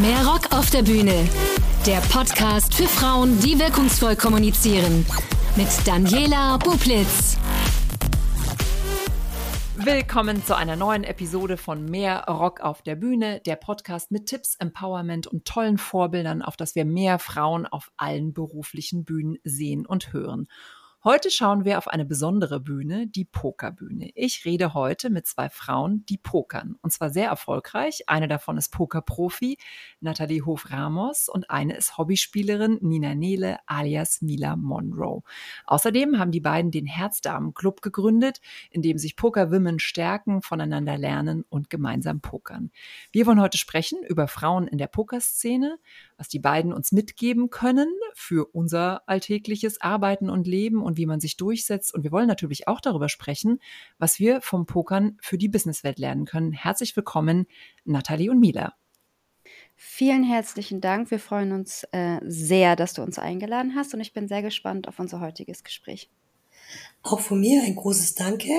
Mehr 0.00 0.26
Rock 0.26 0.50
auf 0.52 0.70
der 0.70 0.82
Bühne. 0.82 1.28
Der 1.86 1.98
Podcast 2.00 2.74
für 2.74 2.88
Frauen, 2.88 3.38
die 3.40 3.58
wirkungsvoll 3.58 4.16
kommunizieren. 4.16 5.04
Mit 5.56 5.68
Daniela 5.86 6.56
Bublitz. 6.56 7.36
Willkommen 9.76 10.42
zu 10.42 10.56
einer 10.56 10.76
neuen 10.76 11.04
Episode 11.04 11.58
von 11.58 11.84
Mehr 11.84 12.24
Rock 12.28 12.60
auf 12.60 12.80
der 12.80 12.96
Bühne, 12.96 13.42
der 13.44 13.56
Podcast 13.56 14.10
mit 14.10 14.24
Tipps, 14.24 14.54
Empowerment 14.54 15.26
und 15.26 15.44
tollen 15.44 15.76
Vorbildern, 15.76 16.40
auf 16.40 16.56
das 16.56 16.74
wir 16.74 16.86
mehr 16.86 17.18
Frauen 17.18 17.66
auf 17.66 17.90
allen 17.98 18.32
beruflichen 18.32 19.04
Bühnen 19.04 19.36
sehen 19.44 19.84
und 19.84 20.14
hören. 20.14 20.48
Heute 21.02 21.30
schauen 21.30 21.64
wir 21.64 21.78
auf 21.78 21.88
eine 21.88 22.04
besondere 22.04 22.60
Bühne, 22.60 23.06
die 23.06 23.24
Pokerbühne. 23.24 24.10
Ich 24.14 24.44
rede 24.44 24.74
heute 24.74 25.08
mit 25.08 25.26
zwei 25.26 25.48
Frauen, 25.48 26.04
die 26.04 26.18
pokern. 26.18 26.76
Und 26.82 26.92
zwar 26.92 27.08
sehr 27.08 27.30
erfolgreich. 27.30 28.02
Eine 28.06 28.28
davon 28.28 28.58
ist 28.58 28.68
Pokerprofi, 28.68 29.56
Nathalie 30.00 30.44
Hof-Ramos, 30.44 31.30
und 31.30 31.48
eine 31.48 31.74
ist 31.74 31.96
Hobbyspielerin, 31.96 32.80
Nina 32.82 33.14
Nele, 33.14 33.60
alias 33.64 34.20
Mila 34.20 34.56
Monroe. 34.56 35.22
Außerdem 35.64 36.18
haben 36.18 36.32
die 36.32 36.40
beiden 36.40 36.70
den 36.70 36.84
Herzdamen-Club 36.84 37.80
gegründet, 37.80 38.42
in 38.70 38.82
dem 38.82 38.98
sich 38.98 39.16
Pokerwomen 39.16 39.78
stärken, 39.78 40.42
voneinander 40.42 40.98
lernen 40.98 41.46
und 41.48 41.70
gemeinsam 41.70 42.20
pokern. 42.20 42.72
Wir 43.10 43.24
wollen 43.24 43.40
heute 43.40 43.56
sprechen 43.56 44.02
über 44.06 44.28
Frauen 44.28 44.68
in 44.68 44.76
der 44.76 44.88
Pokerszene, 44.88 45.78
was 46.20 46.28
die 46.28 46.38
beiden 46.38 46.74
uns 46.74 46.92
mitgeben 46.92 47.48
können 47.48 47.88
für 48.12 48.44
unser 48.52 49.08
alltägliches 49.08 49.80
Arbeiten 49.80 50.28
und 50.28 50.46
Leben 50.46 50.82
und 50.82 50.98
wie 50.98 51.06
man 51.06 51.18
sich 51.18 51.38
durchsetzt. 51.38 51.94
Und 51.94 52.04
wir 52.04 52.12
wollen 52.12 52.28
natürlich 52.28 52.68
auch 52.68 52.82
darüber 52.82 53.08
sprechen, 53.08 53.58
was 53.98 54.18
wir 54.18 54.42
vom 54.42 54.66
Pokern 54.66 55.16
für 55.22 55.38
die 55.38 55.48
Businesswelt 55.48 55.98
lernen 55.98 56.26
können. 56.26 56.52
Herzlich 56.52 56.94
willkommen, 56.94 57.46
Nathalie 57.86 58.30
und 58.30 58.38
Mila. 58.38 58.74
Vielen 59.76 60.22
herzlichen 60.22 60.82
Dank. 60.82 61.10
Wir 61.10 61.20
freuen 61.20 61.52
uns 61.52 61.84
äh, 61.92 62.20
sehr, 62.22 62.76
dass 62.76 62.92
du 62.92 63.00
uns 63.02 63.18
eingeladen 63.18 63.74
hast 63.74 63.94
und 63.94 64.00
ich 64.00 64.12
bin 64.12 64.28
sehr 64.28 64.42
gespannt 64.42 64.88
auf 64.88 64.98
unser 64.98 65.20
heutiges 65.20 65.64
Gespräch. 65.64 66.10
Auch 67.02 67.20
von 67.20 67.40
mir 67.40 67.62
ein 67.62 67.76
großes 67.76 68.14
Danke. 68.14 68.52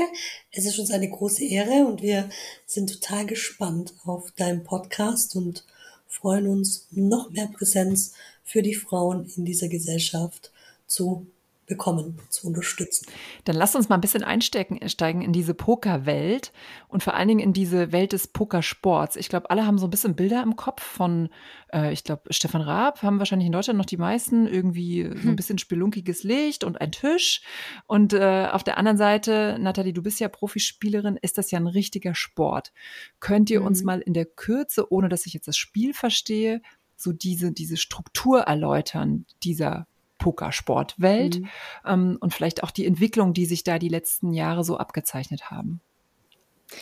Es 0.50 0.66
ist 0.66 0.80
uns 0.80 0.90
eine 0.90 1.08
große 1.08 1.46
Ehre 1.46 1.86
und 1.86 2.02
wir 2.02 2.28
sind 2.66 2.92
total 2.92 3.28
gespannt 3.28 3.94
auf 4.04 4.32
deinen 4.32 4.64
Podcast 4.64 5.36
und 5.36 5.64
freuen 6.12 6.48
uns, 6.48 6.88
noch 6.92 7.32
mehr 7.32 7.48
Präsenz 7.48 8.14
für 8.44 8.62
die 8.62 8.76
Frauen 8.76 9.32
in 9.36 9.46
dieser 9.46 9.70
Gesellschaft 9.70 10.52
zu 10.86 11.26
bekommen, 11.72 12.20
zu 12.28 12.48
unterstützen. 12.48 13.08
Dann 13.46 13.56
lass 13.56 13.78
uns 13.78 13.88
mal 13.88 13.96
ein 13.96 14.02
bisschen 14.02 14.26
einsteigen 14.26 14.78
steigen 14.90 15.22
in 15.22 15.32
diese 15.32 15.54
Pokerwelt 15.54 16.52
und 16.90 17.02
vor 17.02 17.14
allen 17.14 17.30
Dingen 17.30 17.40
in 17.40 17.54
diese 17.54 17.94
Welt 17.94 18.12
des 18.12 18.28
Pokersports. 18.28 19.16
Ich 19.16 19.30
glaube, 19.30 19.50
alle 19.50 19.66
haben 19.66 19.78
so 19.78 19.88
ein 19.88 19.90
bisschen 19.90 20.18
Bilder 20.18 20.44
im 20.44 20.58
Kopf 20.58 20.84
von, 20.84 21.30
äh, 21.72 21.94
ich 21.94 22.04
glaube, 22.04 22.24
Stefan 22.30 22.62
Raab 22.62 23.02
haben 23.04 23.20
wahrscheinlich 23.20 23.46
in 23.46 23.54
Deutschland 23.54 23.78
noch 23.78 23.86
die 23.86 23.96
meisten 23.96 24.48
irgendwie 24.48 25.04
so 25.04 25.12
ein 25.12 25.24
hm. 25.24 25.36
bisschen 25.38 25.60
spelunkiges 25.60 26.24
Licht 26.24 26.66
und 26.66 26.82
ein 26.82 26.92
Tisch. 26.92 27.42
Und 27.88 28.12
äh, 28.12 28.50
auf 28.52 28.66
der 28.66 28.78
anderen 28.78 28.98
Seite, 28.98 29.56
Nathalie, 29.58 29.94
du 29.94 30.04
bist 30.04 30.20
ja 30.20 30.28
Profispielerin, 30.28 31.18
ist 31.22 31.38
das 31.38 31.52
ja 31.52 31.60
ein 31.60 31.68
richtiger 31.68 32.16
Sport. 32.16 32.74
Könnt 33.22 33.50
ihr 33.50 33.62
mhm. 33.62 33.68
uns 33.68 33.84
mal 33.84 34.02
in 34.02 34.14
der 34.14 34.26
Kürze, 34.26 34.92
ohne 34.92 35.08
dass 35.08 35.26
ich 35.26 35.34
jetzt 35.34 35.48
das 35.48 35.56
Spiel 35.56 35.94
verstehe, 35.94 36.62
so 36.98 37.14
diese, 37.14 37.54
diese 37.54 37.78
Struktur 37.78 38.42
erläutern 38.42 39.26
dieser 39.44 39.88
Pokersportwelt 40.22 41.40
mhm. 41.40 41.50
ähm, 41.86 42.18
und 42.22 42.34
vielleicht 42.34 42.64
auch 42.64 42.72
die 42.72 42.86
Entwicklung, 42.86 43.34
die 43.34 43.46
sich 43.46 43.64
da 43.64 43.80
die 43.80 43.90
letzten 43.90 44.32
Jahre 44.32 44.64
so 44.64 44.78
abgezeichnet 44.78 45.52
haben. 45.52 45.82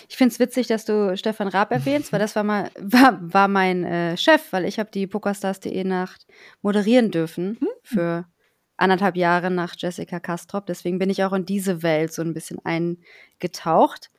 Ich 0.08 0.18
finde 0.18 0.34
es 0.34 0.40
witzig, 0.40 0.68
dass 0.68 0.86
du 0.86 1.18
Stefan 1.18 1.48
Raab 1.48 1.72
erwähnst, 1.72 2.12
weil 2.12 2.20
das 2.20 2.36
war 2.36 2.44
mal 2.44 2.70
war, 2.80 3.18
war 3.22 3.48
mein 3.48 3.84
äh, 3.86 4.18
Chef, 4.18 4.52
weil 4.52 4.66
ich 4.66 4.78
habe 4.78 4.92
die 4.92 5.08
Pokerstars.de 5.08 5.84
Nacht 5.84 6.28
moderieren 6.62 7.10
dürfen 7.10 7.58
mhm. 7.60 7.68
für 7.82 8.26
anderthalb 8.78 9.16
Jahre 9.16 9.50
nach 9.50 9.76
Jessica 9.78 10.20
Kastrop. 10.20 10.66
Deswegen 10.68 11.00
bin 11.00 11.10
ich 11.10 11.24
auch 11.24 11.34
in 11.34 11.46
diese 11.46 11.82
Welt 11.82 12.14
so 12.14 12.22
ein 12.22 12.34
bisschen 12.34 12.60
eingetaucht. 12.64 14.12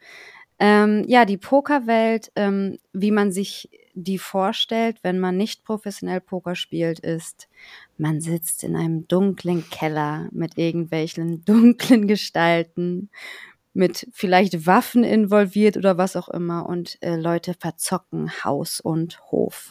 Ähm, 0.59 1.05
ja, 1.07 1.25
die 1.25 1.39
Pokerwelt, 1.39 2.33
ähm, 2.37 2.79
wie 2.93 3.11
man 3.11 3.33
sich 3.33 3.71
die 3.95 4.19
vorstellt, 4.19 4.99
wenn 5.03 5.19
man 5.19 5.37
nicht 5.37 5.65
professionell 5.65 6.21
Poker 6.21 6.55
spielt, 6.55 7.01
ist, 7.01 7.49
man 7.97 8.21
sitzt 8.21 8.65
in 8.65 8.77
einem 8.77 9.07
dunklen 9.09 9.69
Keller 9.71 10.29
mit 10.33 10.57
irgendwelchen 10.59 11.45
dunklen 11.45 12.07
Gestalten, 12.07 13.11
mit 13.73 14.09
vielleicht 14.13 14.67
Waffen 14.67 15.05
involviert 15.05 15.77
oder 15.77 15.97
was 15.97 16.17
auch 16.17 16.29
immer 16.29 16.67
und 16.67 16.99
äh, 17.03 17.15
Leute 17.15 17.55
verzocken 17.55 18.45
Haus 18.45 18.81
und 18.81 19.21
Hof. 19.31 19.71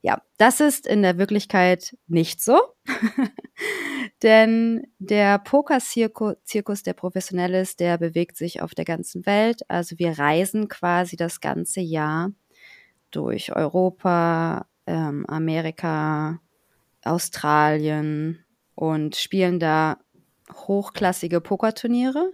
Ja, 0.00 0.22
das 0.38 0.60
ist 0.60 0.86
in 0.86 1.02
der 1.02 1.18
Wirklichkeit 1.18 1.96
nicht 2.06 2.40
so, 2.40 2.60
denn 4.22 4.86
der 4.98 5.40
Poker-Zirkus, 5.40 6.82
der 6.84 6.92
professionell 6.92 7.54
ist, 7.54 7.80
der 7.80 7.98
bewegt 7.98 8.36
sich 8.36 8.62
auf 8.62 8.74
der 8.74 8.84
ganzen 8.84 9.26
Welt. 9.26 9.62
Also 9.68 9.98
wir 9.98 10.18
reisen 10.18 10.68
quasi 10.68 11.16
das 11.16 11.40
ganze 11.40 11.80
Jahr 11.80 12.30
durch 13.10 13.54
Europa, 13.54 14.66
ähm, 14.86 15.26
Amerika, 15.26 16.40
Australien 17.02 18.44
und 18.74 19.16
spielen 19.16 19.58
da 19.58 19.98
hochklassige 20.52 21.40
Pokerturniere. 21.40 22.32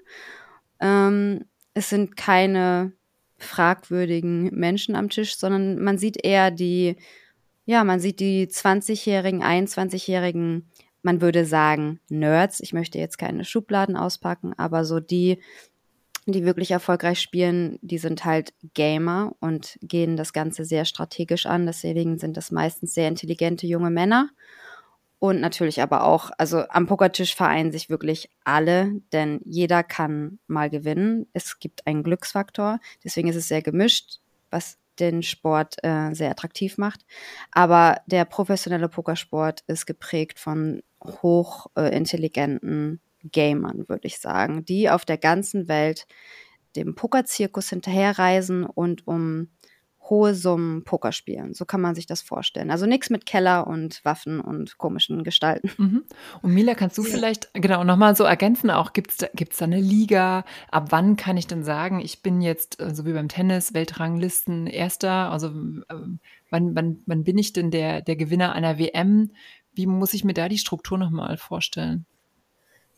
Ähm, 0.81 1.45
es 1.75 1.89
sind 1.89 2.17
keine 2.17 2.93
fragwürdigen 3.39 4.55
Menschen 4.55 4.95
am 4.95 5.09
Tisch, 5.09 5.37
sondern 5.37 5.83
man 5.83 5.99
sieht 5.99 6.25
eher 6.25 6.51
die, 6.51 6.97
ja, 7.65 7.85
man 7.85 8.01
sieht 8.01 8.21
die 8.21 8.47
20-jährigen, 8.47 9.43
21-jährigen, 9.43 10.69
man 11.03 11.21
würde 11.21 11.45
sagen 11.45 12.01
Nerds. 12.09 12.61
Ich 12.61 12.73
möchte 12.73 12.99
jetzt 12.99 13.19
keine 13.19 13.45
Schubladen 13.45 13.97
auspacken, 13.97 14.53
aber 14.57 14.85
so 14.85 15.01
die 15.01 15.43
die 16.27 16.45
wirklich 16.45 16.71
erfolgreich 16.71 17.21
spielen, 17.21 17.79
die 17.83 17.99
sind 17.99 18.25
halt 18.25 18.53
Gamer 18.75 19.35
und 19.41 19.79
gehen 19.83 20.17
das 20.17 20.33
Ganze 20.33 20.65
sehr 20.65 20.85
strategisch 20.85 21.47
an. 21.47 21.67
Deswegen 21.67 22.19
sind 22.19 22.37
das 22.37 22.51
meistens 22.51 22.95
sehr 22.95 23.09
intelligente 23.09 23.67
junge 23.67 23.91
Männer. 23.91 24.31
Und 25.19 25.41
natürlich 25.41 25.81
aber 25.81 26.05
auch, 26.05 26.31
also 26.37 26.65
am 26.69 26.87
Pokertisch 26.87 27.37
vereinen 27.37 27.71
sich 27.71 27.89
wirklich 27.89 28.29
alle, 28.45 28.93
denn 29.13 29.41
jeder 29.45 29.85
kann 29.85 30.41
mal 30.49 30.69
gewinnen. 30.69 31.29
Es 31.33 31.61
gibt 31.61 31.87
einen 31.87 32.03
Glücksfaktor, 32.03 32.81
deswegen 33.05 33.29
ist 33.29 33.37
es 33.37 33.47
sehr 33.47 33.63
gemischt, 33.63 34.19
was 34.51 34.79
den 34.99 35.23
Sport 35.23 35.77
äh, 35.85 36.13
sehr 36.13 36.31
attraktiv 36.31 36.77
macht. 36.77 37.07
Aber 37.53 38.01
der 38.07 38.25
professionelle 38.25 38.89
Pokersport 38.89 39.63
ist 39.69 39.87
geprägt 39.87 40.41
von 40.41 40.83
hochintelligenten 41.05 42.95
äh, 42.95 43.12
Gamern, 43.31 43.89
würde 43.89 44.07
ich 44.07 44.19
sagen, 44.19 44.65
die 44.65 44.91
auf 44.91 45.05
der 45.05 45.19
ganzen 45.19 45.69
Welt 45.69 46.07
dem 46.77 46.95
Pokerzirkus 46.95 47.69
hinterherreisen 47.69 48.65
und 48.65 49.07
um 49.07 49.49
hohe 50.11 50.35
Summen 50.35 50.85
Poker 50.85 51.13
spielen. 51.13 51.55
So 51.55 51.65
kann 51.65 51.81
man 51.81 51.95
sich 51.95 52.07
das 52.07 52.23
vorstellen. 52.23 52.71
Also 52.71 52.87
nichts 52.87 53.09
mit 53.09 53.25
Keller 53.25 53.67
und 53.67 54.05
Waffen 54.05 54.41
und 54.41 54.77
komischen 54.77 55.23
Gestalten. 55.23 55.71
Mhm. 55.79 56.05
Und 56.43 56.53
Mila, 56.53 56.75
kannst 56.75 56.99
du 56.99 57.03
ja. 57.03 57.09
vielleicht 57.09 57.51
genau 57.55 57.85
nochmal 57.85 58.17
so 58.17 58.25
ergänzen 58.25 58.71
auch, 58.71 58.93
gibt 58.93 59.13
es 59.13 59.17
da, 59.19 59.29
gibt's 59.33 59.59
da 59.59 59.65
eine 59.65 59.81
Liga? 59.81 60.45
Ab 60.71 60.89
wann 60.91 61.17
kann 61.17 61.37
ich 61.37 61.47
denn 61.47 61.63
sagen, 61.63 62.01
ich 62.01 62.21
bin 62.21 62.41
jetzt, 62.41 62.81
äh, 62.81 62.95
so 62.95 63.07
wie 63.07 63.13
beim 63.13 63.29
Tennis, 63.29 63.75
Weltranglisten 63.75 64.67
Erster? 64.67 65.31
Also 65.31 65.49
äh, 65.49 65.95
wann, 66.51 66.75
wann, 66.75 66.99
wann 67.07 67.25
bin 67.25 67.39
ich 67.39 67.53
denn 67.53 67.71
der, 67.71 68.03
der 68.03 68.17
Gewinner 68.17 68.53
einer 68.53 68.79
WM? 68.79 69.31
Wie 69.73 69.87
muss 69.87 70.15
ich 70.15 70.25
mir 70.25 70.35
da 70.35 70.49
die 70.49 70.59
Struktur 70.59 70.99
nochmal 70.99 71.37
vorstellen? 71.37 72.07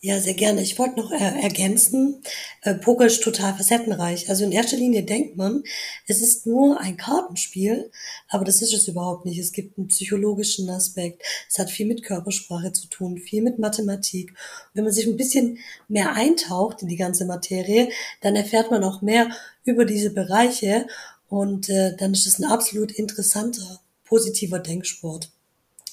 Ja, 0.07 0.21
sehr 0.21 0.35
gerne. 0.35 0.61
Ich 0.61 0.79
wollte 0.79 1.01
noch 1.01 1.13
äh, 1.13 1.17
ergänzen, 1.17 2.21
äh, 2.61 2.75
Poker 2.75 3.07
ist 3.07 3.23
total 3.23 3.55
facettenreich. 3.55 4.29
Also 4.29 4.45
in 4.45 4.53
erster 4.53 4.77
Linie 4.77 5.03
denkt 5.03 5.39
man, 5.39 5.65
es 6.07 6.21
ist 6.21 6.47
nur 6.47 6.79
ein 6.79 6.99
Kartenspiel, 6.99 7.91
aber 8.29 8.45
das 8.45 8.61
ist 8.61 8.75
es 8.75 8.87
überhaupt 8.87 9.25
nicht. 9.25 9.39
Es 9.39 9.53
gibt 9.53 9.79
einen 9.79 9.89
psychologischen 9.89 10.69
Aspekt. 10.69 11.23
Es 11.49 11.59
hat 11.59 11.71
viel 11.71 11.87
mit 11.87 12.03
Körpersprache 12.03 12.71
zu 12.73 12.87
tun, 12.89 13.17
viel 13.17 13.41
mit 13.41 13.59
Mathematik. 13.59 14.35
wenn 14.75 14.85
man 14.85 14.93
sich 14.93 15.07
ein 15.07 15.17
bisschen 15.17 15.59
mehr 15.89 16.13
eintaucht 16.13 16.83
in 16.83 16.89
die 16.89 16.97
ganze 16.97 17.25
Materie, 17.25 17.89
dann 18.21 18.37
erfährt 18.37 18.71
man 18.71 18.85
auch 18.85 19.01
mehr 19.01 19.31
über 19.65 19.87
diese 19.87 20.11
Bereiche 20.11 20.87
und 21.31 21.71
äh, 21.71 21.97
dann 21.97 22.13
ist 22.13 22.27
es 22.27 22.39
ein 22.39 22.45
absolut 22.45 22.93
interessanter, 22.93 23.81
positiver 24.05 24.59
Denksport. 24.59 25.31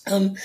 Ähm, 0.08 0.38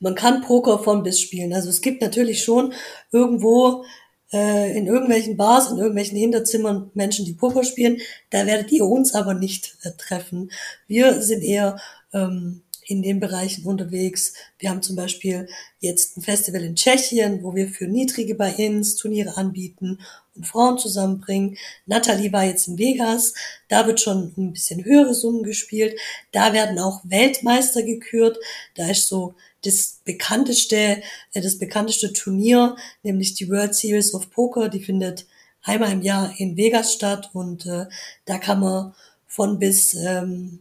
man 0.00 0.14
kann 0.14 0.42
Poker 0.42 0.78
von 0.78 1.02
bis 1.02 1.20
spielen. 1.20 1.52
Also 1.52 1.68
es 1.68 1.80
gibt 1.80 2.02
natürlich 2.02 2.42
schon 2.42 2.72
irgendwo 3.10 3.84
äh, 4.32 4.76
in 4.76 4.86
irgendwelchen 4.86 5.36
Bars, 5.36 5.70
in 5.70 5.78
irgendwelchen 5.78 6.18
Hinterzimmern 6.18 6.90
Menschen, 6.94 7.24
die 7.24 7.34
Poker 7.34 7.64
spielen. 7.64 7.98
Da 8.30 8.46
werdet 8.46 8.72
ihr 8.72 8.84
uns 8.84 9.14
aber 9.14 9.34
nicht 9.34 9.76
äh, 9.82 9.90
treffen. 9.96 10.50
Wir 10.86 11.22
sind 11.22 11.42
eher 11.42 11.78
ähm, 12.12 12.62
in 12.92 13.02
den 13.02 13.20
Bereichen 13.20 13.64
unterwegs. 13.64 14.34
Wir 14.58 14.68
haben 14.68 14.82
zum 14.82 14.96
Beispiel 14.96 15.48
jetzt 15.80 16.16
ein 16.16 16.22
Festival 16.22 16.62
in 16.62 16.76
Tschechien, 16.76 17.42
wo 17.42 17.54
wir 17.54 17.68
für 17.68 17.86
niedrige 17.86 18.34
Buy-ins 18.34 18.96
Turniere 18.96 19.36
anbieten 19.36 19.98
und 20.36 20.46
Frauen 20.46 20.78
zusammenbringen. 20.78 21.56
Natalie 21.86 22.32
war 22.32 22.44
jetzt 22.44 22.68
in 22.68 22.78
Vegas, 22.78 23.34
da 23.68 23.86
wird 23.86 24.00
schon 24.00 24.32
ein 24.36 24.52
bisschen 24.52 24.84
höhere 24.84 25.14
Summen 25.14 25.42
gespielt. 25.42 25.98
Da 26.32 26.52
werden 26.52 26.78
auch 26.78 27.00
Weltmeister 27.04 27.82
gekürt. 27.82 28.38
Da 28.74 28.90
ist 28.90 29.08
so 29.08 29.34
das 29.62 30.00
bekannteste, 30.04 31.02
äh, 31.32 31.40
das 31.40 31.58
bekannteste 31.58 32.12
Turnier, 32.12 32.76
nämlich 33.02 33.34
die 33.34 33.48
World 33.48 33.74
Series 33.74 34.12
of 34.12 34.30
Poker, 34.30 34.68
die 34.68 34.80
findet 34.80 35.26
einmal 35.62 35.92
im 35.92 36.02
Jahr 36.02 36.34
in 36.36 36.56
Vegas 36.56 36.92
statt 36.92 37.30
und 37.32 37.64
äh, 37.64 37.86
da 38.26 38.38
kann 38.38 38.60
man 38.60 38.94
von 39.26 39.58
bis 39.58 39.94
ähm, 39.94 40.58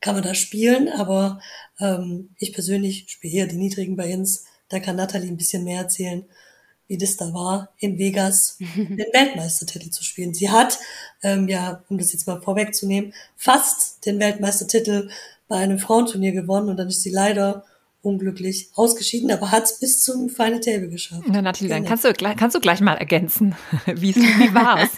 kann 0.00 0.14
man 0.14 0.24
da 0.24 0.34
spielen, 0.34 0.88
aber 0.88 1.40
ähm, 1.78 2.30
ich 2.38 2.52
persönlich 2.52 3.04
spiele 3.08 3.34
eher 3.34 3.46
die 3.46 3.56
niedrigen 3.56 3.96
Buy-ins. 3.96 4.44
Da 4.68 4.80
kann 4.80 4.96
Natalie 4.96 5.28
ein 5.28 5.36
bisschen 5.36 5.64
mehr 5.64 5.80
erzählen, 5.80 6.24
wie 6.86 6.98
das 6.98 7.16
da 7.16 7.32
war, 7.32 7.72
in 7.78 7.98
Vegas 7.98 8.56
den 8.76 8.98
Weltmeistertitel 8.98 9.90
zu 9.90 10.02
spielen. 10.02 10.34
Sie 10.34 10.50
hat, 10.50 10.78
ähm, 11.22 11.48
ja, 11.48 11.82
um 11.88 11.98
das 11.98 12.12
jetzt 12.12 12.26
mal 12.26 12.40
vorwegzunehmen, 12.40 13.14
fast 13.36 14.04
den 14.06 14.18
Weltmeistertitel 14.18 15.10
bei 15.48 15.56
einem 15.56 15.78
Frauenturnier 15.78 16.32
gewonnen 16.32 16.68
und 16.68 16.76
dann 16.76 16.88
ist 16.88 17.02
sie 17.02 17.10
leider 17.10 17.64
unglücklich 18.02 18.70
ausgeschieden, 18.74 19.30
aber 19.30 19.50
hat 19.50 19.64
es 19.64 19.78
bis 19.78 20.02
zum 20.02 20.30
Final 20.30 20.60
Table 20.60 20.88
geschafft. 20.88 21.24
Na, 21.26 21.42
Natalie, 21.42 21.68
dann 21.68 21.84
kannst 21.84 22.04
du, 22.04 22.12
kannst 22.14 22.56
du 22.56 22.60
gleich 22.60 22.80
mal 22.80 22.94
ergänzen. 22.94 23.54
wie, 23.86 24.14
wie 24.14 24.54
war's? 24.54 24.90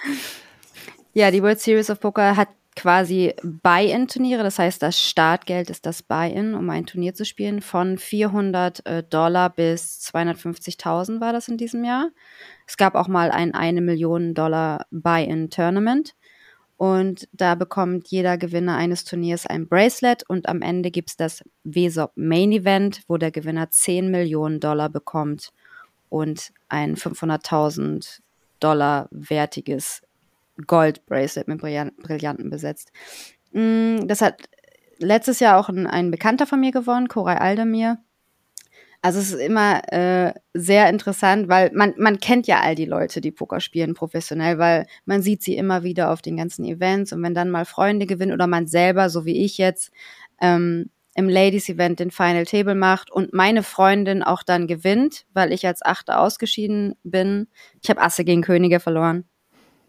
ja, 1.15 1.31
die 1.31 1.43
World 1.43 1.61
Series 1.61 1.91
of 1.91 1.99
Poker 1.99 2.37
hat 2.37 2.49
quasi 2.75 3.35
Buy-in-Turniere, 3.43 4.43
das 4.43 4.59
heißt, 4.59 4.83
das 4.83 4.99
Startgeld 4.99 5.71
ist 5.71 5.87
das 5.87 6.03
Buy-in, 6.03 6.55
um 6.55 6.69
ein 6.71 6.87
Turnier 6.87 7.15
zu 7.15 7.25
spielen, 7.25 7.61
von 7.61 7.99
400 7.99 8.87
äh, 8.87 9.03
Dollar 9.03 9.51
bis 9.51 10.01
250.000 10.01 11.21
war 11.21 11.33
das 11.33 11.49
in 11.49 11.59
diesem 11.59 11.85
Jahr. 11.85 12.11
Es 12.67 12.77
gab 12.77 12.95
auch 12.95 13.09
mal 13.09 13.31
ein 13.31 13.55
eine 13.55 13.81
Million 13.81 14.35
Dollar 14.35 14.87
Buy-in-Tournament 14.91 16.15
und 16.83 17.29
da 17.33 17.55
bekommt 17.55 18.09
jeder 18.09 18.39
Gewinner 18.39 18.77
eines 18.77 19.05
Turniers 19.05 19.47
ein 19.47 19.69
Bracelet 19.69 20.29
und 20.29 20.49
am 20.49 20.63
Ende 20.63 20.91
gibt 20.91 21.11
es 21.11 21.17
das 21.17 21.45
WESOP 21.65 22.11
Main 22.17 22.51
Event, 22.53 23.03
wo 23.07 23.19
der 23.19 23.31
Gewinner 23.31 23.71
10 23.71 24.11
Millionen 24.11 24.59
Dollar 24.59 24.89
bekommt 24.89 25.53
und 26.09 26.53
ein 26.69 26.97
500.000 26.97 28.21
Dollar 28.59 29.09
wertiges 29.13 30.02
Gold-Bracelet 30.67 31.49
mit 31.49 31.61
Brillanten 31.61 32.51
besetzt. 32.51 32.93
Mm, 33.53 34.07
das 34.07 34.21
hat 34.21 34.43
letztes 34.99 35.41
Jahr 35.41 35.59
auch 35.59 35.69
ein, 35.69 35.87
ein 35.87 36.11
Bekannter 36.11 36.47
von 36.47 36.61
mir 36.61 36.73
gewonnen, 36.73 37.09
Koray 37.09 37.37
Aldemir. 37.37 37.99
Also 39.05 39.19
es 39.19 39.33
ist 39.33 39.41
immer 39.41 39.83
äh, 39.93 40.33
sehr 40.55 40.89
interessant, 40.89 41.49
weil 41.49 41.73
man, 41.75 41.93
man 41.99 42.21
kennt 42.21 42.47
ja 42.47 42.61
all 42.61 42.77
die 42.77 42.85
Leute, 42.85 43.21
die 43.21 43.33
Poker 43.33 43.59
spielen 43.59 43.95
professionell, 43.95 44.59
weil 44.59 44.87
man 45.07 45.23
sieht 45.23 45.43
sie 45.43 45.57
immer 45.57 45.83
wieder 45.83 46.13
auf 46.13 46.23
den 46.23 46.37
ganzen 46.37 46.65
Events 46.65 47.13
und 47.13 47.21
wenn 47.25 47.35
dann 47.35 47.51
mal 47.51 47.65
Freunde 47.65 48.07
gewinnen 48.07 48.33
oder 48.33 48.47
man 48.47 48.69
selber, 48.69 49.11
so 49.11 49.25
wie 49.25 49.45
ich 49.45 49.59
jetzt, 49.59 49.91
ähm, 50.41 50.91
im 51.15 51.29
Ladies 51.29 51.69
Event 51.69 51.99
den 51.99 52.13
Final 52.13 52.47
Table 52.47 52.77
macht 52.77 53.11
und 53.11 53.35
meine 53.35 53.65
Freundin 53.65 54.23
auch 54.23 54.45
dann 54.45 54.69
gewinnt, 54.69 55.27
weil 55.35 55.53
ich 55.53 55.67
als 55.67 55.85
Achte 55.85 56.17
ausgeschieden 56.17 56.95
bin. 57.03 57.49
Ich 57.83 57.91
habe 57.91 58.01
Asse 58.01 58.25
gegen 58.25 58.41
Könige 58.41 58.81
verloren 58.81 59.25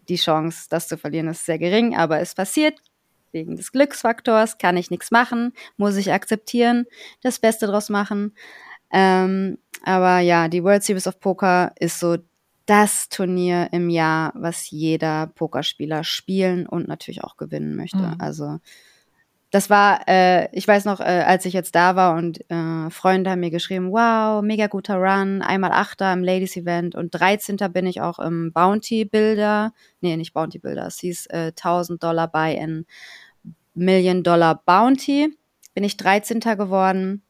die 0.08 0.16
Chance, 0.16 0.66
das 0.70 0.88
zu 0.88 0.96
verlieren, 0.96 1.28
ist 1.28 1.46
sehr 1.46 1.58
gering, 1.58 1.96
aber 1.96 2.20
es 2.20 2.34
passiert. 2.34 2.80
Wegen 3.32 3.56
des 3.56 3.72
Glücksfaktors 3.72 4.58
kann 4.58 4.76
ich 4.76 4.90
nichts 4.90 5.10
machen, 5.10 5.52
muss 5.76 5.96
ich 5.96 6.12
akzeptieren, 6.12 6.86
das 7.22 7.40
Beste 7.40 7.66
draus 7.66 7.88
machen. 7.88 8.32
Ähm, 8.92 9.58
aber 9.82 10.20
ja, 10.20 10.48
die 10.48 10.62
World 10.62 10.84
Series 10.84 11.08
of 11.08 11.18
Poker 11.18 11.72
ist 11.80 11.98
so 11.98 12.16
das 12.66 13.08
Turnier 13.08 13.68
im 13.72 13.90
Jahr, 13.90 14.32
was 14.36 14.70
jeder 14.70 15.26
Pokerspieler 15.26 16.04
spielen 16.04 16.66
und 16.66 16.88
natürlich 16.88 17.24
auch 17.24 17.36
gewinnen 17.36 17.76
möchte. 17.76 17.98
Mhm. 17.98 18.16
Also 18.18 18.58
das 19.54 19.70
war, 19.70 20.00
äh, 20.08 20.48
ich 20.50 20.66
weiß 20.66 20.84
noch, 20.84 20.98
äh, 20.98 21.04
als 21.24 21.44
ich 21.44 21.52
jetzt 21.52 21.76
da 21.76 21.94
war 21.94 22.16
und 22.16 22.40
äh, 22.50 22.90
Freunde 22.90 23.30
haben 23.30 23.38
mir 23.38 23.52
geschrieben, 23.52 23.92
wow, 23.92 24.42
mega 24.42 24.66
guter 24.66 24.96
Run, 24.96 25.42
einmal 25.42 25.70
Achter 25.70 26.12
im 26.12 26.24
Ladies 26.24 26.56
Event 26.56 26.96
und 26.96 27.14
13. 27.14 27.58
bin 27.72 27.86
ich 27.86 28.00
auch 28.00 28.18
im 28.18 28.52
Bounty 28.52 29.04
Builder, 29.04 29.72
nee, 30.00 30.16
nicht 30.16 30.34
Bounty 30.34 30.58
Builder, 30.58 30.88
es 30.88 30.98
hieß 30.98 31.26
äh, 31.26 31.52
1000 31.56 32.02
Dollar 32.02 32.26
bei 32.26 32.52
in 32.52 32.84
Million 33.74 34.24
Dollar 34.24 34.60
Bounty, 34.66 35.38
bin 35.72 35.84
ich 35.84 35.96
13. 35.98 36.40
geworden 36.40 37.22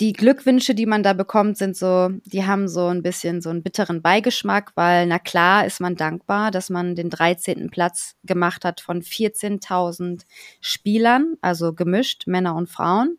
die 0.00 0.12
Glückwünsche, 0.12 0.74
die 0.74 0.86
man 0.86 1.02
da 1.02 1.14
bekommt, 1.14 1.56
sind 1.56 1.76
so, 1.76 2.10
die 2.24 2.44
haben 2.44 2.68
so 2.68 2.88
ein 2.88 3.02
bisschen 3.02 3.40
so 3.40 3.48
einen 3.48 3.62
bitteren 3.62 4.02
Beigeschmack, 4.02 4.72
weil 4.74 5.06
na 5.06 5.18
klar 5.18 5.64
ist 5.64 5.80
man 5.80 5.96
dankbar, 5.96 6.50
dass 6.50 6.68
man 6.68 6.94
den 6.94 7.08
13. 7.08 7.70
Platz 7.70 8.16
gemacht 8.22 8.64
hat 8.64 8.80
von 8.80 9.00
14.000 9.00 10.26
Spielern, 10.60 11.36
also 11.40 11.72
gemischt, 11.72 12.26
Männer 12.26 12.54
und 12.56 12.68
Frauen. 12.68 13.18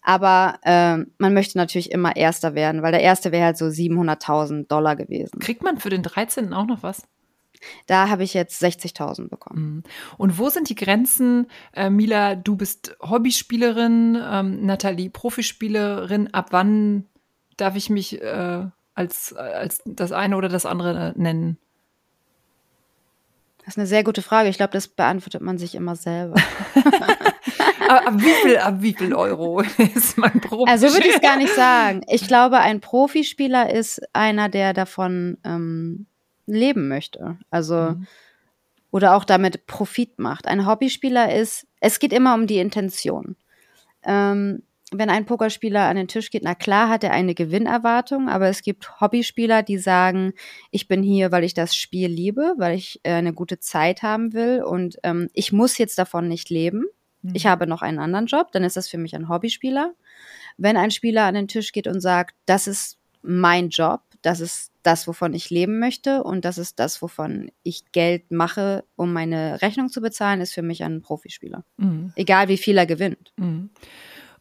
Aber 0.00 0.58
äh, 0.62 0.98
man 1.18 1.34
möchte 1.34 1.58
natürlich 1.58 1.92
immer 1.92 2.16
Erster 2.16 2.54
werden, 2.54 2.82
weil 2.82 2.92
der 2.92 3.02
Erste 3.02 3.30
wäre 3.30 3.44
halt 3.44 3.58
so 3.58 3.66
700.000 3.66 4.66
Dollar 4.66 4.96
gewesen. 4.96 5.38
Kriegt 5.40 5.62
man 5.62 5.78
für 5.78 5.90
den 5.90 6.02
13. 6.02 6.52
auch 6.54 6.66
noch 6.66 6.82
was? 6.82 7.02
Da 7.86 8.08
habe 8.08 8.24
ich 8.24 8.34
jetzt 8.34 8.62
60.000 8.62 9.28
bekommen. 9.28 9.62
Mhm. 9.62 9.82
Und 10.18 10.38
wo 10.38 10.48
sind 10.48 10.68
die 10.68 10.74
Grenzen? 10.74 11.46
Äh, 11.72 11.90
Mila, 11.90 12.34
du 12.34 12.56
bist 12.56 12.96
Hobbyspielerin, 13.00 14.20
ähm, 14.22 14.66
Nathalie 14.66 15.10
Profispielerin. 15.10 16.32
Ab 16.32 16.48
wann 16.50 17.06
darf 17.56 17.76
ich 17.76 17.90
mich 17.90 18.20
äh, 18.20 18.66
als, 18.94 19.32
als 19.34 19.82
das 19.84 20.12
eine 20.12 20.36
oder 20.36 20.48
das 20.48 20.66
andere 20.66 21.14
nennen? 21.16 21.58
Das 23.58 23.74
ist 23.74 23.78
eine 23.78 23.86
sehr 23.86 24.02
gute 24.02 24.22
Frage. 24.22 24.48
Ich 24.48 24.56
glaube, 24.56 24.72
das 24.72 24.88
beantwortet 24.88 25.40
man 25.40 25.56
sich 25.56 25.76
immer 25.76 25.94
selber. 25.94 26.34
ab, 27.88 28.06
ab, 28.06 28.14
wie 28.16 28.32
viel, 28.42 28.56
ab 28.56 28.74
wie 28.80 28.92
viel 28.92 29.14
Euro 29.14 29.60
ist 29.94 30.18
mein 30.18 30.40
Profi? 30.40 30.70
Also 30.70 30.88
würde 30.92 31.06
ich 31.06 31.14
es 31.14 31.20
gar 31.20 31.36
nicht 31.36 31.54
sagen. 31.54 32.02
Ich 32.08 32.26
glaube, 32.26 32.58
ein 32.58 32.80
Profispieler 32.80 33.72
ist 33.72 34.02
einer, 34.12 34.48
der 34.48 34.72
davon 34.72 35.38
ähm, 35.44 36.06
leben 36.46 36.88
möchte. 36.88 37.38
Also 37.50 37.74
mhm. 37.74 38.06
oder 38.90 39.16
auch 39.16 39.24
damit 39.24 39.66
Profit 39.66 40.18
macht. 40.18 40.46
Ein 40.46 40.66
Hobbyspieler 40.66 41.34
ist, 41.34 41.66
es 41.80 41.98
geht 41.98 42.12
immer 42.12 42.34
um 42.34 42.46
die 42.46 42.58
Intention. 42.58 43.36
Ähm, 44.04 44.62
wenn 44.94 45.10
ein 45.10 45.24
Pokerspieler 45.24 45.88
an 45.88 45.96
den 45.96 46.08
Tisch 46.08 46.30
geht, 46.30 46.42
na 46.44 46.54
klar 46.54 46.88
hat 46.88 47.02
er 47.02 47.12
eine 47.12 47.34
Gewinnerwartung, 47.34 48.28
aber 48.28 48.48
es 48.48 48.62
gibt 48.62 49.00
Hobbyspieler, 49.00 49.62
die 49.62 49.78
sagen, 49.78 50.34
ich 50.70 50.86
bin 50.86 51.02
hier, 51.02 51.32
weil 51.32 51.44
ich 51.44 51.54
das 51.54 51.74
Spiel 51.74 52.08
liebe, 52.08 52.54
weil 52.58 52.76
ich 52.76 53.00
äh, 53.02 53.12
eine 53.12 53.32
gute 53.32 53.58
Zeit 53.58 54.02
haben 54.02 54.32
will 54.32 54.62
und 54.62 54.98
ähm, 55.02 55.28
ich 55.32 55.52
muss 55.52 55.78
jetzt 55.78 55.98
davon 55.98 56.28
nicht 56.28 56.50
leben. 56.50 56.84
Mhm. 57.22 57.32
Ich 57.34 57.46
habe 57.46 57.66
noch 57.66 57.82
einen 57.82 57.98
anderen 57.98 58.26
Job, 58.26 58.52
dann 58.52 58.64
ist 58.64 58.76
das 58.76 58.88
für 58.88 58.98
mich 58.98 59.14
ein 59.14 59.28
Hobbyspieler. 59.28 59.94
Wenn 60.58 60.76
ein 60.76 60.90
Spieler 60.90 61.24
an 61.24 61.34
den 61.34 61.48
Tisch 61.48 61.72
geht 61.72 61.86
und 61.86 62.00
sagt, 62.00 62.36
das 62.44 62.66
ist 62.66 62.98
mein 63.22 63.70
Job, 63.70 64.02
das 64.22 64.40
ist 64.40 64.72
das, 64.82 65.06
wovon 65.06 65.34
ich 65.34 65.50
leben 65.50 65.78
möchte 65.78 66.22
und 66.22 66.44
das 66.44 66.58
ist 66.58 66.78
das, 66.78 67.02
wovon 67.02 67.50
ich 67.62 67.92
Geld 67.92 68.30
mache, 68.30 68.84
um 68.96 69.12
meine 69.12 69.62
Rechnung 69.62 69.88
zu 69.88 70.00
bezahlen, 70.00 70.40
ist 70.40 70.54
für 70.54 70.62
mich 70.62 70.82
ein 70.82 71.02
Profispieler. 71.02 71.64
Mhm. 71.76 72.12
Egal 72.16 72.48
wie 72.48 72.56
viel 72.56 72.78
er 72.78 72.86
gewinnt. 72.86 73.32
Mhm. 73.36 73.70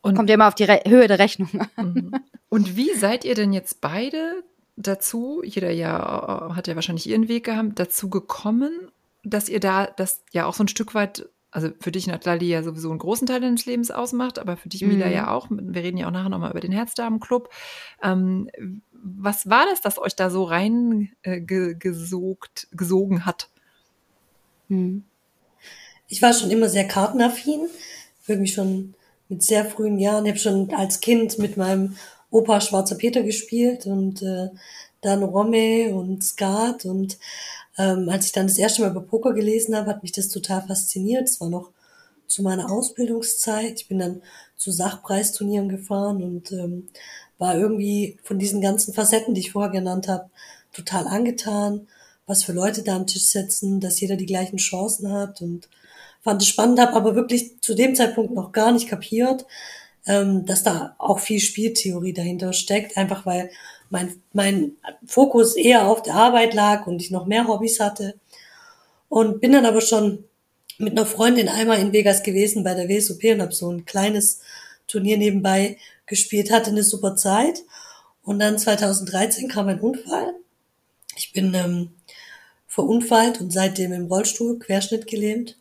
Und 0.02 0.16
Kommt 0.16 0.30
ja 0.30 0.36
immer 0.36 0.48
auf 0.48 0.56
die 0.56 0.64
Re 0.64 0.82
Höhe 0.88 1.08
der 1.08 1.20
Rechnung 1.20 1.50
an. 1.76 1.94
Mhm. 1.94 2.12
Und 2.50 2.76
wie 2.76 2.94
seid 2.96 3.24
ihr 3.24 3.36
denn 3.36 3.54
jetzt 3.54 3.82
beide 3.82 4.44
dazu, 4.76 5.42
jeder 5.44 5.72
ja 5.72 6.50
äh, 6.50 6.54
hat 6.54 6.68
ja 6.68 6.76
wahrscheinlich 6.76 7.08
ihren 7.08 7.28
Weg 7.28 7.46
gehabt, 7.46 7.80
dazu 7.80 8.10
gekommen, 8.10 8.92
dass 9.24 9.50
ihr 9.50 9.60
da 9.60 9.86
das 9.86 10.24
ja 10.32 10.46
auch 10.46 10.56
so 10.56 10.64
ein 10.64 10.68
Stück 10.68 10.96
weit 10.96 11.30
also 11.52 11.70
für 11.80 11.92
dich 11.92 12.08
Nathalie 12.08 12.48
ja 12.48 12.64
sowieso 12.64 12.90
einen 12.90 13.00
großen 13.00 13.28
Teil 13.28 13.42
deines 13.42 13.66
Lebens 13.66 13.92
ausmacht, 13.92 14.40
aber 14.40 14.56
für 14.56 14.70
dich 14.70 14.84
Mila 14.84 15.08
mhm. 15.08 15.12
ja 15.14 15.32
auch. 15.32 15.48
Wir 15.50 15.84
reden 15.84 15.98
ja 15.98 16.08
auch 16.08 16.12
nachher 16.12 16.30
nochmal 16.30 16.52
über 16.52 16.62
den 16.62 16.72
Herzdamenclub. 16.72 17.50
Ähm, 18.02 18.50
was 19.04 19.50
war 19.50 19.66
das, 19.70 19.82
das 19.82 19.98
euch 19.98 20.16
da 20.16 20.30
so 20.30 20.44
reingesogt, 20.44 21.14
äh, 22.72 22.76
gesogen 22.76 23.26
hat? 23.26 23.50
Mhm. 24.68 25.04
Ich 26.08 26.22
war 26.22 26.34
schon 26.34 26.52
immer 26.52 26.70
sehr 26.70 26.88
kartenaffin, 26.88 27.68
irgendwie 28.28 28.52
schon 28.52 28.94
mit 29.30 29.44
sehr 29.44 29.66
frühen 29.66 29.98
Jahren. 29.98 30.26
Ich 30.26 30.32
habe 30.32 30.40
schon 30.40 30.74
als 30.74 31.00
Kind 31.00 31.40
mit 31.40 31.58
meinem 31.58 31.96
Opa 32.30 32.62
Schwarzer 32.62 32.96
Peter 32.96 33.24
gespielt 33.24 33.86
und 33.86 34.22
äh, 34.22 34.50
dann 35.02 35.24
Romme 35.24 35.94
und 35.94 36.24
Skat 36.24 36.86
und 36.86 37.18
ähm, 37.78 38.10
als 38.10 38.26
ich 38.26 38.32
dann 38.32 38.48
das 38.48 38.58
erste 38.58 38.82
Mal 38.82 38.92
über 38.92 39.02
Poker 39.02 39.34
gelesen 39.34 39.76
habe, 39.76 39.90
hat 39.90 40.04
mich 40.04 40.12
das 40.12 40.30
total 40.30 40.62
fasziniert. 40.68 41.30
Es 41.30 41.40
war 41.42 41.50
noch 41.50 41.72
zu 42.28 42.44
meiner 42.44 42.72
Ausbildungszeit. 42.72 43.82
Ich 43.82 43.88
bin 43.88 44.00
dann 44.00 44.22
zu 44.56 44.72
Sachpreisturnieren 44.72 45.70
gefahren 45.70 46.24
und 46.24 46.52
ähm, 46.52 46.90
war 47.42 47.58
irgendwie 47.58 48.20
von 48.24 48.38
diesen 48.38 48.62
ganzen 48.62 48.94
Facetten, 48.94 49.34
die 49.34 49.42
ich 49.42 49.52
vorher 49.52 49.72
genannt 49.72 50.08
habe, 50.08 50.30
total 50.72 51.08
angetan, 51.08 51.88
was 52.28 52.44
für 52.44 52.54
Leute 52.54 52.84
da 52.84 52.96
am 52.96 53.08
Tisch 53.08 53.26
sitzen, 53.26 53.80
dass 53.80 54.00
jeder 54.00 54.16
die 54.16 54.28
gleichen 54.28 54.58
Chancen 54.58 55.12
hat 55.12 55.42
und 55.42 55.68
fand 56.22 56.40
es 56.44 56.48
spannend, 56.48 56.80
habe 56.80 56.94
aber 56.94 57.16
wirklich 57.16 57.60
zu 57.60 57.74
dem 57.74 57.96
Zeitpunkt 57.96 58.36
noch 58.36 58.52
gar 58.52 58.72
nicht 58.72 58.88
kapiert, 58.88 59.48
ähm, 60.06 60.46
dass 60.46 60.62
da 60.62 60.96
auch 61.00 61.18
viel 61.18 61.40
Spieltheorie 61.40 62.14
dahinter 62.14 62.54
steckt, 62.54 62.96
einfach 62.96 63.26
weil 63.26 63.50
mein, 63.90 64.22
mein 64.34 64.74
Fokus 65.04 65.56
eher 65.56 65.88
auf 65.88 66.04
der 66.04 66.14
Arbeit 66.14 66.54
lag 66.54 66.86
und 66.86 67.02
ich 67.02 67.10
noch 67.10 67.26
mehr 67.26 67.48
Hobbys 67.48 67.80
hatte. 67.80 68.20
Und 69.10 69.42
bin 69.42 69.52
dann 69.52 69.66
aber 69.66 69.82
schon 69.82 70.26
mit 70.78 70.92
einer 70.92 71.08
Freundin 71.08 71.50
einmal 71.50 71.80
in 71.80 71.92
Vegas 71.92 72.22
gewesen 72.22 72.64
bei 72.64 72.76
der 72.76 72.88
WSOP 72.88 73.24
und 73.34 73.42
habe 73.42 73.52
so 73.52 73.72
ein 73.72 73.86
kleines 73.86 74.42
Turnier 74.88 75.18
nebenbei 75.18 75.78
gespielt, 76.12 76.52
hatte 76.52 76.70
eine 76.70 76.84
super 76.84 77.16
Zeit. 77.16 77.64
Und 78.22 78.38
dann 78.38 78.60
2013 78.60 79.48
kam 79.48 79.68
ein 79.68 79.80
Unfall. 79.80 80.36
Ich 81.16 81.34
bin 81.34 81.56
ähm, 81.56 81.96
verunfallt 82.68 83.42
und 83.42 83.52
seitdem 83.52 83.92
im 83.94 84.06
Rollstuhl, 84.06 84.60
Querschnitt 84.60 85.08
gelähmt 85.08 85.58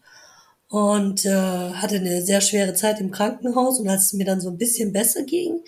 und 0.68 1.24
äh, 1.24 1.30
hatte 1.30 1.96
eine 1.96 2.22
sehr 2.22 2.42
schwere 2.42 2.74
Zeit 2.74 3.00
im 3.00 3.10
Krankenhaus. 3.10 3.80
Und 3.80 3.88
als 3.88 4.06
es 4.06 4.12
mir 4.12 4.26
dann 4.26 4.42
so 4.42 4.50
ein 4.50 4.58
bisschen 4.58 4.92
besser 4.92 5.22
ging, 5.22 5.60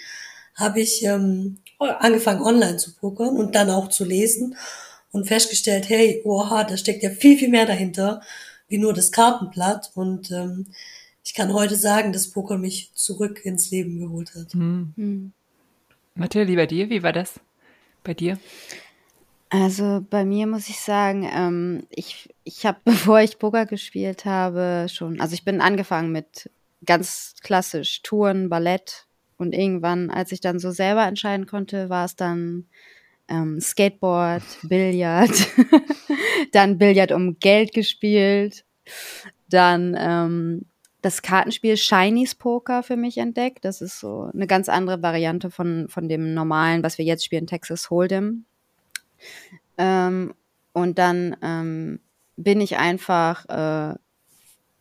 habe 0.54 0.80
ich 0.80 1.02
ähm, 1.04 1.58
angefangen 1.78 2.42
online 2.42 2.76
zu 2.76 2.94
pokern 2.94 3.36
und 3.36 3.54
dann 3.54 3.70
auch 3.70 3.88
zu 3.88 4.04
lesen 4.04 4.56
und 5.10 5.26
festgestellt, 5.26 5.88
hey, 5.88 6.22
oha, 6.24 6.64
da 6.64 6.76
steckt 6.76 7.02
ja 7.02 7.10
viel, 7.10 7.38
viel 7.38 7.48
mehr 7.48 7.66
dahinter, 7.66 8.20
wie 8.68 8.78
nur 8.78 8.92
das 8.92 9.12
Kartenblatt. 9.12 9.90
Und 9.94 10.30
ähm, 10.30 10.66
ich 11.24 11.34
kann 11.34 11.52
heute 11.52 11.76
sagen, 11.76 12.12
dass 12.12 12.30
Poker 12.30 12.58
mich 12.58 12.92
zurück 12.94 13.44
ins 13.44 13.70
Leben 13.70 14.00
geholt 14.00 14.34
hat. 14.34 14.52
Hm. 14.52 14.92
Hm. 14.96 15.32
Mathilde, 16.14 16.54
bei 16.56 16.66
dir, 16.66 16.90
wie 16.90 17.02
war 17.02 17.12
das 17.12 17.40
bei 18.04 18.14
dir? 18.14 18.38
Also 19.48 20.04
bei 20.08 20.24
mir 20.24 20.46
muss 20.46 20.68
ich 20.68 20.80
sagen, 20.80 21.28
ähm, 21.30 21.86
ich, 21.90 22.28
ich 22.44 22.66
habe, 22.66 22.78
bevor 22.84 23.20
ich 23.20 23.38
Poker 23.38 23.66
gespielt 23.66 24.24
habe, 24.24 24.86
schon, 24.90 25.20
also 25.20 25.34
ich 25.34 25.44
bin 25.44 25.60
angefangen 25.60 26.10
mit 26.10 26.50
ganz 26.84 27.34
klassisch 27.42 28.02
Touren, 28.02 28.48
Ballett 28.48 29.06
und 29.36 29.54
irgendwann, 29.54 30.10
als 30.10 30.32
ich 30.32 30.40
dann 30.40 30.58
so 30.58 30.70
selber 30.70 31.06
entscheiden 31.06 31.46
konnte, 31.46 31.88
war 31.90 32.06
es 32.06 32.16
dann 32.16 32.66
ähm, 33.28 33.60
Skateboard, 33.60 34.42
Billard, 34.62 35.30
dann 36.52 36.78
Billard 36.78 37.12
um 37.12 37.38
Geld 37.38 37.72
gespielt, 37.72 38.64
dann 39.48 39.94
ähm, 39.98 40.64
das 41.02 41.20
Kartenspiel 41.20 41.76
Shinies 41.76 42.36
Poker 42.36 42.82
für 42.82 42.96
mich 42.96 43.18
entdeckt. 43.18 43.64
Das 43.64 43.82
ist 43.82 43.98
so 43.98 44.30
eine 44.32 44.46
ganz 44.46 44.68
andere 44.68 45.02
Variante 45.02 45.50
von, 45.50 45.88
von 45.88 46.08
dem 46.08 46.32
normalen, 46.32 46.82
was 46.82 46.96
wir 46.96 47.04
jetzt 47.04 47.24
spielen, 47.24 47.46
Texas 47.46 47.90
Hold'em. 47.90 48.42
Ähm, 49.78 50.32
und 50.72 50.98
dann 50.98 51.36
ähm, 51.42 52.00
bin 52.36 52.60
ich 52.60 52.78
einfach, 52.78 53.44
äh, 53.48 53.94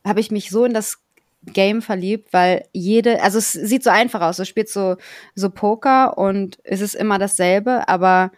habe 0.04 0.20
ich 0.20 0.30
mich 0.30 0.50
so 0.50 0.64
in 0.64 0.74
das 0.74 1.02
Game 1.44 1.82
verliebt, 1.82 2.32
weil 2.32 2.66
jede, 2.72 3.20
also 3.22 3.38
es 3.38 3.52
sieht 3.52 3.82
so 3.82 3.90
einfach 3.90 4.20
aus, 4.20 4.36
du 4.36 4.46
spielst 4.46 4.72
so, 4.72 4.96
so 5.34 5.50
Poker 5.50 6.16
und 6.16 6.58
es 6.62 6.80
ist 6.80 6.94
immer 6.94 7.18
dasselbe, 7.18 7.88
aber 7.88 8.30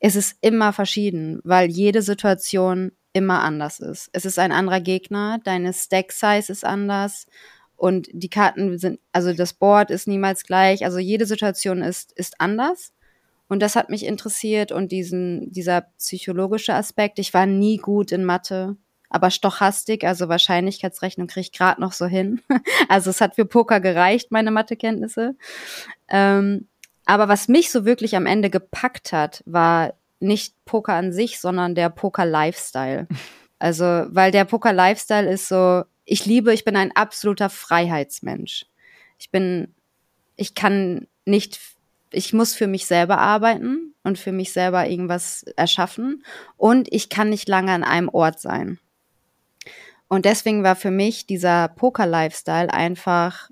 es 0.00 0.16
ist 0.16 0.38
immer 0.40 0.72
verschieden, 0.72 1.40
weil 1.44 1.68
jede 1.68 2.00
Situation 2.00 2.92
immer 3.16 3.42
anders 3.42 3.80
ist. 3.80 4.10
Es 4.12 4.26
ist 4.26 4.38
ein 4.38 4.52
anderer 4.52 4.80
Gegner, 4.80 5.40
deine 5.42 5.72
Stack-Size 5.72 6.52
ist 6.52 6.66
anders 6.66 7.26
und 7.74 8.08
die 8.12 8.28
Karten 8.28 8.76
sind, 8.76 9.00
also 9.10 9.32
das 9.32 9.54
Board 9.54 9.90
ist 9.90 10.06
niemals 10.06 10.44
gleich, 10.44 10.84
also 10.84 10.98
jede 10.98 11.24
Situation 11.24 11.80
ist, 11.80 12.12
ist 12.12 12.38
anders. 12.42 12.92
Und 13.48 13.62
das 13.62 13.74
hat 13.74 13.88
mich 13.88 14.04
interessiert 14.04 14.70
und 14.70 14.92
diesen, 14.92 15.50
dieser 15.50 15.82
psychologische 15.98 16.74
Aspekt. 16.74 17.18
Ich 17.18 17.32
war 17.32 17.46
nie 17.46 17.78
gut 17.78 18.12
in 18.12 18.24
Mathe, 18.24 18.76
aber 19.08 19.30
Stochastik, 19.30 20.04
also 20.04 20.28
Wahrscheinlichkeitsrechnung, 20.28 21.26
kriege 21.26 21.42
ich 21.42 21.52
gerade 21.52 21.80
noch 21.80 21.92
so 21.92 22.04
hin. 22.04 22.42
also 22.90 23.08
es 23.08 23.22
hat 23.22 23.34
für 23.34 23.46
Poker 23.46 23.80
gereicht, 23.80 24.30
meine 24.30 24.50
Mathekenntnisse. 24.50 25.36
Ähm, 26.08 26.68
aber 27.06 27.28
was 27.28 27.48
mich 27.48 27.70
so 27.70 27.86
wirklich 27.86 28.14
am 28.14 28.26
Ende 28.26 28.50
gepackt 28.50 29.12
hat, 29.12 29.42
war 29.46 29.94
nicht 30.20 30.54
Poker 30.64 30.94
an 30.94 31.12
sich, 31.12 31.40
sondern 31.40 31.74
der 31.74 31.90
Poker-Lifestyle. 31.90 33.06
Also, 33.58 33.84
weil 33.84 34.32
der 34.32 34.44
Poker-Lifestyle 34.44 35.30
ist 35.30 35.48
so, 35.48 35.84
ich 36.04 36.26
liebe, 36.26 36.52
ich 36.52 36.66
bin 36.66 36.76
ein 36.76 36.94
absoluter 36.94 37.48
Freiheitsmensch. 37.48 38.66
Ich 39.18 39.30
bin, 39.30 39.74
ich 40.36 40.54
kann 40.54 41.06
nicht 41.24 41.58
ich 42.16 42.32
muss 42.32 42.54
für 42.54 42.66
mich 42.66 42.86
selber 42.86 43.18
arbeiten 43.18 43.94
und 44.02 44.18
für 44.18 44.32
mich 44.32 44.52
selber 44.52 44.88
irgendwas 44.88 45.42
erschaffen 45.56 46.24
und 46.56 46.92
ich 46.92 47.08
kann 47.08 47.28
nicht 47.28 47.48
lange 47.48 47.72
an 47.72 47.84
einem 47.84 48.08
Ort 48.08 48.40
sein. 48.40 48.78
Und 50.08 50.24
deswegen 50.24 50.62
war 50.62 50.76
für 50.76 50.90
mich 50.90 51.26
dieser 51.26 51.68
Poker-Lifestyle 51.68 52.72
einfach 52.72 53.50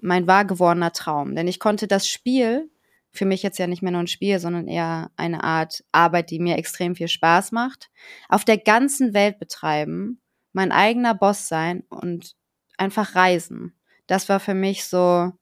mein 0.00 0.26
wahr 0.26 0.46
gewordener 0.46 0.92
Traum. 0.92 1.36
Denn 1.36 1.46
ich 1.46 1.60
konnte 1.60 1.86
das 1.86 2.08
Spiel, 2.08 2.70
für 3.12 3.24
mich 3.24 3.42
jetzt 3.42 3.58
ja 3.58 3.66
nicht 3.66 3.82
mehr 3.82 3.92
nur 3.92 4.02
ein 4.02 4.06
Spiel, 4.06 4.38
sondern 4.38 4.68
eher 4.68 5.10
eine 5.16 5.42
Art 5.42 5.84
Arbeit, 5.92 6.30
die 6.30 6.38
mir 6.38 6.56
extrem 6.56 6.94
viel 6.94 7.08
Spaß 7.08 7.52
macht, 7.52 7.90
auf 8.28 8.44
der 8.44 8.58
ganzen 8.58 9.14
Welt 9.14 9.38
betreiben, 9.38 10.20
mein 10.52 10.72
eigener 10.72 11.14
Boss 11.14 11.48
sein 11.48 11.84
und 11.88 12.36
einfach 12.78 13.14
reisen. 13.14 13.74
Das 14.06 14.28
war 14.28 14.40
für 14.40 14.54
mich 14.54 14.84
so 14.84 15.32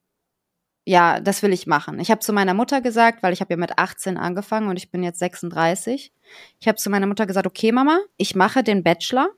ja, 0.89 1.21
das 1.21 1.43
will 1.43 1.53
ich 1.53 1.67
machen. 1.67 2.01
Ich 2.01 2.11
habe 2.11 2.21
zu 2.21 2.33
meiner 2.33 2.55
Mutter 2.55 2.81
gesagt, 2.81 3.23
weil 3.23 3.35
ich 3.35 3.43
habe 3.43 3.53
ja 3.53 3.59
mit 3.59 3.79
18 3.79 4.17
angefangen 4.17 4.69
und 4.69 4.79
ich 4.79 4.91
bin 4.91 5.03
jetzt 5.03 5.19
36. 5.19 6.15
Ich 6.61 6.67
habe 6.67 6.79
zu 6.79 6.89
meiner 6.89 7.07
Mutter 7.07 7.27
gesagt, 7.27 7.47
okay 7.47 7.73
Mama, 7.73 8.01
ich 8.17 8.35
mache 8.35 8.63
den 8.63 8.83
Bachelor, 8.83 9.29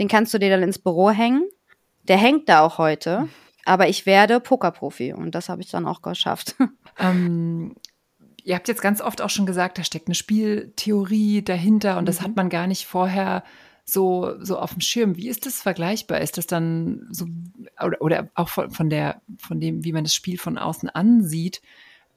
den 0.00 0.08
kannst 0.08 0.34
du 0.34 0.38
dir 0.38 0.50
dann 0.50 0.64
ins 0.64 0.80
Büro 0.80 1.10
hängen. 1.10 1.48
Der 2.02 2.16
hängt 2.16 2.48
da 2.48 2.62
auch 2.62 2.78
heute, 2.78 3.28
aber 3.64 3.88
ich 3.88 4.04
werde 4.04 4.40
Pokerprofi 4.40 5.12
und 5.12 5.36
das 5.36 5.48
habe 5.48 5.62
ich 5.62 5.70
dann 5.70 5.86
auch 5.86 6.02
geschafft. 6.02 6.56
Ähm, 6.98 7.74
ihr 8.42 8.54
habt 8.54 8.68
jetzt 8.68 8.82
ganz 8.82 9.00
oft 9.00 9.20
auch 9.22 9.30
schon 9.30 9.46
gesagt, 9.46 9.78
da 9.78 9.84
steckt 9.84 10.08
eine 10.08 10.14
Spieltheorie 10.14 11.42
dahinter 11.42 11.98
und 11.98 12.04
mhm. 12.04 12.06
das 12.06 12.22
hat 12.22 12.36
man 12.36 12.48
gar 12.48 12.66
nicht 12.66 12.86
vorher 12.86 13.42
so, 13.84 14.34
so 14.40 14.58
auf 14.58 14.72
dem 14.72 14.80
Schirm. 14.80 15.16
Wie 15.16 15.28
ist 15.28 15.46
das 15.46 15.62
vergleichbar? 15.62 16.20
Ist 16.20 16.38
das 16.38 16.46
dann 16.46 17.06
so, 17.10 17.26
oder, 17.84 18.00
oder 18.00 18.30
auch 18.34 18.48
von, 18.48 18.70
von 18.70 18.90
der, 18.90 19.22
von 19.38 19.60
dem, 19.60 19.84
wie 19.84 19.92
man 19.92 20.04
das 20.04 20.14
Spiel 20.14 20.38
von 20.38 20.58
außen 20.58 20.88
ansieht? 20.90 21.62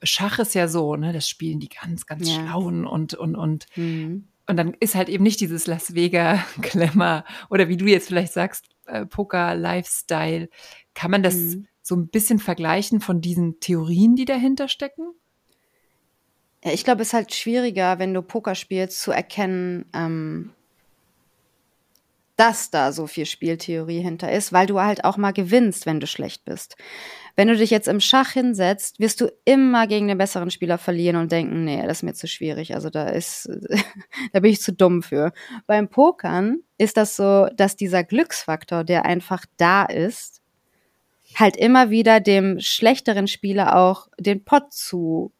Schach 0.01 0.39
ist 0.39 0.55
ja 0.55 0.67
so, 0.67 0.95
ne, 0.95 1.13
das 1.13 1.27
spielen 1.27 1.59
die 1.59 1.69
ganz, 1.69 2.05
ganz 2.05 2.27
ja. 2.29 2.36
schlauen 2.36 2.86
und, 2.86 3.13
und, 3.13 3.36
und, 3.36 3.65
mhm. 3.75 4.27
und 4.48 4.57
dann 4.57 4.74
ist 4.79 4.95
halt 4.95 5.09
eben 5.09 5.24
nicht 5.24 5.41
dieses 5.41 5.67
Las 5.67 5.93
Vegas 5.93 6.39
Glamour 6.62 7.24
oder 7.50 7.67
wie 7.69 7.77
du 7.77 7.86
jetzt 7.86 8.07
vielleicht 8.07 8.33
sagst, 8.33 8.65
äh, 8.86 9.05
Poker 9.05 9.55
Lifestyle. 9.55 10.50
Kann 10.93 11.12
man 11.12 11.24
das 11.24 11.36
mhm. 11.36 11.67
So 11.89 11.96
ein 11.96 12.08
bisschen 12.08 12.39
vergleichen 12.39 13.01
von 13.01 13.19
diesen 13.19 13.60
Theorien, 13.60 14.15
die 14.15 14.25
dahinter 14.25 14.69
stecken? 14.69 15.12
Ja, 16.63 16.72
ich 16.72 16.84
glaube, 16.84 17.01
es 17.01 17.10
ist 17.10 17.13
halt 17.13 17.34
schwieriger, 17.34 18.00
wenn 18.00 18.13
du 18.13 18.22
Poker 18.22 18.55
spielst, 18.55 19.01
zu 19.01 19.12
erkennen, 19.12 19.86
ähm, 19.93 20.51
dass 22.36 22.69
da 22.69 22.93
so 22.93 23.08
viel 23.08 23.25
Spieltheorie 23.25 24.01
hinter 24.01 24.31
ist, 24.31 24.53
weil 24.53 24.65
du 24.65 24.79
halt 24.79 25.03
auch 25.03 25.17
mal 25.17 25.34
gewinnst, 25.34 25.86
wenn 25.86 26.00
du 26.00 26.08
schlecht 26.08 26.46
bist. 26.46 26.77
Wenn 27.36 27.48
du 27.48 27.58
dich 27.58 27.69
jetzt 27.69 27.88
im 27.88 28.00
Schach 28.00 28.31
hinsetzt, 28.31 29.00
wirst 29.00 29.19
du 29.19 29.31
immer 29.43 29.88
gegen 29.88 30.08
den 30.08 30.17
besseren 30.17 30.51
Spieler 30.51 30.77
verlieren 30.77 31.17
und 31.17 31.31
denken, 31.31 31.65
nee, 31.65 31.81
das 31.81 31.98
ist 31.98 32.03
mir 32.03 32.13
zu 32.13 32.27
schwierig. 32.27 32.75
Also 32.75 32.89
da 32.89 33.10
ist, 33.10 33.50
da 34.34 34.39
bin 34.39 34.51
ich 34.51 34.62
zu 34.62 34.72
dumm 34.74 35.01
für. 35.01 35.34
Beim 35.65 35.89
Pokern 35.89 36.60
ist 36.77 36.98
das 36.98 37.15
so, 37.15 37.48
dass 37.55 37.75
dieser 37.75 38.03
Glücksfaktor, 38.03 38.84
der 38.84 39.05
einfach 39.05 39.46
da 39.58 39.84
ist, 39.84 40.38
halt 41.36 41.57
immer 41.57 41.89
wieder 41.89 42.19
dem 42.19 42.59
schlechteren 42.59 43.27
Spieler 43.27 43.75
auch 43.75 44.07
den 44.19 44.43
Pot 44.43 44.74
zu 44.74 45.31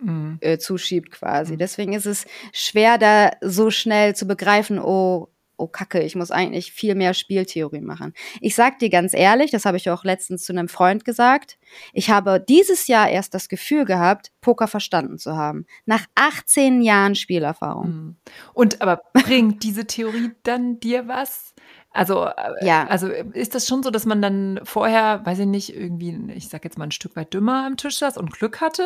mhm. 0.00 0.38
äh, 0.40 0.58
zuschiebt 0.58 1.10
quasi. 1.10 1.54
Mhm. 1.54 1.58
Deswegen 1.58 1.92
ist 1.92 2.06
es 2.06 2.26
schwer, 2.52 2.98
da 2.98 3.30
so 3.40 3.70
schnell 3.70 4.14
zu 4.14 4.26
begreifen, 4.26 4.78
oh, 4.78 5.28
oh 5.58 5.66
Kacke, 5.66 6.02
ich 6.02 6.14
muss 6.14 6.30
eigentlich 6.30 6.72
viel 6.72 6.94
mehr 6.94 7.14
Spieltheorie 7.14 7.80
machen. 7.80 8.12
Ich 8.40 8.54
sag 8.54 8.78
dir 8.78 8.90
ganz 8.90 9.14
ehrlich, 9.14 9.50
das 9.50 9.64
habe 9.64 9.76
ich 9.78 9.88
auch 9.88 10.04
letztens 10.04 10.44
zu 10.44 10.52
einem 10.52 10.68
Freund 10.68 11.04
gesagt, 11.04 11.58
ich 11.92 12.10
habe 12.10 12.44
dieses 12.46 12.86
Jahr 12.88 13.08
erst 13.08 13.32
das 13.32 13.48
Gefühl 13.48 13.84
gehabt, 13.84 14.32
Poker 14.40 14.68
verstanden 14.68 15.18
zu 15.18 15.36
haben. 15.36 15.66
Nach 15.86 16.04
18 16.14 16.82
Jahren 16.82 17.14
Spielerfahrung. 17.14 17.84
Hm. 17.84 18.16
Und 18.52 18.82
aber 18.82 19.02
bringt 19.14 19.62
diese 19.62 19.86
Theorie 19.86 20.32
dann 20.42 20.78
dir 20.78 21.08
was? 21.08 21.54
Also, 21.96 22.26
äh, 22.26 22.66
ja. 22.66 22.86
also 22.86 23.08
ist 23.08 23.54
das 23.54 23.66
schon 23.66 23.82
so, 23.82 23.90
dass 23.90 24.04
man 24.04 24.20
dann 24.20 24.60
vorher, 24.64 25.24
weiß 25.24 25.40
ich 25.40 25.46
nicht, 25.46 25.74
irgendwie, 25.74 26.32
ich 26.34 26.48
sag 26.48 26.64
jetzt 26.64 26.76
mal 26.76 26.84
ein 26.84 26.90
Stück 26.90 27.16
weit 27.16 27.32
dümmer 27.32 27.64
am 27.66 27.76
Tisch 27.76 27.98
saß 27.98 28.18
und 28.18 28.32
Glück 28.32 28.60
hatte, 28.60 28.84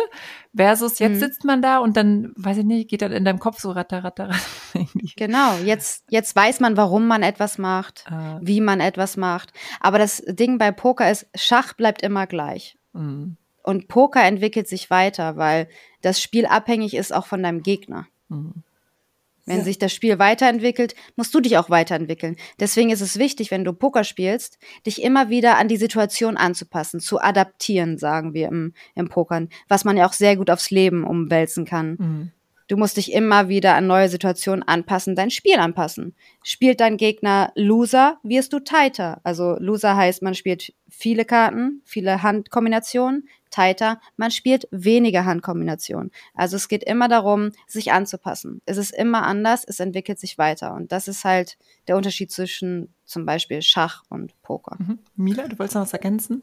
versus 0.55 0.99
jetzt 1.01 1.15
mhm. 1.15 1.19
sitzt 1.19 1.45
man 1.45 1.61
da 1.61 1.79
und 1.79 1.97
dann, 1.97 2.33
weiß 2.37 2.59
ich 2.59 2.65
nicht, 2.65 2.89
geht 2.89 3.03
dann 3.03 3.13
in 3.13 3.25
deinem 3.25 3.41
Kopf 3.41 3.59
so 3.59 3.73
ratter, 3.73 4.05
ratter, 4.05 4.31
ratter. 4.31 4.41
Genau, 5.17 5.55
jetzt, 5.65 6.05
jetzt 6.09 6.35
weiß 6.37 6.61
man, 6.61 6.77
warum 6.77 7.07
man 7.07 7.23
etwas 7.23 7.59
macht, 7.59 8.05
äh. 8.09 8.39
wie 8.41 8.61
man 8.61 8.81
etwas 8.81 9.17
macht. 9.17 9.53
Aber 9.81 9.99
das 9.99 10.23
Ding 10.27 10.59
bei 10.59 10.71
Poker 10.71 11.11
ist, 11.11 11.27
Schach 11.35 11.73
bleibt 11.73 12.03
immer 12.03 12.27
gleich. 12.27 12.79
Mhm. 12.93 13.37
Und 13.63 13.89
Poker 13.89 14.23
entwickelt 14.23 14.69
sich 14.69 14.89
weiter, 14.89 15.37
weil 15.37 15.69
das 16.01 16.21
Spiel 16.21 16.47
abhängig 16.47 16.95
ist 16.95 17.13
auch 17.13 17.27
von 17.27 17.43
deinem 17.43 17.63
Gegner. 17.63 18.07
Mhm. 18.29 18.63
Wenn 19.51 19.59
Ja. 19.59 19.65
sich 19.65 19.79
das 19.79 19.93
Spiel 19.93 20.19
weiterentwickelt, 20.21 20.95
musst 21.17 21.35
du 21.35 21.41
dich 21.41 21.59
auch 21.59 21.71
weiterentwickeln. 21.71 22.37
Deswegen 22.61 22.91
ist 22.91 23.01
es 23.01 23.19
wichtig, 23.19 23.51
wenn 23.51 23.65
du 23.65 23.73
Poker 23.73 24.05
spielst, 24.05 24.59
dich 24.87 25.03
immer 25.03 25.29
wieder 25.29 25.59
an 25.59 25.67
die 25.67 25.77
Situation 25.77 26.37
anzupassen, 26.37 27.01
zu 27.01 27.21
adaptieren, 27.21 27.99
sagen 27.99 28.33
wir 28.33 28.49
im, 28.49 28.73
im 28.95 29.09
Pokern, 29.09 29.49
was 29.69 29.85
man 29.85 29.97
ja 29.97 30.07
auch 30.07 30.13
sehr 30.13 30.37
gut 30.37 30.51
aufs 30.51 30.71
Leben 30.71 31.05
umwälzen 31.05 31.65
kann. 31.65 31.97
Mhm. 31.99 32.33
Du 32.69 32.77
musst 32.77 32.97
dich 32.99 33.13
immer 33.13 33.49
wieder 33.49 33.75
an 33.75 33.89
neue 33.89 34.09
Situationen 34.09 34.63
anpassen, 34.63 35.17
dein 35.17 35.33
Spiel 35.33 35.57
anpassen. 35.57 36.15
Spielt 36.45 36.79
dein 36.79 36.97
Gegner 36.97 37.51
Loser, 37.57 38.19
wirst 38.23 38.53
du 38.53 38.61
tighter. 38.61 39.21
Also 39.25 39.57
Loser 39.59 39.97
heißt, 39.97 40.23
man 40.23 40.37
spielt 40.37 40.73
viele 40.89 41.25
Karten, 41.25 41.83
viele 41.85 42.23
Handkombinationen. 42.23 43.29
Tighter, 43.51 44.01
man 44.17 44.31
spielt 44.31 44.69
weniger 44.71 45.25
Handkombinationen. 45.25 46.11
Also 46.35 46.57
es 46.57 46.69
geht 46.69 46.85
immer 46.85 47.09
darum, 47.09 47.51
sich 47.67 47.93
anzupassen. 47.93 48.63
Es 48.67 48.77
ist 48.77 48.93
immer 48.93 49.23
anders, 49.25 49.65
es 49.67 49.81
entwickelt 49.81 50.19
sich 50.19 50.39
weiter. 50.39 50.75
Und 50.75 50.93
das 50.93 51.09
ist 51.09 51.25
halt 51.25 51.59
der 51.89 51.97
Unterschied 51.97 52.31
zwischen 52.31 52.95
zum 53.05 53.27
Beispiel 53.27 53.63
Schach 53.63 54.03
und 54.09 54.41
Poker. 54.43 54.77
Mhm. 54.79 54.99
Mila, 55.17 55.49
du 55.49 55.59
wolltest 55.59 55.75
noch 55.75 55.83
was 55.83 55.93
ergänzen? 55.93 56.43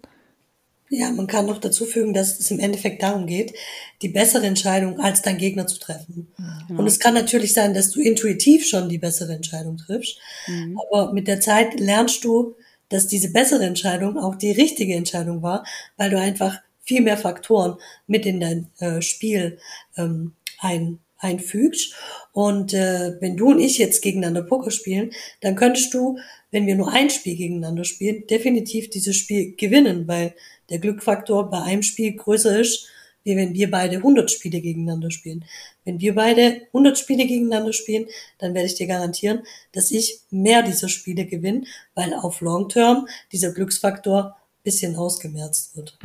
Ja, 0.89 1.11
man 1.11 1.27
kann 1.27 1.45
noch 1.45 1.57
dazu 1.57 1.83
fügen, 1.85 2.13
dass 2.13 2.39
es 2.39 2.49
im 2.49 2.59
Endeffekt 2.59 3.03
darum 3.03 3.27
geht, 3.27 3.53
die 4.01 4.07
bessere 4.07 4.45
Entscheidung 4.45 4.99
als 5.01 5.21
dein 5.21 5.37
Gegner 5.37 5.67
zu 5.67 5.79
treffen. 5.79 6.31
Und 6.69 6.87
es 6.87 6.99
kann 6.99 7.13
natürlich 7.13 7.53
sein, 7.53 7.73
dass 7.73 7.91
du 7.91 7.99
intuitiv 7.99 8.65
schon 8.65 8.87
die 8.87 8.97
bessere 8.97 9.33
Entscheidung 9.33 9.75
triffst, 9.75 10.17
Mhm. 10.47 10.79
aber 10.79 11.11
mit 11.11 11.27
der 11.27 11.41
Zeit 11.41 11.77
lernst 11.77 12.23
du, 12.23 12.55
dass 12.87 13.07
diese 13.07 13.33
bessere 13.33 13.65
Entscheidung 13.65 14.17
auch 14.17 14.35
die 14.35 14.51
richtige 14.51 14.95
Entscheidung 14.95 15.41
war, 15.41 15.65
weil 15.97 16.09
du 16.09 16.17
einfach 16.17 16.59
viel 16.87 17.01
mehr 17.01 17.17
Faktoren 17.17 17.77
mit 18.07 18.25
in 18.25 18.39
dein 18.39 18.69
äh, 18.79 19.01
Spiel 19.01 19.59
ähm, 19.97 20.33
ein, 20.59 20.99
einfügst. 21.19 21.93
Und 22.31 22.73
äh, 22.73 23.17
wenn 23.19 23.37
du 23.37 23.49
und 23.49 23.59
ich 23.59 23.77
jetzt 23.77 24.01
gegeneinander 24.01 24.43
Poker 24.43 24.71
spielen, 24.71 25.11
dann 25.41 25.55
könntest 25.55 25.93
du, 25.93 26.17
wenn 26.51 26.65
wir 26.65 26.75
nur 26.75 26.91
ein 26.91 27.09
Spiel 27.09 27.35
gegeneinander 27.35 27.83
spielen, 27.83 28.25
definitiv 28.27 28.89
dieses 28.89 29.15
Spiel 29.15 29.55
gewinnen, 29.55 30.07
weil 30.07 30.33
der 30.69 30.79
Glückfaktor 30.79 31.49
bei 31.49 31.61
einem 31.61 31.83
Spiel 31.83 32.15
größer 32.15 32.59
ist, 32.59 32.87
wie 33.23 33.35
wenn 33.35 33.53
wir 33.53 33.69
beide 33.69 33.97
100 33.97 34.31
Spiele 34.31 34.61
gegeneinander 34.61 35.11
spielen. 35.11 35.43
Wenn 35.83 35.99
wir 35.99 36.15
beide 36.15 36.61
100 36.67 36.97
Spiele 36.97 37.25
gegeneinander 37.25 37.73
spielen, 37.73 38.07
dann 38.37 38.53
werde 38.53 38.67
ich 38.67 38.75
dir 38.75 38.87
garantieren, 38.87 39.43
dass 39.73 39.91
ich 39.91 40.21
mehr 40.29 40.61
dieser 40.61 40.87
Spiele 40.87 41.25
gewinne, 41.25 41.63
weil 41.93 42.13
auf 42.13 42.39
Long 42.39 42.69
Term 42.69 43.05
dieser 43.33 43.51
Glücksfaktor 43.51 44.37
bisschen 44.67 44.97
ausgemerzt 44.97 45.77
wird. 45.77 45.97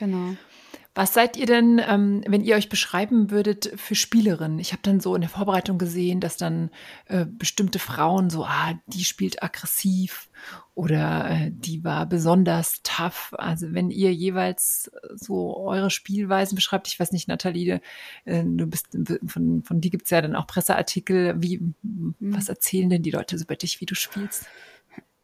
Genau. 0.00 0.34
Was 0.92 1.14
seid 1.14 1.36
ihr 1.36 1.46
denn, 1.46 1.80
ähm, 1.86 2.24
wenn 2.26 2.42
ihr 2.42 2.56
euch 2.56 2.68
beschreiben 2.68 3.30
würdet 3.30 3.72
für 3.76 3.94
Spielerinnen? 3.94 4.58
Ich 4.58 4.72
habe 4.72 4.82
dann 4.82 4.98
so 4.98 5.14
in 5.14 5.20
der 5.20 5.30
Vorbereitung 5.30 5.78
gesehen, 5.78 6.18
dass 6.18 6.36
dann 6.36 6.70
äh, 7.06 7.24
bestimmte 7.24 7.78
Frauen 7.78 8.28
so, 8.28 8.44
ah, 8.44 8.74
die 8.88 9.04
spielt 9.04 9.44
aggressiv 9.44 10.28
oder 10.74 11.30
äh, 11.30 11.52
die 11.52 11.84
war 11.84 12.06
besonders 12.06 12.80
tough. 12.82 13.32
Also 13.38 13.72
wenn 13.72 13.92
ihr 13.92 14.12
jeweils 14.12 14.90
so 15.14 15.56
eure 15.56 15.90
Spielweisen 15.90 16.56
beschreibt, 16.56 16.88
ich 16.88 16.98
weiß 16.98 17.12
nicht, 17.12 17.28
Nathalie, 17.28 17.80
äh, 18.24 18.42
du 18.44 18.66
bist 18.66 18.88
von, 19.26 19.62
von 19.62 19.80
dir 19.80 19.92
gibt's 19.92 20.10
ja 20.10 20.20
dann 20.20 20.34
auch 20.34 20.48
Presseartikel. 20.48 21.36
Wie, 21.40 21.60
was 22.18 22.48
erzählen 22.48 22.90
denn 22.90 23.04
die 23.04 23.12
Leute 23.12 23.38
so 23.38 23.44
über 23.44 23.54
dich, 23.54 23.80
wie 23.80 23.86
du 23.86 23.94
spielst? 23.94 24.46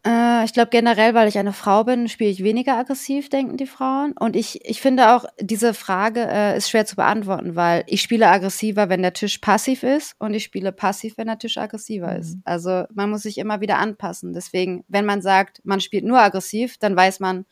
Äh, 0.07 0.45
ich 0.45 0.53
glaube 0.53 0.71
generell, 0.71 1.15
weil 1.15 1.27
ich 1.29 1.37
eine 1.39 1.53
Frau 1.53 1.83
bin, 1.85 2.09
spiele 2.09 2.31
ich 2.31 2.45
weniger 2.45 2.77
aggressiv, 2.77 3.29
denken 3.29 3.57
die 3.57 3.67
Frauen. 3.67 4.13
Und 4.19 4.37
ich, 4.37 4.65
ich 4.65 4.81
finde 4.81 5.15
auch, 5.17 5.25
diese 5.41 5.75
Frage 5.75 6.27
äh, 6.31 6.57
ist 6.57 6.71
schwer 6.71 6.87
zu 6.87 6.97
beantworten, 6.97 7.57
weil 7.57 7.83
ich 7.87 8.03
spiele 8.03 8.29
aggressiver, 8.29 8.89
wenn 8.89 9.03
der 9.03 9.13
Tisch 9.13 9.39
passiv 9.39 9.83
ist 9.83 10.15
und 10.19 10.35
ich 10.35 10.45
spiele 10.45 10.71
passiv, 10.73 11.19
wenn 11.19 11.27
der 11.27 11.39
Tisch 11.39 11.59
aggressiver 11.59 12.13
Mhm. 12.13 12.21
ist. 12.21 12.39
Also 12.45 12.85
man 12.95 13.11
muss 13.11 13.23
sich 13.23 13.39
immer 13.39 13.61
wieder 13.61 13.79
anpassen. 13.79 14.33
Deswegen, 14.33 14.85
wenn 14.89 15.05
man 15.07 15.23
sagt, 15.23 15.61
man 15.65 15.81
spielt 15.81 16.05
nur 16.05 16.21
aggressiv, 16.21 16.79
dann 16.79 16.95
weiß 16.95 17.19
man, 17.21 17.45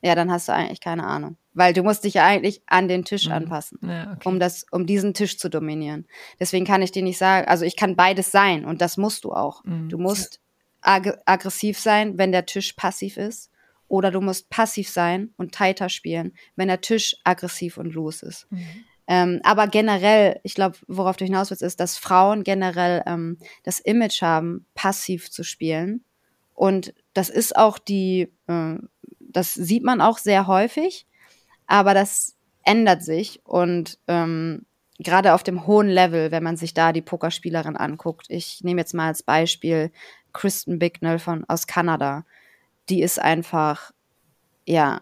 ja, 0.00 0.14
dann 0.14 0.30
hast 0.30 0.46
du 0.48 0.52
eigentlich 0.52 0.80
keine 0.80 1.04
Ahnung. 1.04 1.36
Weil 1.54 1.72
du 1.72 1.82
musst 1.82 2.04
dich 2.04 2.14
ja 2.14 2.24
eigentlich 2.24 2.62
an 2.66 2.86
den 2.86 3.04
Tisch 3.04 3.26
Mhm. 3.26 3.32
anpassen 3.32 3.78
Ja, 3.82 4.12
okay. 4.12 4.20
um 4.28 4.38
das, 4.38 4.64
um 4.70 4.86
diesen 4.86 5.12
Tisch 5.14 5.38
zu 5.38 5.48
dominieren. 5.50 6.06
Deswegen 6.38 6.64
kann 6.64 6.82
ich 6.82 6.92
dir 6.92 7.02
nicht 7.02 7.18
sagen, 7.18 7.48
also 7.48 7.64
ich 7.64 7.74
kann 7.76 7.96
beides 7.96 8.30
sein 8.30 8.64
und 8.64 8.80
das 8.80 8.96
musst 8.96 9.24
du 9.24 9.32
auch. 9.32 9.64
Mhm. 9.64 9.88
Du 9.88 9.98
musst 9.98 10.38
ag 10.80 11.18
aggressiv 11.26 11.78
sein, 11.78 12.18
wenn 12.18 12.32
der 12.32 12.46
Tisch 12.46 12.72
passiv 12.74 13.16
ist, 13.16 13.50
oder 13.88 14.10
du 14.10 14.20
musst 14.20 14.50
passiv 14.50 14.90
sein 14.90 15.32
und 15.36 15.52
tighter 15.52 15.88
spielen, 15.88 16.34
wenn 16.56 16.68
der 16.68 16.80
Tisch 16.80 17.16
aggressiv 17.24 17.78
und 17.78 17.94
los 17.94 18.22
ist. 18.22 18.46
Ähm, 19.06 19.40
aber 19.42 19.66
generell, 19.66 20.38
ich 20.42 20.54
glaube, 20.54 20.76
worauf 20.86 21.16
du 21.16 21.24
hinaus 21.24 21.50
willst, 21.50 21.62
ist, 21.62 21.80
dass 21.80 21.96
Frauen 21.96 22.44
generell 22.44 23.02
ähm, 23.06 23.38
das 23.62 23.80
Image 23.80 24.20
haben, 24.20 24.66
passiv 24.74 25.30
zu 25.30 25.44
spielen. 25.44 26.04
Und 26.54 26.92
das 27.14 27.30
ist 27.30 27.56
auch 27.56 27.78
die, 27.78 28.30
äh, 28.48 28.74
das 29.18 29.54
sieht 29.54 29.82
man 29.82 30.02
auch 30.02 30.18
sehr 30.18 30.46
häufig, 30.46 31.06
aber 31.66 31.94
das 31.94 32.36
ändert 32.64 33.02
sich 33.02 33.40
und 33.44 33.98
ähm, 34.08 34.66
gerade 34.98 35.34
auf 35.34 35.42
dem 35.42 35.66
hohen 35.66 35.88
Level, 35.88 36.30
wenn 36.30 36.42
man 36.42 36.56
sich 36.56 36.74
da 36.74 36.92
die 36.92 37.02
Pokerspielerin 37.02 37.76
anguckt. 37.76 38.26
Ich 38.28 38.62
nehme 38.64 38.80
jetzt 38.80 38.94
mal 38.94 39.06
als 39.06 39.22
Beispiel 39.22 39.90
Kristen 40.32 40.78
Bicknell 40.78 41.18
von 41.18 41.44
aus 41.48 41.66
Kanada. 41.66 42.24
Die 42.88 43.02
ist 43.02 43.20
einfach 43.20 43.92
ja 44.66 45.00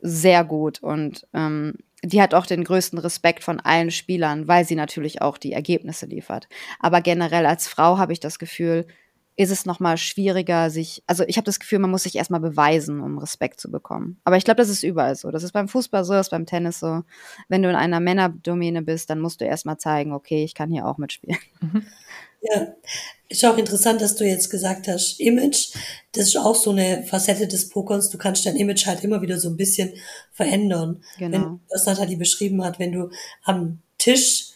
sehr 0.00 0.44
gut 0.44 0.82
und 0.82 1.26
ähm, 1.34 1.74
die 2.02 2.22
hat 2.22 2.32
auch 2.32 2.46
den 2.46 2.64
größten 2.64 2.98
Respekt 2.98 3.44
von 3.44 3.60
allen 3.60 3.90
Spielern, 3.90 4.48
weil 4.48 4.64
sie 4.64 4.74
natürlich 4.74 5.20
auch 5.20 5.36
die 5.36 5.52
Ergebnisse 5.52 6.06
liefert. 6.06 6.48
Aber 6.78 7.02
generell 7.02 7.44
als 7.44 7.68
Frau 7.68 7.98
habe 7.98 8.12
ich 8.12 8.20
das 8.20 8.38
Gefühl, 8.38 8.86
ist 9.40 9.50
es 9.50 9.64
noch 9.64 9.80
mal 9.80 9.96
schwieriger, 9.96 10.68
sich, 10.68 11.02
also 11.06 11.24
ich 11.26 11.38
habe 11.38 11.46
das 11.46 11.58
Gefühl, 11.58 11.78
man 11.78 11.90
muss 11.90 12.02
sich 12.02 12.14
erstmal 12.14 12.40
beweisen, 12.40 13.00
um 13.00 13.16
Respekt 13.16 13.58
zu 13.58 13.70
bekommen. 13.70 14.20
Aber 14.22 14.36
ich 14.36 14.44
glaube, 14.44 14.58
das 14.58 14.68
ist 14.68 14.82
überall 14.82 15.16
so. 15.16 15.30
Das 15.30 15.42
ist 15.44 15.52
beim 15.52 15.66
Fußball 15.66 16.04
so, 16.04 16.12
das 16.12 16.26
ist 16.26 16.30
beim 16.30 16.44
Tennis 16.44 16.78
so. 16.78 17.04
Wenn 17.48 17.62
du 17.62 17.70
in 17.70 17.74
einer 17.74 18.00
Männerdomäne 18.00 18.82
bist, 18.82 19.08
dann 19.08 19.18
musst 19.18 19.40
du 19.40 19.46
erstmal 19.46 19.78
zeigen, 19.78 20.12
okay, 20.12 20.44
ich 20.44 20.54
kann 20.54 20.70
hier 20.70 20.86
auch 20.86 20.98
mitspielen. 20.98 21.38
Ja, 22.42 22.68
ist 23.30 23.44
auch 23.46 23.56
interessant, 23.56 24.02
dass 24.02 24.14
du 24.16 24.26
jetzt 24.26 24.50
gesagt 24.50 24.88
hast, 24.88 25.20
Image, 25.20 25.74
das 26.12 26.28
ist 26.28 26.36
auch 26.36 26.54
so 26.54 26.70
eine 26.70 27.02
Facette 27.04 27.46
des 27.48 27.70
Pokerns. 27.70 28.10
Du 28.10 28.18
kannst 28.18 28.44
dein 28.44 28.56
Image 28.56 28.86
halt 28.86 29.04
immer 29.04 29.22
wieder 29.22 29.38
so 29.38 29.48
ein 29.48 29.56
bisschen 29.56 29.94
verändern. 30.32 31.02
Genau. 31.18 31.32
Wenn, 31.32 31.60
was 31.70 31.86
Nathalie 31.86 32.18
beschrieben 32.18 32.62
hat, 32.62 32.78
wenn 32.78 32.92
du 32.92 33.10
am 33.44 33.80
Tisch 33.96 34.50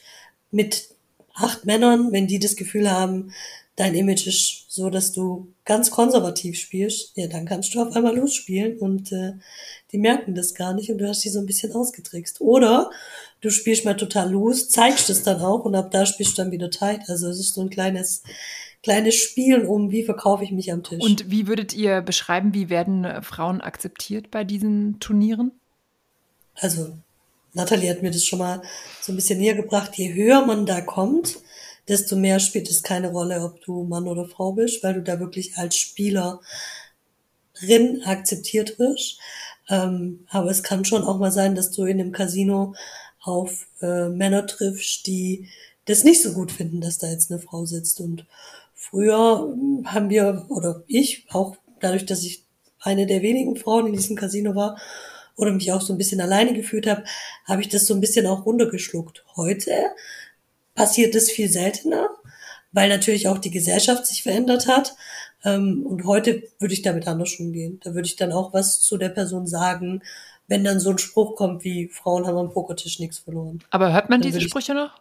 mit 0.51 0.89
acht 1.35 1.65
Männern, 1.65 2.13
wenn 2.13 2.27
die 2.27 2.39
das 2.39 2.57
Gefühl 2.57 2.91
haben, 2.91 3.33
dein 3.77 3.95
Image 3.95 4.27
ist 4.27 4.67
so, 4.69 4.91
dass 4.91 5.13
du 5.13 5.53
ganz 5.65 5.91
konservativ 5.91 6.59
spielst, 6.59 7.17
ja, 7.17 7.27
dann 7.27 7.47
kannst 7.47 7.75
du 7.75 7.83
auf 7.83 7.95
einmal 7.95 8.17
losspielen 8.17 8.79
und 8.79 9.13
äh, 9.13 9.33
die 9.93 9.99
merken 9.99 10.35
das 10.35 10.55
gar 10.55 10.75
nicht 10.75 10.91
und 10.91 10.99
du 10.99 11.09
hast 11.09 11.25
die 11.25 11.29
so 11.29 11.41
ein 11.41 11.47
bisschen 11.47 11.73
ausgetrickst. 11.73 12.41
Oder 12.41 12.91
du 13.41 13.51
spielst 13.51 13.85
mal 13.85 13.97
total 13.97 14.31
los, 14.31 14.69
zeigst 14.69 15.11
es 15.11 15.23
dann 15.23 15.41
auch 15.41 15.65
und 15.65 15.75
ab 15.75 15.91
da 15.91 16.07
spielst 16.07 16.39
du 16.39 16.43
dann 16.43 16.53
wieder 16.53 16.71
tight. 16.71 17.09
Also 17.09 17.29
es 17.29 17.41
ist 17.41 17.55
so 17.55 17.63
ein 17.63 17.71
kleines, 17.71 18.23
kleines 18.83 19.17
Spiel 19.17 19.65
um, 19.65 19.91
wie 19.91 20.05
verkaufe 20.05 20.45
ich 20.45 20.53
mich 20.53 20.73
am 20.73 20.83
Tisch. 20.83 21.03
Und 21.03 21.31
wie 21.31 21.47
würdet 21.47 21.75
ihr 21.75 22.01
beschreiben, 22.01 22.55
wie 22.55 22.71
werden 22.71 23.05
äh, 23.05 23.23
Frauen 23.23 23.61
akzeptiert 23.61 24.31
bei 24.31 24.45
diesen 24.45 25.01
Turnieren? 25.01 25.53
Also, 26.57 26.97
Nathalie 27.53 27.91
hat 27.91 28.03
mir 28.03 28.13
das 28.13 28.25
schon 28.25 28.39
mal 28.39 28.63
so 29.01 29.13
ein 29.13 29.17
bisschen 29.17 29.41
näher 29.41 29.55
gebracht. 29.55 29.97
Je 29.97 30.13
höher 30.15 30.47
man 30.47 30.67
da 30.67 30.81
kommt, 30.81 31.39
desto 31.89 32.17
mehr 32.17 32.41
spielt 32.41 32.71
es 32.71 32.83
keine 32.83 33.11
Rolle, 33.11 33.43
ob 33.43 33.61
du 33.63 33.85
Mann 33.85 34.09
oder 34.09 34.27
Frau 34.27 34.53
bist, 34.53 34.83
weil 34.83 34.95
du 34.95 35.03
da 35.03 35.21
wirklich 35.21 35.57
als 35.57 35.77
Spielerin 35.77 36.41
akzeptiert 38.05 38.79
wirst. 38.79 39.19
Ähm, 39.69 40.27
aber 40.31 40.51
es 40.51 40.63
kann 40.63 40.85
schon 40.85 41.03
auch 41.03 41.19
mal 41.19 41.33
sein, 41.33 41.55
dass 41.55 41.71
du 41.71 41.85
in 41.85 42.01
einem 42.01 42.13
Casino 42.13 42.75
auf 43.23 43.67
äh, 43.81 44.09
Männer 44.09 44.47
triffst, 44.47 45.07
die 45.07 45.49
das 45.87 46.05
nicht 46.05 46.23
so 46.23 46.33
gut 46.33 46.53
finden, 46.53 46.81
dass 46.81 46.99
da 46.99 47.09
jetzt 47.09 47.31
eine 47.31 47.41
Frau 47.41 47.65
sitzt. 47.65 48.01
Und 48.01 48.27
früher 48.75 49.41
hm, 49.53 49.93
haben 49.93 50.11
wir, 50.11 50.47
oder 50.49 50.83
ich, 50.87 51.27
auch 51.31 51.57
dadurch, 51.81 52.07
dass 52.07 52.25
ich 52.25 52.45
eine 52.81 53.07
der 53.07 53.23
wenigen 53.23 53.57
Frauen 53.57 53.87
in 53.87 53.93
diesem 53.95 54.17
Casino 54.17 54.55
war 54.55 54.79
oder 55.37 55.53
mich 55.53 55.73
auch 55.73 55.81
so 55.81 55.93
ein 55.93 55.99
bisschen 55.99 56.21
alleine 56.21 56.55
gefühlt 56.55 56.87
habe, 56.87 57.05
habe 57.45 57.63
ich 57.63 57.69
das 57.69 57.87
so 57.87 57.95
ein 57.95 58.01
bisschen 58.01 58.27
auch 58.27 58.47
runtergeschluckt. 58.47 59.25
Heute 59.37 59.73
passiert 60.75 61.15
es 61.15 61.31
viel 61.31 61.49
seltener, 61.49 62.09
weil 62.73 62.89
natürlich 62.89 63.29
auch 63.29 63.39
die 63.39 63.51
Gesellschaft 63.51 64.07
sich 64.07 64.23
verändert 64.23 64.67
hat. 64.67 64.95
Ähm, 65.45 65.85
und 65.87 66.05
heute 66.05 66.43
würde 66.59 66.75
ich 66.75 66.83
damit 66.83 67.07
anders 67.07 67.35
umgehen. 67.39 67.81
Da 67.85 67.95
würde 67.95 68.07
ich 68.07 68.17
dann 68.17 68.33
auch 68.33 68.53
was 68.53 68.81
zu 68.81 68.97
der 68.97 69.11
Person 69.11 69.47
sagen, 69.47 70.03
wenn 70.49 70.65
dann 70.65 70.81
so 70.81 70.91
ein 70.91 70.99
Spruch 70.99 71.37
kommt 71.37 71.65
wie 71.65 71.89
Frauen 71.89 72.27
haben 72.27 72.37
am 72.37 72.51
Pokertisch 72.51 72.99
nichts 72.99 73.19
verloren. 73.19 73.61
Aber 73.71 73.93
hört 73.93 74.11
man 74.11 74.21
Dann 74.21 74.31
diese 74.31 74.41
Sprüche 74.41 74.75
noch? 74.75 75.01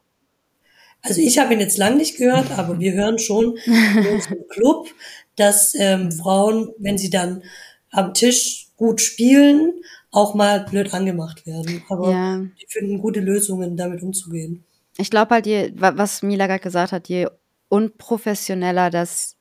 Also 1.01 1.19
ich 1.19 1.37
habe 1.37 1.53
ihn 1.53 1.59
jetzt 1.59 1.77
lang 1.77 1.97
nicht 1.97 2.17
gehört, 2.17 2.51
aber 2.57 2.79
wir 2.79 2.93
hören 2.93 3.19
schon 3.19 3.57
in 3.65 4.07
unserem 4.07 4.47
Club, 4.49 4.87
dass 5.35 5.75
ähm, 5.75 6.11
Frauen, 6.11 6.69
wenn 6.77 6.97
sie 6.97 7.09
dann 7.09 7.43
am 7.91 8.13
Tisch 8.13 8.67
gut 8.77 9.01
spielen, 9.01 9.73
auch 10.11 10.33
mal 10.33 10.61
blöd 10.61 10.93
angemacht 10.93 11.45
werden. 11.45 11.83
Aber 11.89 12.11
Ja. 12.11 12.37
die 12.39 12.65
finden 12.69 12.99
gute 12.99 13.19
Lösungen, 13.19 13.75
damit 13.75 14.01
umzugehen. 14.01 14.63
Ich 14.97 15.09
glaube 15.09 15.35
halt, 15.35 15.45
je, 15.45 15.71
was 15.75 16.21
Mila 16.21 16.47
gerade 16.47 16.59
gesagt 16.59 16.91
hat, 16.91 17.09
je 17.09 17.27
unprofessioneller 17.69 18.89
das 18.89 19.37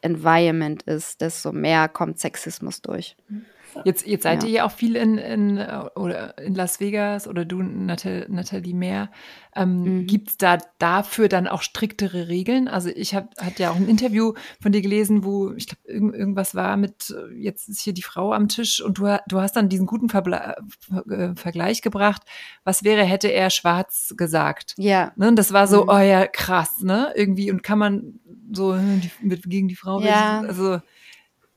Environment 0.00 0.82
ist, 0.84 1.20
desto 1.20 1.52
mehr 1.52 1.88
kommt 1.88 2.18
Sexismus 2.18 2.80
durch. 2.80 3.16
Jetzt, 3.84 4.06
jetzt 4.06 4.22
seid 4.22 4.42
ja. 4.42 4.48
ihr 4.48 4.54
ja 4.54 4.64
auch 4.64 4.72
viel 4.72 4.96
in, 4.96 5.18
in, 5.18 5.58
oder 5.94 6.38
in 6.38 6.54
Las 6.54 6.80
Vegas 6.80 7.28
oder 7.28 7.44
du, 7.44 7.62
Nathalie 7.62 8.74
Mehr. 8.74 9.10
Ähm, 9.54 9.82
mhm. 9.82 10.06
Gibt 10.06 10.30
es 10.30 10.36
da 10.36 10.58
dafür 10.78 11.28
dann 11.28 11.46
auch 11.46 11.62
striktere 11.62 12.28
Regeln? 12.28 12.68
Also 12.68 12.90
ich 12.90 13.14
habe 13.14 13.28
hatte 13.38 13.62
ja 13.62 13.70
auch 13.70 13.76
ein 13.76 13.88
Interview 13.88 14.34
von 14.60 14.72
dir 14.72 14.82
gelesen, 14.82 15.24
wo 15.24 15.52
ich 15.52 15.66
glaube, 15.68 15.82
irgend, 15.84 16.14
irgendwas 16.14 16.54
war 16.54 16.76
mit, 16.76 17.14
jetzt 17.36 17.68
ist 17.68 17.80
hier 17.80 17.94
die 17.94 18.02
Frau 18.02 18.32
am 18.32 18.48
Tisch 18.48 18.82
und 18.82 18.98
du, 18.98 19.18
du 19.26 19.40
hast 19.40 19.56
dann 19.56 19.68
diesen 19.68 19.86
guten 19.86 20.08
Verbla 20.08 20.56
äh, 21.08 21.34
Vergleich 21.36 21.82
gebracht. 21.82 22.22
Was 22.64 22.84
wäre, 22.84 23.04
hätte 23.04 23.28
er 23.28 23.50
schwarz 23.50 24.14
gesagt? 24.16 24.74
Ja. 24.76 25.12
Ne? 25.16 25.28
Und 25.28 25.36
das 25.36 25.52
war 25.52 25.66
so, 25.66 25.84
mhm. 25.84 25.88
oh 25.88 25.98
ja, 25.98 26.26
krass, 26.26 26.82
ne? 26.82 27.12
Irgendwie, 27.14 27.50
und 27.50 27.62
kann 27.62 27.78
man 27.78 28.20
so 28.52 28.76
die, 28.76 29.10
mit, 29.22 29.42
gegen 29.44 29.68
die 29.68 29.76
Frau, 29.76 30.00
ja. 30.00 30.40
also 30.40 30.80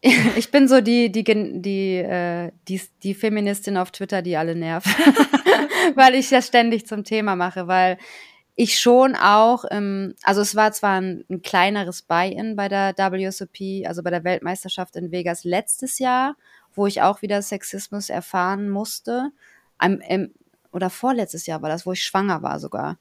ich 0.38 0.52
bin 0.52 0.68
so 0.68 0.82
die, 0.82 1.12
die, 1.12 1.24
die, 1.24 1.98
äh, 1.98 2.52
die, 2.68 2.82
die 3.04 3.14
Feministin 3.14 3.78
auf 3.78 3.92
Twitter, 3.92 4.22
die 4.22 4.38
alle 4.38 4.56
nervt. 4.56 4.88
weil 5.96 6.16
ich 6.16 6.30
das 6.30 6.48
ständig 6.48 6.88
zum 6.88 7.04
Thema 7.04 7.36
mache, 7.36 7.68
weil 7.68 7.98
ich 8.56 8.80
schon 8.80 9.16
auch, 9.16 9.66
ähm, 9.72 10.16
also 10.24 10.42
es 10.42 10.56
war 10.56 10.72
zwar 10.72 11.00
ein, 11.00 11.24
ein 11.30 11.42
kleineres 11.42 12.02
Buy-in 12.02 12.56
bei 12.56 12.68
der 12.68 12.94
WSOP, 12.98 13.86
also 13.86 14.04
bei 14.04 14.10
der 14.10 14.24
Weltmeisterschaft 14.24 14.96
in 14.96 15.12
Vegas 15.12 15.44
letztes 15.44 16.00
Jahr, 16.00 16.36
wo 16.74 16.86
ich 16.86 17.02
auch 17.02 17.22
wieder 17.22 17.42
Sexismus 17.42 18.10
erfahren 18.10 18.70
musste. 18.70 19.32
Ein, 19.78 20.02
im, 20.02 20.34
oder 20.72 20.90
vorletztes 20.90 21.46
Jahr 21.46 21.62
war 21.62 21.70
das, 21.70 21.86
wo 21.86 21.94
ich 21.94 22.04
schwanger 22.04 22.42
war 22.42 22.60
sogar. 22.60 22.98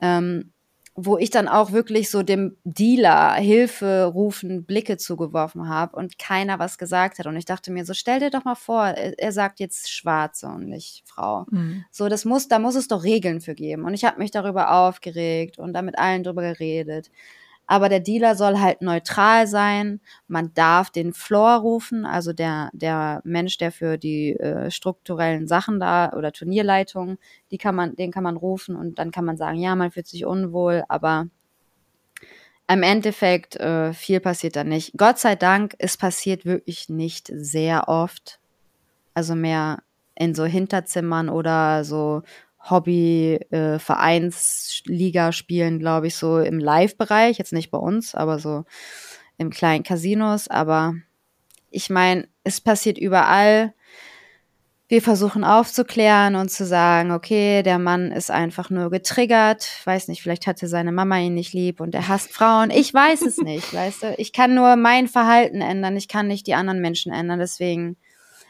Ähm, 0.00 0.52
wo 1.06 1.18
ich 1.18 1.30
dann 1.30 1.48
auch 1.48 1.72
wirklich 1.72 2.10
so 2.10 2.22
dem 2.22 2.56
Dealer 2.64 3.34
Hilfe 3.34 4.04
rufen 4.04 4.64
Blicke 4.64 4.96
zugeworfen 4.96 5.68
habe 5.68 5.96
und 5.96 6.18
keiner 6.18 6.58
was 6.58 6.78
gesagt 6.78 7.18
hat. 7.18 7.26
Und 7.26 7.36
ich 7.36 7.44
dachte 7.44 7.72
mir 7.72 7.84
so, 7.84 7.94
stell 7.94 8.20
dir 8.20 8.30
doch 8.30 8.44
mal 8.44 8.54
vor, 8.54 8.86
er 8.86 9.32
sagt 9.32 9.60
jetzt 9.60 9.90
Schwarze 9.90 10.46
und 10.46 10.68
nicht 10.68 11.02
Frau. 11.06 11.46
Mhm. 11.50 11.84
So, 11.90 12.08
das 12.08 12.24
muss, 12.24 12.48
da 12.48 12.58
muss 12.58 12.74
es 12.74 12.88
doch 12.88 13.04
Regeln 13.04 13.40
für 13.40 13.54
geben. 13.54 13.84
Und 13.84 13.94
ich 13.94 14.04
habe 14.04 14.18
mich 14.18 14.30
darüber 14.30 14.72
aufgeregt 14.72 15.58
und 15.58 15.72
da 15.72 15.82
mit 15.82 15.98
allen 15.98 16.22
drüber 16.22 16.42
geredet 16.42 17.10
aber 17.70 17.88
der 17.88 18.00
Dealer 18.00 18.34
soll 18.34 18.58
halt 18.58 18.82
neutral 18.82 19.46
sein. 19.46 20.00
Man 20.26 20.52
darf 20.54 20.90
den 20.90 21.12
Floor 21.12 21.58
rufen, 21.58 22.04
also 22.04 22.32
der, 22.32 22.68
der 22.72 23.20
Mensch, 23.22 23.58
der 23.58 23.70
für 23.70 23.96
die 23.96 24.32
äh, 24.32 24.72
strukturellen 24.72 25.46
Sachen 25.46 25.78
da 25.78 26.12
oder 26.14 26.32
Turnierleitung, 26.32 27.18
die 27.52 27.58
kann 27.58 27.76
man, 27.76 27.94
den 27.94 28.10
kann 28.10 28.24
man 28.24 28.36
rufen 28.36 28.74
und 28.74 28.98
dann 28.98 29.12
kann 29.12 29.24
man 29.24 29.36
sagen, 29.36 29.56
ja, 29.60 29.76
man 29.76 29.92
fühlt 29.92 30.08
sich 30.08 30.24
unwohl, 30.24 30.82
aber 30.88 31.28
im 32.66 32.82
Endeffekt 32.82 33.54
äh, 33.54 33.92
viel 33.92 34.18
passiert 34.18 34.56
da 34.56 34.64
nicht. 34.64 34.94
Gott 34.96 35.20
sei 35.20 35.36
Dank, 35.36 35.76
es 35.78 35.96
passiert 35.96 36.44
wirklich 36.44 36.88
nicht 36.88 37.30
sehr 37.32 37.86
oft. 37.86 38.40
Also 39.14 39.36
mehr 39.36 39.84
in 40.16 40.34
so 40.34 40.44
Hinterzimmern 40.44 41.28
oder 41.28 41.84
so 41.84 42.22
Hobby, 42.68 43.36
äh, 43.50 43.78
Vereinsliga 43.78 45.32
spielen, 45.32 45.78
glaube 45.78 46.08
ich, 46.08 46.16
so 46.16 46.38
im 46.38 46.58
Live-Bereich, 46.58 47.38
jetzt 47.38 47.52
nicht 47.52 47.70
bei 47.70 47.78
uns, 47.78 48.14
aber 48.14 48.38
so 48.38 48.64
im 49.38 49.50
kleinen 49.50 49.82
Casinos. 49.82 50.48
Aber 50.48 50.94
ich 51.70 51.88
meine, 51.88 52.28
es 52.44 52.60
passiert 52.60 52.98
überall. 52.98 53.72
Wir 54.88 55.00
versuchen 55.00 55.44
aufzuklären 55.44 56.34
und 56.34 56.50
zu 56.50 56.66
sagen, 56.66 57.12
okay, 57.12 57.62
der 57.62 57.78
Mann 57.78 58.10
ist 58.10 58.30
einfach 58.30 58.70
nur 58.70 58.90
getriggert, 58.90 59.68
weiß 59.84 60.08
nicht, 60.08 60.20
vielleicht 60.20 60.48
hatte 60.48 60.66
seine 60.66 60.90
Mama 60.90 61.16
ihn 61.18 61.34
nicht 61.34 61.52
lieb 61.52 61.80
und 61.80 61.94
er 61.94 62.08
hasst 62.08 62.32
Frauen. 62.32 62.70
Ich 62.70 62.92
weiß 62.92 63.22
es 63.22 63.38
nicht, 63.38 63.72
weißt 63.72 64.02
du? 64.02 64.14
Ich 64.18 64.32
kann 64.32 64.52
nur 64.52 64.74
mein 64.74 65.06
Verhalten 65.06 65.60
ändern, 65.60 65.96
ich 65.96 66.08
kann 66.08 66.26
nicht 66.26 66.48
die 66.48 66.54
anderen 66.54 66.80
Menschen 66.80 67.12
ändern. 67.12 67.38
Deswegen 67.38 67.98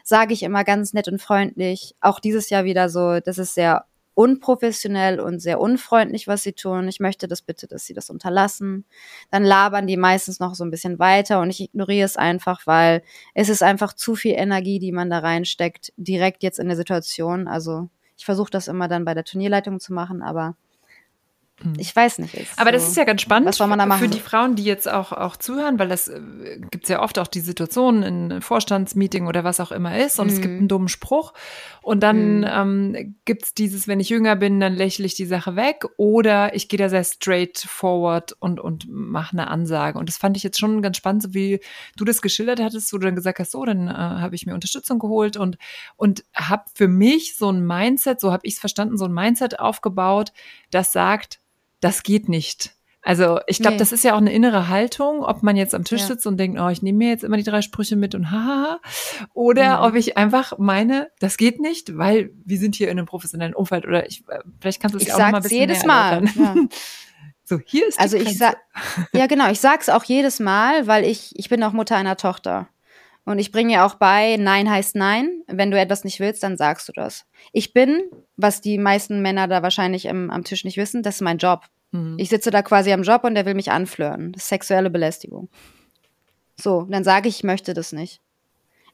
sage 0.03 0.33
ich 0.33 0.43
immer 0.43 0.65
ganz 0.65 0.95
nett 0.95 1.09
und 1.09 1.21
freundlich, 1.21 1.95
auch 2.01 2.21
dieses 2.21 2.49
Jahr 2.49 2.65
wieder 2.65 2.89
so, 2.89 3.21
das 3.21 3.37
ist 3.37 3.55
sehr 3.55 3.85
unprofessionell 4.21 5.19
und 5.19 5.41
sehr 5.41 5.59
unfreundlich, 5.61 6.29
was 6.29 6.43
sie 6.43 6.53
tun. 6.53 6.87
Ich 6.89 7.01
möchte 7.01 7.27
das 7.27 7.41
bitte, 7.41 7.67
dass 7.67 7.87
sie 7.87 7.95
das 7.95 8.11
unterlassen. 8.11 8.85
Dann 9.31 9.45
labern 9.45 9.87
die 9.87 9.97
meistens 9.97 10.41
noch 10.41 10.55
so 10.55 10.63
ein 10.63 10.71
bisschen 10.71 10.99
weiter 10.99 11.41
und 11.41 11.49
ich 11.49 11.63
ignoriere 11.63 12.05
es 12.05 12.19
einfach, 12.19 12.67
weil 12.67 13.03
es 13.35 13.49
ist 13.49 13.63
einfach 13.63 13.95
zu 13.95 14.15
viel 14.15 14.35
Energie, 14.35 14.79
die 14.79 14.93
man 14.93 15.09
da 15.09 15.21
reinsteckt, 15.21 15.95
direkt 15.97 16.43
jetzt 16.43 16.59
in 16.59 16.69
der 16.69 16.77
Situation. 16.77 17.49
Also 17.49 17.89
ich 18.19 18.27
versuche 18.27 18.51
das 18.51 18.69
immer 18.69 18.89
dann 18.89 19.07
bei 19.07 19.15
der 19.15 19.25
Turnierleitung 19.25 19.81
zu 19.81 19.95
machen, 19.95 20.23
aber. 20.23 20.55
Ich 21.79 21.95
weiß 21.95 22.19
nicht. 22.19 22.35
Aber 22.57 22.71
so, 22.71 22.73
das 22.73 22.89
ist 22.89 22.97
ja 22.97 23.05
ganz 23.05 23.23
spannend 23.23 23.49
was 23.49 23.57
soll 23.57 23.67
man 23.67 23.79
da 23.79 23.87
machen? 23.87 24.01
für 24.01 24.09
die 24.09 24.21
Frauen, 24.21 24.57
die 24.57 24.65
jetzt 24.65 24.91
auch, 24.91 25.13
auch 25.13 25.37
zuhören, 25.37 25.79
weil 25.79 25.89
das 25.89 26.09
äh, 26.09 26.21
gibt 26.71 26.85
es 26.85 26.89
ja 26.89 27.03
oft 27.03 27.19
auch 27.19 27.27
die 27.27 27.41
Situationen 27.41 28.03
in 28.03 28.43
Vorstandsmeeting 28.43 29.27
oder 29.27 29.45
was 29.45 29.61
auch 29.61 29.73
immer 29.73 29.99
ist 29.99 30.19
und 30.19 30.29
mhm. 30.29 30.33
es 30.33 30.41
gibt 30.41 30.53
mhm. 30.53 30.59
einen 30.59 30.69
dummen 30.69 30.89
Spruch 30.89 31.33
und 31.83 32.03
dann 32.03 32.41
mhm. 32.41 32.47
ähm, 32.49 33.17
gibt 33.25 33.45
es 33.45 33.55
dieses, 33.55 33.89
wenn 33.89 34.01
ich 34.01 34.11
jünger 34.11 34.37
bin, 34.37 34.61
dann 34.61 34.75
lächle 34.75 35.07
ich 35.07 35.15
die 35.15 35.25
Sache 35.25 35.57
weg 35.57 35.85
oder 35.97 36.55
ich 36.55 36.69
gehe 36.69 36.79
da 36.79 36.89
sehr 36.89 37.05
straight 37.05 37.59
forward 37.59 38.35
und, 38.39 38.61
und 38.61 38.87
mache 38.89 39.33
eine 39.33 39.49
Ansage. 39.49 39.99
Und 39.99 40.09
das 40.09 40.19
fand 40.19 40.37
ich 40.37 40.43
jetzt 40.43 40.59
schon 40.59 40.83
ganz 40.83 40.97
spannend, 40.97 41.23
so 41.23 41.35
wie 41.35 41.61
du 41.97 42.05
das 42.05 42.23
geschildert 42.23 42.61
hattest, 42.61 42.93
wo 42.93 42.99
du 42.99 43.07
dann 43.07 43.17
gesagt 43.17 43.39
hast, 43.39 43.53
so, 43.53 43.65
dann 43.65 43.89
äh, 43.89 43.93
habe 43.93 44.35
ich 44.35 44.47
mir 44.47 44.55
Unterstützung 44.55 44.99
geholt 44.99 45.37
und, 45.37 45.57
und 45.97 46.25
habe 46.35 46.65
für 46.75 46.89
mich 46.89 47.37
so 47.37 47.51
ein 47.51 47.67
Mindset, 47.67 48.21
so 48.21 48.33
habe 48.33 48.47
ich 48.47 48.55
es 48.55 48.61
verstanden, 48.61 48.99
so 48.99 49.07
ein 49.07 49.13
Mindset 49.13 49.59
aufgebaut, 49.59 50.33
das 50.71 50.93
sagt, 50.93 51.41
das 51.81 52.03
geht 52.03 52.29
nicht. 52.29 52.75
Also 53.03 53.41
ich 53.47 53.59
glaube, 53.59 53.73
nee. 53.73 53.79
das 53.79 53.93
ist 53.93 54.05
ja 54.05 54.13
auch 54.13 54.19
eine 54.19 54.33
innere 54.33 54.69
Haltung, 54.69 55.23
ob 55.23 55.43
man 55.43 55.57
jetzt 55.57 55.75
am 55.75 55.85
Tisch 55.85 56.03
ja. 56.03 56.09
sitzt 56.09 56.27
und 56.27 56.37
denkt, 56.37 56.61
oh, 56.61 56.69
ich 56.69 56.83
nehme 56.83 56.99
mir 56.99 57.09
jetzt 57.09 57.25
immer 57.25 57.39
die 57.39 57.43
drei 57.45 57.63
Sprüche 57.63 57.97
mit 57.97 58.15
und 58.15 58.31
hahaha, 58.31 58.79
oder 59.33 59.79
mhm. 59.79 59.85
ob 59.85 59.95
ich 59.95 60.19
einfach 60.19 60.59
meine, 60.59 61.11
das 61.19 61.39
geht 61.39 61.61
nicht, 61.61 61.97
weil 61.97 62.31
wir 62.45 62.59
sind 62.59 62.75
hier 62.75 62.91
in 62.91 62.99
einem 62.99 63.07
professionellen 63.07 63.55
Umfeld 63.55 63.87
oder 63.87 64.07
ich, 64.07 64.23
äh, 64.29 64.41
vielleicht 64.61 64.83
kannst 64.83 64.95
du 64.95 64.99
es 64.99 65.07
ja 65.07 65.15
auch 65.15 65.19
noch 65.19 65.31
mal 65.31 65.37
ein 65.39 65.43
bisschen 65.43 65.59
jedes 65.59 65.85
Mal. 65.85 66.25
Ja. 66.37 66.55
So, 67.43 67.59
hier 67.67 67.89
ist 67.89 67.99
die 67.99 68.03
Also 68.03 68.17
ich 68.17 68.39
sag, 68.39 68.59
ja 69.13 69.27
genau, 69.27 69.51
ich 69.51 69.59
sag's 69.59 69.89
auch 69.89 70.05
jedes 70.05 70.39
Mal, 70.39 70.87
weil 70.87 71.03
ich, 71.05 71.37
ich 71.37 71.49
bin 71.49 71.65
auch 71.65 71.73
Mutter 71.73 71.97
einer 71.97 72.17
Tochter. 72.17 72.69
Und 73.31 73.39
ich 73.39 73.53
bringe 73.53 73.73
ja 73.75 73.87
auch 73.87 73.95
bei, 73.95 74.37
Nein 74.41 74.69
heißt 74.69 74.97
Nein. 74.97 75.43
Wenn 75.47 75.71
du 75.71 75.79
etwas 75.79 76.03
nicht 76.03 76.19
willst, 76.19 76.43
dann 76.43 76.57
sagst 76.57 76.89
du 76.89 76.93
das. 76.93 77.27
Ich 77.53 77.73
bin, 77.73 78.03
was 78.37 78.61
die 78.61 78.77
meisten 78.77 79.23
Männer 79.23 79.47
da 79.47 79.63
wahrscheinlich 79.63 80.07
im, 80.07 80.33
am 80.33 80.43
Tisch 80.43 80.65
nicht 80.65 80.77
wissen, 80.77 81.05
das 81.05 81.17
ist 81.17 81.21
mein 81.21 81.39
Job. 81.39 81.67
Mhm. 81.93 82.17
Ich 82.19 82.29
sitze 82.29 82.51
da 82.51 82.63
quasi 82.63 82.93
am 82.93 83.05
Job 83.05 83.23
und 83.23 83.37
der 83.37 83.47
will 83.47 83.55
mich 83.55 83.71
anflirren. 83.71 84.33
Das 84.33 84.43
ist 84.43 84.49
sexuelle 84.49 84.91
Belästigung. 84.91 85.49
So, 86.57 86.89
dann 86.91 87.05
sage 87.05 87.29
ich, 87.29 87.37
ich 87.37 87.45
möchte 87.45 87.73
das 87.73 87.93
nicht. 87.93 88.21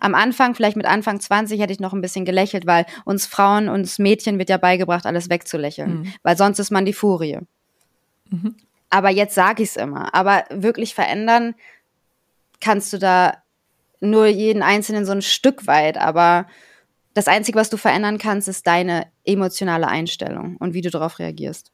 Am 0.01 0.14
Anfang, 0.14 0.55
vielleicht 0.55 0.77
mit 0.77 0.85
Anfang 0.85 1.18
20, 1.18 1.59
hätte 1.59 1.72
ich 1.72 1.81
noch 1.81 1.94
ein 1.94 2.03
bisschen 2.03 2.27
gelächelt, 2.27 2.66
weil 2.66 2.85
uns 3.07 3.25
Frauen, 3.25 3.70
uns 3.70 3.99
Mädchen 3.99 4.38
wird 4.38 4.51
ja 4.51 4.59
beigebracht, 4.59 5.07
alles 5.07 5.31
wegzulächeln. 5.31 6.01
Mhm. 6.01 6.12
Weil 6.22 6.37
sonst 6.37 6.59
ist 6.59 6.70
man 6.70 6.85
die 6.85 6.92
Furie. 6.92 7.38
Mhm. 8.29 8.55
Aber 8.90 9.09
jetzt 9.09 9.35
sage 9.35 9.62
ich 9.62 9.70
es 9.70 9.77
immer. 9.77 10.14
Aber 10.14 10.44
wirklich 10.51 10.94
verändern 10.94 11.55
kannst 12.61 12.92
du 12.92 12.99
da 12.99 13.38
nur 14.00 14.26
jeden 14.26 14.62
Einzelnen 14.62 15.04
so 15.04 15.12
ein 15.12 15.22
Stück 15.22 15.66
weit. 15.66 15.98
Aber 15.98 16.46
das 17.14 17.28
Einzige, 17.28 17.59
was 17.59 17.70
du 17.70 17.76
verändern 17.76 18.18
kannst, 18.18 18.48
ist 18.48 18.66
deine 18.66 19.06
emotionale 19.24 19.88
Einstellung 19.88 20.56
und 20.59 20.74
wie 20.74 20.82
du 20.82 20.90
darauf 20.90 21.18
reagierst. 21.18 21.72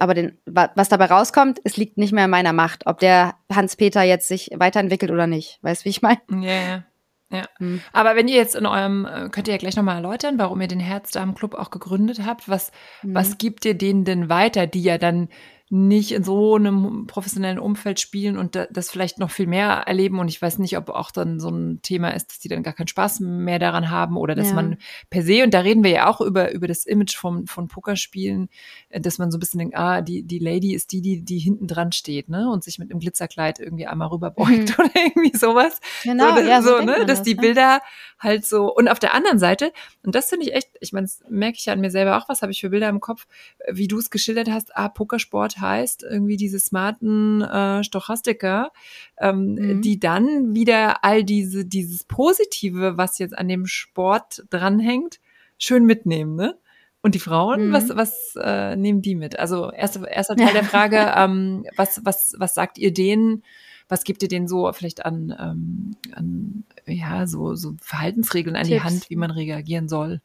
Aber 0.00 0.14
den, 0.14 0.38
was 0.44 0.88
dabei 0.88 1.06
rauskommt, 1.06 1.60
es 1.62 1.76
liegt 1.76 1.98
nicht 1.98 2.12
mehr 2.12 2.24
in 2.24 2.30
meiner 2.30 2.52
Macht, 2.52 2.86
ob 2.86 2.98
der 2.98 3.36
Hans-Peter 3.52 4.02
jetzt 4.02 4.26
sich 4.26 4.50
weiterentwickelt 4.54 5.12
oder 5.12 5.28
nicht. 5.28 5.58
Weißt 5.62 5.82
du, 5.82 5.84
wie 5.84 5.90
ich 5.90 6.02
meine? 6.02 6.20
Ja, 6.30 6.68
ja. 6.68 6.84
Ja. 7.30 7.44
Hm. 7.58 7.82
Aber 7.92 8.16
wenn 8.16 8.26
ihr 8.26 8.36
jetzt 8.36 8.56
in 8.56 8.64
eurem, 8.64 9.04
äh, 9.04 9.28
könnt 9.28 9.48
ihr 9.48 9.54
ja 9.54 9.58
gleich 9.58 9.76
nochmal 9.76 9.96
erläutern, 9.96 10.38
warum 10.38 10.60
ihr 10.62 10.68
den 10.68 10.80
Herzdamen-Club 10.80 11.54
auch 11.54 11.70
gegründet 11.70 12.22
habt. 12.24 12.48
Was, 12.48 12.72
hm. 13.02 13.14
was 13.14 13.36
gibt 13.38 13.64
ihr 13.66 13.74
denen 13.74 14.04
denn 14.04 14.30
weiter, 14.30 14.66
die 14.66 14.82
ja 14.82 14.96
dann 14.96 15.28
nicht 15.70 16.12
in 16.12 16.24
so 16.24 16.54
einem 16.54 17.06
professionellen 17.06 17.58
Umfeld 17.58 18.00
spielen 18.00 18.38
und 18.38 18.56
das 18.70 18.90
vielleicht 18.90 19.18
noch 19.18 19.30
viel 19.30 19.46
mehr 19.46 19.82
erleben. 19.86 20.18
Und 20.18 20.28
ich 20.28 20.40
weiß 20.40 20.58
nicht, 20.58 20.78
ob 20.78 20.88
auch 20.88 21.10
dann 21.10 21.40
so 21.40 21.50
ein 21.50 21.80
Thema 21.82 22.10
ist, 22.10 22.30
dass 22.30 22.38
die 22.38 22.48
dann 22.48 22.62
gar 22.62 22.72
keinen 22.72 22.88
Spaß 22.88 23.20
mehr 23.20 23.58
daran 23.58 23.90
haben 23.90 24.16
oder 24.16 24.34
dass 24.34 24.48
ja. 24.48 24.54
man 24.54 24.78
per 25.10 25.22
se, 25.22 25.44
und 25.44 25.52
da 25.52 25.60
reden 25.60 25.84
wir 25.84 25.90
ja 25.90 26.06
auch 26.08 26.22
über, 26.22 26.52
über 26.52 26.68
das 26.68 26.86
Image 26.86 27.16
vom, 27.16 27.46
von 27.46 27.68
Pokerspielen, 27.68 28.48
äh, 28.88 29.00
dass 29.00 29.18
man 29.18 29.30
so 29.30 29.36
ein 29.36 29.40
bisschen 29.40 29.58
denkt, 29.58 29.76
ah, 29.76 30.00
die, 30.00 30.22
die 30.22 30.38
Lady 30.38 30.72
ist 30.74 30.92
die, 30.92 31.02
die, 31.02 31.22
die 31.22 31.38
hinten 31.38 31.66
dran 31.66 31.92
steht, 31.92 32.30
ne, 32.30 32.50
und 32.50 32.64
sich 32.64 32.78
mit 32.78 32.90
einem 32.90 33.00
Glitzerkleid 33.00 33.58
irgendwie 33.58 33.86
einmal 33.86 34.08
rüberbeugt 34.08 34.50
mhm. 34.50 34.74
oder 34.78 34.90
irgendwie 34.94 35.36
sowas. 35.36 35.80
Genau, 36.02 36.34
so, 36.34 36.40
ja, 36.40 36.62
so, 36.62 36.78
so 36.78 36.84
ne, 36.84 37.04
dass 37.04 37.18
das, 37.18 37.22
die 37.22 37.34
ne? 37.34 37.40
Bilder 37.42 37.80
halt 38.18 38.46
so, 38.46 38.74
und 38.74 38.88
auf 38.88 38.98
der 38.98 39.12
anderen 39.12 39.38
Seite, 39.38 39.72
und 40.02 40.14
das 40.14 40.30
finde 40.30 40.46
ich 40.46 40.54
echt, 40.54 40.70
ich 40.80 40.92
meine, 40.94 41.06
das 41.06 41.20
merke 41.28 41.58
ich 41.58 41.66
ja 41.66 41.74
an 41.74 41.80
mir 41.80 41.90
selber 41.90 42.16
auch, 42.16 42.28
was 42.30 42.40
habe 42.40 42.52
ich 42.52 42.60
für 42.60 42.70
Bilder 42.70 42.88
im 42.88 43.00
Kopf, 43.00 43.26
wie 43.70 43.86
du 43.86 43.98
es 43.98 44.08
geschildert 44.08 44.48
hast, 44.48 44.74
ah, 44.74 44.88
Pokersport 44.88 45.57
heißt, 45.60 46.02
irgendwie 46.02 46.36
diese 46.36 46.58
smarten 46.58 47.42
äh, 47.42 47.84
Stochastiker, 47.84 48.70
ähm, 49.18 49.54
mhm. 49.54 49.82
die 49.82 49.98
dann 49.98 50.54
wieder 50.54 51.04
all 51.04 51.24
diese, 51.24 51.64
dieses 51.64 52.04
Positive, 52.04 52.96
was 52.96 53.18
jetzt 53.18 53.36
an 53.36 53.48
dem 53.48 53.66
Sport 53.66 54.44
dranhängt, 54.50 55.20
schön 55.58 55.84
mitnehmen, 55.84 56.34
ne? 56.34 56.58
Und 57.00 57.14
die 57.14 57.20
Frauen, 57.20 57.68
mhm. 57.68 57.72
was, 57.72 57.96
was 57.96 58.34
äh, 58.42 58.74
nehmen 58.74 59.02
die 59.02 59.14
mit? 59.14 59.38
Also 59.38 59.70
erster, 59.70 60.08
erster 60.08 60.36
Teil 60.36 60.52
der 60.52 60.64
Frage, 60.64 61.12
ähm, 61.16 61.64
was, 61.76 62.00
was, 62.04 62.34
was 62.38 62.54
sagt 62.54 62.78
ihr 62.78 62.92
denen? 62.92 63.44
Was 63.88 64.04
gibt 64.04 64.22
ihr 64.22 64.28
denen 64.28 64.48
so 64.48 64.70
vielleicht 64.72 65.06
an, 65.06 65.34
ähm, 65.38 65.96
an 66.12 66.64
ja, 66.86 67.26
so, 67.26 67.54
so 67.54 67.74
Verhaltensregeln 67.80 68.56
an 68.56 68.64
Tipps. 68.64 68.76
die 68.76 68.82
Hand, 68.82 69.10
wie 69.10 69.16
man 69.16 69.30
reagieren 69.30 69.88
soll? 69.88 70.20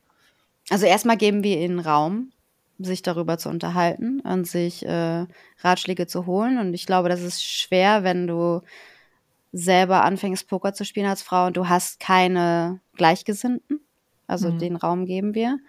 Also 0.70 0.86
erstmal 0.86 1.18
geben 1.18 1.44
wir 1.44 1.60
ihnen 1.60 1.80
Raum, 1.80 2.32
sich 2.84 3.02
darüber 3.02 3.38
zu 3.38 3.50
unterhalten 3.50 4.20
und 4.22 4.48
sich 4.48 4.86
äh, 4.86 5.26
Ratschläge 5.60 6.08
zu 6.08 6.26
holen. 6.26 6.58
Und 6.58 6.74
ich 6.74 6.86
glaube, 6.86 7.10
das 7.10 7.22
ist 7.22 7.44
schwer, 7.44 8.04
wenn 8.04 8.28
du 8.28 8.62
selber 9.52 10.04
anfängst, 10.04 10.48
Poker 10.48 10.74
zu 10.74 10.84
spielen 10.84 11.06
als 11.06 11.22
Frau 11.22 11.48
und 11.48 11.58
du 11.58 11.70
hast 11.70 12.00
keine 12.00 12.82
Gleichgesinnten. 12.96 13.82
Also 14.28 14.50
mhm. 14.50 14.60
den 14.60 14.76
Raum 14.76 15.06
geben 15.06 15.36
wir. 15.36 15.60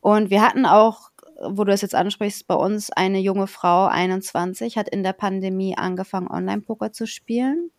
Und 0.00 0.30
wir 0.30 0.42
hatten 0.42 0.66
auch, 0.66 1.10
wo 1.50 1.64
du 1.64 1.72
es 1.72 1.82
jetzt 1.82 1.94
ansprichst, 1.94 2.46
bei 2.46 2.54
uns 2.54 2.90
eine 2.90 3.18
junge 3.18 3.46
Frau, 3.46 3.86
21, 3.86 4.76
hat 4.78 4.88
in 4.88 5.02
der 5.02 5.12
Pandemie 5.12 5.76
angefangen, 5.76 6.28
Online-Poker 6.28 6.92
zu 6.92 7.06
spielen, 7.06 7.70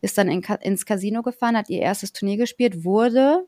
ist 0.00 0.18
dann 0.18 0.28
in, 0.28 0.42
ins 0.62 0.86
Casino 0.86 1.22
gefahren, 1.22 1.56
hat 1.56 1.70
ihr 1.70 1.80
erstes 1.80 2.12
Turnier 2.12 2.36
gespielt, 2.36 2.84
wurde 2.84 3.46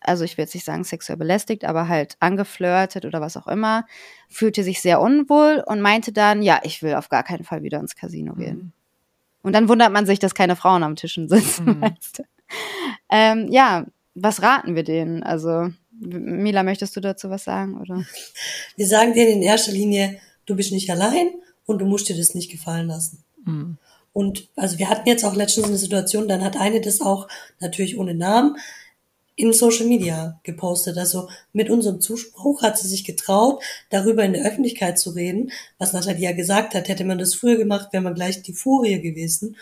also 0.00 0.24
ich 0.24 0.36
will 0.36 0.44
jetzt 0.44 0.54
nicht 0.54 0.64
sagen 0.64 0.84
sexuell 0.84 1.16
belästigt, 1.16 1.64
aber 1.64 1.88
halt 1.88 2.16
angeflirtet 2.20 3.04
oder 3.04 3.20
was 3.20 3.36
auch 3.36 3.46
immer, 3.46 3.86
fühlte 4.28 4.62
sich 4.62 4.80
sehr 4.80 5.00
unwohl 5.00 5.62
und 5.66 5.80
meinte 5.80 6.12
dann, 6.12 6.42
ja, 6.42 6.60
ich 6.62 6.82
will 6.82 6.94
auf 6.94 7.08
gar 7.08 7.22
keinen 7.22 7.44
Fall 7.44 7.62
wieder 7.62 7.80
ins 7.80 7.96
Casino 7.96 8.34
mhm. 8.34 8.38
gehen. 8.38 8.72
Und 9.42 9.52
dann 9.52 9.68
wundert 9.68 9.92
man 9.92 10.06
sich, 10.06 10.18
dass 10.18 10.34
keine 10.34 10.56
Frauen 10.56 10.82
am 10.82 10.96
Tischen 10.96 11.28
sitzen. 11.28 11.66
Mhm. 11.76 11.80
Weißt 11.82 12.18
du? 12.18 12.22
ähm, 13.10 13.48
ja, 13.50 13.86
was 14.14 14.42
raten 14.42 14.74
wir 14.74 14.84
denen? 14.84 15.22
Also, 15.22 15.70
Mila, 15.90 16.62
möchtest 16.62 16.96
du 16.96 17.00
dazu 17.00 17.30
was 17.30 17.44
sagen? 17.44 17.80
Oder? 17.80 18.04
Wir 18.76 18.86
sagen 18.86 19.14
denen 19.14 19.36
in 19.36 19.42
erster 19.42 19.72
Linie, 19.72 20.20
du 20.46 20.56
bist 20.56 20.72
nicht 20.72 20.90
allein 20.90 21.28
und 21.64 21.78
du 21.78 21.86
musst 21.86 22.08
dir 22.08 22.16
das 22.16 22.34
nicht 22.34 22.50
gefallen 22.50 22.88
lassen. 22.88 23.24
Mhm. 23.44 23.78
Und 24.12 24.48
also 24.56 24.78
wir 24.78 24.88
hatten 24.88 25.08
jetzt 25.08 25.24
auch 25.24 25.34
letztens 25.34 25.66
eine 25.66 25.76
Situation, 25.76 26.26
dann 26.26 26.42
hat 26.42 26.56
eine 26.56 26.80
das 26.80 27.00
auch 27.00 27.28
natürlich 27.60 27.98
ohne 27.98 28.14
Namen 28.14 28.56
in 29.36 29.52
Social 29.52 29.86
Media 29.86 30.40
gepostet. 30.42 30.96
Also 30.98 31.28
mit 31.52 31.70
unserem 31.70 32.00
Zuspruch 32.00 32.62
hat 32.62 32.78
sie 32.78 32.88
sich 32.88 33.04
getraut, 33.04 33.62
darüber 33.90 34.24
in 34.24 34.32
der 34.32 34.46
Öffentlichkeit 34.46 34.98
zu 34.98 35.10
reden. 35.10 35.52
Was 35.78 35.92
Nathalie 35.92 36.22
ja 36.22 36.32
gesagt 36.32 36.74
hat, 36.74 36.88
hätte 36.88 37.04
man 37.04 37.18
das 37.18 37.34
früher 37.34 37.56
gemacht, 37.56 37.92
wäre 37.92 38.02
man 38.02 38.14
gleich 38.14 38.42
die 38.42 38.54
Furie 38.54 39.00
gewesen. 39.00 39.56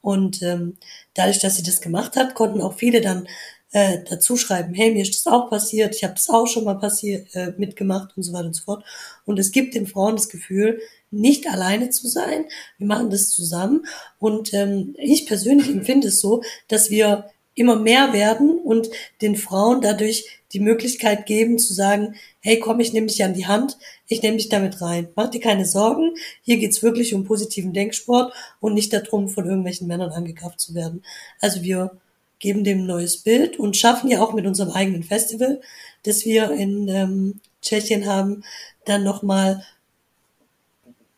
Und 0.00 0.42
ähm, 0.42 0.76
dadurch, 1.14 1.40
dass 1.40 1.56
sie 1.56 1.64
das 1.64 1.80
gemacht 1.80 2.16
hat, 2.16 2.34
konnten 2.34 2.60
auch 2.60 2.74
viele 2.74 3.00
dann 3.00 3.26
äh, 3.72 3.98
dazu 4.08 4.36
schreiben, 4.36 4.72
hey, 4.74 4.92
mir 4.92 5.02
ist 5.02 5.16
das 5.16 5.32
auch 5.32 5.50
passiert, 5.50 5.96
ich 5.96 6.04
habe 6.04 6.14
das 6.14 6.30
auch 6.30 6.46
schon 6.46 6.62
mal 6.62 6.78
passiert, 6.78 7.34
äh, 7.34 7.52
mitgemacht 7.58 8.16
und 8.16 8.22
so 8.22 8.32
weiter 8.32 8.46
und 8.46 8.54
so 8.54 8.62
fort. 8.62 8.84
Und 9.24 9.40
es 9.40 9.50
gibt 9.50 9.74
den 9.74 9.88
Frauen 9.88 10.14
das 10.14 10.28
Gefühl, 10.28 10.80
nicht 11.10 11.48
alleine 11.48 11.90
zu 11.90 12.06
sein. 12.08 12.44
Wir 12.78 12.86
machen 12.86 13.10
das 13.10 13.30
zusammen. 13.30 13.84
Und 14.18 14.54
ähm, 14.54 14.94
ich 14.98 15.26
persönlich 15.26 15.68
empfinde 15.68 16.08
es 16.08 16.20
so, 16.20 16.42
dass 16.68 16.90
wir 16.90 17.28
immer 17.56 17.76
mehr 17.76 18.12
werden 18.12 18.58
und 18.58 18.88
den 19.22 19.34
Frauen 19.34 19.80
dadurch 19.80 20.26
die 20.52 20.60
Möglichkeit 20.60 21.26
geben 21.26 21.58
zu 21.58 21.74
sagen, 21.74 22.14
hey, 22.40 22.60
komm, 22.60 22.78
ich 22.78 22.92
nehme 22.92 23.08
dich 23.08 23.24
an 23.24 23.34
die 23.34 23.46
Hand, 23.46 23.76
ich 24.06 24.22
nehme 24.22 24.36
dich 24.36 24.48
damit 24.48 24.80
rein. 24.80 25.08
Mach 25.16 25.28
dir 25.28 25.40
keine 25.40 25.66
Sorgen, 25.66 26.14
hier 26.42 26.58
geht's 26.58 26.82
wirklich 26.82 27.14
um 27.14 27.24
positiven 27.24 27.72
Denksport 27.72 28.32
und 28.60 28.74
nicht 28.74 28.92
darum, 28.92 29.28
von 29.28 29.46
irgendwelchen 29.46 29.88
Männern 29.88 30.12
angekauft 30.12 30.60
zu 30.60 30.74
werden. 30.74 31.02
Also 31.40 31.62
wir 31.62 31.96
geben 32.38 32.62
dem 32.62 32.80
ein 32.80 32.86
neues 32.86 33.16
Bild 33.16 33.58
und 33.58 33.76
schaffen 33.76 34.10
ja 34.10 34.22
auch 34.22 34.34
mit 34.34 34.46
unserem 34.46 34.70
eigenen 34.70 35.02
Festival, 35.02 35.60
das 36.04 36.24
wir 36.24 36.50
in 36.52 36.88
ähm, 36.88 37.40
Tschechien 37.62 38.06
haben, 38.06 38.44
dann 38.84 39.02
nochmal 39.02 39.64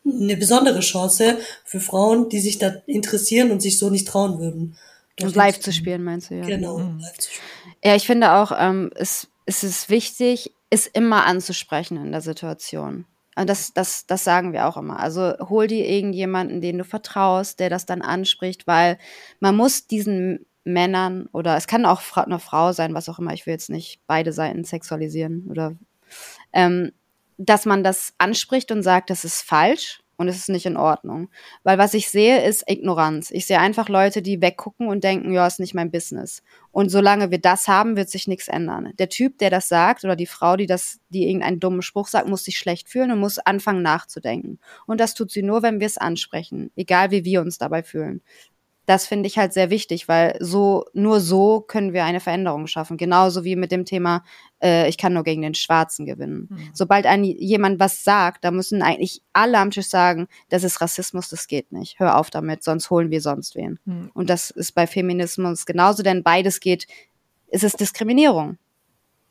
eine 0.05 0.37
besondere 0.37 0.81
Chance 0.81 1.39
für 1.65 1.81
Frauen, 1.81 2.29
die 2.29 2.41
sich 2.41 2.59
da 2.59 2.77
interessieren 2.87 3.51
und 3.51 3.61
sich 3.61 3.79
so 3.79 3.91
nicht 3.91 4.09
trauen 4.09 4.39
würden. 4.39 4.77
Und 5.23 5.35
live 5.35 5.61
zu 5.61 5.73
spielen, 5.73 6.05
meinst 6.05 6.31
du, 6.31 6.37
ja. 6.37 6.47
Genau, 6.47 6.79
mhm. 6.79 7.01
live 7.01 7.19
zu 7.19 7.31
spielen. 7.33 7.75
Ja, 7.85 7.95
ich 7.95 8.07
finde 8.07 8.33
auch, 8.33 8.53
ähm, 8.57 8.91
es, 8.95 9.29
es 9.47 9.65
ist 9.65 9.91
wichtig, 9.91 10.53
es 10.71 10.87
immer 10.87 11.27
anzusprechen 11.27 11.97
in 11.97 12.13
der 12.13 12.21
Situation. 12.21 13.07
Und 13.37 13.49
das, 13.49 13.73
das, 13.73 14.07
das 14.07 14.25
sagen 14.25 14.53
wir 14.53 14.67
auch 14.67 14.77
immer. 14.77 14.99
Also 14.99 15.35
hol 15.39 15.69
dir 15.69 15.87
irgendjemanden, 15.87 16.61
den 16.61 16.79
du 16.79 16.85
vertraust, 16.85 17.61
der 17.61 17.71
das 17.71 17.87
dann 17.87 18.03
anspricht, 18.03 18.67
weil 18.67 18.99
man 19.39 19.57
muss 19.57 19.87
diesen 19.87 20.45
Männern 20.65 21.29
oder 21.33 21.57
es 21.57 21.67
kann 21.67 21.87
auch 21.87 22.03
eine 22.17 22.41
Frau 22.41 22.73
sein, 22.73 22.95
was 22.95 23.09
auch 23.09 23.19
immer, 23.19 23.33
ich 23.33 23.47
will 23.47 23.53
jetzt 23.53 23.71
nicht 23.71 24.01
beide 24.07 24.33
Seiten 24.33 24.65
sexualisieren 24.65 25.47
oder 25.49 25.77
ähm, 26.53 26.93
dass 27.39 27.65
man 27.65 27.85
das 27.85 28.13
anspricht 28.19 28.73
und 28.73 28.83
sagt, 28.83 29.09
das 29.09 29.25
ist 29.25 29.43
falsch 29.43 30.01
und 30.19 30.29
es 30.29 30.37
ist 30.37 30.49
nicht 30.49 30.67
in 30.67 30.77
Ordnung. 30.77 31.31
Weil 31.63 31.79
was 31.79 31.95
ich 31.95 32.11
sehe, 32.11 32.45
ist 32.45 32.69
Ignoranz. 32.69 33.31
Ich 33.31 33.47
sehe 33.47 33.61
einfach 33.61 33.89
Leute, 33.89 34.21
die 34.21 34.43
weggucken 34.43 34.89
und 34.89 35.05
denken, 35.05 35.33
ja, 35.33 35.47
ist 35.47 35.61
nicht 35.61 35.75
mein 35.75 35.93
Business. 35.93 36.43
Und 36.73 36.91
solange 36.91 37.31
wir 37.31 37.39
das 37.39 37.69
haben, 37.69 37.97
wird 37.97 38.11
sich 38.11 38.27
nichts 38.27 38.49
ändern. 38.49 38.93
Der 38.99 39.09
Typ, 39.09 39.39
der 39.39 39.51
das 39.51 39.69
sagt, 39.69 40.05
oder 40.05 40.17
die 40.17 40.27
Frau, 40.27 40.57
die 40.57 40.67
das, 40.67 40.99
die 41.09 41.29
irgendeinen 41.29 41.61
dummen 41.61 41.83
Spruch 41.83 42.09
sagt, 42.09 42.29
muss 42.29 42.45
sich 42.45 42.59
schlecht 42.59 42.89
fühlen 42.89 43.13
und 43.13 43.21
muss 43.21 43.39
anfangen 43.39 43.83
nachzudenken. 43.83 44.59
Und 44.87 45.01
das 45.01 45.15
tut 45.15 45.31
sie 45.31 45.43
nur, 45.43 45.63
wenn 45.63 45.79
wir 45.79 45.87
es 45.87 45.99
ansprechen. 45.99 46.73
Egal 46.75 47.13
wie 47.13 47.25
wir 47.25 47.41
uns 47.41 47.59
dabei 47.59 47.83
fühlen 47.85 48.21
das 48.89 49.07
finde 49.07 49.27
ich 49.27 49.37
halt 49.37 49.53
sehr 49.53 49.69
wichtig, 49.69 50.09
weil 50.09 50.39
so 50.41 50.87
nur 50.95 51.21
so 51.21 51.61
können 51.61 51.93
wir 51.93 52.05
eine 52.05 52.21
Veränderung 52.21 52.67
schaffen. 52.67 52.97
Genauso 52.97 53.45
wie 53.45 53.55
mit 53.55 53.71
dem 53.71 53.85
Thema, 53.85 54.25
äh, 54.63 54.89
ich 54.89 54.97
kann 54.97 55.13
nur 55.13 55.25
gegen 55.25 55.43
den 55.43 55.53
Schwarzen 55.53 56.07
gewinnen. 56.07 56.49
Mhm. 56.49 56.71
Sobald 56.73 57.05
ein, 57.05 57.23
jemand 57.23 57.81
was 57.81 58.03
sagt, 58.03 58.45
da 58.45 58.51
müssen 58.51 58.81
eigentlich 58.81 59.21
alle 59.35 59.59
am 59.59 59.71
Tisch 59.71 59.89
sagen, 59.89 60.27
das 60.49 60.65
ist 60.65 60.81
Rassismus, 60.81 61.29
das 61.29 61.49
geht 61.49 61.71
nicht. 61.71 61.99
Hör 61.99 62.17
auf 62.17 62.31
damit, 62.31 62.65
sonst 62.65 62.89
holen 62.89 63.11
wir 63.11 63.21
sonst 63.21 63.57
wen. 63.57 63.79
Mhm. 63.85 64.11
Und 64.15 64.31
das 64.31 64.49
ist 64.49 64.73
bei 64.73 64.87
Feminismus 64.87 65.67
genauso, 65.67 66.03
denn 66.03 66.23
beides 66.23 66.59
geht, 66.59 66.87
ist 67.49 67.65
es 67.65 67.75
Diskriminierung. 67.75 68.57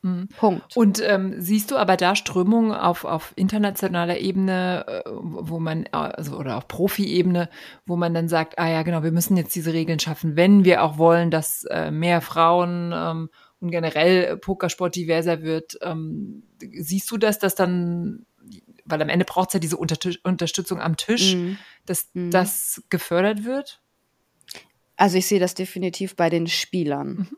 Mhm. 0.01 0.27
Punkt. 0.37 0.77
Und 0.77 1.01
ähm, 1.03 1.35
siehst 1.37 1.71
du 1.71 1.77
aber 1.77 1.97
da 1.97 2.15
Strömungen 2.15 2.71
auf, 2.71 3.03
auf 3.03 3.33
internationaler 3.35 4.19
Ebene, 4.19 4.85
äh, 4.87 5.09
wo 5.11 5.59
man, 5.59 5.87
also 5.91 6.37
oder 6.37 6.57
auf 6.57 6.67
Profi-Ebene, 6.67 7.49
wo 7.85 7.95
man 7.95 8.13
dann 8.13 8.27
sagt, 8.27 8.59
ah 8.59 8.69
ja, 8.69 8.83
genau, 8.83 9.03
wir 9.03 9.11
müssen 9.11 9.37
jetzt 9.37 9.55
diese 9.55 9.73
Regeln 9.73 9.99
schaffen, 9.99 10.35
wenn 10.35 10.63
wir 10.63 10.83
auch 10.83 10.97
wollen, 10.97 11.31
dass 11.31 11.63
äh, 11.65 11.91
mehr 11.91 12.21
Frauen 12.21 12.93
ähm, 12.95 13.29
und 13.59 13.71
generell 13.71 14.37
Pokersport 14.37 14.95
diverser 14.95 15.41
wird. 15.41 15.77
Ähm, 15.81 16.43
siehst 16.73 17.09
du 17.09 17.17
das, 17.17 17.39
dass 17.39 17.55
dann, 17.55 18.25
weil 18.85 19.01
am 19.01 19.09
Ende 19.09 19.25
braucht 19.25 19.49
es 19.49 19.53
ja 19.53 19.59
diese 19.59 19.77
Unter 19.77 19.97
Unterstützung 20.23 20.79
am 20.79 20.95
Tisch, 20.95 21.35
mhm. 21.35 21.57
dass 21.85 22.09
mhm. 22.13 22.31
das 22.31 22.83
gefördert 22.89 23.43
wird? 23.43 23.81
Also 24.95 25.17
ich 25.17 25.27
sehe 25.27 25.39
das 25.39 25.53
definitiv 25.53 26.15
bei 26.15 26.29
den 26.29 26.47
Spielern. 26.47 27.29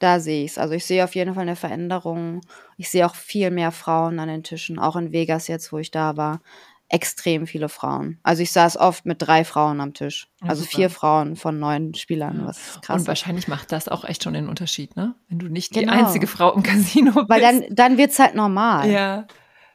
Da 0.00 0.18
sehe 0.18 0.44
ich 0.44 0.52
es. 0.52 0.58
Also 0.58 0.74
ich 0.74 0.84
sehe 0.84 1.04
auf 1.04 1.14
jeden 1.14 1.34
Fall 1.34 1.42
eine 1.42 1.56
Veränderung. 1.56 2.40
Ich 2.76 2.90
sehe 2.90 3.06
auch 3.06 3.14
viel 3.14 3.50
mehr 3.50 3.70
Frauen 3.70 4.18
an 4.18 4.28
den 4.28 4.42
Tischen, 4.42 4.78
auch 4.78 4.96
in 4.96 5.12
Vegas 5.12 5.46
jetzt, 5.46 5.72
wo 5.72 5.78
ich 5.78 5.90
da 5.90 6.16
war. 6.16 6.40
Extrem 6.88 7.46
viele 7.46 7.68
Frauen. 7.68 8.18
Also 8.24 8.42
ich 8.42 8.50
saß 8.50 8.78
oft 8.78 9.06
mit 9.06 9.22
drei 9.22 9.44
Frauen 9.44 9.80
am 9.80 9.94
Tisch. 9.94 10.26
Also 10.40 10.62
super. 10.62 10.76
vier 10.76 10.90
Frauen 10.90 11.36
von 11.36 11.60
neun 11.60 11.94
Spielern, 11.94 12.46
was 12.46 12.80
krass. 12.80 13.02
Und 13.02 13.08
wahrscheinlich 13.08 13.46
macht 13.46 13.70
das 13.70 13.88
auch 13.88 14.04
echt 14.04 14.24
schon 14.24 14.32
den 14.32 14.48
Unterschied, 14.48 14.96
ne? 14.96 15.14
Wenn 15.28 15.38
du 15.38 15.46
nicht 15.48 15.72
genau. 15.72 15.92
die 15.92 15.98
einzige 15.98 16.26
Frau 16.26 16.52
im 16.52 16.62
Casino 16.64 17.12
bist. 17.12 17.28
Weil 17.28 17.40
dann, 17.42 17.64
dann 17.70 17.98
wird's 17.98 18.18
halt 18.18 18.34
normal. 18.34 18.90
Ja. 18.90 19.26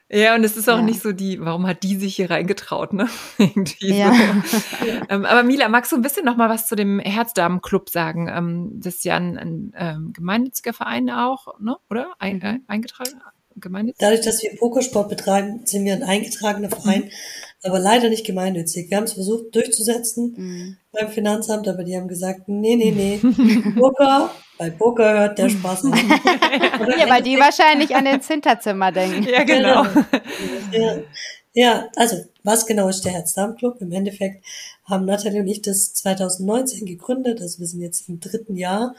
Ja, 0.08 0.36
und 0.36 0.44
es 0.44 0.56
ist 0.56 0.68
auch 0.68 0.76
ja. 0.76 0.82
nicht 0.82 1.02
so 1.02 1.12
die, 1.12 1.40
warum 1.40 1.66
hat 1.66 1.82
die 1.82 1.96
sich 1.96 2.14
hier 2.14 2.30
reingetraut, 2.30 2.92
ne? 2.92 3.08
Irgendwie 3.38 3.92
ja. 3.92 4.12
So. 4.12 4.86
ähm, 5.08 5.24
aber 5.24 5.42
Mila, 5.42 5.68
magst 5.68 5.90
du 5.90 5.96
ein 5.96 6.02
bisschen 6.02 6.24
noch 6.24 6.36
mal 6.36 6.48
was 6.48 6.68
zu 6.68 6.76
dem 6.76 7.00
Herzdamenclub 7.00 7.90
sagen? 7.90 8.28
Ähm, 8.28 8.70
das 8.74 8.96
ist 8.96 9.04
ja 9.04 9.16
ein, 9.16 9.36
ein 9.36 9.72
ähm, 9.76 10.12
gemeinnütziger 10.12 10.72
Verein 10.72 11.10
auch, 11.10 11.58
ne? 11.58 11.76
Oder? 11.90 12.12
Ein, 12.18 12.40
äh, 12.42 12.58
eingetragen? 12.68 13.20
Gemeinnützig? 13.58 13.98
Dadurch, 13.98 14.20
dass 14.20 14.42
wir 14.42 14.50
Pokersport 14.58 15.08
betreiben, 15.08 15.62
sind 15.64 15.86
wir 15.86 15.94
ein 15.94 16.02
eingetragener 16.02 16.68
Verein, 16.68 17.04
mhm. 17.04 17.10
aber 17.62 17.78
leider 17.78 18.10
nicht 18.10 18.26
gemeinnützig. 18.26 18.90
Wir 18.90 18.98
haben 18.98 19.04
es 19.04 19.14
versucht 19.14 19.54
durchzusetzen 19.54 20.34
mhm. 20.36 20.76
beim 20.92 21.08
Finanzamt, 21.08 21.66
aber 21.66 21.82
die 21.82 21.96
haben 21.96 22.06
gesagt, 22.06 22.48
nee, 22.48 22.76
nee, 22.76 22.90
nee, 22.90 23.18
Poker 23.78 24.30
bei 24.58 24.70
Poker 24.70 25.20
hört 25.20 25.38
der 25.38 25.48
Spaß 25.48 25.84
auf. 25.86 25.94
ja, 26.98 27.08
weil 27.08 27.22
die 27.22 27.36
wahrscheinlich 27.38 27.94
an 27.94 28.06
ins 28.06 28.26
Hinterzimmer 28.26 28.92
denken. 28.92 29.24
Ja, 29.24 29.44
genau. 29.44 29.84
Ja, 30.72 30.98
ja, 31.52 31.88
also 31.96 32.16
was 32.42 32.66
genau 32.66 32.88
ist 32.88 33.04
der 33.04 33.12
Herz-Darm-Club? 33.12 33.80
Im 33.80 33.92
Endeffekt 33.92 34.44
haben 34.84 35.06
Nathalie 35.06 35.40
und 35.40 35.48
ich 35.48 35.62
das 35.62 35.94
2019 35.94 36.84
gegründet, 36.84 37.40
also 37.40 37.60
wir 37.60 37.66
sind 37.66 37.80
jetzt 37.80 38.08
im 38.08 38.20
dritten 38.20 38.56
Jahr 38.56 38.94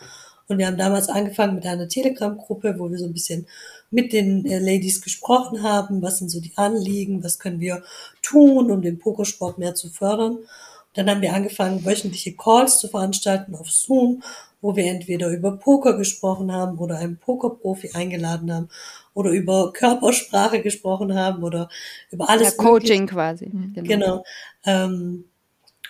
und 0.47 0.57
wir 0.57 0.67
haben 0.67 0.77
damals 0.77 1.07
angefangen 1.09 1.55
mit 1.55 1.65
einer 1.65 1.87
Telegram-Gruppe, 1.87 2.75
wo 2.79 2.89
wir 2.89 2.97
so 2.97 3.05
ein 3.05 3.13
bisschen 3.13 3.47
mit 3.91 4.11
den 4.11 4.45
äh, 4.45 4.59
Ladies 4.59 5.01
gesprochen 5.01 5.61
haben, 5.61 6.01
was 6.01 6.17
sind 6.17 6.29
so 6.29 6.39
die 6.41 6.53
Anliegen, 6.55 7.23
was 7.23 7.37
können 7.37 7.59
wir 7.59 7.83
tun, 8.21 8.71
um 8.71 8.81
den 8.81 8.97
Pokersport 8.97 9.57
mehr 9.57 9.75
zu 9.75 9.89
fördern. 9.89 10.37
Und 10.37 10.47
dann 10.95 11.09
haben 11.09 11.21
wir 11.21 11.33
angefangen, 11.33 11.85
wöchentliche 11.85 12.35
Calls 12.35 12.79
zu 12.79 12.87
veranstalten 12.87 13.55
auf 13.55 13.69
Zoom 13.69 14.23
wo 14.61 14.75
wir 14.75 14.85
entweder 14.85 15.29
über 15.29 15.57
Poker 15.57 15.97
gesprochen 15.97 16.51
haben 16.51 16.77
oder 16.79 16.97
einen 16.97 17.17
Pokerprofi 17.17 17.91
eingeladen 17.93 18.51
haben 18.53 18.69
oder 19.13 19.31
über 19.31 19.71
Körpersprache 19.73 20.61
gesprochen 20.61 21.15
haben 21.15 21.43
oder 21.43 21.69
über 22.11 22.29
alles. 22.29 22.57
Ja, 22.57 22.63
Coaching 22.63 23.01
mögliche. 23.01 23.13
quasi. 23.13 23.45
Genau. 23.45 23.83
genau. 23.83 24.23
Ähm, 24.65 25.25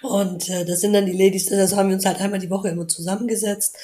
und 0.02 0.50
äh, 0.50 0.66
das 0.66 0.82
sind 0.82 0.94
dann 0.94 1.06
die 1.06 1.18
Ladies, 1.18 1.48
das 1.48 1.76
haben 1.76 1.90
wir 1.90 1.96
uns 1.96 2.06
halt 2.06 2.22
einmal 2.22 2.40
die 2.40 2.50
Woche 2.50 2.70
immer 2.70 2.88
zusammengesetzt. 2.88 3.78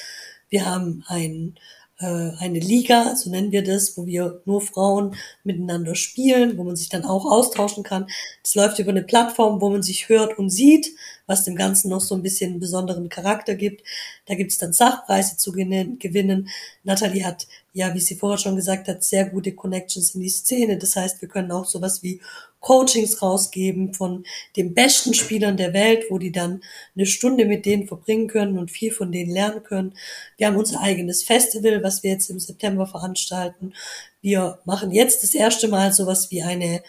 Wir 0.48 0.66
haben 0.66 1.02
ein 1.08 1.56
äh, 1.98 2.32
eine 2.38 2.58
Liga, 2.58 3.14
so 3.16 3.30
nennen 3.30 3.52
wir 3.52 3.62
das, 3.62 3.96
wo 3.96 4.06
wir 4.06 4.42
nur 4.44 4.60
Frauen 4.60 5.14
miteinander 5.44 5.94
spielen, 5.94 6.58
wo 6.58 6.64
man 6.64 6.76
sich 6.76 6.88
dann 6.88 7.04
auch 7.04 7.24
austauschen 7.24 7.84
kann. 7.84 8.06
Das 8.42 8.54
läuft 8.54 8.78
über 8.78 8.90
eine 8.90 9.02
Plattform, 9.02 9.60
wo 9.60 9.70
man 9.70 9.82
sich 9.82 10.08
hört 10.08 10.38
und 10.38 10.50
sieht, 10.50 10.88
was 11.26 11.44
dem 11.44 11.56
Ganzen 11.56 11.88
noch 11.88 12.00
so 12.00 12.14
ein 12.14 12.22
bisschen 12.22 12.52
einen 12.52 12.60
besonderen 12.60 13.08
Charakter 13.08 13.54
gibt. 13.54 13.82
Da 14.26 14.34
gibt 14.34 14.52
es 14.52 14.58
dann 14.58 14.72
Sachpreise 14.72 15.36
zu 15.36 15.52
gewinnen. 15.52 16.48
Natalie 16.82 17.24
hat, 17.24 17.46
ja, 17.72 17.94
wie 17.94 18.00
sie 18.00 18.14
vorher 18.14 18.38
schon 18.38 18.56
gesagt 18.56 18.88
hat, 18.88 19.02
sehr 19.02 19.26
gute 19.26 19.52
Connections 19.52 20.14
in 20.14 20.20
die 20.20 20.28
Szene. 20.28 20.78
Das 20.78 20.96
heißt, 20.96 21.20
wir 21.20 21.28
können 21.28 21.50
auch 21.50 21.64
sowas 21.64 22.02
wie 22.02 22.20
Coachings 22.60 23.20
rausgeben 23.20 23.92
von 23.92 24.24
den 24.56 24.72
besten 24.72 25.12
Spielern 25.12 25.58
der 25.58 25.74
Welt, 25.74 26.04
wo 26.08 26.18
die 26.18 26.32
dann 26.32 26.62
eine 26.96 27.04
Stunde 27.04 27.44
mit 27.44 27.66
denen 27.66 27.86
verbringen 27.86 28.26
können 28.26 28.58
und 28.58 28.70
viel 28.70 28.90
von 28.90 29.12
denen 29.12 29.30
lernen 29.30 29.62
können. 29.62 29.94
Wir 30.38 30.46
haben 30.46 30.56
unser 30.56 30.80
eigenes 30.80 31.22
Festival, 31.22 31.82
was 31.82 32.02
wir 32.02 32.12
jetzt 32.12 32.30
im 32.30 32.40
September 32.40 32.86
veranstalten. 32.86 33.74
Wir 34.22 34.60
machen 34.64 34.92
jetzt 34.92 35.22
das 35.22 35.34
erste 35.34 35.68
Mal 35.68 35.92
sowas 35.92 36.30
wie 36.30 36.42
eine 36.42 36.82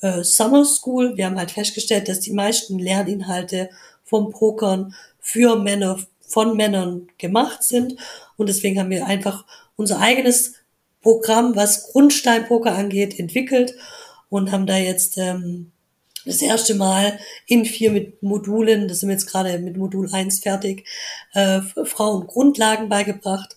äh, 0.00 0.22
Summer 0.22 0.64
School. 0.64 1.16
Wir 1.16 1.26
haben 1.26 1.38
halt 1.38 1.50
festgestellt, 1.50 2.08
dass 2.08 2.20
die 2.20 2.32
meisten 2.32 2.78
Lerninhalte 2.78 3.70
vom 4.04 4.30
Pokern 4.30 4.94
für 5.20 5.56
Männer, 5.56 5.98
von 6.20 6.56
Männern 6.56 7.08
gemacht 7.18 7.62
sind. 7.62 7.96
Und 8.36 8.48
deswegen 8.48 8.78
haben 8.78 8.90
wir 8.90 9.06
einfach 9.06 9.44
unser 9.76 10.00
eigenes 10.00 10.54
Programm, 11.02 11.56
was 11.56 11.92
Grundsteinpoker 11.92 12.72
angeht, 12.72 13.18
entwickelt 13.18 13.74
und 14.28 14.52
haben 14.52 14.66
da 14.66 14.76
jetzt 14.76 15.16
ähm, 15.18 15.72
das 16.24 16.42
erste 16.42 16.74
Mal 16.74 17.18
in 17.46 17.64
vier 17.64 17.90
mit 17.90 18.22
Modulen, 18.22 18.88
das 18.88 19.00
sind 19.00 19.08
wir 19.08 19.14
jetzt 19.14 19.30
gerade 19.30 19.58
mit 19.58 19.76
Modul 19.76 20.08
1 20.12 20.40
fertig, 20.40 20.86
äh, 21.32 21.60
Frauen 21.84 22.26
Grundlagen 22.26 22.88
beigebracht. 22.88 23.56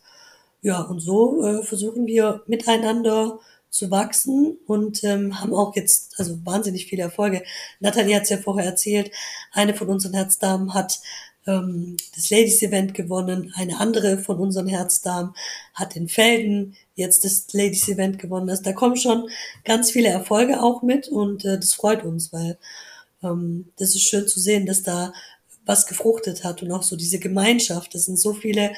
Ja, 0.62 0.82
und 0.82 1.00
so 1.00 1.44
äh, 1.44 1.64
versuchen 1.64 2.06
wir 2.06 2.44
miteinander 2.48 3.40
zu 3.72 3.90
wachsen 3.90 4.58
und 4.68 5.04
ähm, 5.04 5.40
haben 5.40 5.54
auch 5.54 5.76
jetzt 5.76 6.20
also 6.20 6.38
wahnsinnig 6.46 6.86
viele 6.86 7.04
Erfolge. 7.04 7.44
Nathalie 7.80 8.16
hat 8.16 8.24
es 8.24 8.30
ja 8.30 8.38
vorher 8.38 8.66
erzählt, 8.66 9.12
eine 9.54 9.74
von 9.74 9.88
unseren 9.88 10.14
Herzdamen 10.14 10.74
hat 10.74 11.00
ähm, 11.48 11.96
das 12.16 12.30
Ladies 12.30 12.62
Event 12.62 12.94
gewonnen, 12.94 13.54
eine 13.56 13.80
andere 13.80 14.18
von 14.18 14.38
unseren 14.38 14.68
Herzdamen 14.68 15.34
hat 15.74 15.96
in 15.96 16.10
Felden 16.10 16.76
jetzt 16.96 17.24
das 17.24 17.48
Ladies 17.54 17.88
Event 17.88 18.20
gewonnen 18.20 18.50
ist. 18.50 18.66
Da 18.66 18.74
kommen 18.74 18.98
schon 18.98 19.30
ganz 19.64 19.90
viele 19.90 20.10
Erfolge 20.10 20.62
auch 20.62 20.82
mit 20.82 21.08
und 21.08 21.46
äh, 21.46 21.58
das 21.58 21.74
freut 21.74 22.04
uns, 22.04 22.34
weil 22.34 22.58
ähm, 23.24 23.70
das 23.78 23.96
ist 23.96 24.04
schön 24.04 24.28
zu 24.28 24.40
sehen, 24.40 24.66
dass 24.66 24.84
da 24.84 25.14
was 25.66 25.88
gefruchtet 25.88 26.44
hat 26.44 26.62
und 26.62 26.72
auch 26.72 26.84
so 26.84 26.96
diese 26.96 27.20
Gemeinschaft. 27.20 27.96
Das 27.96 28.06
sind 28.06 28.20
so 28.20 28.34
viele 28.34 28.72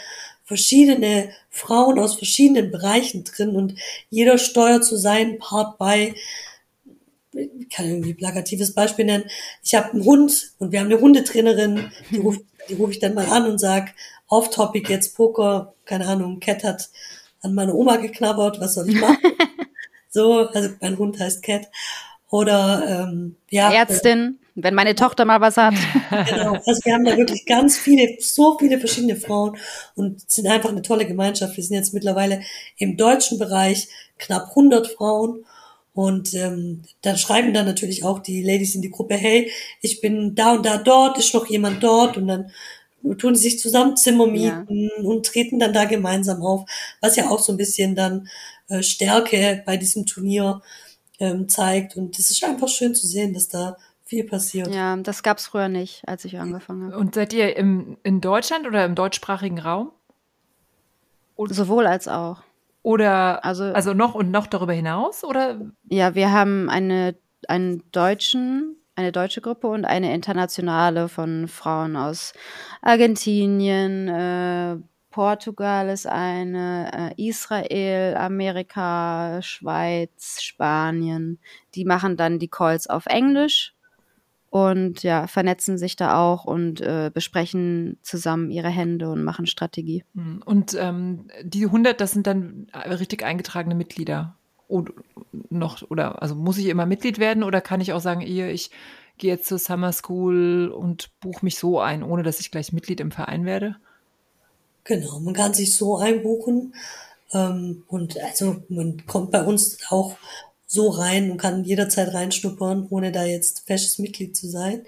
verschiedene 0.43 1.29
Frauen 1.49 1.99
aus 1.99 2.15
verschiedenen 2.15 2.71
Bereichen 2.71 3.23
drin 3.23 3.55
und 3.55 3.75
jeder 4.09 4.37
steuert 4.37 4.83
zu 4.83 4.97
seinem 4.97 5.39
Part 5.39 5.77
bei. 5.77 6.15
Ich 7.31 7.69
kann 7.69 7.87
irgendwie 7.87 8.11
ein 8.11 8.17
plakatives 8.17 8.73
Beispiel 8.73 9.05
nennen. 9.05 9.25
Ich 9.63 9.73
habe 9.73 9.91
einen 9.91 10.05
Hund 10.05 10.51
und 10.59 10.71
wir 10.71 10.79
haben 10.79 10.87
eine 10.87 10.99
Hundetrainerin, 10.99 11.91
die 12.11 12.17
ruft, 12.19 12.41
die 12.69 12.75
rufe 12.75 12.91
ich 12.91 12.99
dann 12.99 13.15
mal 13.15 13.25
an 13.25 13.47
und 13.49 13.59
sag, 13.59 13.93
off-topic 14.27 14.91
jetzt 14.91 15.15
Poker, 15.15 15.73
keine 15.85 16.07
Ahnung, 16.07 16.39
Cat 16.39 16.63
hat 16.63 16.89
an 17.41 17.53
meine 17.53 17.73
Oma 17.73 17.97
geknabbert, 17.97 18.59
was 18.59 18.75
soll 18.75 18.89
ich 18.89 18.99
machen? 18.99 19.17
so, 20.09 20.47
also 20.47 20.69
mein 20.81 20.97
Hund 20.97 21.19
heißt 21.19 21.43
Cat. 21.43 21.67
Oder 22.29 23.07
ähm, 23.07 23.35
ja. 23.49 23.71
Ärztin, 23.71 24.39
wenn 24.55 24.75
meine 24.75 24.95
Tochter 24.95 25.25
mal 25.25 25.41
was 25.41 25.57
hat. 25.57 25.73
genau, 26.09 26.53
also 26.53 26.79
wir 26.83 26.93
haben 26.93 27.05
da 27.05 27.17
wirklich 27.17 27.45
ganz 27.45 27.77
viele, 27.77 28.17
so 28.19 28.57
viele 28.59 28.79
verschiedene 28.79 29.15
Frauen 29.15 29.57
und 29.95 30.29
sind 30.29 30.47
einfach 30.47 30.69
eine 30.69 30.81
tolle 30.81 31.05
Gemeinschaft. 31.05 31.57
Wir 31.57 31.63
sind 31.63 31.75
jetzt 31.75 31.93
mittlerweile 31.93 32.41
im 32.77 32.97
deutschen 32.97 33.39
Bereich 33.39 33.87
knapp 34.17 34.49
100 34.49 34.87
Frauen. 34.87 35.45
Und 35.95 36.33
ähm, 36.33 36.81
dann 37.03 37.17
schreiben 37.17 37.53
dann 37.53 37.67
natürlich 37.67 38.03
auch 38.03 38.17
die 38.17 38.41
Ladies 38.41 38.73
in 38.73 38.81
die 38.81 38.89
Gruppe, 38.89 39.13
hey, 39.15 39.51
ich 39.81 40.01
bin 40.01 40.33
da 40.33 40.53
und 40.53 40.65
da 40.65 40.77
dort, 40.77 41.19
ist 41.19 41.35
noch 41.35 41.45
jemand 41.45 41.83
dort? 41.83 42.17
Und 42.17 42.27
dann 42.27 42.51
tun 43.17 43.35
sich 43.35 43.59
zusammen 43.59 43.95
Zimmer 43.95 44.25
mieten 44.25 44.89
ja. 44.97 45.03
und 45.03 45.25
treten 45.25 45.59
dann 45.59 45.73
da 45.73 45.85
gemeinsam 45.85 46.41
auf, 46.41 46.65
was 46.99 47.15
ja 47.15 47.29
auch 47.29 47.39
so 47.39 47.51
ein 47.53 47.57
bisschen 47.57 47.95
dann 47.95 48.27
äh, 48.69 48.81
Stärke 48.81 49.61
bei 49.65 49.77
diesem 49.77 50.05
Turnier 50.07 50.61
ähm, 51.19 51.47
zeigt. 51.47 51.95
Und 51.95 52.17
es 52.17 52.31
ist 52.31 52.43
einfach 52.43 52.69
schön 52.69 52.95
zu 52.95 53.05
sehen, 53.05 53.33
dass 53.33 53.47
da 53.47 53.77
viel 54.13 54.23
passiert. 54.25 54.67
Ja, 54.73 54.95
das 54.97 55.23
gab 55.23 55.37
es 55.37 55.47
früher 55.47 55.69
nicht, 55.69 56.07
als 56.07 56.25
ich 56.25 56.39
angefangen 56.39 56.85
habe. 56.85 56.97
Und 56.97 57.15
seid 57.15 57.33
ihr 57.33 57.55
im, 57.57 57.97
in 58.03 58.21
Deutschland 58.21 58.67
oder 58.67 58.85
im 58.85 58.95
deutschsprachigen 58.95 59.59
Raum? 59.59 59.91
Oder 61.35 61.53
Sowohl 61.53 61.87
als 61.87 62.07
auch. 62.07 62.43
Oder 62.83 63.43
also, 63.43 63.63
also 63.65 63.93
noch 63.93 64.13
und 64.13 64.29
noch 64.29 64.47
darüber 64.47 64.73
hinaus? 64.73 65.23
Oder? 65.23 65.59
Ja, 65.89 66.15
wir 66.15 66.31
haben 66.31 66.69
eine, 66.69 67.15
einen 67.47 67.83
deutschen 67.91 68.77
eine 68.95 69.11
deutsche 69.11 69.41
Gruppe 69.41 69.67
und 69.67 69.85
eine 69.85 70.13
internationale 70.13 71.09
von 71.09 71.47
Frauen 71.47 71.95
aus 71.95 72.33
Argentinien, 72.83 74.07
äh, 74.07 74.77
Portugal 75.09 75.89
ist 75.89 76.07
eine, 76.07 77.13
äh, 77.17 77.27
Israel, 77.27 78.15
Amerika, 78.15 79.41
Schweiz, 79.41 80.41
Spanien. 80.41 81.39
Die 81.75 81.85
machen 81.85 82.17
dann 82.17 82.39
die 82.39 82.47
Calls 82.47 82.87
auf 82.87 83.05
Englisch 83.05 83.72
und 84.53 85.01
ja, 85.01 85.25
vernetzen 85.25 85.79
sich 85.79 85.95
da 85.95 86.21
auch 86.21 86.45
und 86.45 86.79
äh, 86.79 87.09
besprechen 87.11 87.97
zusammen 88.03 88.51
ihre 88.51 88.69
Hände 88.69 89.09
und 89.09 89.23
machen 89.23 89.47
Strategie. 89.47 90.03
Hm, 90.13 90.43
und 90.45 90.77
ähm, 90.79 91.25
die 91.41 91.65
100, 91.65 91.99
das 91.99 92.11
sind 92.11 92.27
dann 92.27 92.67
richtig 92.85 93.23
eingetragene 93.23 93.73
Mitglieder 93.73 94.35
oder 94.67 94.93
noch 95.49 95.81
oder 95.89 96.21
also 96.21 96.35
muss 96.35 96.59
ich 96.59 96.67
immer 96.67 96.85
Mitglied 96.85 97.17
werden 97.17 97.41
oder 97.41 97.61
kann 97.61 97.81
ich 97.81 97.93
auch 97.93 97.99
sagen, 97.99 98.21
ihr, 98.21 98.51
ich 98.51 98.69
gehe 99.17 99.31
jetzt 99.31 99.47
zur 99.47 99.57
Summer 99.57 99.91
School 99.91 100.67
und 100.67 101.09
buche 101.19 101.43
mich 101.43 101.57
so 101.57 101.79
ein, 101.79 102.03
ohne 102.03 102.21
dass 102.21 102.39
ich 102.39 102.51
gleich 102.51 102.71
Mitglied 102.71 102.99
im 102.99 103.09
Verein 103.09 103.45
werde? 103.45 103.77
Genau, 104.83 105.19
man 105.19 105.33
kann 105.33 105.55
sich 105.55 105.75
so 105.75 105.97
einbuchen 105.97 106.75
ähm, 107.33 107.85
und 107.87 108.19
also 108.21 108.57
man 108.69 109.03
kommt 109.07 109.31
bei 109.31 109.41
uns 109.41 109.79
auch 109.89 110.15
so 110.73 110.89
rein 110.89 111.29
und 111.29 111.37
kann 111.37 111.63
jederzeit 111.63 112.13
reinschnuppern, 112.13 112.87
ohne 112.89 113.11
da 113.11 113.25
jetzt 113.25 113.63
festes 113.67 113.99
Mitglied 113.99 114.35
zu 114.35 114.49
sein. 114.49 114.83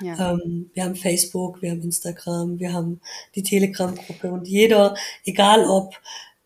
Ja. 0.00 0.32
Ähm, 0.32 0.70
wir 0.74 0.82
haben 0.82 0.96
Facebook, 0.96 1.62
wir 1.62 1.70
haben 1.70 1.82
Instagram, 1.82 2.58
wir 2.58 2.72
haben 2.72 3.00
die 3.36 3.44
Telegram-Gruppe 3.44 4.32
und 4.32 4.48
jeder, 4.48 4.96
egal 5.24 5.64
ob 5.64 5.94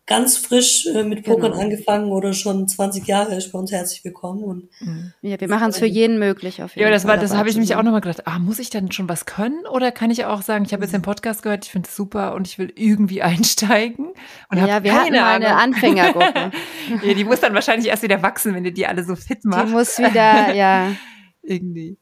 ganz 0.05 0.37
frisch 0.37 0.85
äh, 0.85 1.03
mit 1.03 1.23
Pokern 1.23 1.51
genau. 1.51 1.63
angefangen 1.63 2.11
oder 2.11 2.33
schon 2.33 2.67
20 2.67 3.07
Jahre 3.07 3.35
ist 3.35 3.51
bei 3.51 3.59
uns 3.59 3.71
herzlich 3.71 4.03
willkommen. 4.03 4.43
Und 4.43 4.69
mhm. 4.81 5.13
ja, 5.21 5.39
wir 5.39 5.47
machen 5.47 5.69
es 5.69 5.79
für 5.79 5.85
jeden 5.85 6.19
möglich 6.19 6.61
auf 6.61 6.75
jeden 6.75 6.87
Ja, 6.87 6.93
das 6.93 7.07
war, 7.07 7.17
das 7.17 7.33
habe 7.33 7.49
ich 7.49 7.55
mich 7.55 7.75
auch 7.75 7.83
nochmal 7.83 8.01
gedacht. 8.01 8.27
Ah, 8.27 8.37
muss 8.39 8.59
ich 8.59 8.69
dann 8.69 8.91
schon 8.91 9.07
was 9.07 9.25
können 9.25 9.65
oder 9.65 9.91
kann 9.91 10.11
ich 10.11 10.25
auch 10.25 10.41
sagen, 10.41 10.65
ich 10.65 10.73
habe 10.73 10.83
jetzt 10.83 10.93
den 10.93 11.01
Podcast 11.01 11.41
gehört, 11.41 11.65
ich 11.65 11.71
finde 11.71 11.87
es 11.87 11.95
super 11.95 12.35
und 12.35 12.47
ich 12.47 12.57
will 12.59 12.71
irgendwie 12.75 13.21
einsteigen 13.23 14.09
und 14.49 14.57
Ja, 14.57 14.83
wir 14.83 14.93
hatten 14.93 15.13
mal 15.13 15.35
eine 15.35 15.55
Anfängergruppe. 15.55 16.51
ja, 17.03 17.13
die 17.13 17.23
muss 17.23 17.39
dann 17.39 17.53
wahrscheinlich 17.53 17.87
erst 17.87 18.03
wieder 18.03 18.21
wachsen, 18.21 18.53
wenn 18.53 18.65
ihr 18.65 18.73
die 18.73 18.85
alle 18.85 19.03
so 19.03 19.15
fit 19.15 19.45
macht. 19.45 19.67
Die 19.67 19.71
muss 19.71 19.97
wieder, 19.99 20.53
ja. 20.53 20.91
irgendwie. 21.43 21.97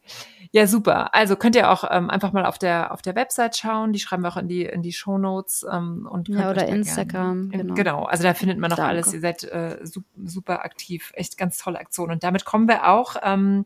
Ja, 0.53 0.67
super. 0.67 1.15
Also 1.15 1.37
könnt 1.37 1.55
ihr 1.55 1.71
auch 1.71 1.85
ähm, 1.89 2.09
einfach 2.09 2.33
mal 2.33 2.45
auf 2.45 2.57
der 2.57 2.91
auf 2.91 3.01
der 3.01 3.15
Website 3.15 3.55
schauen. 3.55 3.93
Die 3.93 3.99
schreiben 3.99 4.23
wir 4.23 4.29
auch 4.29 4.37
in 4.37 4.49
die 4.49 4.65
in 4.65 4.81
die 4.81 4.91
Show 4.91 5.17
Notes 5.17 5.65
ähm, 5.71 6.07
und 6.11 6.27
ja, 6.27 6.49
oder 6.49 6.67
Instagram. 6.67 7.49
Genau. 7.49 7.73
genau. 7.73 8.03
Also 8.03 8.23
da 8.23 8.33
findet 8.33 8.59
man 8.59 8.69
noch 8.69 8.77
Danke. 8.77 8.89
alles. 8.89 9.13
Ihr 9.13 9.21
seid 9.21 9.43
äh, 9.45 9.77
super 10.25 10.65
aktiv. 10.65 11.13
Echt 11.15 11.37
ganz 11.37 11.57
tolle 11.57 11.79
Aktion. 11.79 12.11
Und 12.11 12.23
damit 12.23 12.43
kommen 12.43 12.67
wir 12.67 12.89
auch 12.89 13.15
ähm, 13.23 13.65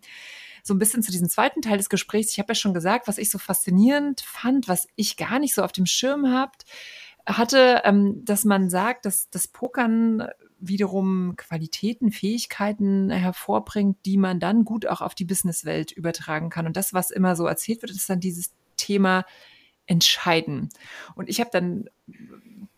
so 0.62 0.76
ein 0.76 0.80
bisschen 0.80 1.02
zu 1.02 1.12
diesem 1.12 1.28
zweiten 1.28 1.64
Teil 1.64 1.78
des 1.78 1.90
Gesprächs. 1.90 2.32
Ich 2.32 2.40
habe 2.40 2.50
ja 2.52 2.56
schon 2.56 2.76
gesagt, 2.76 3.08
was 3.08 3.18
ich 3.18 3.32
so 3.32 3.40
faszinierend 3.40 4.22
fand, 4.22 4.68
was 4.68 4.88
ich 4.96 5.18
gar 5.18 5.40
nicht 5.40 5.56
so 5.56 5.64
auf 5.64 5.72
dem 5.72 5.88
Schirm 5.88 6.32
habt, 6.32 6.66
hatte, 7.26 7.82
ähm, 7.84 8.24
dass 8.26 8.46
man 8.46 8.70
sagt, 8.70 9.06
dass 9.06 9.30
das 9.32 9.48
Pokern 9.48 10.28
wiederum 10.60 11.36
Qualitäten, 11.36 12.12
Fähigkeiten 12.12 13.10
hervorbringt, 13.10 13.98
die 14.06 14.18
man 14.18 14.40
dann 14.40 14.66
gut 14.66 14.86
auch 14.88 15.02
auf 15.02 15.16
die 15.16 15.26
Businesswelt 15.26 15.92
übertragen 15.92 16.50
kann. 16.50 16.66
Und 16.66 16.78
das, 16.78 16.94
was 16.94 17.12
immer 17.12 17.36
so 17.36 17.46
erzählt 17.46 17.82
wird, 17.82 17.92
ist 17.92 18.10
dann 18.10 18.20
dieses 18.20 18.52
Thema 18.78 19.26
Entscheiden. 19.86 20.70
Und 21.16 21.30
ich 21.30 21.40
habe 21.40 21.50
dann 21.52 21.90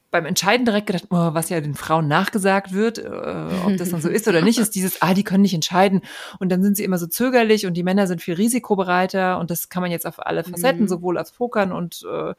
beim 0.09 0.25
Entscheiden 0.25 0.65
direkt 0.65 0.88
gedacht, 0.88 1.05
oh, 1.09 1.34
was 1.34 1.49
ja 1.49 1.59
den 1.59 1.75
Frauen 1.75 2.07
nachgesagt 2.07 2.73
wird, 2.73 2.97
äh, 2.97 3.49
ob 3.65 3.75
das 3.78 3.89
dann 3.89 4.01
so 4.01 4.09
ist 4.09 4.28
oder 4.28 4.41
nicht, 4.41 4.57
ist 4.57 4.75
dieses, 4.75 5.01
ah, 5.01 5.13
die 5.13 5.23
können 5.23 5.41
nicht 5.41 5.53
entscheiden. 5.53 6.01
Und 6.39 6.49
dann 6.49 6.63
sind 6.63 6.78
sie 6.78 6.84
immer 6.84 6.97
so 6.97 7.07
zögerlich 7.07 7.65
und 7.65 7.73
die 7.73 7.84
Männer 7.84 8.07
sind 8.07 8.21
viel 8.21 8.36
risikobereiter 8.36 9.38
und 9.38 9.51
das 9.51 9.69
kann 9.69 9.82
man 9.82 9.91
jetzt 9.91 10.07
auf 10.07 10.25
alle 10.25 10.43
Facetten, 10.43 10.84
mhm. 10.84 10.88
sowohl 10.88 11.17
aufs 11.17 11.34
Pokern 11.34 11.71
und 11.71 12.05
äh, 12.09 12.30
äh 12.30 12.34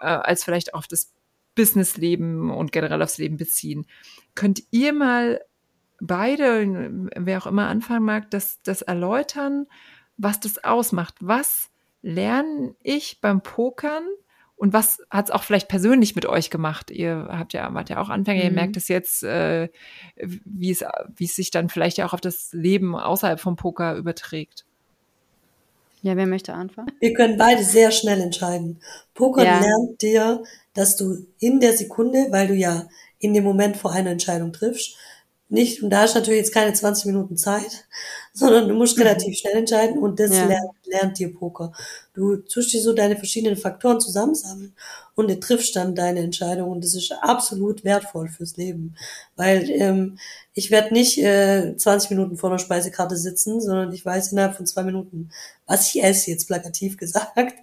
als 0.00 0.44
vielleicht 0.44 0.74
auch 0.74 0.80
auf 0.80 0.86
das 0.86 1.12
Businessleben 1.54 2.50
und 2.50 2.72
generell 2.72 3.02
aufs 3.02 3.18
Leben 3.18 3.36
beziehen. 3.36 3.86
Könnt 4.34 4.62
ihr 4.70 4.92
mal 4.92 5.40
beide, 6.00 7.08
wer 7.16 7.38
auch 7.38 7.46
immer 7.46 7.68
anfangen 7.68 8.04
mag, 8.04 8.30
das, 8.30 8.60
das 8.62 8.82
erläutern, 8.82 9.66
was 10.16 10.40
das 10.40 10.62
ausmacht? 10.62 11.14
Was 11.20 11.70
lerne 12.02 12.74
ich 12.82 13.20
beim 13.20 13.42
Pokern? 13.42 14.04
Und 14.56 14.72
was 14.72 15.02
hat 15.10 15.26
es 15.26 15.30
auch 15.30 15.42
vielleicht 15.42 15.68
persönlich 15.68 16.14
mit 16.14 16.26
euch 16.26 16.48
gemacht? 16.48 16.90
Ihr 16.90 17.28
habt 17.30 17.52
ja, 17.52 17.74
wart 17.74 17.90
ja 17.90 18.00
auch 18.00 18.08
Anfänger, 18.08 18.44
mhm. 18.44 18.50
ihr 18.50 18.52
merkt 18.54 18.76
es 18.76 18.88
jetzt, 18.88 19.24
äh, 19.24 19.68
wie 20.16 20.70
es, 20.70 20.84
sich 21.18 21.50
dann 21.50 21.68
vielleicht 21.68 21.98
ja 21.98 22.06
auch 22.06 22.12
auf 22.12 22.20
das 22.20 22.52
Leben 22.52 22.94
außerhalb 22.94 23.40
vom 23.40 23.56
Poker 23.56 23.96
überträgt. 23.96 24.64
Ja, 26.02 26.16
wer 26.16 26.26
möchte 26.26 26.52
anfangen? 26.52 26.92
Wir 27.00 27.14
können 27.14 27.38
beide 27.38 27.64
sehr 27.64 27.90
schnell 27.90 28.20
entscheiden. 28.20 28.78
Poker 29.14 29.44
ja. 29.44 29.58
lernt 29.58 30.02
dir, 30.02 30.42
dass 30.74 30.96
du 30.96 31.26
in 31.38 31.60
der 31.60 31.76
Sekunde, 31.76 32.26
weil 32.30 32.48
du 32.48 32.54
ja 32.54 32.88
in 33.18 33.32
dem 33.32 33.44
Moment 33.44 33.76
vor 33.76 33.92
einer 33.92 34.10
Entscheidung 34.10 34.52
triffst, 34.52 34.96
nicht, 35.48 35.82
und 35.82 35.90
da 35.90 36.00
hast 36.00 36.14
du 36.14 36.18
natürlich 36.18 36.40
jetzt 36.40 36.54
keine 36.54 36.72
20 36.72 37.06
Minuten 37.06 37.36
Zeit, 37.36 37.86
sondern 38.32 38.68
du 38.68 38.74
musst 38.74 38.98
relativ 38.98 39.36
schnell 39.38 39.56
entscheiden 39.56 39.98
und 39.98 40.20
das 40.20 40.32
ja. 40.32 40.46
lernt, 40.46 40.70
lernt 40.94 41.18
dir 41.18 41.34
Poker. 41.34 41.72
Du 42.14 42.36
tust 42.36 42.72
dir 42.72 42.80
so 42.80 42.92
deine 42.92 43.16
verschiedenen 43.16 43.56
Faktoren 43.56 44.00
zusammensammeln 44.00 44.74
und 45.16 45.28
du 45.28 45.38
triffst 45.38 45.76
dann 45.76 45.94
deine 45.94 46.20
Entscheidung 46.20 46.70
und 46.70 46.84
das 46.84 46.94
ist 46.94 47.12
absolut 47.20 47.84
wertvoll 47.84 48.28
fürs 48.28 48.56
Leben. 48.56 48.96
Weil 49.36 49.68
ähm, 49.70 50.18
ich 50.52 50.70
werde 50.70 50.94
nicht 50.94 51.18
äh, 51.18 51.76
20 51.76 52.10
Minuten 52.10 52.36
vor 52.36 52.50
einer 52.50 52.58
Speisekarte 52.58 53.16
sitzen, 53.16 53.60
sondern 53.60 53.92
ich 53.92 54.04
weiß 54.04 54.32
innerhalb 54.32 54.56
von 54.56 54.66
zwei 54.66 54.84
Minuten, 54.84 55.30
was 55.66 55.92
ich 55.92 56.02
esse, 56.02 56.30
jetzt 56.30 56.46
plakativ 56.46 56.96
gesagt. 56.98 57.54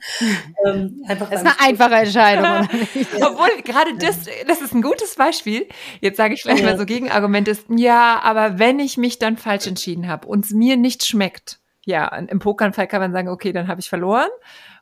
ähm, 0.66 1.04
einfach 1.08 1.30
das 1.30 1.42
ist 1.42 1.48
eine 1.48 1.60
einfache 1.60 1.96
Entscheidung. 1.96 2.44
ja. 3.18 3.32
Obwohl, 3.32 3.62
gerade 3.64 3.98
das, 3.98 4.18
das 4.48 4.62
ist 4.62 4.74
ein 4.74 4.82
gutes 4.82 5.16
Beispiel. 5.16 5.68
Jetzt 6.02 6.18
sage 6.18 6.34
ich 6.34 6.42
vielleicht 6.42 6.64
ja. 6.64 6.72
mal 6.72 6.78
so 6.78 6.86
Gegenargument 6.86 7.48
ist, 7.48 7.66
ja, 7.70 8.20
aber 8.22 8.60
wenn 8.60 8.80
ich 8.80 8.98
mich 8.98 9.18
dann 9.20 9.38
falsch 9.38 9.68
entschieden 9.68 10.08
habe 10.08 10.28
und 10.28 10.46
es 10.46 10.52
mir 10.52 10.76
nicht 10.76 11.06
schmeckt, 11.06 11.61
ja, 11.86 12.08
im 12.08 12.40
Pokernfall 12.40 12.88
kann 12.88 13.02
man 13.02 13.12
sagen, 13.12 13.30
okay, 13.30 13.54
dann 13.54 13.68
habe 13.68 13.82
ich 13.82 13.90
verloren. 13.90 14.30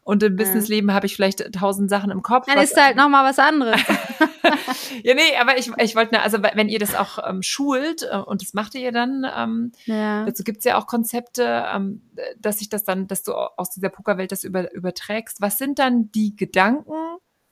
Und 0.04 0.24
im 0.24 0.36
Businessleben 0.38 0.92
habe 0.94 1.06
ich 1.06 1.16
vielleicht 1.16 1.54
tausend 1.54 1.90
Sachen 1.90 2.10
im 2.10 2.24
Kopf. 2.24 2.48
Dann 2.48 2.58
ist 2.58 2.76
halt 2.76 2.96
nochmal 2.96 3.24
was 3.24 3.38
anderes. 3.38 3.80
ja, 5.04 5.14
nee, 5.14 5.36
aber 5.40 5.58
ich, 5.58 5.72
ich 5.78 5.96
wollte, 5.96 6.20
also 6.22 6.42
wenn 6.42 6.68
ihr 6.68 6.80
das 6.80 6.96
auch 6.96 7.20
ähm, 7.28 7.44
schult, 7.44 8.04
äh, 8.10 8.18
und 8.18 8.42
das 8.42 8.54
macht 8.54 8.74
ihr 8.74 8.92
dann, 8.92 9.26
ähm, 9.38 9.72
ja. 9.86 10.26
dazu 10.26 10.44
gibt's 10.44 10.66
ja 10.66 10.80
auch 10.80 10.88
Konzepte, 10.88 11.66
ähm, 11.74 12.02
dass 12.40 12.58
sich 12.58 12.70
das 12.70 12.84
dann, 12.84 13.08
dass 13.08 13.22
du 13.24 13.34
aus 13.34 13.70
dieser 13.70 13.90
Pokerwelt 13.90 14.32
das 14.32 14.44
über, 14.44 14.74
überträgst. 14.74 15.42
Was 15.42 15.60
sind 15.60 15.78
dann 15.78 16.12
die 16.12 16.36
Gedanken? 16.36 16.94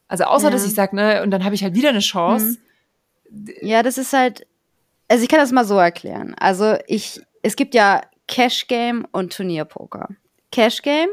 Also 0.07 0.23
außer, 0.23 0.45
ja. 0.45 0.51
dass 0.51 0.65
ich 0.65 0.73
sage, 0.73 0.95
ne, 0.95 1.21
und 1.21 1.31
dann 1.31 1.43
habe 1.43 1.53
ich 1.53 1.63
halt 1.63 1.75
wieder 1.75 1.89
eine 1.89 1.99
Chance. 1.99 2.57
Mhm. 3.29 3.53
Ja, 3.61 3.83
das 3.83 3.97
ist 3.97 4.13
halt, 4.13 4.47
also 5.07 5.21
ich 5.21 5.29
kann 5.29 5.39
das 5.39 5.51
mal 5.51 5.65
so 5.65 5.77
erklären. 5.77 6.33
Also 6.39 6.75
ich, 6.87 7.21
es 7.43 7.55
gibt 7.55 7.75
ja 7.75 8.01
Cash 8.27 8.67
Game 8.67 9.07
und 9.11 9.33
Turnierpoker. 9.33 10.09
Cash 10.51 10.81
Game 10.81 11.09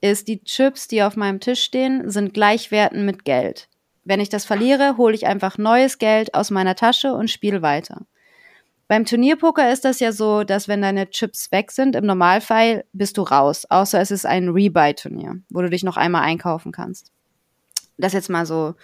ist, 0.00 0.28
die 0.28 0.42
Chips, 0.42 0.88
die 0.88 1.02
auf 1.02 1.16
meinem 1.16 1.40
Tisch 1.40 1.62
stehen, 1.62 2.10
sind 2.10 2.34
gleichwerten 2.34 3.04
mit 3.04 3.24
Geld. 3.24 3.68
Wenn 4.04 4.20
ich 4.20 4.28
das 4.28 4.44
verliere, 4.44 4.96
hole 4.96 5.14
ich 5.14 5.26
einfach 5.26 5.58
neues 5.58 5.98
Geld 5.98 6.34
aus 6.34 6.50
meiner 6.50 6.74
Tasche 6.74 7.12
und 7.12 7.30
spiele 7.30 7.62
weiter. 7.62 8.06
Beim 8.88 9.04
Turnierpoker 9.04 9.70
ist 9.70 9.84
das 9.84 10.00
ja 10.00 10.10
so, 10.10 10.42
dass 10.42 10.66
wenn 10.66 10.82
deine 10.82 11.08
Chips 11.10 11.52
weg 11.52 11.70
sind, 11.70 11.94
im 11.94 12.06
Normalfall 12.06 12.84
bist 12.92 13.18
du 13.18 13.22
raus, 13.22 13.64
außer 13.68 14.00
es 14.00 14.10
ist 14.10 14.26
ein 14.26 14.48
Rebuy-Turnier, 14.48 15.36
wo 15.48 15.60
du 15.62 15.70
dich 15.70 15.84
noch 15.84 15.96
einmal 15.96 16.22
einkaufen 16.22 16.72
kannst. 16.72 17.12
Das 17.98 18.14
jetzt 18.14 18.30
mal 18.30 18.46
so 18.46 18.74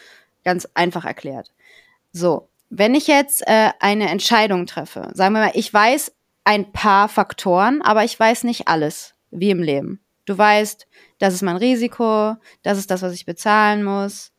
ganz 0.45 0.69
einfach 0.75 1.05
erklärt. 1.05 1.51
So, 2.13 2.49
wenn 2.71 2.95
ich 2.95 3.09
jetzt 3.09 3.43
äh, 3.49 3.71
eine 3.81 4.09
Entscheidung 4.09 4.67
treffe, 4.67 5.11
sagen 5.15 5.35
wir 5.35 5.41
mal, 5.41 5.51
ich 5.55 5.73
weiß 5.75 6.13
ein 6.47 6.71
paar 6.71 7.09
Faktoren, 7.09 7.83
aber 7.83 8.05
ich 8.05 8.19
weiß 8.19 8.45
nicht 8.45 8.69
alles, 8.69 9.15
wie 9.33 9.51
im 9.51 9.61
Leben. 9.61 10.01
Du 10.27 10.39
weißt, 10.39 10.87
das 11.19 11.35
ist 11.35 11.43
mein 11.43 11.57
Risiko, 11.57 12.37
das 12.63 12.79
ist 12.79 12.91
das, 12.91 13.03
was 13.03 13.13
ich 13.13 13.27
bezahlen 13.27 13.83
muss. 13.83 14.33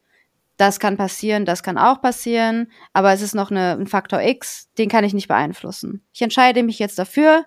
Das 0.55 0.80
kann 0.80 0.95
passieren, 0.95 1.45
das 1.45 1.64
kann 1.64 1.78
auch 1.78 2.01
passieren, 2.01 2.72
aber 2.93 3.12
es 3.12 3.22
ist 3.22 3.36
noch 3.36 3.51
eine, 3.51 3.74
ein 3.74 3.88
Faktor 3.88 4.22
X, 4.22 4.70
den 4.78 4.89
kann 4.89 5.03
ich 5.03 5.14
nicht 5.14 5.28
beeinflussen. 5.28 6.01
Ich 6.14 6.22
entscheide 6.22 6.64
mich 6.64 6.80
jetzt 6.80 6.97
dafür, 6.97 7.45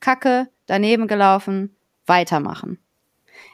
kacke, 0.00 0.48
daneben 0.66 1.06
gelaufen, 1.06 1.76
weitermachen. 2.04 2.80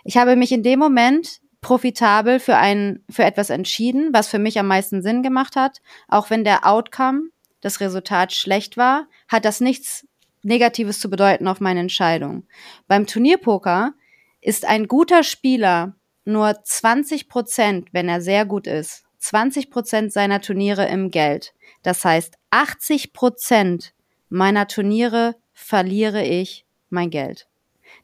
Ich 0.05 0.17
habe 0.17 0.37
mich 0.37 0.53
in 0.53 0.63
dem 0.63 0.79
Moment 0.79 1.41
profitabel 1.61 2.41
für 2.41 2.57
ein, 2.57 3.05
für 3.11 3.25
etwas 3.25 3.51
entschieden, 3.51 4.09
was 4.13 4.29
für 4.29 4.39
mich 4.39 4.59
am 4.59 4.69
meisten 4.69 5.03
Sinn 5.03 5.23
gemacht 5.23 5.55
hat. 5.55 5.83
Auch 6.09 6.31
wenn 6.31 6.45
der 6.45 6.67
Outcome, 6.67 7.29
das 7.61 7.81
Resultat 7.81 8.33
schlecht 8.33 8.77
war, 8.77 9.07
hat 9.29 9.45
das 9.45 9.61
nichts 9.61 10.07
Negatives 10.47 11.01
zu 11.01 11.11
bedeuten 11.11 11.49
auf 11.49 11.61
meine 11.61 11.81
Entscheidung. 11.81 12.47
Beim 12.87 13.07
Turnierpoker 13.07 13.95
ist 14.41 14.65
ein 14.65 14.87
guter 14.87 15.25
Spieler 15.25 15.97
nur 16.25 16.63
20 16.63 17.29
Prozent, 17.29 17.89
wenn 17.93 18.09
er 18.09 18.21
sehr 18.21 18.47
gut 18.47 18.67
ist, 18.67 19.05
20 19.19 19.71
Prozent 19.71 20.13
seiner 20.13 20.41
Turniere 20.41 20.87
im 20.87 21.11
Geld. 21.11 21.53
Das 21.83 22.05
heißt, 22.05 22.37
80 22.51 23.13
Prozent 23.13 23.93
meiner 24.29 24.69
Turniere 24.69 25.35
verliere 25.53 26.25
ich 26.25 26.65
mein 26.91 27.11
Geld. 27.11 27.49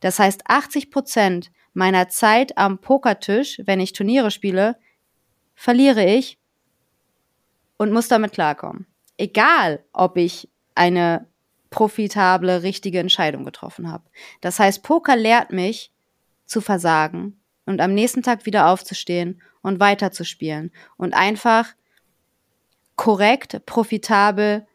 Das 0.01 0.19
heißt, 0.19 0.43
80 0.47 0.91
Prozent 0.91 1.53
meiner 1.75 2.09
Zeit 2.09 2.59
am 2.59 2.79
Pokertisch, 2.79 3.61
wenn 3.65 3.81
ich 3.81 3.93
Turniere 3.93 4.31
spiele, 4.31 4.77
verliere 5.55 6.05
ich 6.05 6.39
und 7.77 7.93
muss 7.93 8.09
damit 8.09 8.33
klarkommen. 8.33 8.87
Egal, 9.17 9.85
ob 9.93 10.17
ich 10.17 10.49
eine 10.75 11.27
profitable, 11.73 12.63
richtige 12.63 13.01
Entscheidung 13.01 13.45
getroffen 13.45 13.91
habe. 13.91 14.05
Das 14.41 14.61
heißt, 14.61 14.85
Poker 14.85 15.17
lehrt 15.17 15.51
mich, 15.51 15.91
zu 16.47 16.61
versagen 16.61 17.41
und 17.65 17.81
am 17.81 17.95
nächsten 17.95 18.23
Tag 18.23 18.47
wieder 18.47 18.69
aufzustehen 18.69 19.41
und 19.63 19.81
weiterzuspielen 19.81 20.71
und 20.97 21.15
einfach 21.15 21.75
korrekt, 22.97 23.65
profitabel 23.65 24.67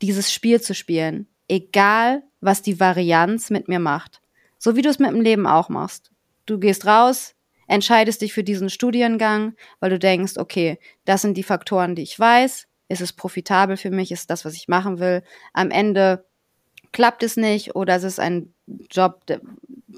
dieses 0.00 0.32
Spiel 0.32 0.60
zu 0.60 0.74
spielen, 0.74 1.28
egal 1.46 2.22
was 2.40 2.62
die 2.62 2.80
Varianz 2.80 3.50
mit 3.50 3.68
mir 3.68 3.78
macht. 3.78 4.22
So 4.58 4.76
wie 4.76 4.82
du 4.82 4.88
es 4.88 4.98
mit 4.98 5.10
dem 5.10 5.20
Leben 5.20 5.46
auch 5.46 5.68
machst. 5.68 6.10
Du 6.46 6.58
gehst 6.58 6.86
raus, 6.86 7.34
entscheidest 7.66 8.22
dich 8.22 8.32
für 8.32 8.44
diesen 8.44 8.70
Studiengang, 8.70 9.54
weil 9.80 9.90
du 9.90 9.98
denkst, 9.98 10.38
okay, 10.38 10.78
das 11.04 11.22
sind 11.22 11.36
die 11.36 11.42
Faktoren, 11.42 11.94
die 11.94 12.02
ich 12.02 12.18
weiß, 12.18 12.66
ist 12.88 13.00
es 13.00 13.12
profitabel 13.12 13.76
für 13.76 13.90
mich, 13.90 14.12
ist 14.12 14.30
das, 14.30 14.44
was 14.44 14.54
ich 14.54 14.68
machen 14.68 15.00
will. 15.00 15.22
Am 15.52 15.70
Ende 15.70 16.24
klappt 16.96 17.22
es 17.22 17.36
nicht 17.36 17.76
oder 17.76 17.94
es 17.96 18.04
ist 18.04 18.18
ein 18.18 18.54
Job, 18.90 19.20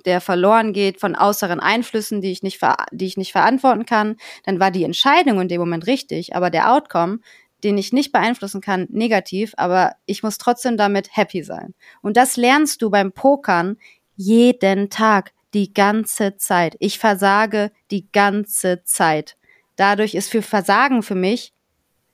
der 0.05 0.21
verloren 0.21 0.73
geht 0.73 0.99
von 0.99 1.15
äußeren 1.15 1.61
Einflüssen, 1.61 2.21
die 2.21 2.33
ich 2.33 2.43
nicht, 2.43 2.61
die 2.91 3.07
ich 3.07 3.17
nicht 3.17 3.31
verantworten 3.31 3.87
kann, 3.87 4.17
dann 4.45 4.59
war 4.59 4.73
die 4.73 4.83
Entscheidung 4.83 5.41
in 5.41 5.47
dem 5.47 5.61
Moment 5.61 5.87
richtig, 5.87 6.35
aber 6.35 6.51
der 6.51 6.73
Outcome, 6.73 7.21
den 7.63 7.79
ich 7.79 7.93
nicht 7.93 8.11
beeinflussen 8.11 8.61
kann, 8.61 8.89
negativ, 8.91 9.55
aber 9.57 9.93
ich 10.07 10.25
muss 10.25 10.39
trotzdem 10.39 10.77
damit 10.77 11.17
happy 11.17 11.45
sein. 11.45 11.73
Und 12.03 12.17
das 12.17 12.37
lernst 12.37 12.83
du 12.83 12.91
beim 12.91 13.13
Pokern 13.13 13.77
jeden 14.17 14.91
Tag, 14.91 15.31
die 15.55 15.73
ganze 15.73 16.37
Zeit. 16.37 16.75
Ich 16.81 16.99
versage 16.99 17.71
die 17.93 18.11
ganze 18.11 18.83
Zeit. 18.83 19.37
Dadurch 19.77 20.17
ist 20.17 20.31
für 20.31 20.43
Versagen 20.43 21.05
für 21.05 21.15
mich 21.15 21.53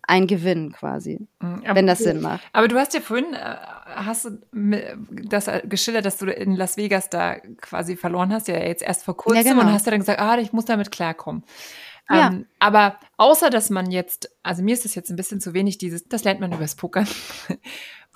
ein 0.07 0.27
Gewinn 0.27 0.73
quasi, 0.73 1.27
mhm, 1.41 1.63
aber, 1.65 1.77
wenn 1.77 1.87
das 1.87 2.01
Sinn 2.01 2.21
macht. 2.21 2.43
Aber 2.53 2.69
du 2.69 2.77
hast 2.77 2.95
ja 2.95 3.01
vorhin, 3.01 3.33
äh, 3.35 3.57
hast 3.87 4.25
du 4.25 4.39
das 5.09 5.49
äh, 5.49 5.63
geschildert, 5.65 6.05
dass 6.05 6.19
du 6.19 6.27
in 6.27 6.57
Las 6.57 6.77
Vegas 6.77 7.11
da 7.11 7.37
quasi 7.61 7.97
verloren 7.97 8.33
hast, 8.33 8.49
ja 8.49 8.59
jetzt 8.59 8.83
erst 8.83 9.05
vor 9.05 9.17
kurzem 9.17 9.45
ja, 9.45 9.53
genau. 9.53 9.63
und 9.63 9.73
hast 9.73 9.87
du 9.87 9.91
dann 9.91 10.01
gesagt, 10.01 10.21
ah, 10.21 10.39
ich 10.39 10.53
muss 10.53 10.65
damit 10.65 10.91
klarkommen. 10.91 11.45
Ja. 12.11 12.29
Ähm, 12.29 12.47
aber 12.59 12.99
außer 13.17 13.51
dass 13.51 13.71
man 13.71 13.91
jetzt, 13.91 14.31
also 14.43 14.63
mir 14.63 14.75
ist 14.75 14.85
das 14.85 14.95
jetzt 14.95 15.11
ein 15.11 15.17
bisschen 15.17 15.41
zu 15.41 15.55
wenig, 15.55 15.79
dieses, 15.79 16.07
das 16.07 16.25
lernt 16.25 16.41
man 16.41 16.53
übers 16.53 16.75
Pokern. 16.77 17.09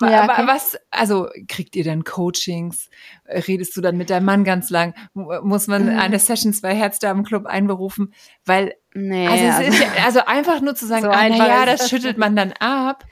Ja, 0.01 0.23
okay. 0.23 0.31
Aber 0.31 0.47
was, 0.47 0.77
also 0.91 1.27
kriegt 1.49 1.75
ihr 1.75 1.83
dann 1.83 2.03
Coachings? 2.03 2.89
Redest 3.27 3.75
du 3.75 3.81
dann 3.81 3.97
mit 3.97 4.09
deinem 4.09 4.25
Mann 4.25 4.43
ganz 4.45 4.69
lang? 4.69 4.93
Muss 5.13 5.67
man 5.67 5.91
mhm. 5.91 5.99
eine 5.99 6.19
Session 6.19 6.53
zwei 6.53 6.73
Herzdamenclub 6.73 7.45
einberufen? 7.45 8.13
Weil, 8.45 8.75
nee, 8.93 9.27
also, 9.27 9.45
also, 9.45 9.61
ist, 9.69 10.05
also, 10.05 10.19
einfach 10.25 10.61
nur 10.61 10.75
zu 10.75 10.87
sagen, 10.87 11.03
so 11.03 11.09
ah, 11.09 11.27
na 11.27 11.47
ja, 11.47 11.65
das 11.65 11.89
schüttelt 11.89 12.17
man 12.17 12.35
dann 12.35 12.53
ab. 12.53 13.03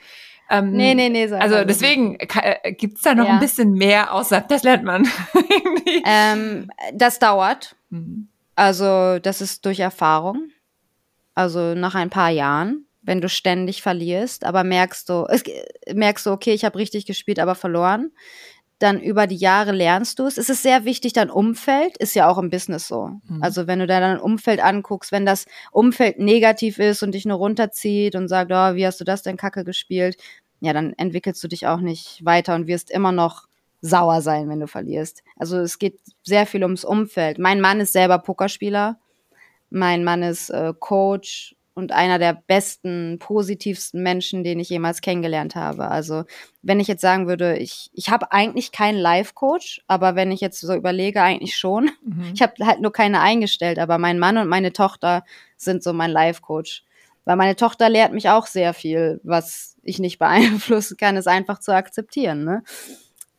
Ähm, 0.50 0.72
nee, 0.72 0.94
nee, 0.94 1.10
nee. 1.10 1.26
So 1.26 1.36
also 1.36 1.64
deswegen 1.64 2.18
äh, 2.18 2.72
gibt's 2.72 3.02
da 3.02 3.14
noch 3.14 3.26
ja. 3.26 3.34
ein 3.34 3.40
bisschen 3.40 3.74
mehr, 3.74 4.14
außer 4.14 4.40
das 4.40 4.62
lernt 4.62 4.84
man. 4.84 5.06
ähm, 6.06 6.70
das 6.94 7.18
dauert. 7.18 7.76
Mhm. 7.90 8.28
Also 8.54 9.18
das 9.18 9.42
ist 9.42 9.66
durch 9.66 9.80
Erfahrung. 9.80 10.50
Also 11.38 11.74
nach 11.74 11.94
ein 11.94 12.10
paar 12.10 12.30
Jahren 12.30 12.84
wenn 13.08 13.22
du 13.22 13.28
ständig 13.30 13.80
verlierst, 13.80 14.44
aber 14.44 14.64
merkst 14.64 15.08
du, 15.08 15.24
es, 15.30 15.42
merkst 15.92 16.26
du, 16.26 16.30
okay, 16.30 16.52
ich 16.52 16.64
habe 16.64 16.78
richtig 16.78 17.06
gespielt, 17.06 17.38
aber 17.38 17.54
verloren, 17.54 18.12
dann 18.78 19.00
über 19.00 19.26
die 19.26 19.36
Jahre 19.36 19.72
lernst 19.72 20.18
du 20.18 20.26
es. 20.26 20.36
Es 20.36 20.50
ist 20.50 20.62
sehr 20.62 20.84
wichtig, 20.84 21.14
dein 21.14 21.30
Umfeld 21.30 21.96
ist 21.96 22.14
ja 22.14 22.28
auch 22.28 22.36
im 22.38 22.50
Business 22.50 22.86
so. 22.86 23.12
Mhm. 23.26 23.42
Also 23.42 23.66
wenn 23.66 23.78
du 23.78 23.86
dein 23.86 24.20
Umfeld 24.20 24.62
anguckst, 24.62 25.10
wenn 25.10 25.24
das 25.24 25.46
Umfeld 25.72 26.18
negativ 26.18 26.78
ist 26.78 27.02
und 27.02 27.12
dich 27.12 27.24
nur 27.24 27.38
runterzieht 27.38 28.14
und 28.14 28.28
sagt, 28.28 28.52
oh, 28.52 28.74
wie 28.74 28.86
hast 28.86 29.00
du 29.00 29.04
das 29.04 29.22
denn 29.22 29.38
kacke 29.38 29.64
gespielt, 29.64 30.16
ja, 30.60 30.72
dann 30.74 30.92
entwickelst 30.92 31.42
du 31.42 31.48
dich 31.48 31.66
auch 31.66 31.80
nicht 31.80 32.24
weiter 32.24 32.54
und 32.54 32.66
wirst 32.66 32.90
immer 32.90 33.10
noch 33.10 33.46
sauer 33.80 34.20
sein, 34.20 34.48
wenn 34.48 34.60
du 34.60 34.66
verlierst. 34.66 35.22
Also 35.36 35.56
es 35.58 35.78
geht 35.78 35.98
sehr 36.22 36.46
viel 36.46 36.62
ums 36.62 36.84
Umfeld. 36.84 37.38
Mein 37.38 37.60
Mann 37.60 37.80
ist 37.80 37.94
selber 37.94 38.18
Pokerspieler. 38.18 38.98
Mein 39.70 40.04
Mann 40.04 40.22
ist 40.22 40.50
äh, 40.50 40.72
Coach 40.78 41.54
und 41.78 41.92
einer 41.92 42.18
der 42.18 42.32
besten, 42.32 43.18
positivsten 43.20 44.02
Menschen, 44.02 44.42
den 44.42 44.58
ich 44.58 44.68
jemals 44.68 45.00
kennengelernt 45.00 45.54
habe. 45.54 45.88
Also 45.88 46.24
wenn 46.60 46.80
ich 46.80 46.88
jetzt 46.88 47.02
sagen 47.02 47.28
würde, 47.28 47.56
ich, 47.56 47.88
ich 47.92 48.10
habe 48.10 48.32
eigentlich 48.32 48.72
keinen 48.72 48.98
Life-Coach, 48.98 49.82
aber 49.86 50.16
wenn 50.16 50.32
ich 50.32 50.40
jetzt 50.40 50.60
so 50.60 50.74
überlege, 50.74 51.22
eigentlich 51.22 51.56
schon. 51.56 51.92
Mhm. 52.04 52.32
Ich 52.34 52.42
habe 52.42 52.54
halt 52.66 52.80
nur 52.80 52.92
keine 52.92 53.20
eingestellt, 53.20 53.78
aber 53.78 53.98
mein 53.98 54.18
Mann 54.18 54.38
und 54.38 54.48
meine 54.48 54.72
Tochter 54.72 55.22
sind 55.56 55.84
so 55.84 55.92
mein 55.92 56.10
Life-Coach. 56.10 56.82
Weil 57.24 57.36
meine 57.36 57.54
Tochter 57.54 57.88
lehrt 57.88 58.12
mich 58.12 58.28
auch 58.28 58.46
sehr 58.46 58.74
viel, 58.74 59.20
was 59.22 59.76
ich 59.84 60.00
nicht 60.00 60.18
beeinflussen 60.18 60.96
kann, 60.96 61.16
ist 61.16 61.28
einfach 61.28 61.60
zu 61.60 61.72
akzeptieren. 61.72 62.42
Ne? 62.42 62.64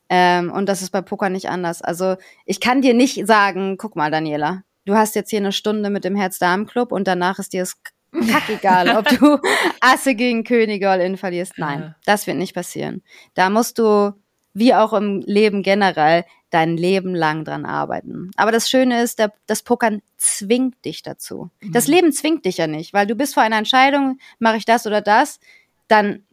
Ähm, 0.08 0.50
und 0.52 0.68
das 0.68 0.82
ist 0.82 0.92
bei 0.92 1.02
Poker 1.02 1.30
nicht 1.30 1.50
anders. 1.50 1.82
Also 1.82 2.16
ich 2.46 2.62
kann 2.62 2.82
dir 2.82 2.94
nicht 2.94 3.28
sagen, 3.28 3.78
guck 3.78 3.98
mal, 3.98 4.12
Daniela, 4.12 4.64
du 4.86 4.96
hast 4.96 5.16
jetzt 5.16 5.30
hier 5.30 5.40
eine 5.40 5.52
Stunde 5.52 5.90
mit 5.90 6.04
dem 6.04 6.16
Herz-Darm-Club 6.16 6.92
und 6.92 7.08
danach 7.08 7.40
ist 7.40 7.54
dir 7.54 7.64
es 7.64 7.76
kackegal, 8.12 8.98
ob 8.98 9.08
du 9.08 9.40
Asse 9.82 10.16
gegen 10.16 10.44
Könige 10.44 10.90
all 10.90 11.02
in 11.02 11.18
verlierst. 11.18 11.54
Nein, 11.58 11.80
ja. 11.80 11.96
das 12.06 12.28
wird 12.28 12.38
nicht 12.38 12.54
passieren. 12.54 13.04
Da 13.34 13.50
musst 13.50 13.78
du, 13.78 14.14
wie 14.54 14.74
auch 14.74 14.94
im 14.94 15.22
Leben 15.26 15.64
generell, 15.64 16.26
dein 16.50 16.78
Leben 16.78 17.14
lang 17.14 17.46
dran 17.46 17.66
arbeiten. 17.66 18.32
Aber 18.36 18.52
das 18.52 18.70
Schöne 18.70 19.04
ist, 19.04 19.20
der, 19.20 19.32
das 19.46 19.62
Pokern 19.62 20.02
zwingt 20.18 20.84
dich 20.84 21.04
dazu. 21.04 21.52
Mhm. 21.62 21.72
Das 21.72 21.88
Leben 21.88 22.12
zwingt 22.12 22.46
dich 22.46 22.58
ja 22.58 22.68
nicht, 22.68 22.94
weil 22.94 23.06
du 23.06 23.16
bist 23.16 23.36
vor 23.36 23.44
einer 23.44 23.58
Entscheidung, 23.58 24.20
mache 24.40 24.58
ich 24.58 24.66
das 24.66 24.88
oder 24.88 25.02
das, 25.02 25.40
dann 25.88 26.24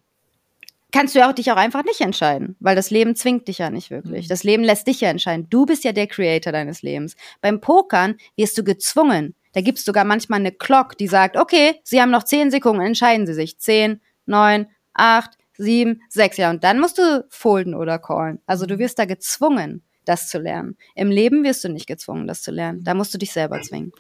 kannst 0.93 1.15
du 1.15 1.19
ja 1.19 1.29
auch 1.29 1.35
dich 1.35 1.51
auch 1.51 1.57
einfach 1.57 1.85
nicht 1.85 2.01
entscheiden, 2.01 2.57
weil 2.61 2.77
das 2.77 2.91
Leben 2.91 3.17
zwingt 3.17 3.49
dich 3.49 3.59
ja 3.59 3.71
nicht 3.71 3.91
wirklich. 3.91 4.27
Mhm. 4.27 4.29
Das 4.29 4.45
Leben 4.45 4.65
lässt 4.65 4.87
dich 4.87 5.01
ja 5.01 5.11
entscheiden. 5.11 5.49
Du 5.51 5.67
bist 5.67 5.85
ja 5.85 5.93
der 5.93 6.07
Creator 6.07 6.53
deines 6.53 6.83
Lebens. 6.83 7.17
Beim 7.41 7.61
Pokern 7.61 8.17
wirst 8.37 8.57
du 8.57 8.65
gezwungen. 8.65 9.35
Da 9.53 9.61
gibt 9.63 9.79
es 9.79 9.85
sogar 9.85 10.05
manchmal 10.05 10.41
eine 10.41 10.53
Clock, 10.53 10.99
die 10.99 11.09
sagt, 11.09 11.37
okay, 11.37 11.81
Sie 11.83 12.01
haben 12.01 12.11
noch 12.11 12.25
zehn 12.25 12.51
Sekunden, 12.51 12.83
entscheiden 12.83 13.27
Sie 13.27 13.35
sich. 13.35 13.59
Zehn, 13.59 14.01
neun, 14.27 14.67
acht, 14.93 15.39
sieben, 15.57 16.03
sechs. 16.09 16.37
Ja, 16.37 16.51
und 16.51 16.63
dann 16.63 16.79
musst 16.79 16.99
du 16.99 17.25
folden 17.31 17.75
oder 17.75 17.99
callen. 17.99 18.41
Also 18.47 18.67
du 18.67 18.75
mhm. 18.75 18.81
wirst 18.81 18.99
da 18.99 19.05
gezwungen, 19.07 19.83
das 20.05 20.29
zu 20.29 20.39
lernen. 20.39 20.77
Im 20.95 21.11
Leben 21.11 21.43
wirst 21.45 21.65
du 21.65 21.69
nicht 21.69 21.87
gezwungen, 21.87 22.27
das 22.27 22.43
zu 22.43 22.51
lernen. 22.51 22.85
Da 22.85 22.95
musst 22.95 23.13
du 23.13 23.19
dich 23.19 23.33
selber 23.33 23.61
zwingen. 23.63 23.93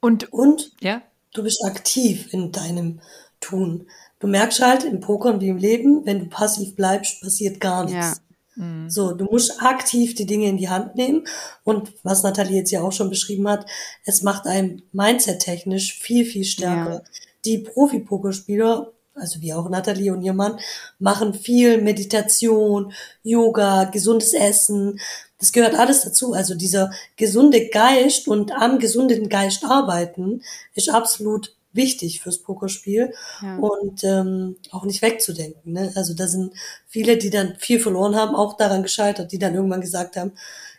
Und, 0.00 0.32
und 0.32 0.72
ja? 0.80 1.02
du 1.34 1.42
bist 1.42 1.62
aktiv 1.64 2.32
in 2.32 2.52
deinem 2.52 3.00
Tun. 3.40 3.88
Du 4.20 4.26
merkst 4.26 4.60
halt 4.60 4.84
im 4.84 5.00
Poker 5.00 5.40
wie 5.40 5.48
im 5.48 5.58
Leben, 5.58 6.04
wenn 6.04 6.20
du 6.20 6.26
passiv 6.26 6.74
bleibst, 6.74 7.20
passiert 7.20 7.60
gar 7.60 7.84
nichts. 7.84 8.20
Ja. 8.56 8.64
Mhm. 8.64 8.90
So, 8.90 9.12
du 9.12 9.24
musst 9.24 9.62
aktiv 9.62 10.14
die 10.14 10.26
Dinge 10.26 10.48
in 10.48 10.56
die 10.56 10.68
Hand 10.68 10.96
nehmen. 10.96 11.26
Und 11.64 11.92
was 12.02 12.22
Nathalie 12.22 12.58
jetzt 12.58 12.72
ja 12.72 12.82
auch 12.82 12.92
schon 12.92 13.10
beschrieben 13.10 13.48
hat, 13.48 13.66
es 14.04 14.22
macht 14.22 14.46
einem 14.46 14.82
mindset-technisch 14.92 15.94
viel, 15.98 16.24
viel 16.24 16.44
stärker. 16.44 16.94
Ja. 16.94 17.02
Die 17.44 17.58
Profi-Pokerspieler, 17.58 18.92
also 19.14 19.40
wie 19.40 19.54
auch 19.54 19.68
Nathalie 19.68 20.12
und 20.12 20.22
ihr 20.22 20.32
Mann, 20.32 20.58
machen 20.98 21.34
viel 21.34 21.80
Meditation, 21.80 22.92
Yoga, 23.22 23.84
gesundes 23.84 24.34
Essen. 24.34 24.98
Das 25.38 25.52
gehört 25.52 25.76
alles 25.76 26.02
dazu. 26.02 26.32
Also 26.32 26.56
dieser 26.56 26.90
gesunde 27.16 27.68
Geist 27.68 28.26
und 28.26 28.50
am 28.52 28.80
gesunden 28.80 29.28
Geist 29.28 29.64
arbeiten 29.64 30.42
ist 30.74 30.88
absolut 30.90 31.54
wichtig 31.72 32.20
fürs 32.20 32.38
Pokerspiel 32.38 33.12
ja. 33.42 33.58
und 33.58 34.02
ähm, 34.04 34.56
auch 34.70 34.84
nicht 34.84 35.02
wegzudenken. 35.02 35.72
Ne? 35.72 35.92
Also 35.94 36.14
da 36.14 36.26
sind 36.26 36.52
viele, 36.86 37.16
die 37.16 37.30
dann 37.30 37.56
viel 37.58 37.80
verloren 37.80 38.16
haben, 38.16 38.34
auch 38.34 38.56
daran 38.56 38.82
gescheitert, 38.82 39.32
die 39.32 39.38
dann 39.38 39.54
irgendwann 39.54 39.80
gesagt 39.80 40.16
haben, 40.16 40.32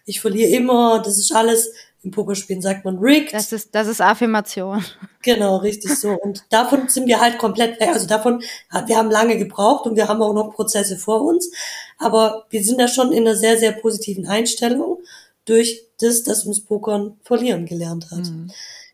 ich 0.06 0.22
verliere 0.22 0.50
immer, 0.50 1.02
das 1.02 1.18
ist 1.18 1.34
alles. 1.34 1.72
Im 2.02 2.12
Pokerspielen 2.12 2.62
sagt 2.62 2.86
man 2.86 2.98
rigged. 2.98 3.34
Das 3.34 3.52
ist, 3.52 3.76
das 3.76 3.88
ist 3.88 4.00
Affirmation. 4.00 4.84
Genau, 5.22 5.58
richtig 5.58 6.00
so. 6.00 6.12
Und 6.12 6.46
davon 6.50 6.88
sind 6.88 7.08
wir 7.08 7.20
halt 7.20 7.38
komplett 7.38 7.78
weg. 7.82 7.90
Also 7.90 8.08
davon, 8.08 8.42
wir 8.86 8.96
haben 8.96 9.12
lange 9.12 9.38
gebraucht 9.38 9.86
und 9.86 9.98
wir 9.98 10.08
haben 10.08 10.22
auch 10.22 10.34
noch 10.34 10.56
Prozesse 10.56 10.98
vor 10.98 11.22
uns. 11.22 11.52
Aber 11.98 12.46
wir 12.50 12.64
sind 12.64 12.80
da 12.80 12.88
schon 12.88 13.12
in 13.12 13.28
einer 13.28 13.36
sehr, 13.36 13.58
sehr 13.58 13.74
positiven 13.74 14.28
Einstellung 14.28 15.00
durch 15.44 15.84
das, 16.00 16.24
dass 16.24 16.46
uns 16.46 16.64
Pokern 16.64 17.20
verlieren 17.24 17.66
gelernt 17.66 18.10
hat. 18.12 18.30
Mhm. 18.30 18.50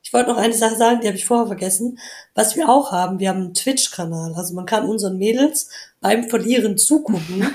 Ich 0.05 0.13
wollte 0.13 0.29
noch 0.29 0.37
eine 0.37 0.53
Sache 0.53 0.75
sagen, 0.75 1.01
die 1.01 1.07
habe 1.07 1.17
ich 1.17 1.25
vorher 1.25 1.47
vergessen. 1.47 1.97
Was 2.35 2.55
wir 2.55 2.69
auch 2.69 2.91
haben, 2.91 3.17
wir 3.17 3.29
haben 3.29 3.41
einen 3.41 3.53
Twitch-Kanal. 3.55 4.35
Also 4.35 4.53
man 4.53 4.67
kann 4.67 4.87
unseren 4.87 5.17
Mädels 5.17 5.67
beim 5.99 6.29
Verlieren 6.29 6.77
zugucken. 6.77 7.41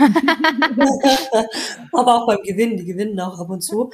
Aber 1.92 2.16
auch 2.16 2.26
beim 2.26 2.42
Gewinnen. 2.42 2.76
Die 2.76 2.86
gewinnen 2.86 3.20
auch 3.20 3.38
ab 3.38 3.50
und 3.50 3.60
zu. 3.60 3.88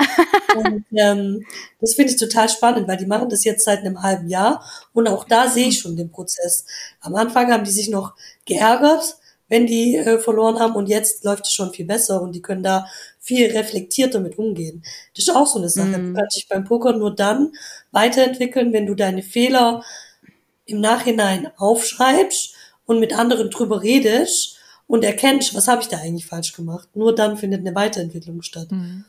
Und 0.57 0.86
ähm, 0.96 1.44
das 1.82 1.94
finde 1.94 2.12
ich 2.12 2.18
total 2.18 2.48
spannend, 2.48 2.88
weil 2.88 2.96
die 2.96 3.04
machen 3.04 3.28
das 3.28 3.44
jetzt 3.44 3.66
seit 3.66 3.80
einem 3.80 4.02
halben 4.02 4.30
Jahr. 4.30 4.64
Und 4.94 5.07
auch 5.07 5.24
da 5.24 5.48
sehe 5.48 5.68
ich 5.68 5.78
schon 5.78 5.94
den 5.94 6.11
Prozess. 6.11 6.64
Am 7.02 7.14
Anfang 7.14 7.52
haben 7.52 7.64
die 7.64 7.70
sich 7.70 7.90
noch 7.90 8.14
geärgert, 8.46 9.18
wenn 9.48 9.66
die 9.66 9.96
äh, 9.96 10.18
verloren 10.18 10.59
haben 10.59 10.74
und 10.74 10.88
jetzt 10.88 11.24
läuft 11.24 11.44
es 11.44 11.52
schon 11.52 11.72
viel 11.72 11.86
besser 11.86 12.22
und 12.22 12.32
die 12.32 12.42
können 12.42 12.62
da 12.62 12.86
viel 13.27 13.51
reflektierter 13.51 14.20
mit 14.20 14.39
umgehen. 14.39 14.85
Das 15.14 15.27
ist 15.27 15.35
auch 15.35 15.47
so 15.47 15.59
eine 15.59 15.68
Sache. 15.68 15.99
Mhm. 15.99 16.14
Du 16.14 16.20
kannst 16.20 16.37
dich 16.37 16.49
beim 16.49 16.64
Poker 16.64 16.97
nur 16.97 17.14
dann 17.14 17.53
weiterentwickeln, 17.91 18.72
wenn 18.72 18.87
du 18.87 18.95
deine 18.95 19.22
Fehler 19.22 19.83
im 20.64 20.81
Nachhinein 20.81 21.49
aufschreibst 21.57 22.55
und 22.85 23.01
mit 23.01 23.18
anderen 23.18 23.51
drüber 23.51 23.83
redest 23.83 24.59
und 24.87 25.05
erkennst, 25.05 25.55
was 25.57 25.66
habe 25.66 25.83
ich 25.83 25.89
da 25.89 25.99
eigentlich 25.99 26.27
falsch 26.27 26.53
gemacht. 26.53 26.89
Nur 26.95 27.14
dann 27.14 27.37
findet 27.37 27.66
eine 27.66 27.74
Weiterentwicklung 27.74 28.43
statt. 28.43 28.70
Mhm. 28.70 29.05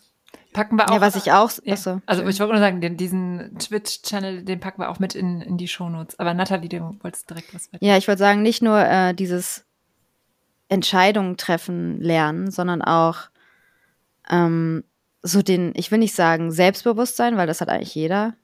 Packen 0.51 0.77
wir 0.77 0.89
auch. 0.89 0.95
Ja, 0.95 1.01
was 1.01 1.15
ich 1.15 1.31
auch. 1.31 1.51
Ja, 1.63 1.75
also 2.07 2.25
ich 2.25 2.39
wollte 2.39 2.53
nur 2.53 2.61
sagen, 2.61 2.81
den, 2.81 2.97
diesen 2.97 3.55
Twitch-Channel, 3.59 4.43
den 4.43 4.59
packen 4.59 4.81
wir 4.81 4.89
auch 4.89 4.97
mit 4.97 5.13
in, 5.13 5.41
in 5.41 5.57
die 5.57 5.67
Shownotes. 5.67 6.17
Aber 6.17 6.33
Nathalie, 6.33 6.69
du 6.69 6.95
wolltest 7.03 7.29
direkt 7.29 7.53
was 7.53 7.71
weiter. 7.71 7.85
Ja, 7.85 7.97
ich 7.97 8.07
wollte 8.07 8.19
sagen, 8.19 8.41
nicht 8.41 8.63
nur 8.63 8.79
äh, 8.79 9.13
dieses 9.13 9.65
Entscheidungen 10.69 11.37
treffen 11.37 12.01
lernen, 12.01 12.49
sondern 12.49 12.81
auch 12.81 13.29
ähm, 14.29 14.83
so 15.23 15.41
den, 15.41 15.73
ich 15.75 15.91
will 15.91 15.99
nicht 15.99 16.15
sagen 16.15 16.51
Selbstbewusstsein, 16.51 17.37
weil 17.37 17.47
das 17.47 17.61
hat 17.61 17.69
eigentlich 17.69 17.95
jeder. 17.95 18.35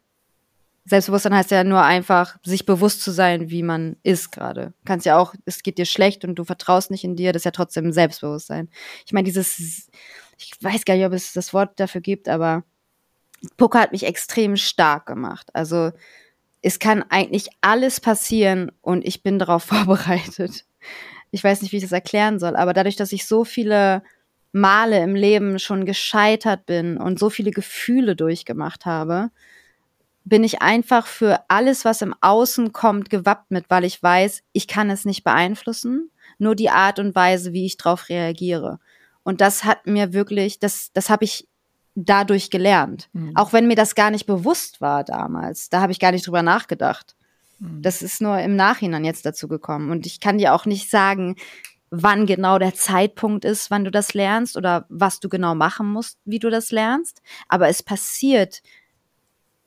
Selbstbewusstsein 0.85 1.33
heißt 1.33 1.51
ja 1.51 1.63
nur 1.63 1.81
einfach, 1.81 2.37
sich 2.43 2.65
bewusst 2.65 3.01
zu 3.01 3.11
sein, 3.11 3.49
wie 3.49 3.63
man 3.63 3.95
ist 4.03 4.31
gerade. 4.31 4.73
Kannst 4.83 5.05
ja 5.05 5.17
auch, 5.17 5.33
es 5.45 5.63
geht 5.63 5.77
dir 5.77 5.85
schlecht 5.85 6.25
und 6.25 6.35
du 6.35 6.43
vertraust 6.43 6.91
nicht 6.91 7.05
in 7.05 7.15
dir, 7.15 7.31
das 7.31 7.41
ist 7.41 7.45
ja 7.45 7.51
trotzdem 7.51 7.93
Selbstbewusstsein. 7.93 8.69
Ich 9.05 9.13
meine, 9.13 9.25
dieses, 9.25 9.89
ich 10.37 10.51
weiß 10.61 10.83
gar 10.83 10.95
nicht, 10.95 11.05
ob 11.05 11.13
es 11.13 11.31
das 11.31 11.53
Wort 11.53 11.79
dafür 11.79 12.01
gibt, 12.01 12.27
aber 12.27 12.63
Poker 13.55 13.79
hat 13.79 13.93
mich 13.93 14.05
extrem 14.05 14.57
stark 14.57 15.05
gemacht. 15.05 15.49
Also 15.53 15.91
es 16.61 16.79
kann 16.79 17.03
eigentlich 17.09 17.47
alles 17.61 18.01
passieren 18.01 18.71
und 18.81 19.05
ich 19.05 19.23
bin 19.23 19.39
darauf 19.39 19.63
vorbereitet 19.65 20.65
ich 21.33 21.43
weiß 21.43 21.63
nicht, 21.63 21.71
wie 21.71 21.77
ich 21.77 21.83
das 21.83 21.91
erklären 21.91 22.37
soll, 22.37 22.55
aber 22.55 22.73
dadurch, 22.73 22.95
dass 22.95 23.11
ich 23.11 23.25
so 23.25 23.43
viele 23.43 24.03
Male 24.53 25.03
im 25.03 25.15
Leben 25.15 25.59
schon 25.59 25.85
gescheitert 25.85 26.65
bin 26.65 26.97
und 26.97 27.19
so 27.19 27.29
viele 27.29 27.51
Gefühle 27.51 28.15
durchgemacht 28.15 28.85
habe, 28.85 29.31
bin 30.25 30.43
ich 30.43 30.61
einfach 30.61 31.07
für 31.07 31.43
alles, 31.49 31.83
was 31.83 32.01
im 32.01 32.15
Außen 32.21 32.71
kommt, 32.71 33.09
gewappnet, 33.09 33.65
weil 33.67 33.83
ich 33.83 34.01
weiß, 34.01 34.43
ich 34.53 34.67
kann 34.67 34.89
es 34.89 35.03
nicht 35.03 35.23
beeinflussen, 35.23 36.11
nur 36.37 36.55
die 36.55 36.69
Art 36.69 36.99
und 36.99 37.15
Weise, 37.15 37.51
wie 37.51 37.65
ich 37.65 37.77
darauf 37.77 38.07
reagiere. 38.09 38.79
Und 39.23 39.41
das 39.41 39.65
hat 39.65 39.85
mir 39.85 40.13
wirklich, 40.13 40.59
das, 40.59 40.91
das 40.93 41.09
habe 41.09 41.25
ich 41.25 41.47
dadurch 41.95 42.49
gelernt. 42.49 43.09
Mhm. 43.13 43.35
Auch 43.35 43.53
wenn 43.53 43.67
mir 43.67 43.75
das 43.75 43.95
gar 43.95 44.11
nicht 44.11 44.25
bewusst 44.25 44.81
war 44.81 45.03
damals. 45.03 45.69
Da 45.69 45.81
habe 45.81 45.91
ich 45.91 45.99
gar 45.99 46.11
nicht 46.11 46.25
drüber 46.25 46.41
nachgedacht. 46.41 47.15
Mhm. 47.59 47.81
Das 47.81 48.01
ist 48.01 48.21
nur 48.21 48.39
im 48.39 48.55
Nachhinein 48.55 49.05
jetzt 49.05 49.25
dazu 49.25 49.47
gekommen. 49.47 49.91
Und 49.91 50.05
ich 50.05 50.19
kann 50.19 50.37
dir 50.37 50.53
auch 50.53 50.65
nicht 50.65 50.89
sagen, 50.89 51.35
wann 51.95 52.25
genau 52.25 52.57
der 52.57 52.73
Zeitpunkt 52.73 53.45
ist, 53.45 53.69
wann 53.69 53.85
du 53.85 53.91
das 53.91 54.15
lernst 54.15 54.57
oder 54.57 54.85
was 54.89 55.19
du 55.19 55.29
genau 55.29 55.53
machen 55.53 55.87
musst, 55.87 56.17
wie 56.25 56.39
du 56.39 56.49
das 56.49 56.71
lernst. 56.71 57.21
Aber 57.47 57.67
es 57.67 57.83
passiert 57.83 58.63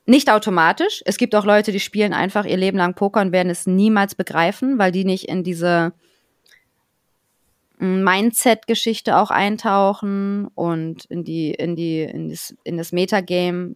nicht 0.05 0.29
automatisch. 0.29 1.01
Es 1.05 1.17
gibt 1.17 1.35
auch 1.35 1.45
Leute, 1.45 1.71
die 1.71 1.79
spielen 1.79 2.13
einfach 2.13 2.45
ihr 2.45 2.57
Leben 2.57 2.77
lang 2.77 2.95
Poker 2.95 3.21
und 3.21 3.31
werden 3.31 3.49
es 3.49 3.65
niemals 3.65 4.13
begreifen, 4.13 4.77
weil 4.77 4.91
die 4.91 5.05
nicht 5.05 5.29
in 5.29 5.43
diese 5.45 5.93
Mindset-Geschichte 7.79 9.15
auch 9.15 9.31
eintauchen 9.31 10.47
und 10.53 11.05
in 11.05 11.23
die, 11.23 11.51
in 11.51 11.77
die, 11.77 12.01
in 12.01 12.29
das, 12.29 12.55
in 12.65 12.77
das 12.77 12.91
Metagame 12.91 13.75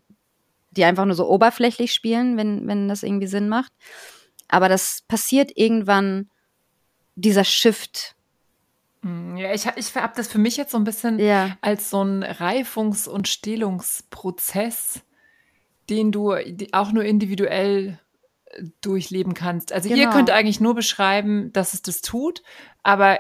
die 0.72 0.86
einfach 0.86 1.06
nur 1.06 1.16
so 1.16 1.28
oberflächlich 1.30 1.94
spielen, 1.94 2.38
wenn, 2.38 2.66
wenn 2.66 2.88
das 2.88 3.04
irgendwie 3.04 3.28
Sinn 3.28 3.50
macht. 3.50 3.74
Aber 4.48 4.70
das 4.70 5.04
passiert 5.08 5.52
irgendwann, 5.56 6.30
dieser 7.16 7.44
Shift. 7.44 8.16
Mm, 9.02 9.36
ja, 9.38 9.54
ich, 9.54 9.66
ich 9.76 9.96
habe 9.96 10.14
das 10.16 10.28
für 10.28 10.38
mich 10.40 10.58
jetzt 10.58 10.72
so 10.72 10.78
ein 10.78 10.84
bisschen 10.84 11.20
Ja. 11.20 11.58
als 11.62 11.90
so 11.90 12.04
ein 12.04 12.24
Reifungs- 12.24 13.08
und 13.08 13.28
Stählungsprozess, 13.28 15.02
den 15.90 16.12
du 16.12 16.36
auch 16.72 16.92
nur 16.92 17.04
individuell 17.04 18.00
äh, 18.46 18.64
durchleben 18.82 19.34
kannst. 19.34 19.74
Also 19.74 19.90
ihr 19.90 19.96
Genau. 19.96 20.12
könnt 20.12 20.30
eigentlich 20.30 20.60
nur 20.60 20.76
beschreiben, 20.76 21.52
dass 21.54 21.74
es 21.74 21.82
das 21.82 22.02
tut, 22.02 22.44
aber 22.84 23.20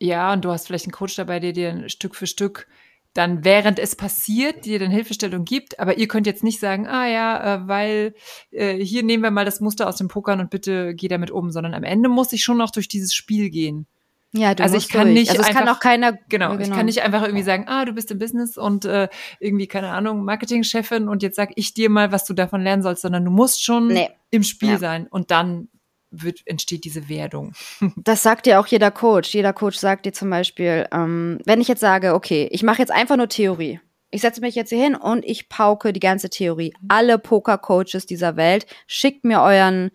ja, 0.00 0.32
und 0.32 0.44
du 0.44 0.50
hast 0.50 0.66
vielleicht 0.66 0.86
einen 0.86 0.92
Coach 0.92 1.14
dabei, 1.14 1.38
der 1.38 1.52
dir 1.52 1.88
Stück 1.88 2.16
für 2.16 2.26
Stück 2.26 2.66
dann 3.14 3.44
während 3.44 3.78
es 3.78 3.94
passiert, 3.94 4.64
dir 4.64 4.78
dann 4.78 4.90
Hilfestellung 4.90 5.44
gibt, 5.44 5.78
aber 5.78 5.98
ihr 5.98 6.08
könnt 6.08 6.26
jetzt 6.26 6.42
nicht 6.42 6.58
sagen, 6.60 6.86
ah 6.86 7.06
ja, 7.06 7.56
äh, 7.56 7.68
weil 7.68 8.14
äh, 8.50 8.76
hier 8.82 9.02
nehmen 9.02 9.22
wir 9.22 9.30
mal 9.30 9.44
das 9.44 9.60
Muster 9.60 9.86
aus 9.86 9.96
dem 9.96 10.08
Pokern 10.08 10.40
und 10.40 10.48
bitte 10.48 10.94
geh 10.94 11.08
damit 11.08 11.30
um, 11.30 11.50
sondern 11.50 11.74
am 11.74 11.84
Ende 11.84 12.08
muss 12.08 12.32
ich 12.32 12.42
schon 12.42 12.56
noch 12.56 12.70
durch 12.70 12.88
dieses 12.88 13.12
Spiel 13.14 13.50
gehen. 13.50 13.86
Ja, 14.34 14.54
du 14.54 14.62
Also 14.62 14.76
ich 14.76 14.88
kann 14.88 15.08
durch. 15.08 15.14
nicht 15.20 15.30
Also 15.30 15.42
es 15.42 15.48
kann 15.48 15.58
einfach- 15.58 15.76
auch 15.76 15.80
keiner. 15.80 16.18
Genau, 16.28 16.54
Ja, 16.54 16.60
ich 16.60 16.70
kann 16.70 16.86
nicht 16.86 17.02
einfach 17.02 17.22
irgendwie 17.22 17.42
sagen, 17.44 17.64
ah, 17.68 17.84
du 17.84 17.92
bist 17.92 18.10
im 18.10 18.18
Business 18.18 18.56
und 18.56 18.84
äh, 18.86 19.08
irgendwie, 19.40 19.66
keine 19.66 19.90
Ahnung, 19.90 20.24
Marketingchefin 20.24 21.08
und 21.08 21.22
jetzt 21.22 21.36
sag 21.36 21.50
ich 21.56 21.74
dir 21.74 21.90
mal, 21.90 22.12
was 22.12 22.24
du 22.24 22.32
davon 22.32 22.62
lernen 22.62 22.82
sollst, 22.82 23.02
sondern 23.02 23.24
du 23.24 23.30
musst 23.30 23.62
schon 23.62 23.88
Nee. 23.88 24.08
im 24.30 24.42
Spiel 24.42 24.70
Ja. 24.70 24.78
sein 24.78 25.06
und 25.06 25.30
dann 25.30 25.68
wird, 26.10 26.40
entsteht 26.46 26.84
diese 26.84 27.08
Werdung. 27.08 27.52
Das 27.96 28.22
sagt 28.22 28.46
dir 28.46 28.58
auch 28.60 28.66
jeder 28.66 28.90
Coach. 28.90 29.34
Jeder 29.34 29.52
Coach 29.52 29.76
sagt 29.76 30.06
dir 30.06 30.12
zum 30.12 30.30
Beispiel, 30.30 30.86
ähm, 30.92 31.38
wenn 31.44 31.60
ich 31.60 31.68
jetzt 31.68 31.80
sage, 31.80 32.14
okay, 32.14 32.48
ich 32.52 32.62
mache 32.62 32.78
jetzt 32.78 32.92
einfach 32.92 33.16
nur 33.16 33.28
Theorie. 33.28 33.80
Ich 34.10 34.20
setze 34.20 34.42
mich 34.42 34.54
jetzt 34.54 34.68
hier 34.68 34.82
hin 34.82 34.94
und 34.94 35.24
ich 35.24 35.48
pauke 35.48 35.92
die 35.94 36.00
ganze 36.00 36.28
Theorie. 36.28 36.74
Alle 36.88 37.18
Poker-Coaches 37.18 38.04
dieser 38.04 38.36
Welt, 38.36 38.66
schickt 38.86 39.24
mir 39.24 39.40
euren, 39.40 39.90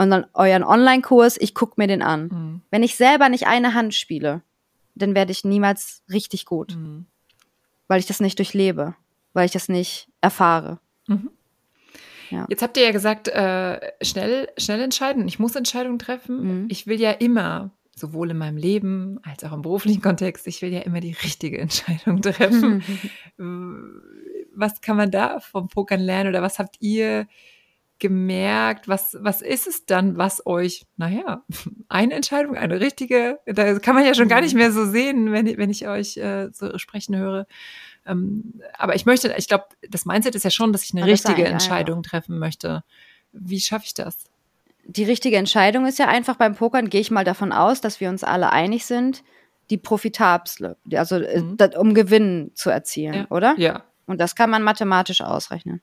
euren, 0.00 0.24
euren 0.34 0.64
Online-Kurs, 0.64 1.36
ich 1.40 1.54
gucke 1.54 1.74
mir 1.76 1.86
den 1.86 2.02
an. 2.02 2.22
Mhm. 2.28 2.60
Wenn 2.70 2.82
ich 2.82 2.96
selber 2.96 3.28
nicht 3.28 3.46
eine 3.46 3.74
Hand 3.74 3.94
spiele, 3.94 4.42
dann 4.94 5.14
werde 5.14 5.32
ich 5.32 5.44
niemals 5.44 6.02
richtig 6.10 6.46
gut, 6.46 6.74
Mhm. 6.76 7.06
weil 7.88 8.00
ich 8.00 8.06
das 8.06 8.20
nicht 8.20 8.38
durchlebe, 8.38 8.94
weil 9.32 9.46
ich 9.46 9.52
das 9.52 9.68
nicht 9.68 10.08
erfahre. 10.20 10.78
Jetzt 12.48 12.62
habt 12.62 12.76
ihr 12.76 12.84
ja 12.84 12.92
gesagt, 12.92 13.26
äh, 13.26 13.80
schnell, 14.02 14.48
schnell 14.56 14.80
entscheiden. 14.80 15.26
Ich 15.26 15.40
muss 15.40 15.56
Entscheidungen 15.56 15.98
treffen. 15.98 16.62
Mhm. 16.62 16.68
Ich 16.70 16.86
will 16.86 17.00
ja 17.00 17.10
immer, 17.10 17.72
sowohl 17.96 18.30
in 18.30 18.38
meinem 18.38 18.56
Leben 18.56 19.18
als 19.24 19.42
auch 19.42 19.52
im 19.52 19.62
beruflichen 19.62 20.00
Kontext, 20.00 20.46
ich 20.46 20.62
will 20.62 20.72
ja 20.72 20.80
immer 20.82 21.00
die 21.00 21.16
richtige 21.24 21.58
Entscheidung 21.58 22.22
treffen. 22.22 22.82
was 24.54 24.80
kann 24.80 24.96
man 24.96 25.10
da 25.10 25.40
vom 25.40 25.68
Pokern 25.68 26.00
lernen 26.00 26.28
oder 26.30 26.40
was 26.42 26.58
habt 26.60 26.76
ihr 26.80 27.26
gemerkt? 28.00 28.88
Was, 28.88 29.16
was 29.20 29.42
ist 29.42 29.66
es 29.66 29.86
dann, 29.86 30.16
was 30.18 30.44
euch, 30.46 30.86
naja, 30.96 31.44
eine 31.88 32.14
Entscheidung, 32.14 32.56
eine 32.56 32.80
richtige, 32.80 33.38
da 33.46 33.78
kann 33.78 33.94
man 33.94 34.04
ja 34.04 34.14
schon 34.14 34.28
gar 34.28 34.40
nicht 34.40 34.54
mehr 34.54 34.72
so 34.72 34.84
sehen, 34.86 35.30
wenn, 35.32 35.46
ich- 35.46 35.56
wenn 35.58 35.70
ich 35.70 35.86
euch 35.86 36.16
äh, 36.16 36.48
so 36.52 36.76
sprechen 36.78 37.16
höre. 37.16 37.46
Ähm, 38.06 38.60
aber 38.76 38.94
ich 38.96 39.06
möchte, 39.06 39.32
ich 39.36 39.46
glaube, 39.48 39.66
das 39.88 40.04
Mindset 40.06 40.34
ist 40.34 40.42
ja 40.44 40.50
schon, 40.50 40.72
dass 40.72 40.82
ich 40.82 40.92
eine 40.94 41.06
richtige 41.06 41.44
ein, 41.46 41.52
Entscheidung 41.52 42.02
treffen 42.02 42.38
möchte. 42.38 42.82
Wie 43.32 43.60
schaffe 43.60 43.84
ich 43.86 43.94
das? 43.94 44.24
die 44.84 45.04
richtige 45.04 45.36
Entscheidung 45.36 45.86
ist 45.86 46.00
ja 46.00 46.08
einfach 46.08 46.34
beim 46.36 46.56
Pokern, 46.56 46.88
gehe 46.90 47.00
ich 47.02 47.12
mal 47.12 47.22
davon 47.22 47.52
aus, 47.52 47.80
dass 47.80 48.00
wir 48.00 48.08
uns 48.08 48.24
alle 48.24 48.50
einig 48.50 48.86
sind, 48.86 49.22
die 49.68 49.76
profitabelste, 49.76 50.78
also 50.94 51.16
äh, 51.16 51.40
Mhm. 51.42 51.56
das, 51.58 51.76
um 51.76 51.94
Gewinn 51.94 52.50
zu 52.54 52.70
erzielen, 52.70 53.14
Ja. 53.14 53.26
oder? 53.30 53.54
Ja. 53.58 53.84
Und 54.06 54.20
das 54.20 54.34
kann 54.34 54.50
man 54.50 54.64
mathematisch 54.64 55.20
ausrechnen. 55.20 55.80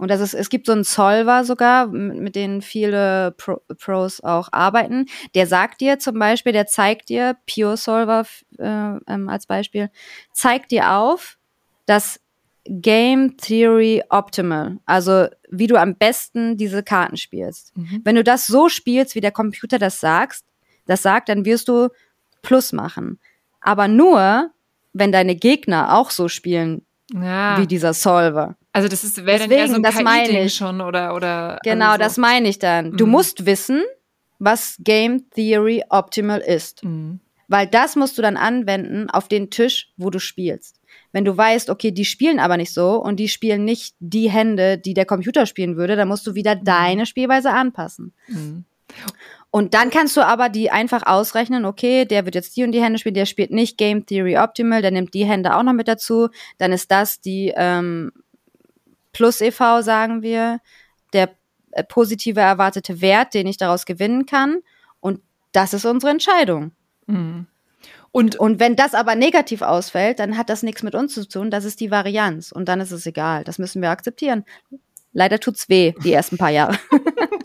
Und 0.00 0.08
das 0.10 0.22
ist, 0.22 0.32
es 0.32 0.48
gibt 0.48 0.64
so 0.64 0.72
einen 0.72 0.82
Solver 0.82 1.44
sogar, 1.44 1.86
mit, 1.88 2.16
mit 2.18 2.34
denen 2.34 2.62
viele 2.62 3.32
Pro, 3.36 3.60
Pros 3.78 4.22
auch 4.22 4.48
arbeiten. 4.50 5.04
Der 5.34 5.46
sagt 5.46 5.82
dir 5.82 5.98
zum 5.98 6.18
Beispiel, 6.18 6.54
der 6.54 6.66
zeigt 6.66 7.10
dir, 7.10 7.36
Pure 7.46 7.76
Solver 7.76 8.24
äh, 8.58 8.64
ähm, 8.64 9.28
als 9.28 9.44
Beispiel, 9.44 9.90
zeigt 10.32 10.70
dir 10.70 10.92
auf, 10.92 11.36
dass 11.84 12.18
Game 12.64 13.36
Theory 13.36 14.02
Optimal, 14.08 14.78
also 14.86 15.26
wie 15.50 15.66
du 15.66 15.76
am 15.76 15.94
besten 15.96 16.56
diese 16.56 16.82
Karten 16.82 17.18
spielst. 17.18 17.76
Mhm. 17.76 18.00
Wenn 18.02 18.16
du 18.16 18.24
das 18.24 18.46
so 18.46 18.70
spielst, 18.70 19.14
wie 19.14 19.20
der 19.20 19.32
Computer 19.32 19.78
das 19.78 20.00
sagst, 20.00 20.46
das 20.86 21.02
sagt, 21.02 21.28
dann 21.28 21.44
wirst 21.44 21.68
du 21.68 21.88
Plus 22.40 22.72
machen. 22.72 23.18
Aber 23.60 23.86
nur, 23.86 24.50
wenn 24.94 25.12
deine 25.12 25.36
Gegner 25.36 25.94
auch 25.94 26.10
so 26.10 26.28
spielen 26.28 26.86
ja. 27.12 27.58
wie 27.60 27.66
dieser 27.66 27.92
Solver. 27.92 28.56
Also 28.72 28.88
das 28.88 29.02
ist 29.04 29.24
wäre 29.26 29.40
dann 29.40 29.50
eher 29.50 29.68
so 29.68 29.74
ein 29.74 29.82
das 29.82 30.00
meine 30.00 30.44
ich. 30.44 30.54
schon 30.54 30.80
oder 30.80 31.14
oder 31.14 31.58
Genau, 31.64 31.86
also 31.86 31.98
so. 31.98 32.04
das 32.04 32.16
meine 32.18 32.48
ich 32.48 32.58
dann. 32.58 32.96
Du 32.96 33.06
Mhm. 33.06 33.12
musst 33.12 33.46
wissen, 33.46 33.82
was 34.38 34.76
Game 34.80 35.28
Theory 35.30 35.82
Optimal 35.88 36.38
ist. 36.40 36.84
Mhm. 36.84 37.20
Weil 37.48 37.66
das 37.66 37.96
musst 37.96 38.16
du 38.16 38.22
dann 38.22 38.36
anwenden 38.36 39.10
auf 39.10 39.26
den 39.26 39.50
Tisch, 39.50 39.88
wo 39.96 40.08
du 40.10 40.20
spielst. 40.20 40.80
Wenn 41.10 41.24
du 41.24 41.36
weißt, 41.36 41.68
okay, 41.68 41.90
die 41.90 42.04
spielen 42.04 42.38
aber 42.38 42.56
nicht 42.56 42.72
so 42.72 42.94
und 42.94 43.16
die 43.18 43.28
spielen 43.28 43.64
nicht 43.64 43.96
die 43.98 44.30
Hände, 44.30 44.78
die 44.78 44.94
der 44.94 45.04
Computer 45.04 45.46
spielen 45.46 45.76
würde, 45.76 45.96
dann 45.96 46.06
musst 46.06 46.24
du 46.28 46.36
wieder 46.36 46.54
deine 46.54 47.06
Spielweise 47.06 47.50
anpassen. 47.50 48.12
Mhm. 48.28 48.64
Und 49.50 49.74
dann 49.74 49.90
kannst 49.90 50.16
du 50.16 50.20
aber 50.24 50.48
die 50.48 50.70
einfach 50.70 51.04
ausrechnen, 51.06 51.64
okay, 51.64 52.04
der 52.04 52.24
wird 52.24 52.36
jetzt 52.36 52.56
die 52.56 52.62
und 52.62 52.70
die 52.70 52.80
Hände 52.82 53.00
spielen, 53.00 53.16
der 53.16 53.26
spielt 53.26 53.50
nicht 53.50 53.78
Game 53.78 54.06
Theory 54.06 54.38
Optimal, 54.38 54.80
der 54.82 54.92
nimmt 54.92 55.12
die 55.14 55.24
Hände 55.24 55.56
auch 55.56 55.64
noch 55.64 55.72
mit 55.72 55.88
dazu, 55.88 56.28
dann 56.58 56.70
ist 56.72 56.90
das 56.92 57.20
die 57.20 57.52
ähm, 57.56 58.12
Plus 59.12 59.40
EV, 59.40 59.82
sagen 59.82 60.22
wir, 60.22 60.60
der 61.12 61.30
äh, 61.72 61.84
positive 61.84 62.40
erwartete 62.40 63.00
Wert, 63.00 63.34
den 63.34 63.46
ich 63.46 63.56
daraus 63.56 63.86
gewinnen 63.86 64.26
kann. 64.26 64.58
Und 65.00 65.20
das 65.52 65.74
ist 65.74 65.84
unsere 65.84 66.12
Entscheidung. 66.12 66.72
Mhm. 67.06 67.46
Und 68.12 68.36
Und 68.36 68.58
wenn 68.60 68.74
das 68.76 68.94
aber 68.94 69.14
negativ 69.14 69.62
ausfällt, 69.62 70.18
dann 70.18 70.36
hat 70.36 70.48
das 70.50 70.62
nichts 70.62 70.82
mit 70.82 70.94
uns 70.94 71.14
zu 71.14 71.28
tun, 71.28 71.50
das 71.50 71.64
ist 71.64 71.80
die 71.80 71.90
Varianz. 71.92 72.50
Und 72.52 72.68
dann 72.68 72.80
ist 72.80 72.90
es 72.90 73.06
egal. 73.06 73.44
Das 73.44 73.58
müssen 73.58 73.82
wir 73.82 73.90
akzeptieren. 73.90 74.44
Leider 75.12 75.40
tut's 75.40 75.68
weh, 75.68 75.92
die 76.04 76.12
ersten 76.12 76.36
paar 76.38 76.50
Jahre. 76.50 76.78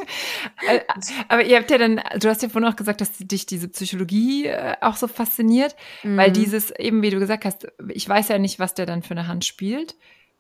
Äh, 0.68 0.82
Aber 1.28 1.44
ihr 1.44 1.58
habt 1.58 1.70
ja 1.70 1.78
dann, 1.78 2.00
du 2.20 2.30
hast 2.30 2.42
ja 2.42 2.50
vorhin 2.50 2.70
auch 2.72 2.76
gesagt, 2.76 3.02
dass 3.02 3.18
dich 3.18 3.46
diese 3.46 3.68
Psychologie 3.68 4.46
äh, 4.48 4.76
auch 4.82 4.96
so 4.96 5.08
fasziniert, 5.08 5.76
weil 6.04 6.30
Mhm. 6.30 6.34
dieses, 6.34 6.72
eben 6.72 7.02
wie 7.02 7.10
du 7.10 7.20
gesagt 7.20 7.44
hast, 7.46 7.68
ich 7.90 8.08
weiß 8.08 8.30
ja 8.30 8.38
nicht, 8.38 8.60
was 8.60 8.74
der 8.74 8.86
dann 8.86 9.04
für 9.04 9.12
eine 9.12 9.28
Hand 9.28 9.46
spielt. 9.46 9.96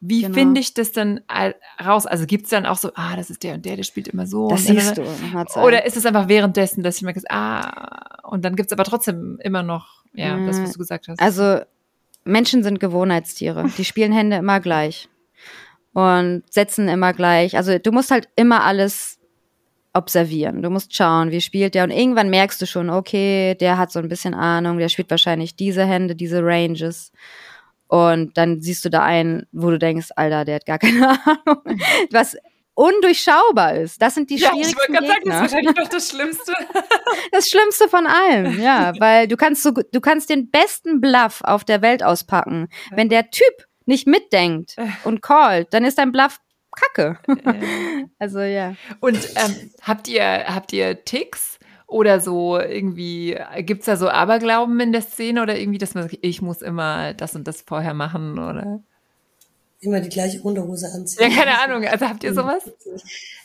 Wie 0.07 0.21
Genau. 0.21 0.33
finde 0.33 0.61
ich 0.61 0.73
das 0.73 0.91
dann 0.91 1.21
all- 1.27 1.55
raus? 1.83 2.05
Also 2.05 2.25
gibt 2.25 2.45
es 2.45 2.49
dann 2.51 2.65
auch 2.65 2.77
so, 2.77 2.91
ah, 2.95 3.15
das 3.15 3.29
ist 3.29 3.43
der 3.43 3.55
und 3.55 3.65
der, 3.65 3.75
der 3.75 3.83
spielt 3.83 4.07
immer 4.07 4.27
so. 4.27 4.47
Das 4.49 4.65
siehst 4.65 4.97
du. 4.97 5.03
Oder 5.61 5.85
ist 5.85 5.97
es 5.97 6.05
einfach 6.05 6.27
währenddessen, 6.27 6.83
dass 6.83 6.97
ich 6.97 7.01
merke, 7.03 7.21
ah, 7.29 8.19
und 8.27 8.43
dann 8.45 8.55
gibt 8.55 8.67
es 8.71 8.73
aber 8.73 8.83
trotzdem 8.83 9.39
immer 9.43 9.63
noch, 9.63 10.03
ja, 10.13 10.37
das, 10.45 10.61
was 10.61 10.71
du 10.73 10.79
gesagt 10.79 11.07
hast. 11.07 11.19
Also 11.21 11.59
Menschen 12.23 12.63
sind 12.63 12.79
Gewohnheitstiere. 12.79 13.69
Die 13.77 13.85
spielen 13.85 14.11
Hände 14.11 14.37
immer 14.37 14.59
gleich 14.59 15.09
und 15.93 16.43
setzen 16.49 16.87
immer 16.87 17.13
gleich. 17.13 17.55
Also 17.57 17.77
du 17.77 17.91
musst 17.91 18.11
halt 18.11 18.27
immer 18.35 18.63
alles 18.63 19.19
observieren. 19.93 20.61
Du 20.61 20.69
musst 20.69 20.93
schauen, 20.93 21.31
wie 21.31 21.39
spielt 21.39 21.73
der 21.73 21.85
und 21.85 21.91
irgendwann 21.91 22.29
merkst 22.29 22.61
du 22.61 22.65
schon, 22.67 22.89
okay, 22.89 23.55
der 23.55 23.77
hat 23.77 23.91
so 23.91 23.99
ein 23.99 24.09
bisschen 24.09 24.33
Ahnung, 24.33 24.77
der 24.77 24.89
spielt 24.89 25.09
wahrscheinlich 25.09 25.55
diese 25.55 25.85
Hände, 25.85 26.15
diese 26.15 26.43
Ranges. 26.43 27.11
Und 27.87 28.37
dann 28.37 28.61
siehst 28.61 28.83
du 28.85 28.89
da 28.89 29.03
einen, 29.03 29.45
wo 29.51 29.69
du 29.69 29.77
denkst, 29.79 30.09
Alter, 30.15 30.45
der 30.45 30.55
hat 30.55 30.65
gar 30.65 30.79
keine 30.79 31.09
Ahnung. 31.25 31.79
Was 32.11 32.35
undurchschaubar 32.75 33.75
ist. 33.75 34.01
Das 34.01 34.15
sind 34.15 34.29
die 34.29 34.35
ja, 34.35 34.49
ich 34.49 34.67
schwierigsten 34.67 34.77
wollte 34.77 34.91
gerade 34.91 35.07
sagen, 35.07 35.21
das 35.23 35.23
Gegner. 35.23 35.45
ist 35.45 35.51
wahrscheinlich 35.53 35.75
noch 35.77 35.89
das 35.89 36.09
Schlimmste. 36.09 36.53
Das 37.31 37.49
Schlimmste 37.49 37.89
von 37.89 38.07
allem, 38.07 38.61
ja, 38.61 38.93
weil 38.99 39.27
du 39.27 39.35
kannst 39.35 39.63
so, 39.63 39.71
du 39.71 39.99
kannst 40.01 40.29
den 40.29 40.51
besten 40.51 41.01
Bluff 41.01 41.41
auf 41.43 41.63
der 41.63 41.81
Welt 41.81 42.03
auspacken. 42.03 42.67
Wenn 42.91 43.09
der 43.09 43.29
Typ 43.29 43.65
nicht 43.85 44.07
mitdenkt 44.07 44.75
und 45.03 45.21
callt, 45.21 45.73
dann 45.73 45.83
ist 45.83 45.97
dein 45.97 46.11
Bluff 46.11 46.39
Kacke. 46.75 47.17
Also 48.19 48.39
ja. 48.41 48.75
Und 48.99 49.17
ähm, 49.35 49.71
habt 49.81 50.07
ihr 50.07 50.23
habt 50.23 50.73
ihr 50.73 51.03
Ticks 51.03 51.54
oder 51.87 52.19
so 52.19 52.59
irgendwie 52.59 53.37
gibt's 53.59 53.85
da 53.85 53.95
so 53.97 54.09
Aberglauben 54.09 54.79
in 54.79 54.91
der 54.91 55.01
Szene 55.01 55.41
oder 55.43 55.57
irgendwie, 55.57 55.77
dass 55.77 55.93
man 55.93 56.03
sagt, 56.03 56.17
ich 56.21 56.41
muss 56.41 56.61
immer 56.61 57.13
das 57.13 57.35
und 57.35 57.47
das 57.47 57.61
vorher 57.61 57.93
machen 57.93 58.39
oder? 58.39 58.81
Immer 59.81 59.99
die 59.99 60.09
gleiche 60.09 60.41
Unterhose 60.41 60.87
anziehen. 60.91 61.29
Ja, 61.29 61.35
keine 61.43 61.61
Ahnung. 61.61 61.85
Also 61.87 62.07
habt 62.07 62.23
ihr 62.23 62.33
sowas? 62.33 62.63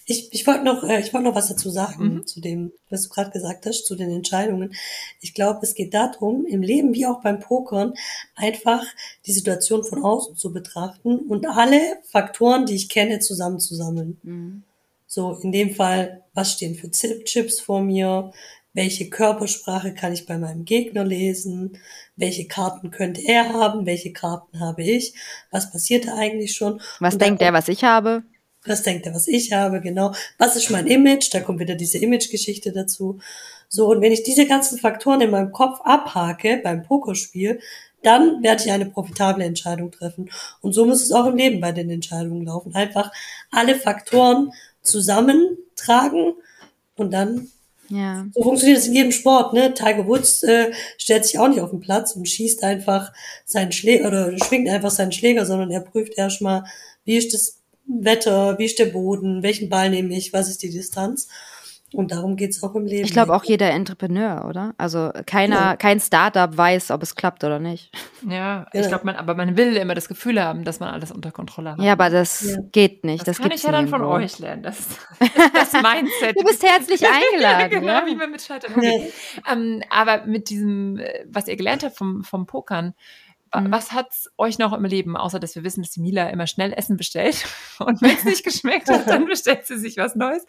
Ich, 0.06 0.32
ich 0.32 0.46
wollte 0.46 0.64
noch, 0.64 0.82
äh, 0.84 1.00
ich 1.00 1.12
wollte 1.12 1.28
noch 1.28 1.34
was 1.34 1.48
dazu 1.48 1.68
sagen, 1.70 2.14
Mhm. 2.14 2.26
zu 2.26 2.40
dem, 2.40 2.72
was 2.88 3.02
du 3.02 3.08
gerade 3.10 3.30
gesagt 3.30 3.66
hast, 3.66 3.84
zu 3.84 3.94
den 3.94 4.10
Entscheidungen. 4.10 4.72
Ich 5.20 5.34
glaube, 5.34 5.58
es 5.62 5.74
geht 5.74 5.92
darum, 5.92 6.46
im 6.46 6.62
Leben 6.62 6.94
wie 6.94 7.04
auch 7.06 7.20
beim 7.20 7.40
Pokern, 7.40 7.92
einfach 8.36 8.82
die 9.26 9.32
Situation 9.32 9.84
von 9.84 10.02
außen 10.02 10.36
zu 10.36 10.52
betrachten 10.52 11.18
und 11.18 11.46
alle 11.46 11.80
Faktoren, 12.04 12.64
die 12.64 12.76
ich 12.76 12.88
kenne, 12.88 13.18
zusammenzusammeln. 13.18 14.64
So, 15.12 15.32
in 15.42 15.50
dem 15.50 15.74
Fall, 15.74 16.22
was 16.34 16.52
stehen 16.52 16.76
für 16.76 16.88
Chips 16.88 17.58
vor 17.58 17.82
mir? 17.82 18.30
Welche 18.74 19.10
Körpersprache 19.10 19.92
kann 19.92 20.12
ich 20.12 20.24
bei 20.24 20.38
meinem 20.38 20.64
Gegner 20.64 21.04
lesen? 21.04 21.78
Welche 22.14 22.46
Karten 22.46 22.92
könnte 22.92 23.20
er 23.26 23.52
haben? 23.52 23.86
Welche 23.86 24.12
Karten 24.12 24.60
habe 24.60 24.84
ich? 24.84 25.14
Was 25.50 25.72
passiert 25.72 26.06
da 26.06 26.14
eigentlich 26.14 26.54
schon? 26.54 26.80
Was 27.00 27.14
Und 27.14 27.22
denkt 27.22 27.42
er, 27.42 27.52
was 27.52 27.66
ich 27.66 27.82
habe? 27.82 28.22
was 28.64 28.82
denkt 28.82 29.06
er, 29.06 29.14
was 29.14 29.26
ich 29.26 29.52
habe, 29.52 29.80
genau. 29.80 30.12
Was 30.38 30.54
ist 30.54 30.70
mein 30.70 30.86
Image? 30.86 31.32
Da 31.32 31.40
kommt 31.40 31.58
wieder 31.58 31.74
diese 31.74 31.98
Image-Geschichte 31.98 32.72
dazu. 32.72 33.18
So, 33.68 33.88
und 33.88 34.02
wenn 34.02 34.12
ich 34.12 34.22
diese 34.22 34.46
ganzen 34.46 34.78
Faktoren 34.78 35.22
in 35.22 35.30
meinem 35.30 35.50
Kopf 35.50 35.80
abhake 35.82 36.60
beim 36.62 36.82
Pokerspiel, 36.84 37.58
dann 38.02 38.42
werde 38.42 38.62
ich 38.64 38.70
eine 38.70 38.86
profitable 38.86 39.44
Entscheidung 39.44 39.90
treffen. 39.90 40.30
Und 40.60 40.72
so 40.72 40.84
muss 40.86 41.02
es 41.02 41.10
auch 41.12 41.26
im 41.26 41.36
Leben 41.36 41.60
bei 41.60 41.72
den 41.72 41.90
Entscheidungen 41.90 42.44
laufen. 42.46 42.74
Einfach 42.74 43.10
alle 43.50 43.74
Faktoren 43.76 44.52
zusammentragen 44.82 46.34
und 46.96 47.12
dann 47.12 47.48
Ja. 47.88 48.26
so 48.34 48.42
funktioniert 48.42 48.78
es 48.78 48.86
in 48.86 48.94
jedem 48.94 49.12
Sport, 49.12 49.52
ne? 49.52 49.74
Tiger 49.74 50.06
Woods 50.06 50.42
äh, 50.42 50.72
stellt 50.96 51.24
sich 51.24 51.38
auch 51.38 51.48
nicht 51.48 51.60
auf 51.60 51.70
den 51.70 51.80
Platz 51.80 52.12
und 52.12 52.28
schießt 52.28 52.62
einfach 52.62 53.12
seinen 53.44 53.72
Schläger 53.72 54.08
oder 54.08 54.36
schwingt 54.38 54.68
einfach 54.68 54.90
seinen 54.90 55.12
Schläger, 55.12 55.44
sondern 55.44 55.70
er 55.70 55.80
prüft 55.80 56.16
erstmal, 56.16 56.64
wie 57.04 57.16
ist 57.16 57.34
das 57.34 57.56
Wetter, 57.86 58.58
wie 58.58 58.66
ist 58.66 58.78
der 58.78 58.86
Boden, 58.86 59.42
welchen 59.42 59.68
Ball 59.68 59.90
nehme 59.90 60.16
ich, 60.16 60.32
was 60.32 60.48
ist 60.48 60.62
die 60.62 60.70
Distanz. 60.70 61.26
Und 61.92 62.12
darum 62.12 62.36
geht's 62.36 62.62
auch 62.62 62.74
im 62.76 62.86
Leben. 62.86 63.04
Ich 63.04 63.12
glaube 63.12 63.34
auch 63.34 63.42
jeder 63.42 63.70
Entrepreneur, 63.70 64.46
oder? 64.48 64.74
Also 64.78 65.10
keiner, 65.26 65.56
Ja. 65.56 65.76
kein 65.76 65.98
Startup 65.98 66.56
weiß, 66.56 66.92
ob 66.92 67.02
es 67.02 67.16
klappt 67.16 67.42
oder 67.42 67.58
nicht. 67.58 67.90
Ja, 68.28 68.66
ich 68.66 68.72
Genau. 68.82 68.88
glaube, 68.88 69.06
man, 69.06 69.16
aber 69.16 69.34
man 69.34 69.56
will 69.56 69.76
immer 69.76 69.94
das 69.96 70.06
Gefühl 70.06 70.40
haben, 70.42 70.62
dass 70.64 70.78
man 70.78 70.90
alles 70.90 71.10
unter 71.10 71.32
Kontrolle 71.32 71.72
hat. 71.72 71.80
Ja, 71.80 71.92
aber 71.92 72.08
das 72.10 72.42
Ja. 72.42 72.58
geht 72.70 73.02
nicht. 73.04 73.26
das, 73.26 73.38
Das, 73.38 73.38
kann 73.38 73.50
ich 73.52 73.62
ja 73.64 73.72
dann 73.72 73.88
von 73.88 74.00
nirgendwo. 74.02 74.24
euch 74.24 74.38
lernen. 74.38 74.62
Das, 74.62 74.86
das 75.54 75.72
Mindset. 75.72 76.38
Du 76.38 76.44
bist 76.44 76.62
herzlich 76.62 77.02
eingeladen. 77.32 77.70
genau, 77.70 77.86
ja? 77.92 78.06
wie 78.06 78.14
man 78.14 78.30
mit 78.30 78.42
Scheitern 78.42 78.74
umgeht. 78.74 79.12
ähm, 79.50 79.82
aber 79.90 80.26
mit 80.26 80.48
diesem, 80.48 80.96
äh, 80.98 81.24
was 81.28 81.48
ihr 81.48 81.56
gelernt 81.56 81.82
habt 81.82 81.96
vom, 81.96 82.22
vom 82.22 82.46
Pokern, 82.46 82.94
Mhm. 83.54 83.72
was 83.72 83.92
hat's 83.92 84.30
euch 84.38 84.58
noch 84.58 84.72
im 84.72 84.84
Leben, 84.84 85.16
außer 85.16 85.40
dass 85.40 85.54
wir 85.56 85.64
wissen, 85.64 85.82
dass 85.82 85.90
die 85.90 86.00
Mila 86.00 86.28
immer 86.28 86.46
schnell 86.46 86.72
Essen 86.72 86.96
bestellt 86.96 87.44
und 87.80 88.00
wenn 88.02 88.10
es 88.16 88.24
nicht 88.24 88.44
geschmeckt 88.44 88.88
hat, 88.88 89.08
dann 89.08 89.24
bestellt 89.26 89.66
sie 89.66 89.78
sich 89.78 89.96
was 89.96 90.14
Neues. 90.14 90.46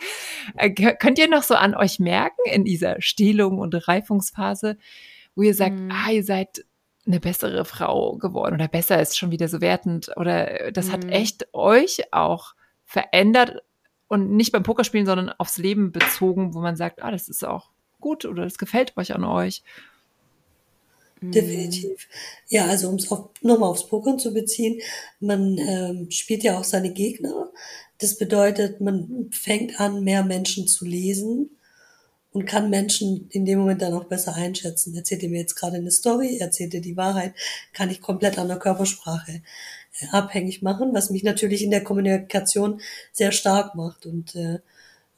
Äh, 0.56 0.70
könnt 0.72 1.18
ihr 1.20 1.28
noch 1.30 1.44
so 1.44 1.56
an 1.56 1.74
euch 1.76 2.00
merken 2.00 2.42
in 2.46 2.64
dieser 2.66 3.02
Stehlung 3.02 3.58
und 3.60 3.74
Reifungsphase, 3.88 4.78
wo 5.36 5.42
ihr 5.44 5.56
sagt, 5.56 5.76
Mhm. 5.80 5.92
ah, 5.92 6.12
ihr 6.12 6.24
seid 6.24 6.66
eine 7.08 7.20
bessere 7.20 7.66
Frau 7.66 8.18
geworden 8.18 8.54
oder 8.56 8.68
besser 8.68 9.02
ist 9.02 9.18
schon 9.18 9.32
wieder 9.32 9.48
so 9.48 9.60
wertend 9.62 10.12
oder 10.18 10.62
äh, 10.68 10.72
das 10.72 10.92
hat 10.92 11.04
Mhm. 11.06 11.10
echt 11.10 11.48
euch 11.54 12.02
auch 12.14 12.54
verändert 12.86 13.64
und 14.08 14.30
nicht 14.32 14.52
beim 14.52 14.62
Pokerspielen, 14.64 15.06
sondern 15.08 15.32
aufs 15.38 15.58
Leben 15.58 15.92
bezogen, 15.92 16.54
wo 16.54 16.60
man 16.60 16.76
sagt, 16.76 17.02
ah, 17.02 17.10
das 17.10 17.30
ist 17.30 17.44
auch 17.44 17.72
gut 18.00 18.26
oder 18.26 18.44
das 18.44 18.58
gefällt 18.58 18.96
euch 18.98 19.16
an 19.16 19.24
euch. 19.24 19.64
Mhm. 21.22 21.32
Definitiv. 21.32 22.08
Ja, 22.50 22.66
also 22.66 22.90
um 22.90 22.96
es 22.96 23.12
auf, 23.12 23.30
nochmal 23.42 23.70
aufs 23.70 23.88
Pokern 23.88 24.20
zu 24.20 24.34
beziehen, 24.34 24.82
man 25.20 25.58
ähm, 25.58 26.12
spielt 26.12 26.44
ja 26.44 26.58
auch 26.60 26.64
seine 26.64 26.92
Gegner. 26.92 27.52
Das 28.00 28.18
bedeutet, 28.18 28.82
man 28.82 29.30
fängt 29.32 29.80
an, 29.80 30.04
mehr 30.04 30.24
Menschen 30.24 30.68
zu 30.68 30.86
lesen 30.86 31.52
und 32.32 32.46
kann 32.46 32.70
Menschen 32.70 33.30
in 33.30 33.46
dem 33.46 33.60
Moment 33.60 33.82
dann 33.82 33.94
auch 33.94 34.06
besser 34.06 34.36
einschätzen. 34.36 34.96
Erzählt 34.96 35.24
ihr 35.24 35.30
mir 35.30 35.42
jetzt 35.42 35.56
gerade 35.56 35.78
eine 35.78 35.92
Story, 35.92 36.38
erzählt 36.40 36.74
ihr 36.74 36.82
die 36.82 36.98
Wahrheit, 36.98 37.34
kann 37.74 37.92
ich 37.92 38.02
komplett 38.02 38.40
an 38.40 38.48
der 38.48 38.60
Körpersprache 38.60 39.42
äh, 40.00 40.08
abhängig 40.12 40.62
machen, 40.62 40.94
was 40.94 41.10
mich 41.12 41.24
natürlich 41.24 41.64
in 41.64 41.72
der 41.72 41.84
Kommunikation 41.84 42.82
sehr 43.12 43.32
stark 43.32 43.76
macht 43.76 44.06
und 44.06 44.36
äh, 44.36 44.60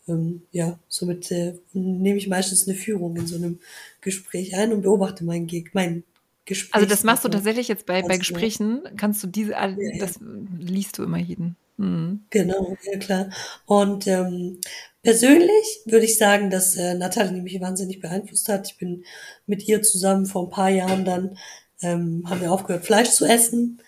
ähm, 0.07 0.43
ja, 0.51 0.77
somit 0.87 1.31
äh, 1.31 1.53
nehme 1.73 2.17
ich 2.17 2.27
meistens 2.27 2.67
eine 2.67 2.75
Führung 2.77 3.15
in 3.15 3.27
so 3.27 3.35
einem 3.35 3.59
Gespräch 4.01 4.55
ein 4.55 4.73
und 4.73 4.81
beobachte 4.81 5.23
meinen 5.23 5.47
Gegner, 5.47 5.71
mein 5.73 6.03
Gespräch. 6.45 6.73
Also 6.75 6.87
das 6.87 7.03
machst 7.03 7.23
du 7.23 7.29
tatsächlich 7.29 7.67
jetzt 7.67 7.85
bei, 7.85 8.01
bei 8.01 8.09
Ganz 8.09 8.19
Gesprächen, 8.19 8.81
kannst 8.97 9.23
du 9.23 9.27
diese, 9.27 9.57
all- 9.57 9.77
Ja, 9.79 9.93
ja. 9.93 9.99
das 9.99 10.19
liest 10.59 10.97
du 10.97 11.03
immer 11.03 11.19
jeden. 11.19 11.55
Mhm. 11.77 12.21
Genau, 12.29 12.77
ja 12.91 12.99
klar. 12.99 13.29
Und 13.65 14.05
ähm, 14.07 14.59
persönlich 15.01 15.79
würde 15.85 16.05
ich 16.05 16.17
sagen, 16.17 16.49
dass 16.49 16.75
äh, 16.77 16.93
Natalie 16.95 17.41
mich 17.41 17.59
wahnsinnig 17.59 17.99
beeinflusst 17.99 18.47
hat. 18.49 18.67
Ich 18.71 18.77
bin 18.77 19.03
mit 19.47 19.67
ihr 19.67 19.81
zusammen 19.81 20.25
vor 20.25 20.43
ein 20.45 20.49
paar 20.51 20.69
Jahren 20.69 21.03
dann, 21.05 21.37
ähm, 21.81 22.23
haben 22.29 22.41
wir 22.41 22.51
aufgehört, 22.51 22.85
Fleisch 22.85 23.09
zu 23.09 23.25
essen, 23.25 23.81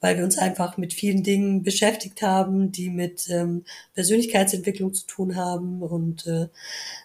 weil 0.00 0.16
wir 0.16 0.24
uns 0.24 0.38
einfach 0.38 0.76
mit 0.76 0.92
vielen 0.92 1.22
Dingen 1.22 1.62
beschäftigt 1.62 2.22
haben, 2.22 2.72
die 2.72 2.90
mit 2.90 3.28
ähm, 3.30 3.64
Persönlichkeitsentwicklung 3.94 4.94
zu 4.94 5.06
tun 5.06 5.36
haben. 5.36 5.82
Und 5.82 6.26
äh, 6.26 6.48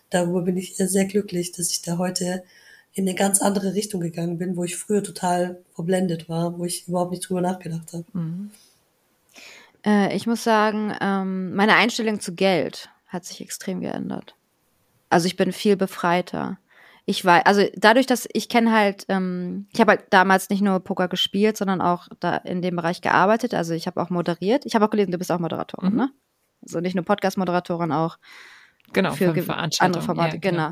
darüber 0.09 0.41
bin 0.41 0.57
ich 0.57 0.75
sehr 0.75 1.05
glücklich, 1.05 1.51
dass 1.51 1.71
ich 1.71 1.81
da 1.81 1.97
heute 1.97 2.43
in 2.93 3.07
eine 3.07 3.15
ganz 3.15 3.41
andere 3.41 3.73
Richtung 3.73 4.01
gegangen 4.01 4.37
bin, 4.37 4.55
wo 4.55 4.63
ich 4.63 4.75
früher 4.75 5.03
total 5.03 5.61
verblendet 5.73 6.29
war, 6.29 6.59
wo 6.59 6.65
ich 6.65 6.87
überhaupt 6.87 7.11
nicht 7.11 7.27
drüber 7.27 7.41
nachgedacht 7.41 7.93
habe. 7.93 8.05
Mhm. 8.13 8.51
Äh, 9.85 10.15
ich 10.15 10.27
muss 10.27 10.43
sagen, 10.43 10.95
ähm, 11.01 11.55
meine 11.55 11.75
Einstellung 11.75 12.19
zu 12.19 12.35
Geld 12.35 12.89
hat 13.07 13.25
sich 13.25 13.41
extrem 13.41 13.81
geändert. 13.81 14.35
Also 15.09 15.27
ich 15.27 15.35
bin 15.35 15.51
viel 15.51 15.75
befreiter. 15.75 16.57
Ich 17.05 17.23
weiß, 17.25 17.45
also 17.45 17.63
dadurch, 17.75 18.05
dass 18.05 18.27
ich 18.31 18.47
kenne 18.47 18.71
halt, 18.71 19.05
ähm, 19.09 19.67
ich 19.73 19.81
habe 19.81 19.91
halt 19.91 20.05
damals 20.09 20.49
nicht 20.49 20.61
nur 20.61 20.79
Poker 20.79 21.07
gespielt, 21.09 21.57
sondern 21.57 21.81
auch 21.81 22.07
da 22.21 22.37
in 22.37 22.61
dem 22.61 22.77
Bereich 22.77 23.01
gearbeitet. 23.01 23.53
Also 23.53 23.73
ich 23.73 23.87
habe 23.87 24.01
auch 24.01 24.09
moderiert. 24.09 24.65
Ich 24.65 24.73
habe 24.75 24.85
auch 24.85 24.89
gelesen, 24.89 25.11
du 25.11 25.17
bist 25.17 25.31
auch 25.31 25.39
Moderatorin, 25.39 25.91
Mhm. 25.91 25.97
ne? 25.97 26.09
Also 26.61 26.79
nicht 26.79 26.95
nur 26.95 27.03
Podcast-Moderatorin, 27.03 27.91
auch 27.91 28.17
Genau, 28.93 29.11
für 29.13 29.33
für 29.33 29.57
andere 29.79 30.01
Formate, 30.03 30.35
Ja, 30.35 30.39
genau. 30.51 30.69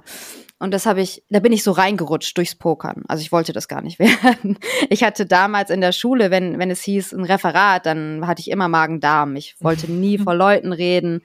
Und 0.59 0.71
das 0.73 0.85
habe 0.85 1.01
ich, 1.01 1.23
da 1.29 1.39
bin 1.39 1.51
ich 1.53 1.63
so 1.63 1.71
reingerutscht 1.71 2.37
durchs 2.37 2.55
Pokern. 2.55 3.03
Also 3.07 3.21
ich 3.21 3.31
wollte 3.31 3.51
das 3.51 3.67
gar 3.67 3.81
nicht 3.81 3.97
werden. 3.99 4.59
Ich 4.89 5.03
hatte 5.03 5.25
damals 5.25 5.69
in 5.71 5.81
der 5.81 5.91
Schule, 5.91 6.29
wenn, 6.29 6.59
wenn 6.59 6.69
es 6.69 6.81
hieß, 6.83 7.13
ein 7.13 7.25
Referat, 7.25 7.85
dann 7.87 8.27
hatte 8.27 8.41
ich 8.41 8.51
immer 8.51 8.67
Magen-Darm. 8.67 9.35
Ich 9.35 9.55
wollte 9.59 9.91
nie 9.91 10.17
vor 10.19 10.35
Leuten 10.35 10.71
reden. 10.71 11.23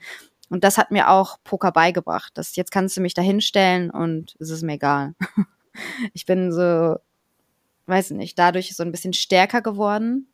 Und 0.49 0.63
das 0.63 0.77
hat 0.77 0.91
mir 0.91 1.09
auch 1.09 1.37
Poker 1.43 1.71
beigebracht. 1.71 2.31
Das, 2.35 2.55
jetzt 2.55 2.71
kannst 2.71 2.95
du 2.97 3.01
mich 3.01 3.13
da 3.13 3.21
hinstellen 3.21 3.89
und 3.89 4.35
es 4.39 4.49
ist 4.49 4.63
mir 4.63 4.73
egal. 4.73 5.13
Ich 6.11 6.25
bin 6.25 6.51
so, 6.51 6.95
weiß 7.85 8.09
nicht, 8.09 8.39
dadurch 8.39 8.75
so 8.75 8.81
ein 8.81 8.91
bisschen 8.91 9.13
stärker 9.13 9.61
geworden 9.61 10.27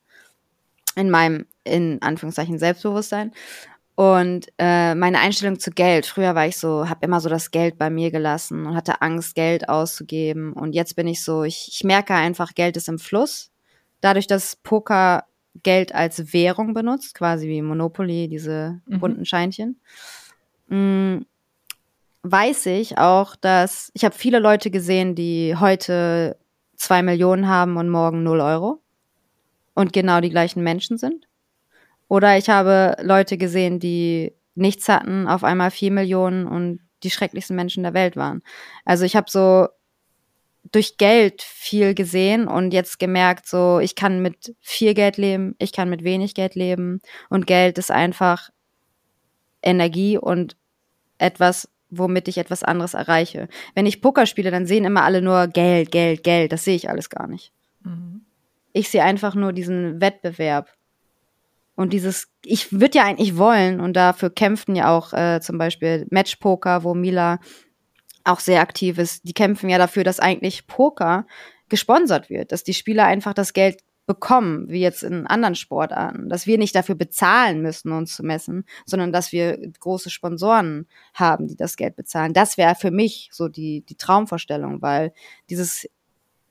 in 0.96 1.10
meinem, 1.10 1.48
in 1.66 2.02
Anführungszeichen, 2.02 2.60
Selbstbewusstsein. 2.60 3.34
Und 3.96 4.48
äh, 4.58 4.96
meine 4.96 5.20
Einstellung 5.20 5.60
zu 5.60 5.72
Geld. 5.72 6.06
Früher 6.06 6.34
war 6.34 6.48
ich 6.48 6.58
so, 6.58 6.90
habe 6.90 7.06
immer 7.06 7.20
so 7.20 7.30
das 7.30 7.52
Geld 7.52 7.78
bei 7.78 7.90
mir 7.90 8.10
gelassen 8.10 8.66
und 8.66 8.76
hatte 8.76 9.02
Angst, 9.02 9.36
Geld 9.36 9.70
auszugeben. 9.70 10.54
Und 10.54 10.74
jetzt 10.74 10.96
bin 10.96 11.08
ich 11.08 11.24
so, 11.24 11.44
ich, 11.44 11.70
ich 11.72 11.84
merke 11.84 12.16
einfach, 12.16 12.56
Geld 12.56 12.76
ist 12.76 12.90
im 12.90 12.98
Fluss. 12.98 13.52
Dadurch, 14.02 14.26
dass 14.26 14.56
Poker 14.56 15.26
Geld 15.62 15.94
als 15.94 16.34
Währung 16.34 16.74
benutzt, 16.74 17.16
quasi 17.16 17.48
wie 17.48 17.62
Monopoly, 17.62 18.28
diese 18.28 18.82
Mhm. 18.88 19.00
bunten 19.00 19.26
Scheinchen, 19.26 19.80
mh, 20.68 21.22
weiß 22.24 22.68
ich 22.68 22.98
auch, 22.98 23.36
dass 23.36 23.92
ich 23.94 24.06
habe 24.06 24.16
viele 24.16 24.40
Leute 24.40 24.72
gesehen, 24.72 25.16
die 25.16 25.56
heute 25.58 26.38
zwei 26.78 27.04
Millionen 27.04 27.48
haben 27.48 27.78
und 27.78 27.90
morgen 27.90 28.24
null 28.24 28.40
Euro 28.42 28.82
und 29.74 29.94
genau 29.94 30.22
die 30.22 30.30
gleichen 30.30 30.64
Menschen 30.64 30.98
sind. 30.98 31.28
Oder 32.08 32.38
ich 32.38 32.50
habe 32.50 32.98
Leute 33.02 33.38
gesehen, 33.38 33.80
die 33.80 34.34
nichts 34.56 34.88
hatten, 34.90 35.28
auf 35.28 35.44
einmal 35.44 35.72
vier 35.72 35.92
Millionen 35.92 36.48
und 36.48 36.80
die 37.04 37.12
schrecklichsten 37.12 37.56
Menschen 37.56 37.84
der 37.84 37.94
Welt 37.94 38.16
waren. 38.16 38.42
Also 38.86 39.04
ich 39.06 39.16
habe 39.16 39.30
so 39.30 39.68
durch 40.72 40.98
Geld 40.98 41.42
viel 41.42 41.94
gesehen 41.94 42.48
und 42.48 42.74
jetzt 42.74 43.00
gemerkt, 43.00 43.48
so 43.48 43.80
ich 43.80 43.96
kann 43.96 44.22
mit 44.22 44.56
viel 44.62 44.94
Geld 44.94 45.18
leben, 45.18 45.56
ich 45.60 45.74
kann 45.74 45.90
mit 45.90 46.04
wenig 46.04 46.34
Geld 46.34 46.56
leben 46.56 47.02
und 47.30 47.48
Geld 47.48 47.78
ist 47.78 47.92
einfach 47.92 48.50
Energie 49.62 50.18
und 50.18 50.56
etwas, 51.18 51.70
womit 51.90 52.28
ich 52.28 52.38
etwas 52.38 52.64
anderes 52.64 52.94
erreiche. 52.94 53.48
Wenn 53.76 53.86
ich 53.86 54.02
Poker 54.02 54.26
spiele, 54.26 54.52
dann 54.52 54.66
sehen 54.66 54.86
immer 54.86 55.04
alle 55.04 55.22
nur 55.22 55.48
Geld, 55.48 55.92
Geld, 55.92 56.24
Geld. 56.24 56.52
Das 56.52 56.64
sehe 56.64 56.76
ich 56.76 56.90
alles 56.90 57.10
gar 57.10 57.28
nicht. 57.28 57.52
Mhm. 57.84 58.26
Ich 58.74 58.90
sehe 58.90 59.04
einfach 59.04 59.36
nur 59.36 59.54
diesen 59.54 60.02
Wettbewerb. 60.02 60.70
Und 61.76 61.94
dieses, 61.94 62.28
ich 62.44 62.72
würde 62.72 63.00
ja 63.00 63.06
eigentlich 63.06 63.38
wollen, 63.38 63.80
und 63.80 63.94
dafür 63.94 64.30
kämpften 64.30 64.76
ja 64.76 64.96
auch 64.96 65.14
äh, 65.14 65.40
zum 65.42 65.58
Beispiel 65.58 66.06
Matchpoker, 66.12 66.84
wo 66.84 66.94
Mila 66.94 67.40
auch 68.24 68.40
sehr 68.40 68.62
aktiv 68.62 68.98
ist, 68.98 69.28
die 69.28 69.34
kämpfen 69.34 69.70
ja 69.70 69.78
dafür, 69.78 70.04
dass 70.04 70.20
eigentlich 70.20 70.68
Poker 70.68 71.26
gesponsert 71.70 72.30
wird, 72.30 72.52
dass 72.52 72.64
die 72.64 72.74
Spieler 72.74 73.06
einfach 73.06 73.34
das 73.34 73.54
Geld 73.54 73.82
bekommen, 74.06 74.70
wie 74.70 74.82
jetzt 74.82 75.02
in 75.04 75.28
anderen 75.28 75.56
Sportarten, 75.56 76.28
dass 76.30 76.46
wir 76.46 76.58
nicht 76.58 76.76
dafür 76.76 76.96
bezahlen 76.96 77.62
müssen, 77.62 77.92
uns 77.92 78.16
zu 78.16 78.24
messen, 78.24 78.66
sondern 78.86 79.14
dass 79.14 79.32
wir 79.32 79.58
große 79.80 80.10
Sponsoren 80.10 80.88
haben, 81.14 81.48
die 81.48 81.56
das 81.56 81.78
Geld 81.78 81.96
bezahlen. 81.96 82.34
Das 82.34 82.58
wäre 82.58 82.76
für 82.76 82.92
mich 82.92 83.30
so 83.32 83.48
die, 83.48 83.82
die 83.82 83.96
Traumvorstellung, 83.96 84.82
weil 84.82 85.14
dieses 85.50 85.90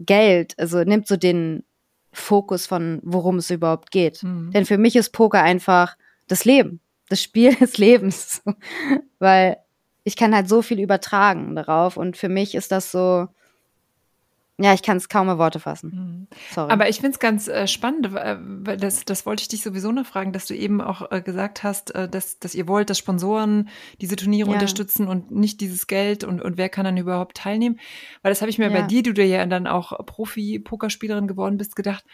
Geld, 0.00 0.58
also 0.58 0.82
nimmt 0.82 1.06
so 1.06 1.16
den 1.16 1.64
Fokus 2.12 2.66
von, 2.66 3.00
worum 3.02 3.36
es 3.36 3.50
überhaupt 3.50 3.90
geht. 3.90 4.22
Mhm. 4.22 4.50
Denn 4.52 4.64
für 4.64 4.78
mich 4.78 4.96
ist 4.96 5.10
Poker 5.10 5.42
einfach 5.42 5.96
das 6.28 6.44
Leben, 6.44 6.80
das 7.10 7.22
Spiel 7.22 7.54
des 7.60 7.76
Lebens, 7.76 8.42
weil 9.18 9.58
ich 10.04 10.16
kann 10.16 10.34
halt 10.34 10.48
so 10.48 10.62
viel 10.62 10.80
übertragen 10.80 11.54
darauf 11.56 11.96
und 11.96 12.16
für 12.16 12.28
mich 12.28 12.54
ist 12.54 12.72
das 12.72 12.90
so, 12.92 13.28
Ja, 14.60 14.74
ich 14.74 14.82
kann 14.82 14.96
es 14.98 15.08
kaum 15.08 15.28
in 15.28 15.38
Worte 15.38 15.58
fassen. 15.58 16.28
Sorry. 16.54 16.70
Aber 16.70 16.88
ich 16.88 16.96
finde 16.96 17.12
es 17.12 17.18
ganz 17.18 17.48
äh, 17.48 17.66
spannend, 17.66 18.14
äh, 18.14 18.36
weil 18.38 18.76
das, 18.76 19.04
das 19.04 19.26
wollte 19.26 19.42
ich 19.42 19.48
dich 19.48 19.62
sowieso 19.62 19.90
noch 19.90 20.06
fragen, 20.06 20.32
dass 20.32 20.46
du 20.46 20.54
eben 20.54 20.80
auch 20.80 21.10
äh, 21.10 21.20
gesagt 21.22 21.62
hast, 21.64 21.94
äh, 21.94 22.08
dass, 22.08 22.38
dass 22.38 22.54
ihr 22.54 22.68
wollt, 22.68 22.88
dass 22.90 22.98
Sponsoren 22.98 23.70
diese 24.00 24.14
Turniere 24.14 24.48
Ja. 24.48 24.52
unterstützen 24.54 25.08
und 25.08 25.30
nicht 25.32 25.60
dieses 25.62 25.86
Geld 25.86 26.22
und, 26.22 26.40
und 26.42 26.58
wer 26.58 26.68
kann 26.68 26.84
dann 26.84 26.96
überhaupt 26.96 27.38
teilnehmen. 27.38 27.80
Weil 28.20 28.30
das 28.30 28.40
habe 28.42 28.50
ich 28.50 28.58
mir 28.58 28.70
bei 28.70 28.80
Ja. 28.80 28.86
dir, 28.86 29.02
du 29.02 29.12
dir 29.14 29.26
ja 29.26 29.44
dann 29.46 29.66
auch 29.66 29.92
Profi-Pokerspielerin 30.06 31.26
geworden 31.26 31.56
bist, 31.56 31.74
gedacht. 31.74 32.04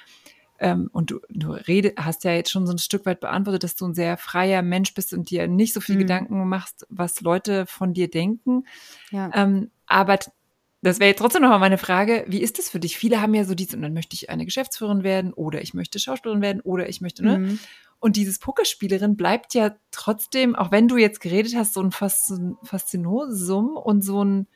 Ähm, 0.59 0.89
und 0.93 1.11
du, 1.11 1.21
du 1.29 1.53
rede, 1.53 1.95
hast 1.97 2.25
ja 2.25 2.33
jetzt 2.33 2.51
schon 2.51 2.67
so 2.67 2.73
ein 2.73 2.79
Stück 2.79 3.07
weit 3.07 3.21
beantwortet, 3.21 3.63
dass 3.65 3.77
du 3.77 3.87
ein 3.87 3.95
sehr 3.95 4.17
freier 4.17 4.63
Mensch 4.63 4.93
bist 4.95 5.13
und 5.13 5.31
dir 5.31 5.47
nicht 5.47 5.73
so 5.73 5.81
viel 5.81 5.95
Mhm. 5.97 6.01
Gedanken 6.01 6.49
machst, 6.49 6.87
was 6.89 7.21
Leute 7.21 7.67
von 7.67 7.95
dir 7.95 8.11
denken. 8.11 8.65
ja. 9.11 9.31
Ähm, 9.35 9.71
aber 9.87 10.19
das 10.83 11.01
wäre 11.01 11.11
jetzt 11.11 11.19
trotzdem 11.19 11.43
noch 11.43 11.49
mal 11.51 11.59
meine 11.59 11.79
Frage, 11.79 12.25
wie 12.29 12.41
ist 12.41 12.59
das 12.59 12.69
für 12.71 12.79
dich? 12.79 12.97
Viele 12.97 13.21
haben 13.21 13.35
ja 13.35 13.45
so 13.45 13.55
diese, 13.55 13.77
und 13.77 13.83
dann 13.83 13.95
möchte 13.95 14.15
ich 14.15 14.31
eine 14.31 14.45
Geschäftsführerin 14.45 15.03
werden 15.03 15.33
oder 15.33 15.61
ich 15.63 15.75
möchte 15.75 15.99
Schauspielerin 15.99 16.43
werden 16.43 16.61
oder 16.61 16.89
ich 16.89 17.01
möchte, 17.01 17.25
ne? 17.25 17.39
Mhm. 17.39 17.59
Und 18.01 18.15
dieses 18.15 18.39
Pokerspielerin 18.39 19.17
bleibt 19.17 19.55
ja 19.55 19.75
trotzdem, 19.91 20.55
auch 20.55 20.71
wenn 20.71 20.87
du 20.87 20.97
jetzt 20.99 21.21
geredet 21.21 21.57
hast, 21.57 21.75
so 21.75 21.83
ein 21.83 21.91
Faszinosum 21.91 23.77
und 23.77 24.03
so 24.03 24.25
ein, 24.25 24.47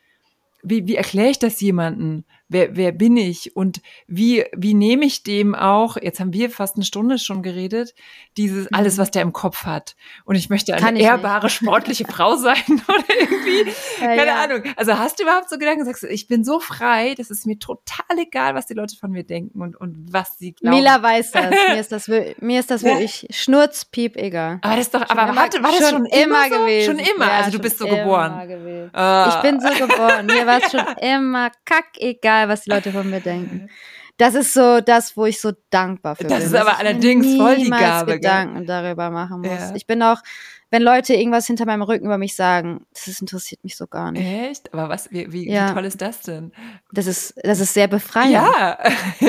wie, 0.63 0.87
wie 0.87 0.95
erkläre 0.95 1.31
ich 1.31 1.41
das 1.41 1.61
jemanden? 1.61 2.25
Wer, 2.53 2.77
wer 2.77 2.93
bin 2.93 3.17
ich? 3.17 3.57
Und 3.57 3.81
wie, 4.07 4.45
wie 4.57 4.75
nehme 4.75 5.05
ich 5.07 5.23
dem 5.23 5.55
auch, 5.55 5.97
jetzt 6.01 6.21
haben 6.21 6.33
wir 6.33 6.51
fast 6.51 6.77
eine 6.77 6.85
Stunde 6.85 7.19
schon 7.19 7.43
geredet, 7.43 7.95
dieses, 8.37 8.73
alles, 8.73 8.99
was 8.99 9.11
der 9.11 9.23
im 9.23 9.33
Kopf 9.33 9.65
hat. 9.65 9.97
Und 10.25 10.37
ich 10.37 10.49
möchte 10.51 10.73
eine 10.75 10.83
Kann 10.83 10.97
ich 10.97 11.03
ehrbare, 11.03 11.49
sportliche 11.51 12.05
Frau 12.05 12.37
sein 12.37 12.63
oder 12.69 13.05
irgendwie, 13.19 13.71
Ja, 14.01 14.07
keine 14.07 14.27
ja. 14.27 14.43
Ahnung. 14.43 14.63
Also 14.77 14.99
hast 14.99 15.19
du 15.19 15.25
überhaupt 15.25 15.49
so 15.51 15.59
Gedanken, 15.59 15.85
sagst 15.85 16.03
du, 16.03 16.07
ich 16.09 16.29
bin 16.29 16.45
so 16.45 16.61
frei, 16.61 17.15
das 17.17 17.31
ist 17.31 17.47
mir 17.47 17.59
total 17.59 18.19
egal, 18.19 18.55
was 18.55 18.67
die 18.67 18.75
Leute 18.75 18.97
von 18.97 19.11
mir 19.11 19.25
denken 19.25 19.61
und, 19.63 19.75
und 19.77 20.13
was 20.13 20.39
sie 20.39 20.53
glauben. 20.53 20.77
Mila 20.77 21.03
weiß 21.03 21.31
das. 21.33 21.51
Mir 21.69 21.81
ist 21.81 21.93
das, 21.93 22.09
mir 22.41 22.61
ist 22.61 22.71
das 22.71 22.83
Ja. 22.83 22.91
wirklich 22.91 23.27
schnurzpiep 23.31 24.17
egal. 24.17 24.59
aber 24.63 24.77
das 24.77 24.87
ist 24.87 24.95
doch, 24.95 25.01
Schon 25.07 25.19
aber 25.19 25.33
immer- 25.33 25.41
warte, 25.41 25.63
war 25.63 25.71
das 25.71 25.91
schon, 25.91 26.05
immer, 26.07 26.45
so? 26.49 26.59
gewesen. 26.59 26.97
Schon 26.97 26.99
immer, 27.15 27.27
Ja, 27.27 27.33
also 27.39 27.51
du 27.51 27.53
schon 27.57 27.63
bist 27.63 27.79
so 27.79 27.87
immer 27.87 27.97
geboren. 27.97 28.91
Ah. 28.93 29.29
Ich 29.37 29.43
bin 29.43 29.61
so 29.61 29.69
geboren. 29.69 30.27
Mir 30.27 30.47
war 30.47 30.59
es 30.63 30.71
schon 30.71 30.81
immer 31.01 31.51
kackegal, 31.65 32.41
was 32.49 32.62
die 32.62 32.70
Leute 32.70 32.93
von 32.93 33.09
mir 33.09 33.20
denken. 33.20 33.68
Das 34.18 34.34
ist 34.34 34.53
so 34.53 34.82
das, 34.82 35.16
wo 35.16 35.24
ich 35.24 35.40
so 35.40 35.53
dankbar 35.70 36.16
für 36.16 36.24
Das 36.24 36.34
bin. 36.34 36.43
ist 36.47 36.53
dass 36.53 36.61
aber 36.61 36.78
allerdings 36.78 37.34
voll 37.34 37.57
die 37.57 37.70
Gabe, 37.70 38.07
gell? 38.12 38.16
Gedanken 38.20 38.66
darüber 38.66 39.09
machen 39.09 39.40
muss. 39.40 39.49
Ja. 39.49 39.74
Ich 39.74 39.86
bin 39.86 40.03
auch, 40.03 40.18
wenn 40.70 40.82
Leute 40.82 41.14
irgendwas 41.14 41.47
hinter 41.47 41.64
meinem 41.64 41.80
Rücken 41.80 42.05
über 42.05 42.18
mich 42.18 42.36
sagen, 42.36 42.84
das 42.93 43.09
ist- 43.09 43.22
interessiert 43.22 43.64
mich 43.64 43.74
so 43.74 43.86
gar 43.86 44.12
nicht. 44.12 44.22
Echt? 44.22 44.72
Aber 44.74 44.90
was, 44.90 45.11
wie, 45.12 45.32
wie, 45.32 45.51
Ja. 45.51 45.70
wie 45.70 45.72
toll 45.74 45.86
ist 45.86 46.03
das 46.03 46.20
denn? 46.20 46.53
Das 46.93 47.07
ist, 47.07 47.34
das 47.43 47.59
ist 47.59 47.72
sehr 47.72 47.88
befreiend. 47.88 48.32
Ja. 48.32 48.78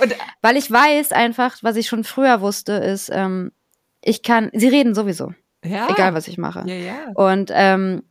und 0.00 0.16
Weil 0.40 0.56
ich 0.56 0.70
weiß 0.70 1.12
einfach, 1.12 1.58
was 1.60 1.76
ich 1.76 1.86
schon 1.86 2.02
früher 2.02 2.40
wusste, 2.40 2.72
ist, 2.72 3.10
ähm, 3.12 3.52
ich 4.00 4.22
kann, 4.22 4.50
sie 4.54 4.68
reden 4.68 4.94
sowieso, 4.94 5.34
ja. 5.62 5.88
egal 5.90 6.14
was 6.14 6.26
ich 6.26 6.38
mache. 6.38 6.64
Ja, 6.66 6.74
ja. 6.74 6.94
Und 7.14 7.50
ähm, 7.54 8.02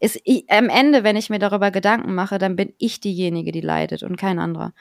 ist, 0.00 0.20
ich, 0.24 0.50
am 0.50 0.68
Ende, 0.68 1.04
wenn 1.04 1.16
ich 1.16 1.30
mir 1.30 1.38
darüber 1.38 1.70
Gedanken 1.70 2.14
mache, 2.14 2.38
dann 2.38 2.56
bin 2.56 2.72
ich 2.78 3.00
diejenige, 3.00 3.52
die 3.52 3.60
leidet 3.60 4.02
und 4.02 4.16
kein 4.16 4.38
anderer. 4.38 4.72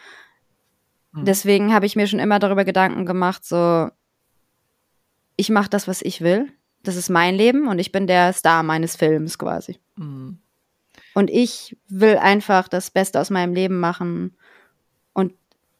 Hm. 1.13 1.25
Deswegen 1.25 1.73
habe 1.73 1.85
ich 1.85 1.95
mir 1.95 2.07
schon 2.07 2.19
immer 2.19 2.39
darüber 2.39 2.65
Gedanken 2.65 3.05
gemacht, 3.05 3.43
so, 3.45 3.89
ich 5.35 5.49
mache 5.49 5.69
das, 5.69 5.87
was 5.87 6.01
ich 6.01 6.21
will. 6.21 6.51
Das 6.83 6.95
ist 6.95 7.09
mein 7.09 7.35
Leben 7.35 7.67
und 7.67 7.79
ich 7.79 7.91
bin 7.91 8.07
der 8.07 8.33
Star 8.33 8.63
meines 8.63 8.95
Films 8.95 9.37
quasi. 9.37 9.79
Mhm. 9.95 10.39
Und 11.13 11.29
ich 11.29 11.75
will 11.87 12.17
einfach 12.17 12.67
das 12.67 12.91
Beste 12.91 13.19
aus 13.19 13.29
meinem 13.29 13.53
Leben 13.53 13.79
machen 13.79 14.35
und 15.13 15.33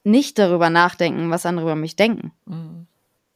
nicht 0.04 0.38
darüber 0.38 0.70
nachdenken, 0.70 1.30
was 1.30 1.46
andere 1.46 1.66
über 1.66 1.76
mich 1.76 1.96
denken. 1.96 2.32
Mhm. 2.46 2.86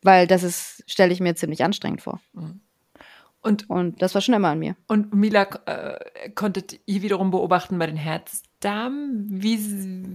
Weil 0.02 0.26
das 0.26 0.42
ist, 0.42 0.82
stelle 0.86 1.12
ich 1.12 1.20
mir 1.20 1.36
ziemlich 1.36 1.62
anstrengend 1.62 2.02
vor. 2.02 2.20
Und, 3.42 3.68
Und 3.68 4.00
das 4.00 4.14
war 4.14 4.22
schon 4.22 4.34
immer 4.34 4.50
an 4.50 4.60
mir. 4.60 4.76
und 4.86 5.12
Mila, 5.14 5.48
äh, 5.66 6.30
konntet 6.30 6.78
ihr 6.86 7.02
wiederum 7.02 7.32
beobachten 7.32 7.76
bei 7.76 7.86
den 7.86 7.96
Herzdamen, 7.96 9.26
wie, 9.42 9.58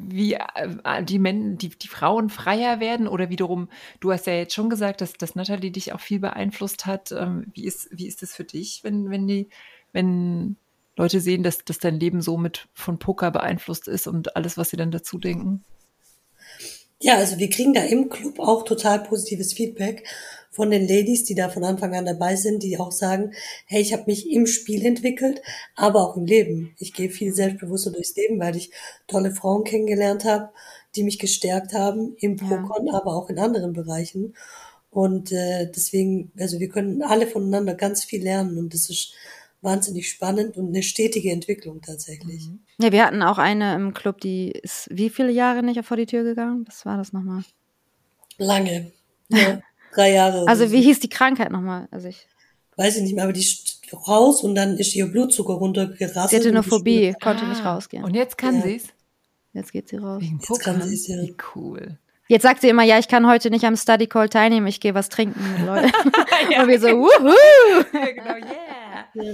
wie 0.09 0.33
äh, 0.35 1.03
die, 1.03 1.19
Men 1.19 1.57
die, 1.57 1.69
die 1.69 1.89
Frauen 1.89 2.29
freier 2.29 2.79
werden? 2.79 3.05
Oder 3.05 3.29
wiederum, 3.29 3.67
du 3.99 4.13
hast 4.13 4.27
ja 4.27 4.33
jetzt 4.33 4.53
schon 4.53 4.69
gesagt, 4.69 5.01
dass, 5.01 5.13
dass 5.13 5.35
Natalie 5.35 5.71
dich 5.71 5.91
auch 5.91 5.99
viel 5.99 6.19
beeinflusst 6.19 6.85
hat. 6.85 7.11
Ähm, 7.11 7.47
wie, 7.53 7.65
ist, 7.65 7.89
wie 7.91 8.07
ist 8.07 8.21
das 8.21 8.33
für 8.33 8.45
dich, 8.45 8.79
wenn, 8.83 9.09
wenn, 9.09 9.27
die, 9.27 9.49
wenn 9.91 10.55
Leute 10.95 11.19
sehen, 11.19 11.43
dass, 11.43 11.65
dass 11.65 11.79
dein 11.79 11.99
Leben 11.99 12.21
so 12.21 12.37
mit 12.37 12.69
von 12.73 12.97
Poker 12.97 13.31
beeinflusst 13.31 13.89
ist 13.89 14.07
und 14.07 14.37
alles, 14.37 14.57
was 14.57 14.69
sie 14.69 14.77
dann 14.77 14.91
dazu 14.91 15.17
denken? 15.17 15.65
Ja, 16.99 17.15
also 17.15 17.37
wir 17.37 17.49
kriegen 17.49 17.73
da 17.73 17.83
im 17.83 18.09
Club 18.09 18.39
auch 18.39 18.63
total 18.63 19.03
positives 19.03 19.53
Feedback 19.53 20.07
von 20.57 20.71
den 20.71 20.87
Ladies, 20.87 21.23
die 21.23 21.35
da 21.35 21.49
von 21.49 21.63
Anfang 21.63 21.93
an 21.93 22.07
dabei 22.07 22.35
sind, 22.35 22.63
die 22.63 22.79
auch 22.79 22.91
sagen, 22.91 23.31
hey, 23.67 23.79
ich 23.79 23.93
habe 23.93 24.05
mich 24.07 24.29
im 24.29 24.47
Spiel 24.47 24.83
entwickelt, 24.83 25.39
aber 25.75 26.01
auch 26.01 26.17
im 26.17 26.25
Leben. 26.25 26.73
Ich 26.79 26.93
gehe 26.93 27.11
viel 27.11 27.31
selbstbewusster 27.31 27.91
durchs 27.91 28.15
Leben, 28.15 28.39
weil 28.39 28.57
ich 28.57 28.71
tolle 29.05 29.29
Frauen 29.31 29.63
kennengelernt 29.63 30.25
habe, 30.25 30.49
die 30.95 31.03
mich 31.03 31.19
gestärkt 31.19 31.73
haben 31.73 32.15
im 32.17 32.37
Ja. 32.37 32.47
Pokern, 32.47 32.89
aber 32.89 33.15
auch 33.15 33.29
in 33.29 33.37
anderen 33.37 33.73
Bereichen. 33.73 34.33
Und 34.89 35.31
äh, 35.31 35.69
deswegen, 35.69 36.31
also 36.39 36.59
wir 36.59 36.69
können 36.69 37.03
alle 37.03 37.27
voneinander 37.27 37.75
ganz 37.75 38.03
viel 38.03 38.23
lernen 38.23 38.57
und 38.57 38.73
das 38.73 38.89
ist 38.89 39.13
wahnsinnig 39.61 40.09
spannend 40.09 40.57
und 40.57 40.69
eine 40.69 40.81
stetige 40.81 41.31
Entwicklung 41.31 41.81
tatsächlich. 41.83 42.49
Ja, 42.79 42.91
wir 42.91 43.05
hatten 43.05 43.21
auch 43.21 43.37
eine 43.37 43.75
im 43.75 43.93
Club, 43.93 44.21
die 44.21 44.49
ist 44.51 44.87
wie 44.91 45.11
viele 45.11 45.31
Jahre 45.31 45.61
nicht 45.61 45.85
vor 45.85 45.97
die 45.97 46.07
Tür 46.07 46.23
gegangen? 46.23 46.65
Was 46.67 46.83
war 46.83 46.97
das 46.97 47.13
nochmal? 47.13 47.43
Lange. 48.39 48.91
Ja, 49.29 49.61
drei 49.97 50.13
Jahre. 50.13 50.47
Also 50.47 50.65
so. 50.67 50.71
wie 50.71 50.81
hieß 50.81 50.99
die 50.99 51.09
Krankheit 51.09 51.51
nochmal? 51.51 51.87
Also 51.91 52.07
ich, 52.07 52.27
weiß 52.75 52.97
ich 52.97 53.03
nicht 53.03 53.15
mehr, 53.15 53.23
aber 53.23 53.33
die 53.33 53.41
ist 53.41 53.81
raus 54.07 54.43
und 54.43 54.55
dann 54.55 54.77
ist 54.77 54.95
ihr 54.95 55.07
Blutzucker 55.07 55.53
runtergerasselt. 55.53 56.29
sie 56.29 56.35
hatte 56.37 56.49
eine 56.49 56.63
Phobie, 56.63 57.13
konnte 57.21 57.45
nicht 57.47 57.63
rausgehen. 57.63 58.03
Und 58.03 58.15
jetzt 58.15 58.37
kann 58.37 58.55
Ja. 58.57 58.61
sie 58.61 58.75
es? 58.75 58.83
Jetzt 59.53 59.71
geht 59.71 59.87
sie 59.89 59.97
raus. 59.97 60.21
Wegen 60.21 60.39
Jetzt 60.39 60.59
kann 60.61 60.75
Poker. 60.75 60.87
sie's, 60.87 61.07
ja. 61.07 61.17
Wie 61.21 61.35
cool. 61.55 61.97
Jetzt 62.29 62.43
sagt 62.43 62.59
sie 62.61 62.67
immer, 62.67 62.83
ja, 62.83 62.99
ich 62.99 63.07
kann 63.07 63.25
heute 63.25 63.49
nicht 63.49 63.63
am 63.63 63.77
Study 63.77 64.05
Call 64.05 64.27
teilnehmen, 64.27 64.67
ich 64.67 64.81
gehe 64.81 64.93
was 64.93 65.07
trinken 65.09 65.39
mit 65.57 65.65
Leuten. 65.65 65.85
Und 66.61 66.67
wir 66.67 66.79
so, 66.79 66.87
wuhu! 66.89 67.33
Ja, 67.93 68.11
genau, 68.11 68.35
yeah. 68.45 69.05
Ja. 69.13 69.33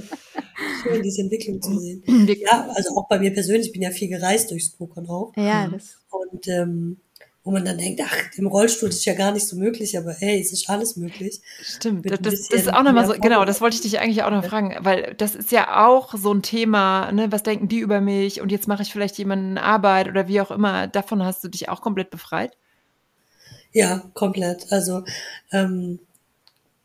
Schön, 0.84 1.01
diese 1.01 1.22
Entwicklung 1.24 1.61
zu 1.61 1.78
sehen. 1.80 2.03
Ja, 2.39 2.70
also 2.74 2.95
auch 2.95 3.07
bei 3.09 3.20
mir 3.20 3.34
persönlich, 3.34 3.68
ich 3.68 3.74
bin 3.74 3.82
ja 3.82 3.89
viel 3.89 4.07
gereist 4.09 4.51
durchs 4.51 4.70
Pokern 4.70 5.07
auch. 5.09 5.34
Ja, 5.36 5.68
das. 5.68 5.97
Und 6.11 6.47
ähm, 6.47 6.97
wo 7.44 7.52
man 7.52 7.66
dann 7.66 7.78
denkt, 7.78 8.02
ach, 8.04 8.16
im 8.38 8.48
Rollstuhl 8.48 8.89
ist 8.89 9.04
ja 9.04 9.14
gar 9.14 9.34
nicht 9.34 9.46
so 9.46 9.58
möglich, 9.58 9.98
aber 9.98 10.14
hey, 10.14 10.39
es 10.39 10.54
ist 10.54 10.70
alles 10.70 10.96
möglich. 10.96 11.41
Stimmt, 11.62 12.10
das, 12.10 12.20
das, 12.20 12.50
ist 12.50 12.74
auch 12.74 12.84
nochmal 12.84 13.06
so, 13.06 13.14
genau, 13.20 13.44
das 13.44 13.60
wollte 13.60 13.76
ich 13.76 13.82
dich 13.82 14.00
eigentlich 14.00 14.24
auch 14.24 14.32
noch 14.32 14.46
fragen, 14.46 14.78
weil 14.80 15.14
das 15.18 15.36
ist 15.36 15.52
ja 15.52 15.86
auch 15.86 16.14
so 16.16 16.34
ein 16.34 16.41
Thema, 16.41 17.12
ne, 17.12 17.32
was 17.34 17.44
denken 17.44 17.68
die 17.68 17.80
über 17.80 18.00
mich 18.00 18.39
und 18.39 18.52
jetzt 18.52 18.70
mache 18.70 18.84
ich 18.84 18.94
vielleicht 18.94 19.18
jemanden 19.18 19.58
Arbeit 19.58 20.08
oder 20.08 20.30
wie 20.30 20.39
auch 20.39 20.52
immer, 20.52 20.88
davon 20.88 21.24
hast 21.24 21.44
du 21.44 21.50
dich 21.50 21.68
auch 21.68 21.82
komplett 21.82 22.12
befreit? 22.12 22.56
Ja, 23.74 24.04
komplett. 24.14 24.72
Also 24.72 25.04
ähm, 25.52 26.00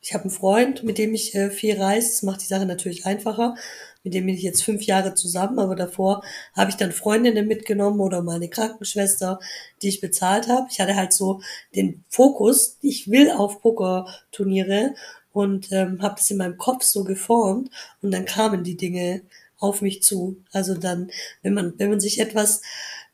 ich 0.08 0.14
habe 0.14 0.24
einen 0.24 0.30
Freund, 0.30 0.84
mit 0.84 0.96
dem 0.96 1.12
ich 1.12 1.34
äh, 1.34 1.50
viel 1.50 1.78
reise. 1.78 2.08
Das 2.08 2.22
macht 2.22 2.40
die 2.40 2.46
Sache 2.46 2.64
natürlich 2.64 3.04
einfacher. 3.04 3.56
Mit 4.02 4.14
dem 4.14 4.24
bin 4.24 4.34
ich 4.34 4.42
jetzt 4.42 4.64
fünf 4.64 4.84
Jahre 4.84 5.12
zusammen, 5.12 5.58
aber 5.58 5.76
davor 5.76 6.22
habe 6.54 6.70
ich 6.70 6.78
dann 6.78 6.92
Freundinnen 6.92 7.46
mitgenommen 7.46 8.00
oder 8.00 8.22
meine 8.22 8.48
Krankenschwester, 8.48 9.38
die 9.82 9.88
ich 9.88 10.00
bezahlt 10.00 10.48
habe. 10.48 10.66
Ich 10.70 10.80
hatte 10.80 10.96
halt 10.96 11.12
so 11.12 11.42
den 11.76 12.04
Fokus, 12.08 12.78
ich 12.80 13.10
will 13.10 13.30
auf 13.30 13.60
Pokerturniere 13.60 14.94
und 15.34 15.70
ähm, 15.72 16.00
habe 16.00 16.14
das 16.16 16.30
in 16.30 16.38
meinem 16.38 16.56
Kopf 16.56 16.84
so 16.84 17.04
geformt 17.04 17.68
und 18.00 18.10
dann 18.10 18.24
kamen 18.24 18.64
die 18.64 18.78
Dinge 18.78 19.20
auf 19.58 19.82
mich 19.82 20.02
zu. 20.02 20.38
Also 20.52 20.74
dann, 20.74 21.10
wenn 21.42 21.52
man, 21.52 21.74
wenn 21.76 21.90
man 21.90 22.00
sich 22.00 22.18
etwas 22.18 22.62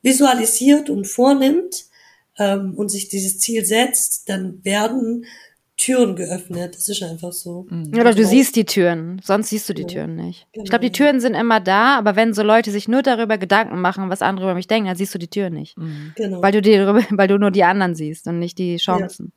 visualisiert 0.03 0.91
und 0.91 1.09
vornimmt, 1.09 1.87
ähm, 2.39 2.75
und 2.75 2.89
sich 2.89 3.09
dieses 3.09 3.39
Ziel 3.39 3.65
setzt, 3.65 4.29
dann 4.29 4.65
werden 4.65 5.27
Türen 5.77 6.15
geöffnet. 6.17 6.75
Das 6.77 6.89
ist 6.89 7.03
einfach 7.03 7.33
so. 7.33 7.67
Ja, 7.71 8.01
Oder 8.01 8.11
du 8.13 8.17
Genau. 8.19 8.29
siehst 8.29 8.55
die 8.57 8.65
Türen, 8.65 9.21
sonst 9.25 9.49
siehst 9.51 9.69
du 9.69 9.75
die 9.75 9.83
Ja, 9.83 9.89
Türen 9.89 10.15
nicht. 10.17 10.47
Ich 10.47 10.53
genau. 10.53 10.65
glaube, 10.71 10.85
die 10.85 10.93
Türen 10.93 11.21
sind 11.21 11.35
immer 11.35 11.59
da, 11.61 11.99
aber 11.99 12.15
wenn 12.17 12.33
so 12.33 12.43
Leute 12.43 12.71
sich 12.71 12.87
nur 12.89 13.03
darüber 13.03 13.39
Gedanken 13.39 13.81
machen, 13.81 14.09
was 14.09 14.23
andere 14.23 14.47
über 14.47 14.55
mich 14.55 14.69
denken, 14.69 14.87
dann 14.89 14.97
siehst 14.97 15.15
du 15.15 15.19
die 15.19 15.29
Tür 15.29 15.51
nicht. 15.51 15.77
Genau. 16.15 16.41
Weil 16.43 16.53
du, 16.53 16.63
die, 16.63 16.73
darüber- 16.77 17.03
weil 17.11 17.29
du 17.29 17.39
nur 17.39 17.51
die 17.51 17.65
anderen 17.65 17.95
siehst 17.95 18.27
und 18.29 18.39
nicht 18.39 18.59
die 18.59 18.77
Chancen. 18.77 19.33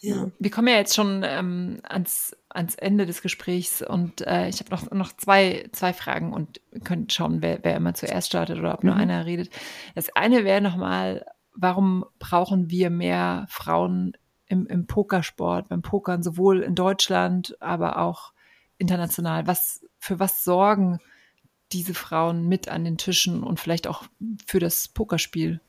ja. 0.00 0.30
Wir 0.38 0.50
kommen 0.50 0.68
ja 0.68 0.74
jetzt 0.74 0.94
schon 0.94 1.22
ähm, 1.24 1.78
ans, 1.84 2.36
ans 2.50 2.74
Ende 2.74 3.06
des 3.06 3.22
Gesprächs 3.22 3.82
und 3.82 4.20
äh, 4.26 4.48
ich 4.48 4.60
habe 4.60 4.70
noch, 4.70 4.90
noch 4.90 5.12
zwei, 5.16 5.66
zwei 5.72 5.92
Fragen 5.92 6.32
und 6.32 6.60
könnt 6.84 7.12
schauen, 7.12 7.40
wer, 7.40 7.60
wer 7.62 7.76
immer 7.76 7.94
zuerst 7.94 8.28
startet 8.28 8.58
oder 8.58 8.74
ob 8.74 8.84
nur 8.84 8.94
Mhm. 8.96 9.00
einer 9.00 9.26
redet. 9.26 9.48
Das 9.94 10.14
eine 10.14 10.44
wäre 10.44 10.60
nochmal, 10.60 11.24
warum 11.54 12.04
brauchen 12.18 12.68
wir 12.68 12.90
mehr 12.90 13.46
Frauen 13.48 14.12
im, 14.46 14.66
im 14.66 14.86
Pokersport, 14.86 15.68
beim 15.68 15.82
Pokern, 15.82 16.22
sowohl 16.22 16.62
in 16.62 16.74
Deutschland, 16.74 17.56
aber 17.60 17.98
auch 17.98 18.32
international? 18.78 19.46
Was, 19.46 19.84
für 19.98 20.18
was 20.18 20.44
sorgen 20.44 21.00
diese 21.72 21.94
Frauen 21.94 22.48
mit 22.48 22.68
an 22.68 22.84
den 22.84 22.98
Tischen 22.98 23.42
und 23.42 23.58
vielleicht 23.58 23.86
auch 23.86 24.04
für 24.46 24.60
das 24.60 24.88
Pokerspiel? 24.88 25.60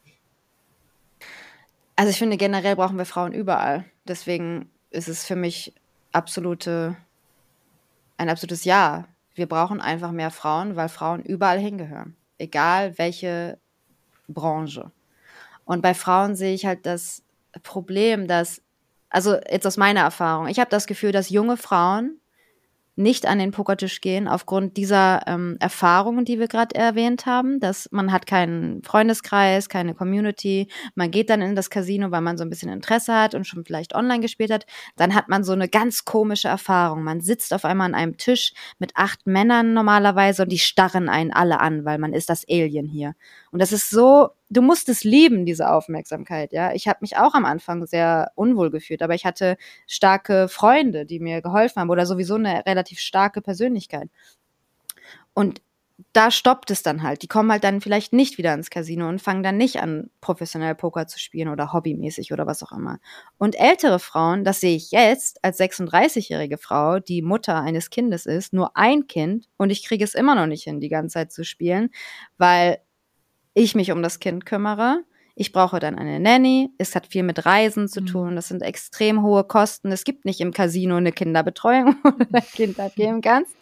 Also 1.96 2.10
ich 2.10 2.18
finde, 2.18 2.38
generell 2.38 2.76
brauchen 2.76 2.98
wir 2.98 3.06
Frauen 3.06 3.34
überall. 3.34 3.86
Deswegen 4.06 4.70
ist 4.90 5.08
es 5.08 5.26
für 5.26 5.36
mich 5.36 5.74
absolute, 6.12 6.98
ein 8.18 8.30
absolutes 8.30 8.66
Ja. 8.66 9.08
Wir 9.34 9.48
brauchen 9.48 9.82
einfach 9.82 10.12
mehr 10.12 10.32
Frauen, 10.32 10.76
weil 10.76 10.90
Frauen 10.90 11.22
überall 11.22 11.60
hingehören. 11.60 12.16
Egal 12.38 12.98
welche 12.98 13.58
Branche. 14.28 14.92
Und 15.66 15.82
bei 15.82 15.94
Frauen 15.94 16.36
sehe 16.36 16.54
ich 16.54 16.66
halt 16.66 16.86
das 16.86 17.24
Problem, 17.64 18.28
dass, 18.28 18.62
also 19.10 19.38
jetzt 19.50 19.68
aus 19.68 19.78
meiner 19.78 20.02
Erfahrung, 20.02 20.48
ich 20.48 20.60
habe 20.60 20.70
das 20.70 20.88
Gefühl, 20.88 21.12
dass 21.12 21.30
junge 21.30 21.58
Frauen 21.58 22.20
nicht 22.96 23.26
an 23.26 23.40
den 23.40 23.52
Pokertisch 23.52 24.00
gehen 24.00 24.28
aufgrund 24.28 24.78
dieser 24.78 25.22
ähm, 25.28 25.58
Erfahrungen, 25.60 26.24
die 26.24 26.40
wir 26.40 26.48
gerade 26.48 26.76
erwähnt 26.76 27.26
haben, 27.26 27.60
dass 27.60 27.90
man 27.92 28.12
hat 28.12 28.26
keinen 28.26 28.82
Freundeskreis, 28.84 29.68
keine 29.68 29.94
Community, 29.94 30.70
man 30.96 31.12
geht 31.12 31.30
dann 31.30 31.42
in 31.42 31.56
das 31.56 31.70
Casino, 31.70 32.12
weil 32.12 32.22
man 32.22 32.38
so 32.38 32.44
ein 32.44 32.50
bisschen 32.50 32.72
Interesse 32.72 33.14
hat 33.14 33.36
und 33.36 33.46
schon 33.46 33.66
vielleicht 33.66 33.94
online 33.96 34.22
gespielt 34.22 34.52
hat, 34.52 34.66
dann 34.96 35.14
hat 35.14 35.28
man 35.28 35.44
so 35.44 35.52
eine 35.52 35.68
ganz 35.68 36.06
komische 36.06 36.48
Erfahrung. 36.48 37.04
Man 37.04 37.20
sitzt 37.20 37.54
auf 37.54 37.66
einmal 37.66 37.88
an 37.88 37.96
einem 37.96 38.18
Tisch 38.18 38.54
mit 38.80 38.92
acht 38.96 39.28
Männern 39.28 39.74
normalerweise 39.74 40.44
und 40.44 40.52
die 40.52 40.60
starren 40.60 41.10
einen 41.10 41.34
alle 41.34 41.60
an, 41.60 41.84
weil 41.84 41.98
man 41.98 42.14
ist 42.14 42.30
das 42.30 42.46
Alien 42.50 42.88
hier. 42.88 43.14
Und 43.52 43.62
das 43.62 43.74
ist 43.74 43.90
so 43.90 44.30
du 44.56 44.62
musst 44.62 44.90
es 44.90 45.04
lieben, 45.04 45.46
diese 45.46 45.70
Aufmerksamkeit, 45.72 46.54
ja. 46.54 46.74
Ich 46.74 46.88
habe 46.88 47.00
mich 47.02 47.18
auch 47.18 47.34
am 47.34 47.46
Anfang 47.46 47.86
sehr 47.86 48.32
unwohl 48.36 48.72
gefühlt, 48.72 49.02
aber 49.02 49.16
ich 49.16 49.26
hatte 49.26 49.58
starke 49.88 50.48
Freunde, 50.50 51.06
die 51.06 51.20
mir 51.20 51.42
geholfen 51.42 51.82
haben 51.82 51.90
oder 51.90 52.06
sowieso 52.06 52.36
eine 52.36 52.66
relativ 52.66 53.00
starke 53.00 53.42
Persönlichkeit. 53.42 54.10
Und 55.34 55.62
da 56.14 56.30
stoppt 56.30 56.72
es 56.72 56.84
dann 56.84 57.04
halt. 57.04 57.22
Die 57.22 57.28
kommen 57.28 57.52
halt 57.52 57.64
dann 57.64 57.80
vielleicht 57.80 58.12
nicht 58.12 58.38
wieder 58.38 58.54
ins 58.54 58.70
Casino 58.70 59.08
und 59.08 59.22
fangen 59.22 59.44
dann 59.44 59.58
nicht 59.58 59.82
an, 59.82 60.10
professionell 60.20 60.76
Poker 60.76 61.08
zu 61.08 61.20
spielen 61.20 61.48
oder 61.48 61.72
hobbymäßig 61.72 62.34
oder 62.34 62.46
was 62.48 62.64
auch 62.64 62.74
immer. 62.74 63.00
Und 63.38 63.56
ältere 63.58 64.00
Frauen, 64.00 64.44
das 64.44 64.60
sehe 64.60 64.76
ich 64.76 64.92
jetzt 64.92 65.44
als 65.44 65.58
36-jährige 65.58 66.58
Frau, 66.58 67.00
die 67.00 67.22
Mutter 67.22 67.62
eines 67.62 67.90
Kindes 67.90 68.26
ist, 68.26 68.52
nur 68.54 68.76
ein 68.76 69.08
Kind 69.08 69.48
und 69.58 69.70
ich 69.70 69.86
kriege 69.86 70.04
es 70.04 70.16
immer 70.16 70.36
noch 70.36 70.48
nicht 70.48 70.64
hin, 70.64 70.82
die 70.82 70.90
ganze 70.90 71.14
Zeit 71.14 71.32
zu 71.32 71.46
spielen, 71.46 71.90
weil 72.38 72.80
ich 73.56 73.74
mich 73.74 73.92
um 73.92 74.04
das 74.04 74.20
Kind 74.20 74.46
kümmere. 74.46 75.04
Ich 75.38 75.52
brauche 75.52 75.80
dann 75.80 75.98
eine 75.98 76.20
Nanny. 76.20 76.70
Es 76.78 76.96
hat 76.96 77.08
viel 77.08 77.24
mit 77.24 77.46
Reisen 77.46 77.90
zu 77.90 78.02
mhm. 78.02 78.06
tun. 78.06 78.36
Das 78.36 78.48
sind 78.48 78.62
extrem 78.62 79.22
hohe 79.22 79.44
Kosten. 79.44 79.92
Es 79.92 80.04
gibt 80.04 80.24
nicht 80.24 80.40
im 80.40 80.54
Casino 80.54 80.96
eine 80.96 81.12
Kinderbetreuung, 81.12 81.96
wo 82.04 82.12
du 82.12 82.26
dein 82.26 82.44
Kind 82.44 82.80
abgeben 82.80 83.22
kannst. 83.22 83.56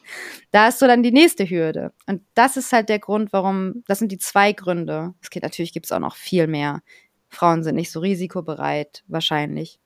Da 0.52 0.68
ist 0.68 0.80
so 0.80 0.86
dann 0.86 1.02
die 1.02 1.12
nächste 1.12 1.50
Hürde. 1.50 1.92
Und 2.06 2.22
das 2.36 2.58
ist 2.58 2.74
halt 2.74 2.90
der 2.90 3.00
Grund, 3.00 3.34
warum, 3.34 3.84
das 3.88 4.00
sind 4.00 4.12
die 4.12 4.20
zwei 4.20 4.52
Gründe. 4.52 5.16
Es 5.22 5.30
geht, 5.30 5.42
natürlich 5.42 5.74
gibt 5.74 5.88
es 5.88 5.92
auch 5.92 6.00
noch 6.00 6.16
viel 6.16 6.46
mehr. 6.48 6.82
Frauen 7.30 7.64
sind 7.64 7.76
nicht 7.76 7.92
so 7.92 8.02
risikobereit, 8.02 9.04
wahrscheinlich. 9.08 9.80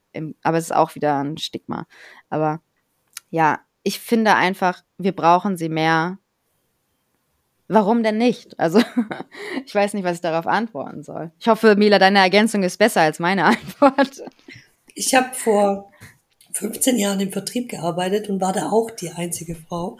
aber 0.43 0.57
es 0.57 0.65
ist 0.65 0.75
auch 0.75 0.95
wieder 0.95 1.19
ein 1.19 1.37
Stigma. 1.37 1.85
Aber 2.29 2.61
ja, 3.29 3.61
ich 3.83 3.99
finde 3.99 4.35
einfach, 4.35 4.83
wir 4.97 5.13
brauchen 5.13 5.55
sie 5.55 5.69
mehr 5.69 6.17
Warum 7.67 8.01
denn 8.03 8.17
nicht? 8.17 8.59
Also, 8.59 8.81
ich 9.65 9.75
weiß 9.75 9.93
nicht, 9.93 10.03
was 10.03 10.15
ich 10.15 10.21
darauf 10.21 10.47
antworten 10.47 11.03
soll. 11.03 11.31
Ich 11.39 11.47
hoffe, 11.47 11.75
Mila, 11.75 11.99
deine 11.99 12.19
Ergänzung 12.19 12.63
ist 12.63 12.77
besser 12.77 13.01
als 13.01 13.19
meine 13.19 13.45
Antwort. 13.45 14.23
Ich 14.93 15.13
habe 15.13 15.33
vor 15.33 15.91
15 16.53 16.97
Jahren 16.97 17.19
im 17.19 17.31
Vertrieb 17.31 17.69
gearbeitet 17.69 18.29
und 18.29 18.41
war 18.41 18.53
da 18.53 18.69
auch 18.69 18.89
die 18.91 19.11
einzige 19.11 19.55
Frau 19.55 19.97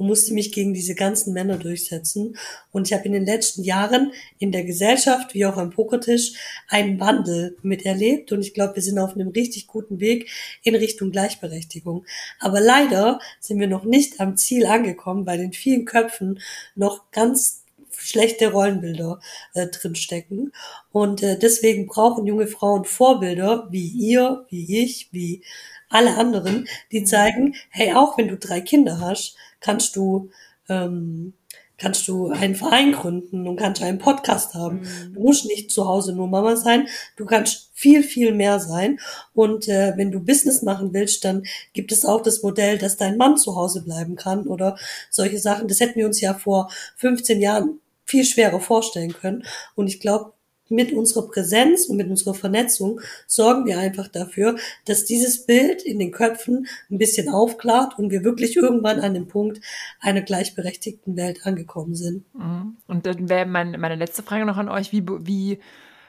und 0.00 0.06
musste 0.06 0.32
mich 0.32 0.50
gegen 0.50 0.72
diese 0.72 0.94
ganzen 0.94 1.34
Männer 1.34 1.58
durchsetzen. 1.58 2.38
Und 2.72 2.88
ich 2.88 2.94
habe 2.94 3.04
in 3.04 3.12
den 3.12 3.26
letzten 3.26 3.62
Jahren 3.62 4.12
in 4.38 4.50
der 4.50 4.64
Gesellschaft 4.64 5.34
wie 5.34 5.44
auch 5.44 5.58
am 5.58 5.70
Pokertisch 5.70 6.32
einen 6.68 6.98
Wandel 6.98 7.58
miterlebt. 7.60 8.32
Und 8.32 8.40
ich 8.40 8.54
glaube, 8.54 8.76
wir 8.76 8.82
sind 8.82 8.98
auf 8.98 9.14
einem 9.14 9.28
richtig 9.28 9.66
guten 9.66 10.00
Weg 10.00 10.30
in 10.62 10.74
Richtung 10.74 11.10
Gleichberechtigung. 11.10 12.06
Aber 12.38 12.60
leider 12.60 13.20
sind 13.40 13.60
wir 13.60 13.68
noch 13.68 13.84
nicht 13.84 14.20
am 14.20 14.38
Ziel 14.38 14.64
angekommen, 14.64 15.26
weil 15.26 15.40
in 15.40 15.52
vielen 15.52 15.84
Köpfen 15.84 16.40
noch 16.74 17.10
ganz 17.10 17.59
schlechte 18.00 18.52
Rollenbilder 18.52 19.20
äh, 19.54 19.66
drinstecken. 19.66 20.52
Und 20.92 21.22
äh, 21.22 21.38
deswegen 21.38 21.86
brauchen 21.86 22.26
junge 22.26 22.46
Frauen 22.46 22.84
Vorbilder 22.84 23.68
wie 23.70 23.88
ihr, 23.88 24.46
wie 24.50 24.82
ich, 24.82 25.08
wie 25.12 25.42
alle 25.88 26.16
anderen, 26.16 26.68
die 26.92 27.04
zeigen, 27.04 27.54
hey, 27.70 27.94
auch 27.94 28.16
wenn 28.16 28.28
du 28.28 28.36
drei 28.36 28.60
Kinder 28.60 29.00
hast, 29.00 29.36
kannst 29.60 29.96
du 29.96 30.30
ähm, 30.68 31.34
kannst 31.80 32.06
du 32.08 32.28
einen 32.28 32.54
Verein 32.54 32.92
gründen 32.92 33.48
und 33.48 33.56
kannst 33.56 33.82
einen 33.82 33.98
Podcast 33.98 34.54
haben. 34.54 34.80
Mhm. 34.80 35.14
Du 35.14 35.20
musst 35.20 35.46
nicht 35.46 35.70
zu 35.70 35.86
Hause 35.88 36.12
nur 36.12 36.28
Mama 36.28 36.56
sein, 36.56 36.86
du 37.16 37.24
kannst 37.24 37.70
viel, 37.72 38.02
viel 38.02 38.34
mehr 38.34 38.60
sein. 38.60 39.00
Und 39.32 39.66
äh, 39.66 39.94
wenn 39.96 40.12
du 40.12 40.20
Business 40.20 40.62
machen 40.62 40.92
willst, 40.92 41.24
dann 41.24 41.44
gibt 41.72 41.90
es 41.90 42.04
auch 42.04 42.20
das 42.20 42.42
Modell, 42.42 42.76
dass 42.76 42.98
dein 42.98 43.16
Mann 43.16 43.38
zu 43.38 43.56
Hause 43.56 43.82
bleiben 43.82 44.14
kann 44.14 44.46
oder 44.46 44.76
solche 45.08 45.38
Sachen. 45.38 45.68
Das 45.68 45.80
hätten 45.80 45.98
wir 45.98 46.06
uns 46.06 46.20
ja 46.20 46.34
vor 46.34 46.70
15 46.96 47.40
Jahren 47.40 47.80
viel 48.10 48.24
schwerer 48.24 48.60
vorstellen 48.60 49.12
können. 49.12 49.44
Und 49.74 49.86
ich 49.86 50.00
glaube, 50.00 50.32
mit 50.70 50.92
unserer 50.92 51.28
Präsenz 51.28 51.86
und 51.86 51.96
mit 51.96 52.08
unserer 52.08 52.34
Vernetzung 52.34 53.00
sorgen 53.26 53.66
wir 53.66 53.78
einfach 53.78 54.08
dafür, 54.08 54.56
dass 54.84 55.04
dieses 55.04 55.44
Bild 55.44 55.82
in 55.82 55.98
den 55.98 56.12
Köpfen 56.12 56.66
ein 56.90 56.98
bisschen 56.98 57.28
aufklart 57.28 57.98
und 57.98 58.10
wir 58.10 58.24
wirklich 58.24 58.56
irgendwann 58.56 59.00
an 59.00 59.14
dem 59.14 59.26
Punkt 59.26 59.60
einer 60.00 60.22
gleichberechtigten 60.22 61.16
Welt 61.16 61.44
angekommen 61.44 61.94
sind. 61.94 62.24
Mhm. 62.34 62.76
Und 62.86 63.06
dann 63.06 63.28
wäre 63.28 63.46
mein, 63.46 63.72
meine 63.80 63.96
letzte 63.96 64.22
Frage 64.22 64.46
noch 64.46 64.56
an 64.56 64.68
euch, 64.68 64.92
wie, 64.92 65.04
wie 65.06 65.58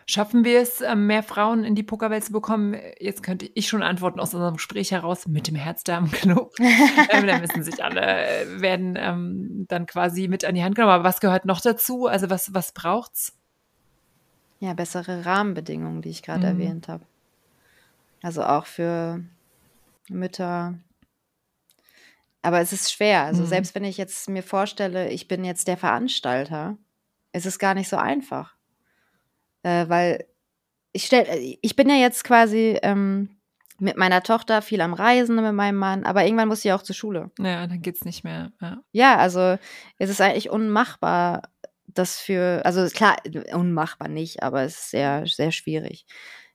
schaffen 0.05 0.43
wir 0.43 0.61
es, 0.61 0.81
ähm, 0.81 1.07
mehr 1.07 1.23
Frauen 1.23 1.63
in 1.63 1.75
die 1.75 1.83
Pokerwelt 1.83 2.23
zu 2.23 2.31
bekommen? 2.31 2.75
Jetzt 2.99 3.23
könnte 3.23 3.49
ich 3.53 3.67
schon 3.67 3.83
antworten 3.83 4.19
aus 4.19 4.33
unserem 4.33 4.55
Gespräch 4.55 4.91
heraus 4.91 5.27
mit 5.27 5.47
dem 5.47 5.55
Herzdarmknopf. 5.55 6.55
ähm, 7.09 7.27
da 7.27 7.39
müssen 7.39 7.63
sich 7.63 7.83
alle, 7.83 8.01
äh, 8.01 8.61
werden 8.61 8.95
ähm, 8.97 9.65
dann 9.67 9.85
quasi 9.85 10.27
mit 10.27 10.45
an 10.45 10.55
die 10.55 10.63
Hand 10.63 10.75
genommen. 10.75 10.93
Aber 10.93 11.03
was 11.03 11.19
gehört 11.19 11.45
noch 11.45 11.61
dazu? 11.61 12.07
Also 12.07 12.29
was, 12.29 12.53
was 12.53 12.71
braucht's? 12.71 13.37
Ja, 14.59 14.73
bessere 14.73 15.25
Rahmenbedingungen, 15.25 16.01
die 16.01 16.09
ich 16.09 16.21
gerade 16.21 16.53
mhm. 16.53 16.59
erwähnt 16.61 16.87
habe. 16.87 17.03
Also 18.21 18.43
auch 18.43 18.65
für 18.65 19.23
Mütter. 20.09 20.75
Aber 22.43 22.59
es 22.59 22.71
ist 22.73 22.91
schwer. 22.91 23.23
Also 23.23 23.43
mhm. 23.43 23.47
selbst 23.47 23.75
wenn 23.75 23.83
ich 23.83 23.97
jetzt 23.97 24.29
mir 24.29 24.43
vorstelle, 24.43 25.09
ich 25.09 25.27
bin 25.27 25.43
jetzt 25.43 25.67
der 25.67 25.77
Veranstalter, 25.77 26.77
ist 27.33 27.45
es 27.45 27.59
gar 27.59 27.73
nicht 27.73 27.89
so 27.89 27.97
einfach. 27.97 28.55
Äh, 29.63 29.87
weil 29.89 30.25
ich 30.93 31.05
stell, 31.05 31.57
ich 31.61 31.75
bin 31.75 31.89
ja 31.89 31.95
jetzt 31.95 32.23
quasi 32.23 32.77
ähm, 32.81 33.37
mit 33.79 33.97
meiner 33.97 34.21
Tochter 34.21 34.61
viel 34.61 34.81
am 34.81 34.93
Reisen 34.93 35.35
mit 35.35 35.53
meinem 35.53 35.77
Mann, 35.77 36.03
aber 36.03 36.23
irgendwann 36.23 36.47
muss 36.47 36.61
sie 36.61 36.71
auch 36.71 36.83
zur 36.83 36.95
Schule. 36.95 37.31
Ja, 37.39 37.65
dann 37.65 37.81
geht's 37.81 38.05
nicht 38.05 38.23
mehr. 38.23 38.51
Ja, 38.61 38.83
ja 38.91 39.17
also 39.17 39.57
es 39.97 40.09
ist 40.09 40.21
eigentlich 40.21 40.49
unmachbar, 40.49 41.43
das 41.87 42.19
für, 42.19 42.61
also 42.63 42.85
klar, 42.87 43.17
unmachbar 43.53 44.07
nicht, 44.07 44.43
aber 44.43 44.63
es 44.63 44.75
ist 44.75 44.91
sehr, 44.91 45.25
sehr 45.25 45.51
schwierig. 45.51 46.05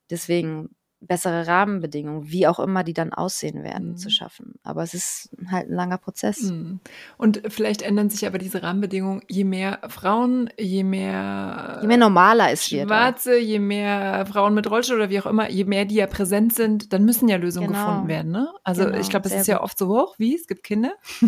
Deswegen 0.08 0.70
bessere 1.06 1.46
Rahmenbedingungen, 1.46 2.30
wie 2.30 2.46
auch 2.46 2.58
immer 2.58 2.84
die 2.84 2.94
dann 2.94 3.12
aussehen 3.12 3.62
werden, 3.62 3.90
mhm. 3.90 3.96
zu 3.96 4.10
schaffen. 4.10 4.54
Aber 4.62 4.82
es 4.82 4.94
ist 4.94 5.30
halt 5.50 5.68
ein 5.68 5.74
langer 5.74 5.98
Prozess. 5.98 6.42
Mhm. 6.42 6.80
Und 7.16 7.42
vielleicht 7.48 7.82
ändern 7.82 8.10
sich 8.10 8.26
aber 8.26 8.38
diese 8.38 8.62
Rahmenbedingungen, 8.62 9.22
je 9.28 9.44
mehr 9.44 9.80
Frauen, 9.88 10.50
je 10.58 10.84
mehr 10.84 11.78
je 11.80 11.86
mehr 11.86 11.96
normaler 11.96 12.52
ist 12.52 12.68
Schwarze, 12.68 13.38
je 13.38 13.58
mehr 13.58 14.26
Frauen 14.26 14.54
mit 14.54 14.70
Rollstuhl 14.70 14.96
oder 14.96 15.10
wie 15.10 15.20
auch 15.20 15.26
immer, 15.26 15.50
je 15.50 15.64
mehr 15.64 15.84
die 15.84 15.96
ja 15.96 16.06
präsent 16.06 16.54
sind, 16.54 16.92
dann 16.92 17.04
müssen 17.04 17.28
ja 17.28 17.36
Lösungen 17.36 17.68
genau. 17.68 17.86
gefunden 17.86 18.08
werden. 18.08 18.32
Ne? 18.32 18.48
Also 18.64 18.84
genau, 18.84 18.98
ich 18.98 19.08
glaube, 19.08 19.28
es 19.28 19.34
ist 19.34 19.46
ja 19.46 19.62
oft 19.62 19.78
so 19.78 19.88
hoch, 19.88 20.14
wie 20.18 20.34
es 20.34 20.46
gibt 20.46 20.62
Kinder. 20.62 20.92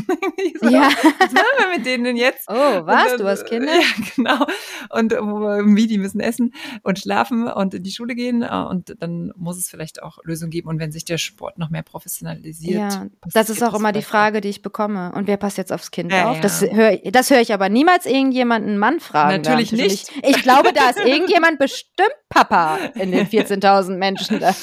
so, 0.61 0.68
ja. 0.68 0.89
Was 0.93 1.76
mit 1.76 1.87
denen 1.87 2.16
jetzt? 2.16 2.49
Oh, 2.49 2.55
was? 2.55 3.11
Dann, 3.11 3.18
du 3.18 3.29
hast 3.29 3.45
Kinder? 3.47 3.68
Ja, 3.79 3.85
genau. 4.16 4.47
Und 4.91 5.12
wie 5.12 5.87
die 5.87 5.99
müssen 5.99 6.20
essen 6.20 6.53
und 6.83 6.99
schlafen 6.99 7.47
und 7.47 7.74
in 7.74 7.83
die 7.83 7.91
Schule 7.91 8.14
gehen 8.14 8.43
äh, 8.43 8.64
und 8.68 8.97
dann 9.01 9.33
muss 9.37 9.59
es 9.59 9.67
vielleicht 9.68 10.02
auch 10.02 10.18
Lösungen 10.24 10.50
geben. 10.50 10.68
Und 10.68 10.78
wenn 10.78 10.92
sich 10.92 11.04
der 11.04 11.18
Sport 11.18 11.58
noch 11.58 11.70
mehr 11.70 11.82
professionalisiert. 11.82 12.92
Ja, 12.92 13.06
das 13.32 13.50
ist 13.50 13.62
auch 13.62 13.74
immer 13.74 13.92
die 13.92 14.02
Frage, 14.02 14.40
die 14.40 14.48
ich 14.48 14.62
bekomme. 14.62 15.12
Und 15.12 15.26
wer 15.26 15.36
passt 15.36 15.58
jetzt 15.58 15.72
aufs 15.72 15.90
Kind 15.90 16.12
ja, 16.12 16.30
auf? 16.30 16.36
Ja. 16.36 16.42
Das 16.42 16.62
höre 16.62 16.96
das 17.10 17.30
hör 17.30 17.40
ich 17.40 17.52
aber 17.52 17.68
niemals 17.68 18.06
irgendjemanden 18.06 18.78
Mann 18.78 19.00
fragen. 19.00 19.42
Natürlich 19.42 19.72
nicht. 19.72 20.10
Ich, 20.22 20.36
ich 20.36 20.42
glaube, 20.42 20.72
da 20.72 20.90
ist 20.90 20.98
irgendjemand 21.04 21.58
bestimmt 21.58 22.14
Papa 22.28 22.78
in 22.94 23.12
den 23.12 23.26
14.000 23.28 23.96
Menschen 23.96 24.40
da. 24.40 24.54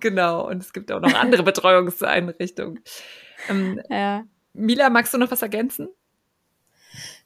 Genau. 0.00 0.48
Und 0.48 0.62
es 0.62 0.72
gibt 0.72 0.92
auch 0.92 1.00
noch 1.00 1.14
andere 1.14 1.42
Betreuungseinrichtungen. 1.42 2.80
Ähm, 3.48 3.80
ja. 3.90 4.24
Mila, 4.52 4.90
magst 4.90 5.14
du 5.14 5.18
noch 5.18 5.30
was 5.30 5.42
ergänzen? 5.42 5.88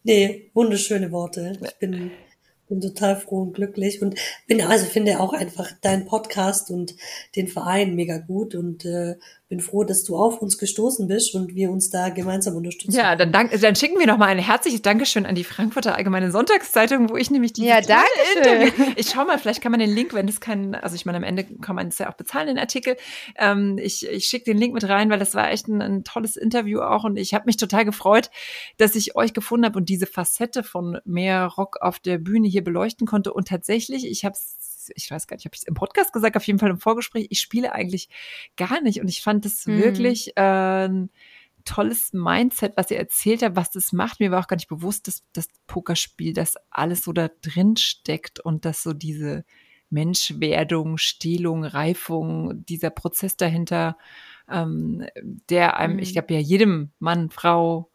Nee, 0.04 0.50
wunderschöne 0.54 1.12
Worte. 1.12 1.52
Ich 1.62 1.76
bin 1.76 2.10
bin 2.72 2.80
total 2.80 3.16
froh 3.16 3.42
und 3.42 3.52
glücklich 3.52 4.00
und 4.00 4.18
bin 4.46 4.62
also 4.62 4.86
finde 4.86 5.20
auch 5.20 5.34
einfach 5.34 5.70
deinen 5.82 6.06
Podcast 6.06 6.70
und 6.70 6.94
den 7.36 7.48
Verein 7.48 7.94
mega 7.94 8.16
gut 8.18 8.54
und 8.54 8.86
äh, 8.86 9.16
bin 9.52 9.60
froh, 9.60 9.84
dass 9.84 10.02
du 10.02 10.16
auf 10.16 10.40
uns 10.40 10.56
gestoßen 10.56 11.06
bist 11.08 11.34
und 11.34 11.54
wir 11.54 11.70
uns 11.70 11.90
da 11.90 12.08
gemeinsam 12.08 12.56
unterstützen. 12.56 12.96
Ja, 12.96 13.16
dann, 13.16 13.32
dank, 13.32 13.50
dann 13.60 13.76
schicken 13.76 13.98
wir 13.98 14.06
noch 14.06 14.16
mal 14.16 14.28
ein 14.28 14.38
herzliches 14.38 14.80
Dankeschön 14.80 15.26
an 15.26 15.34
die 15.34 15.44
Frankfurter 15.44 15.94
Allgemeine 15.94 16.30
Sonntagszeitung, 16.30 17.10
wo 17.10 17.18
ich 17.18 17.30
nämlich 17.30 17.52
die 17.52 17.66
Ja, 17.66 17.82
danke 17.82 18.72
Ich 18.96 19.10
schau 19.10 19.26
mal, 19.26 19.38
vielleicht 19.38 19.60
kann 19.60 19.70
man 19.70 19.80
den 19.80 19.90
Link, 19.90 20.14
wenn 20.14 20.26
das 20.26 20.40
kein, 20.40 20.74
also 20.74 20.96
ich 20.96 21.04
meine, 21.04 21.18
am 21.18 21.22
Ende 21.22 21.44
kann 21.44 21.76
man 21.76 21.88
es 21.88 21.98
ja 21.98 22.08
auch 22.08 22.14
bezahlen, 22.14 22.46
den 22.46 22.58
Artikel. 22.58 22.96
Ähm, 23.36 23.76
ich 23.76 24.08
ich 24.08 24.24
schicke 24.24 24.46
den 24.46 24.56
Link 24.56 24.72
mit 24.72 24.88
rein, 24.88 25.10
weil 25.10 25.18
das 25.18 25.34
war 25.34 25.50
echt 25.50 25.68
ein, 25.68 25.82
ein 25.82 26.02
tolles 26.02 26.36
Interview 26.36 26.80
auch 26.80 27.04
und 27.04 27.18
ich 27.18 27.34
habe 27.34 27.44
mich 27.44 27.58
total 27.58 27.84
gefreut, 27.84 28.30
dass 28.78 28.94
ich 28.94 29.16
euch 29.16 29.34
gefunden 29.34 29.66
habe 29.66 29.78
und 29.78 29.90
diese 29.90 30.06
Facette 30.06 30.62
von 30.62 30.98
mehr 31.04 31.44
Rock 31.44 31.76
auf 31.82 31.98
der 31.98 32.16
Bühne 32.16 32.48
hier 32.48 32.64
beleuchten 32.64 33.06
konnte. 33.06 33.34
Und 33.34 33.48
tatsächlich, 33.48 34.06
ich 34.06 34.24
habe 34.24 34.34
ich 34.94 35.10
weiß 35.10 35.26
gar 35.26 35.36
nicht, 35.36 35.44
habe 35.44 35.54
ich 35.54 35.62
es 35.62 35.66
im 35.66 35.74
Podcast 35.74 36.12
gesagt, 36.12 36.36
auf 36.36 36.46
jeden 36.46 36.58
Fall 36.58 36.70
im 36.70 36.78
Vorgespräch, 36.78 37.26
ich 37.30 37.40
spiele 37.40 37.72
eigentlich 37.72 38.08
gar 38.56 38.80
nicht. 38.80 39.00
Und 39.00 39.08
ich 39.08 39.22
fand 39.22 39.44
das 39.44 39.66
mhm. 39.66 39.78
wirklich 39.78 40.36
äh, 40.36 40.88
ein 40.88 41.10
tolles 41.64 42.12
Mindset, 42.12 42.76
was 42.76 42.90
ihr 42.90 42.98
erzählt 42.98 43.42
habt, 43.42 43.56
was 43.56 43.70
das 43.70 43.92
macht. 43.92 44.20
Mir 44.20 44.30
war 44.30 44.40
auch 44.40 44.48
gar 44.48 44.56
nicht 44.56 44.68
bewusst, 44.68 45.06
dass 45.08 45.22
das 45.32 45.48
Pokerspiel, 45.66 46.32
das 46.32 46.56
alles 46.70 47.02
so 47.02 47.12
da 47.12 47.28
drin 47.40 47.76
steckt 47.76 48.40
und 48.40 48.64
dass 48.64 48.82
so 48.82 48.92
diese 48.92 49.44
Menschwerdung, 49.90 50.98
Stehlung, 50.98 51.64
Reifung, 51.64 52.64
dieser 52.64 52.90
Prozess 52.90 53.36
dahinter, 53.36 53.96
ähm, 54.50 55.06
der 55.50 55.76
einem, 55.76 55.94
mhm. 55.94 56.02
ich 56.02 56.12
glaube 56.12 56.34
ja 56.34 56.40
jedem 56.40 56.90
Mann, 56.98 57.30
Frau, 57.30 57.90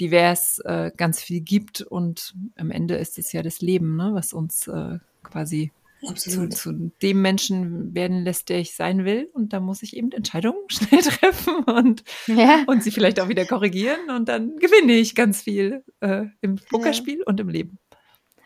divers 0.00 0.58
äh, 0.64 0.90
ganz 0.96 1.22
viel 1.22 1.40
gibt 1.40 1.82
und 1.82 2.34
am 2.56 2.70
Ende 2.70 2.96
ist 2.96 3.18
es 3.18 3.32
ja 3.32 3.42
das 3.42 3.60
Leben, 3.60 3.96
ne, 3.96 4.10
was 4.14 4.32
uns 4.32 4.66
äh, 4.66 4.98
quasi 5.22 5.70
zu, 6.14 6.48
zu, 6.48 6.92
dem 7.02 7.22
Menschen 7.22 7.94
werden 7.94 8.24
lässt, 8.24 8.48
der 8.48 8.58
ich 8.58 8.74
sein 8.74 9.04
will. 9.04 9.30
Und 9.32 9.52
da 9.52 9.60
muss 9.60 9.82
ich 9.82 9.96
eben 9.96 10.12
Entscheidungen 10.12 10.60
schnell 10.68 11.00
treffen 11.00 11.64
und, 11.64 12.04
ja. 12.26 12.64
und 12.66 12.82
sie 12.82 12.90
vielleicht 12.90 13.20
auch 13.20 13.28
wieder 13.28 13.44
korrigieren. 13.44 14.10
Und 14.10 14.28
dann 14.28 14.56
gewinne 14.56 14.92
ich 14.92 15.14
ganz 15.14 15.42
viel 15.42 15.84
äh, 16.00 16.24
im 16.40 16.56
Pokerspiel 16.56 17.18
ja. 17.18 17.24
und 17.26 17.40
im 17.40 17.48
Leben. 17.48 17.78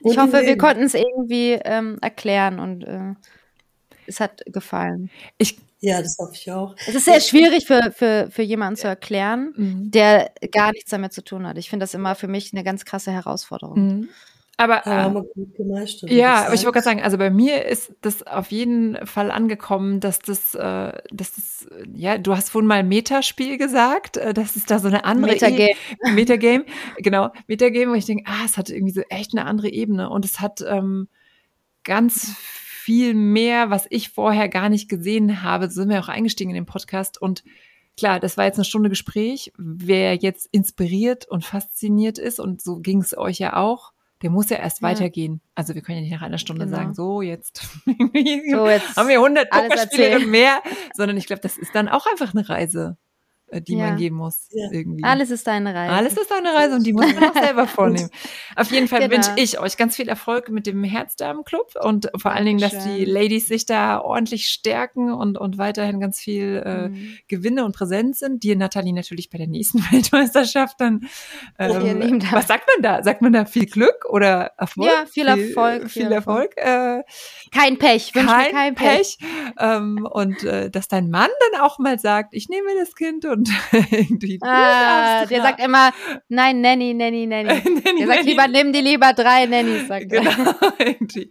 Ich 0.01 0.19
hoffe, 0.19 0.43
wir 0.43 0.59
konnten 0.59 0.83
es 0.85 0.95
irgendwie 0.95 1.53
ähm, 1.65 1.99
erklären 2.01 2.61
und 2.61 2.85
äh, 2.85 3.15
es 4.07 4.21
hat 4.21 4.43
gefallen. 4.47 5.11
Ich 5.39 5.59
ja, 5.81 6.01
das 6.01 6.17
hoffe 6.19 6.33
ich 6.35 6.51
auch. 6.51 6.75
Es 6.87 6.95
ist 6.95 7.05
sehr 7.05 7.21
schwierig 7.21 7.67
für, 7.67 7.93
für, 7.93 8.29
für 8.31 8.43
jemanden 8.43 8.77
zu 8.77 8.89
erklären, 8.89 9.53
mhm. 9.57 9.91
der 9.91 10.33
gar 10.51 10.73
nichts 10.73 10.91
damit 10.91 11.13
zu 11.13 11.23
tun 11.23 11.47
hat. 11.47 11.59
Ich 11.59 11.69
finde 11.69 11.85
das 11.85 11.93
immer 11.93 12.15
für 12.15 12.29
mich 12.29 12.53
eine 12.53 12.65
ganz 12.65 12.85
krasse 12.85 13.13
Herausforderung. 13.13 13.79
Mhm. 13.79 14.09
Aber, 14.59 14.87
äh, 14.87 16.15
ja, 16.15 16.47
aber 16.47 16.55
ich 16.55 16.65
wollte 16.65 16.73
gerade 16.73 16.85
sagen, 16.85 17.03
also 17.03 17.19
bei 17.19 17.29
mir 17.29 17.67
ist 17.67 17.93
das 18.01 18.27
auf 18.27 18.51
jeden 18.51 19.05
Fall 19.07 19.31
angekommen, 19.31 20.01
dass 20.01 20.19
das, 20.19 20.55
äh, 20.55 20.93
dass 21.11 21.35
das, 21.35 21.67
ja, 21.95 22.17
du 22.17 22.35
hast 22.35 22.49
vorhin 22.49 22.67
mal 22.67 22.83
Metaspiel 22.83 23.59
gesagt, 23.59 24.17
äh, 24.17 24.33
das 24.33 24.57
ist 24.57 24.71
da 24.71 24.79
so 24.79 24.89
eine 24.89 25.05
andere 25.05 25.33
Metagame. 25.35 25.75
E 26.07 26.11
Metagame, 26.11 26.65
genau, 26.97 27.31
Metagame, 27.47 27.91
wo 27.93 27.95
ich 27.95 28.07
denke, 28.07 28.25
ah, 28.27 28.45
es 28.47 28.57
hat 28.57 28.71
irgendwie 28.71 28.95
so 28.95 29.03
echt 29.11 29.37
eine 29.37 29.45
andere 29.45 29.69
Ebene 29.69 30.09
und 30.09 30.25
es 30.25 30.41
hat 30.41 30.65
ähm, 30.67 31.09
ganz 31.85 32.35
viel 32.39 33.13
mehr, 33.13 33.69
was 33.69 33.87
ich 33.91 34.09
vorher 34.09 34.49
gar 34.49 34.71
nicht 34.71 34.89
gesehen 34.89 35.43
habe. 35.43 35.69
So 35.69 35.83
sind 35.83 35.91
wir 35.91 36.01
auch 36.01 36.09
eingestiegen 36.09 36.51
in 36.51 36.55
den 36.55 36.67
Podcast 36.67 37.21
und 37.21 37.45
klar, 37.99 38.21
das 38.21 38.39
war 38.39 38.47
jetzt 38.47 38.57
eine 38.57 38.65
Stunde 38.65 38.89
Gespräch. 38.89 39.53
Wer 39.59 40.15
jetzt 40.15 40.49
inspiriert 40.51 41.27
und 41.29 41.45
fasziniert 41.45 42.19
ist 42.19 42.41
und 42.41 42.63
so 42.63 42.79
ging 42.79 43.03
es 43.03 43.17
euch 43.19 43.39
ja 43.39 43.55
auch 43.57 43.93
der 44.27 44.33
muss 44.33 44.51
ja 44.51 44.57
erst 44.57 44.83
ja. 44.83 44.89
weitergehen. 44.89 45.41
Also 45.55 45.77
wir 45.77 45.83
können 45.83 45.99
ja 45.99 46.03
nicht 46.03 46.13
nach 46.13 46.23
einer 46.23 46.39
Stunde 46.39 46.65
genau. 46.65 46.77
sagen, 46.77 46.95
so 46.95 47.23
jetzt, 47.23 47.63
so 47.87 48.67
jetzt 48.67 48.97
haben 48.97 49.09
wir 49.09 49.19
100 49.19 49.49
Pokerspiele 49.49 50.17
und 50.17 50.27
mehr, 50.27 50.61
sondern 50.95 51.17
ich 51.17 51.27
glaube, 51.29 51.43
das 51.43 51.57
ist 51.57 51.73
dann 51.77 51.89
auch 51.89 52.07
einfach 52.11 52.35
eine 52.35 52.49
Reise. 52.49 52.97
Äh, 53.49 53.63
die 53.63 53.77
ja. 53.77 53.89
man 53.89 53.97
gehen 53.97 54.15
muss. 54.15 54.49
Ja. 54.51 54.69
Irgendwie. 54.71 55.05
Alles 55.05 55.31
ist 55.31 55.47
deine 55.47 55.75
Reise. 55.75 55.93
Alles 55.93 56.17
ist 56.17 56.31
deine 56.31 56.53
Reise 56.53 56.75
und 56.77 56.85
die 56.85 56.93
muss 56.93 57.15
man 57.15 57.31
auch 57.31 57.35
selber 57.43 57.67
vornehmen. 57.67 58.11
Auf 58.57 58.71
jeden 58.71 58.89
Fall 58.89 59.01
genau. 59.01 59.15
wünsche 59.15 59.31
ich 59.37 59.59
euch 59.61 59.77
ganz 59.77 59.97
viel 59.97 60.09
Erfolg 60.09 60.49
mit 60.51 60.67
dem 60.67 60.83
Herzdamenclub 60.85 61.75
und 61.81 62.11
vor 62.17 62.33
allen 62.33 62.47
Dingen, 62.47 62.61
dass 62.61 62.85
die 62.85 63.05
Ladies 63.05 63.47
sich 63.47 63.67
da 63.67 64.01
ordentlich 64.01 64.49
stärken 64.49 65.13
und, 65.13 65.39
und 65.39 65.59
weiterhin 65.59 66.01
ganz 66.01 66.19
viel 66.19 66.63
äh, 66.65 66.89
mhm. 66.89 67.19
Gewinne 67.29 67.65
und 67.65 67.75
Präsenz 67.75 68.19
sind. 68.19 68.43
Dir, 68.43 68.57
Nathalie, 68.57 68.93
natürlich 68.93 69.31
bei 69.31 69.39
der 69.39 69.47
nächsten 69.49 69.79
Weltmeisterschaft 69.93 70.81
dann. 70.81 71.07
Ähm, 71.59 72.23
was 72.33 72.49
sagt 72.49 72.69
man 72.75 72.83
da? 72.83 73.03
Sagt 73.03 73.23
man 73.23 73.33
da 73.33 73.45
viel 73.45 73.67
Glück 73.67 74.07
oder 74.09 74.53
Erfolg? 74.59 74.89
Ja, 74.89 75.07
viel 75.07 75.27
Erfolg. 75.27 75.83
Viel, 75.83 76.03
viel 76.03 76.13
Erfolg. 76.13 76.57
Erfolg. 76.57 76.57
Äh, 76.57 77.03
kein 77.53 77.79
Pech. 77.79 78.13
Kein, 78.13 78.27
kein 78.53 78.75
Pech. 78.75 79.19
Pech. 79.19 79.29
Ähm, 79.59 80.07
und 80.11 80.45
äh, 80.45 80.71
dass 80.71 80.89
dein 80.89 81.11
Mann 81.11 81.31
dann 81.53 81.61
auch 81.61 81.79
mal 81.79 81.99
sagt, 81.99 82.35
ich 82.35 82.49
nehme 82.49 82.69
das 82.79 82.95
Kind 82.95 83.25
und 83.37 83.51
irgendwie. 83.91 84.39
Ah, 84.43 85.27
der 85.27 85.43
sagt 85.43 85.63
immer, 85.63 85.93
nein, 86.29 86.61
Nanny, 86.61 86.95
Nanny, 86.95 87.27
Nanny. 87.27 87.49
Nanny 87.85 87.99
der 87.99 88.07
sagt 88.07 88.25
lieber, 88.25 88.49
nimm 88.49 88.73
die 88.73 88.81
lieber 88.81 89.13
drei 89.13 89.47
Nannys, 89.47 89.89
sagt 89.89 90.11
genau, 90.11 90.31
irgendwie. 90.79 91.29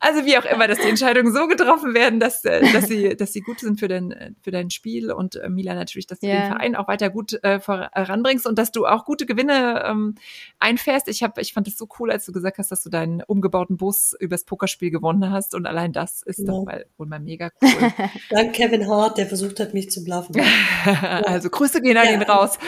Also 0.00 0.24
wie 0.24 0.36
auch 0.38 0.44
immer, 0.44 0.66
dass 0.66 0.78
die 0.78 0.88
Entscheidungen 0.88 1.32
so 1.32 1.46
getroffen 1.46 1.94
werden, 1.94 2.20
dass, 2.20 2.44
äh, 2.44 2.72
dass 2.72 2.88
sie, 2.88 3.16
dass 3.16 3.32
sie 3.32 3.40
gut 3.40 3.60
sind 3.60 3.78
für 3.78 3.88
dein, 3.88 4.36
für 4.42 4.50
dein 4.50 4.70
Spiel 4.70 5.12
und 5.12 5.36
äh, 5.36 5.48
Mila 5.48 5.74
natürlich, 5.74 6.06
dass 6.06 6.20
du 6.20 6.26
yeah. 6.26 6.40
den 6.40 6.52
Verein 6.52 6.76
auch 6.76 6.88
weiter 6.88 7.10
gut 7.10 7.38
äh, 7.42 7.60
voranbringst 7.60 8.46
und 8.46 8.58
dass 8.58 8.72
du 8.72 8.86
auch 8.86 9.04
gute 9.04 9.26
Gewinne 9.26 9.84
ähm, 9.86 10.14
einfährst. 10.58 11.08
Ich 11.08 11.22
habe, 11.22 11.40
ich 11.40 11.52
fand 11.52 11.68
es 11.68 11.76
so 11.76 11.86
cool, 11.98 12.10
als 12.10 12.24
du 12.24 12.32
gesagt 12.32 12.58
hast, 12.58 12.70
dass 12.70 12.82
du 12.82 12.90
deinen 12.90 13.22
umgebauten 13.22 13.76
Bus 13.76 14.14
übers 14.18 14.44
Pokerspiel 14.44 14.90
gewonnen 14.90 15.30
hast 15.30 15.54
und 15.54 15.66
allein 15.66 15.92
das 15.92 16.22
ist 16.22 16.40
ja. 16.40 16.46
doch 16.46 16.64
mal 16.64 16.86
wohl 16.96 17.06
mal 17.06 17.20
mega 17.20 17.50
cool. 17.60 17.92
Dank 18.30 18.54
Kevin 18.54 18.88
Hart, 18.88 19.18
der 19.18 19.26
versucht 19.26 19.60
hat, 19.60 19.74
mich 19.74 19.90
zu 19.90 20.02
bluffen. 20.04 20.34
also 21.24 21.41
Grüße 21.50 21.80
gehen 21.82 21.96
an 21.96 22.06
ja. 22.06 22.12
ihn 22.12 22.22
raus. 22.22 22.58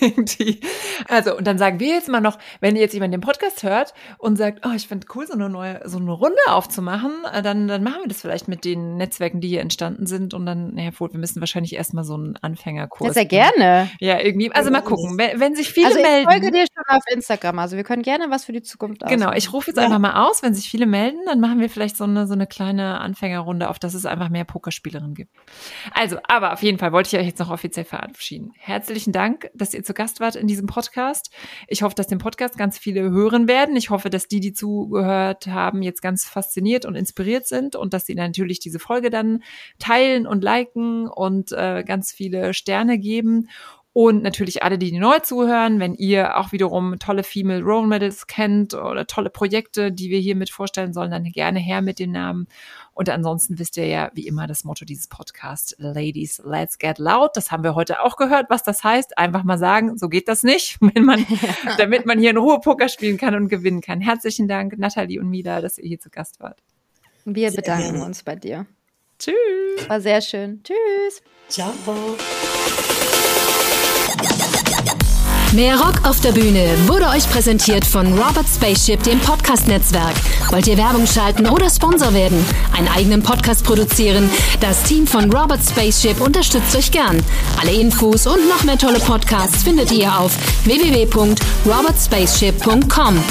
also, 1.08 1.36
und 1.36 1.46
dann 1.46 1.58
sagen 1.58 1.80
wir 1.80 1.94
jetzt 1.94 2.08
mal 2.08 2.20
noch, 2.20 2.38
wenn 2.60 2.76
ihr 2.76 2.82
jetzt 2.82 2.94
jemand 2.94 3.12
den 3.12 3.20
Podcast 3.20 3.62
hört 3.62 3.94
und 4.18 4.36
sagt, 4.36 4.66
oh, 4.66 4.72
ich 4.74 4.88
finde 4.88 5.06
cool, 5.14 5.26
so 5.26 5.34
eine 5.34 5.48
neue, 5.48 5.80
so 5.84 5.98
eine 5.98 6.12
Runde 6.12 6.36
aufzumachen, 6.46 7.12
äh, 7.32 7.42
dann, 7.42 7.68
dann 7.68 7.82
machen 7.82 8.02
wir 8.02 8.08
das 8.08 8.20
vielleicht 8.20 8.48
mit 8.48 8.64
den 8.64 8.96
Netzwerken, 8.96 9.40
die 9.40 9.48
hier 9.48 9.60
entstanden 9.60 10.06
sind. 10.06 10.34
Und 10.34 10.46
dann, 10.46 10.74
naja, 10.74 10.90
wohl, 10.98 11.12
wir 11.12 11.20
müssen 11.20 11.40
wahrscheinlich 11.40 11.74
erstmal 11.74 12.04
so 12.04 12.14
einen 12.14 12.36
Anfängerkurs. 12.36 13.08
Ja, 13.08 13.12
sehr 13.12 13.26
gerne. 13.26 13.90
Ja, 14.00 14.20
irgendwie. 14.20 14.50
Also 14.52 14.70
mal 14.70 14.80
gucken, 14.80 15.18
wenn, 15.18 15.40
wenn 15.40 15.54
sich 15.54 15.70
viele 15.70 15.88
also 15.88 15.98
ich 15.98 16.04
melden. 16.04 16.28
Ich 16.28 16.34
folge 16.34 16.50
dir 16.50 16.66
schon 16.66 16.96
auf 16.96 17.02
Instagram. 17.12 17.58
Also 17.58 17.76
wir 17.76 17.84
können 17.84 18.02
gerne 18.02 18.30
was 18.30 18.44
für 18.44 18.52
die 18.52 18.62
Zukunft 18.62 19.02
ausmachen. 19.02 19.20
Genau, 19.20 19.32
ich 19.32 19.52
rufe 19.52 19.70
jetzt 19.70 19.76
ja. 19.76 19.84
einfach 19.84 19.98
mal 19.98 20.28
aus, 20.28 20.42
wenn 20.42 20.54
sich 20.54 20.68
viele 20.68 20.86
melden, 20.86 21.18
dann 21.26 21.40
machen 21.40 21.60
wir 21.60 21.68
vielleicht 21.68 21.96
so 21.96 22.04
eine, 22.04 22.26
so 22.26 22.34
eine 22.34 22.46
kleine 22.46 23.00
Anfängerrunde, 23.00 23.68
auf 23.68 23.78
dass 23.78 23.94
es 23.94 24.06
einfach 24.06 24.28
mehr 24.28 24.44
Pokerspielerinnen 24.44 25.14
gibt. 25.14 25.34
Also, 25.92 26.18
aber 26.28 26.52
auf 26.52 26.62
jeden 26.62 26.78
Fall 26.78 26.92
wollte 26.92 27.14
ich 27.14 27.20
euch 27.20 27.26
jetzt 27.26 27.38
noch 27.38 27.50
offiziell 27.50 27.84
verabschieden 27.84 28.19
verabschieden. 28.20 28.52
Herzlichen 28.58 29.12
Dank, 29.12 29.50
dass 29.54 29.72
ihr 29.72 29.82
zu 29.82 29.94
Gast 29.94 30.20
wart 30.20 30.36
in 30.36 30.46
diesem 30.46 30.66
Podcast. 30.66 31.30
Ich 31.68 31.82
hoffe, 31.82 31.94
dass 31.94 32.06
den 32.06 32.18
Podcast 32.18 32.58
ganz 32.58 32.76
viele 32.78 33.10
hören 33.10 33.48
werden. 33.48 33.76
Ich 33.76 33.88
hoffe, 33.88 34.10
dass 34.10 34.28
die, 34.28 34.40
die 34.40 34.52
zugehört 34.52 35.46
haben, 35.46 35.82
jetzt 35.82 36.02
ganz 36.02 36.26
fasziniert 36.26 36.84
und 36.84 36.96
inspiriert 36.96 37.46
sind 37.46 37.76
und 37.76 37.94
dass 37.94 38.04
sie 38.04 38.14
natürlich 38.14 38.60
diese 38.60 38.78
Folge 38.78 39.08
dann 39.08 39.42
teilen 39.78 40.26
und 40.26 40.44
liken 40.44 41.08
und 41.08 41.52
äh, 41.52 41.82
ganz 41.82 42.12
viele 42.12 42.52
Sterne 42.52 42.98
geben. 42.98 43.48
Und 43.92 44.22
natürlich 44.22 44.62
alle, 44.62 44.78
die 44.78 44.96
neu 44.96 45.18
zuhören, 45.18 45.80
wenn 45.80 45.94
ihr 45.94 46.38
auch 46.38 46.52
wiederum 46.52 47.00
tolle 47.00 47.24
Female 47.24 47.60
Role 47.60 47.88
Models 47.88 48.28
kennt 48.28 48.72
oder 48.72 49.04
tolle 49.08 49.30
Projekte, 49.30 49.90
die 49.90 50.10
wir 50.10 50.20
hier 50.20 50.36
mit 50.36 50.50
vorstellen 50.50 50.92
sollen, 50.92 51.10
dann 51.10 51.24
gerne 51.24 51.58
her 51.58 51.82
mit 51.82 51.98
den 51.98 52.12
Namen. 52.12 52.46
Und 52.92 53.08
ansonsten 53.08 53.58
wisst 53.58 53.76
ihr 53.76 53.86
ja, 53.86 54.10
wie 54.14 54.28
immer, 54.28 54.46
das 54.46 54.62
Motto 54.62 54.84
dieses 54.84 55.08
Podcasts, 55.08 55.74
Ladies, 55.78 56.40
let's 56.44 56.78
get 56.78 56.98
loud. 56.98 57.32
Das 57.34 57.50
haben 57.50 57.64
wir 57.64 57.74
heute 57.74 58.02
auch 58.02 58.16
gehört, 58.16 58.46
was 58.48 58.62
das 58.62 58.84
heißt. 58.84 59.18
Einfach 59.18 59.42
mal 59.42 59.58
sagen, 59.58 59.98
so 59.98 60.08
geht 60.08 60.28
das 60.28 60.44
nicht, 60.44 60.78
wenn 60.94 61.04
man, 61.04 61.26
damit 61.78 62.06
man 62.06 62.20
hier 62.20 62.30
in 62.30 62.36
Ruhe 62.36 62.60
Poker 62.60 62.88
spielen 62.88 63.16
kann 63.16 63.34
und 63.34 63.48
gewinnen 63.48 63.80
kann. 63.80 64.00
Herzlichen 64.00 64.46
Dank, 64.46 64.78
Nathalie 64.78 65.18
und 65.18 65.28
Mila, 65.28 65.60
dass 65.60 65.78
ihr 65.78 65.88
hier 65.88 65.98
zu 65.98 66.10
Gast 66.10 66.38
wart. 66.38 66.62
Wir 67.24 67.50
bedanken 67.50 68.02
uns 68.02 68.22
bei 68.22 68.36
dir. 68.36 68.66
Tschüss. 69.18 69.88
War 69.88 70.00
sehr 70.00 70.20
schön. 70.20 70.62
Tschüss. 70.62 71.22
Ciao. 71.48 71.72
Mehr 75.52 75.80
Rock 75.80 76.04
auf 76.04 76.20
der 76.20 76.30
Bühne 76.30 76.76
wurde 76.86 77.08
euch 77.08 77.28
präsentiert 77.28 77.84
von 77.84 78.16
Robert 78.16 78.46
Spaceship, 78.46 79.02
dem 79.02 79.18
Podcast-Netzwerk. 79.18 80.14
Wollt 80.50 80.68
ihr 80.68 80.78
Werbung 80.78 81.08
schalten 81.08 81.48
oder 81.48 81.68
Sponsor 81.68 82.14
werden? 82.14 82.38
Einen 82.72 82.86
eigenen 82.86 83.20
Podcast 83.20 83.64
produzieren? 83.64 84.30
Das 84.60 84.84
Team 84.84 85.08
von 85.08 85.32
Robert 85.32 85.58
Spaceship 85.68 86.20
unterstützt 86.20 86.76
euch 86.76 86.92
gern. 86.92 87.20
Alle 87.60 87.72
Infos 87.72 88.28
und 88.28 88.48
noch 88.48 88.62
mehr 88.62 88.78
tolle 88.78 89.00
Podcasts 89.00 89.64
findet 89.64 89.90
ihr 89.90 90.16
auf 90.16 90.30
www.robertspaceship.com. 90.64 93.24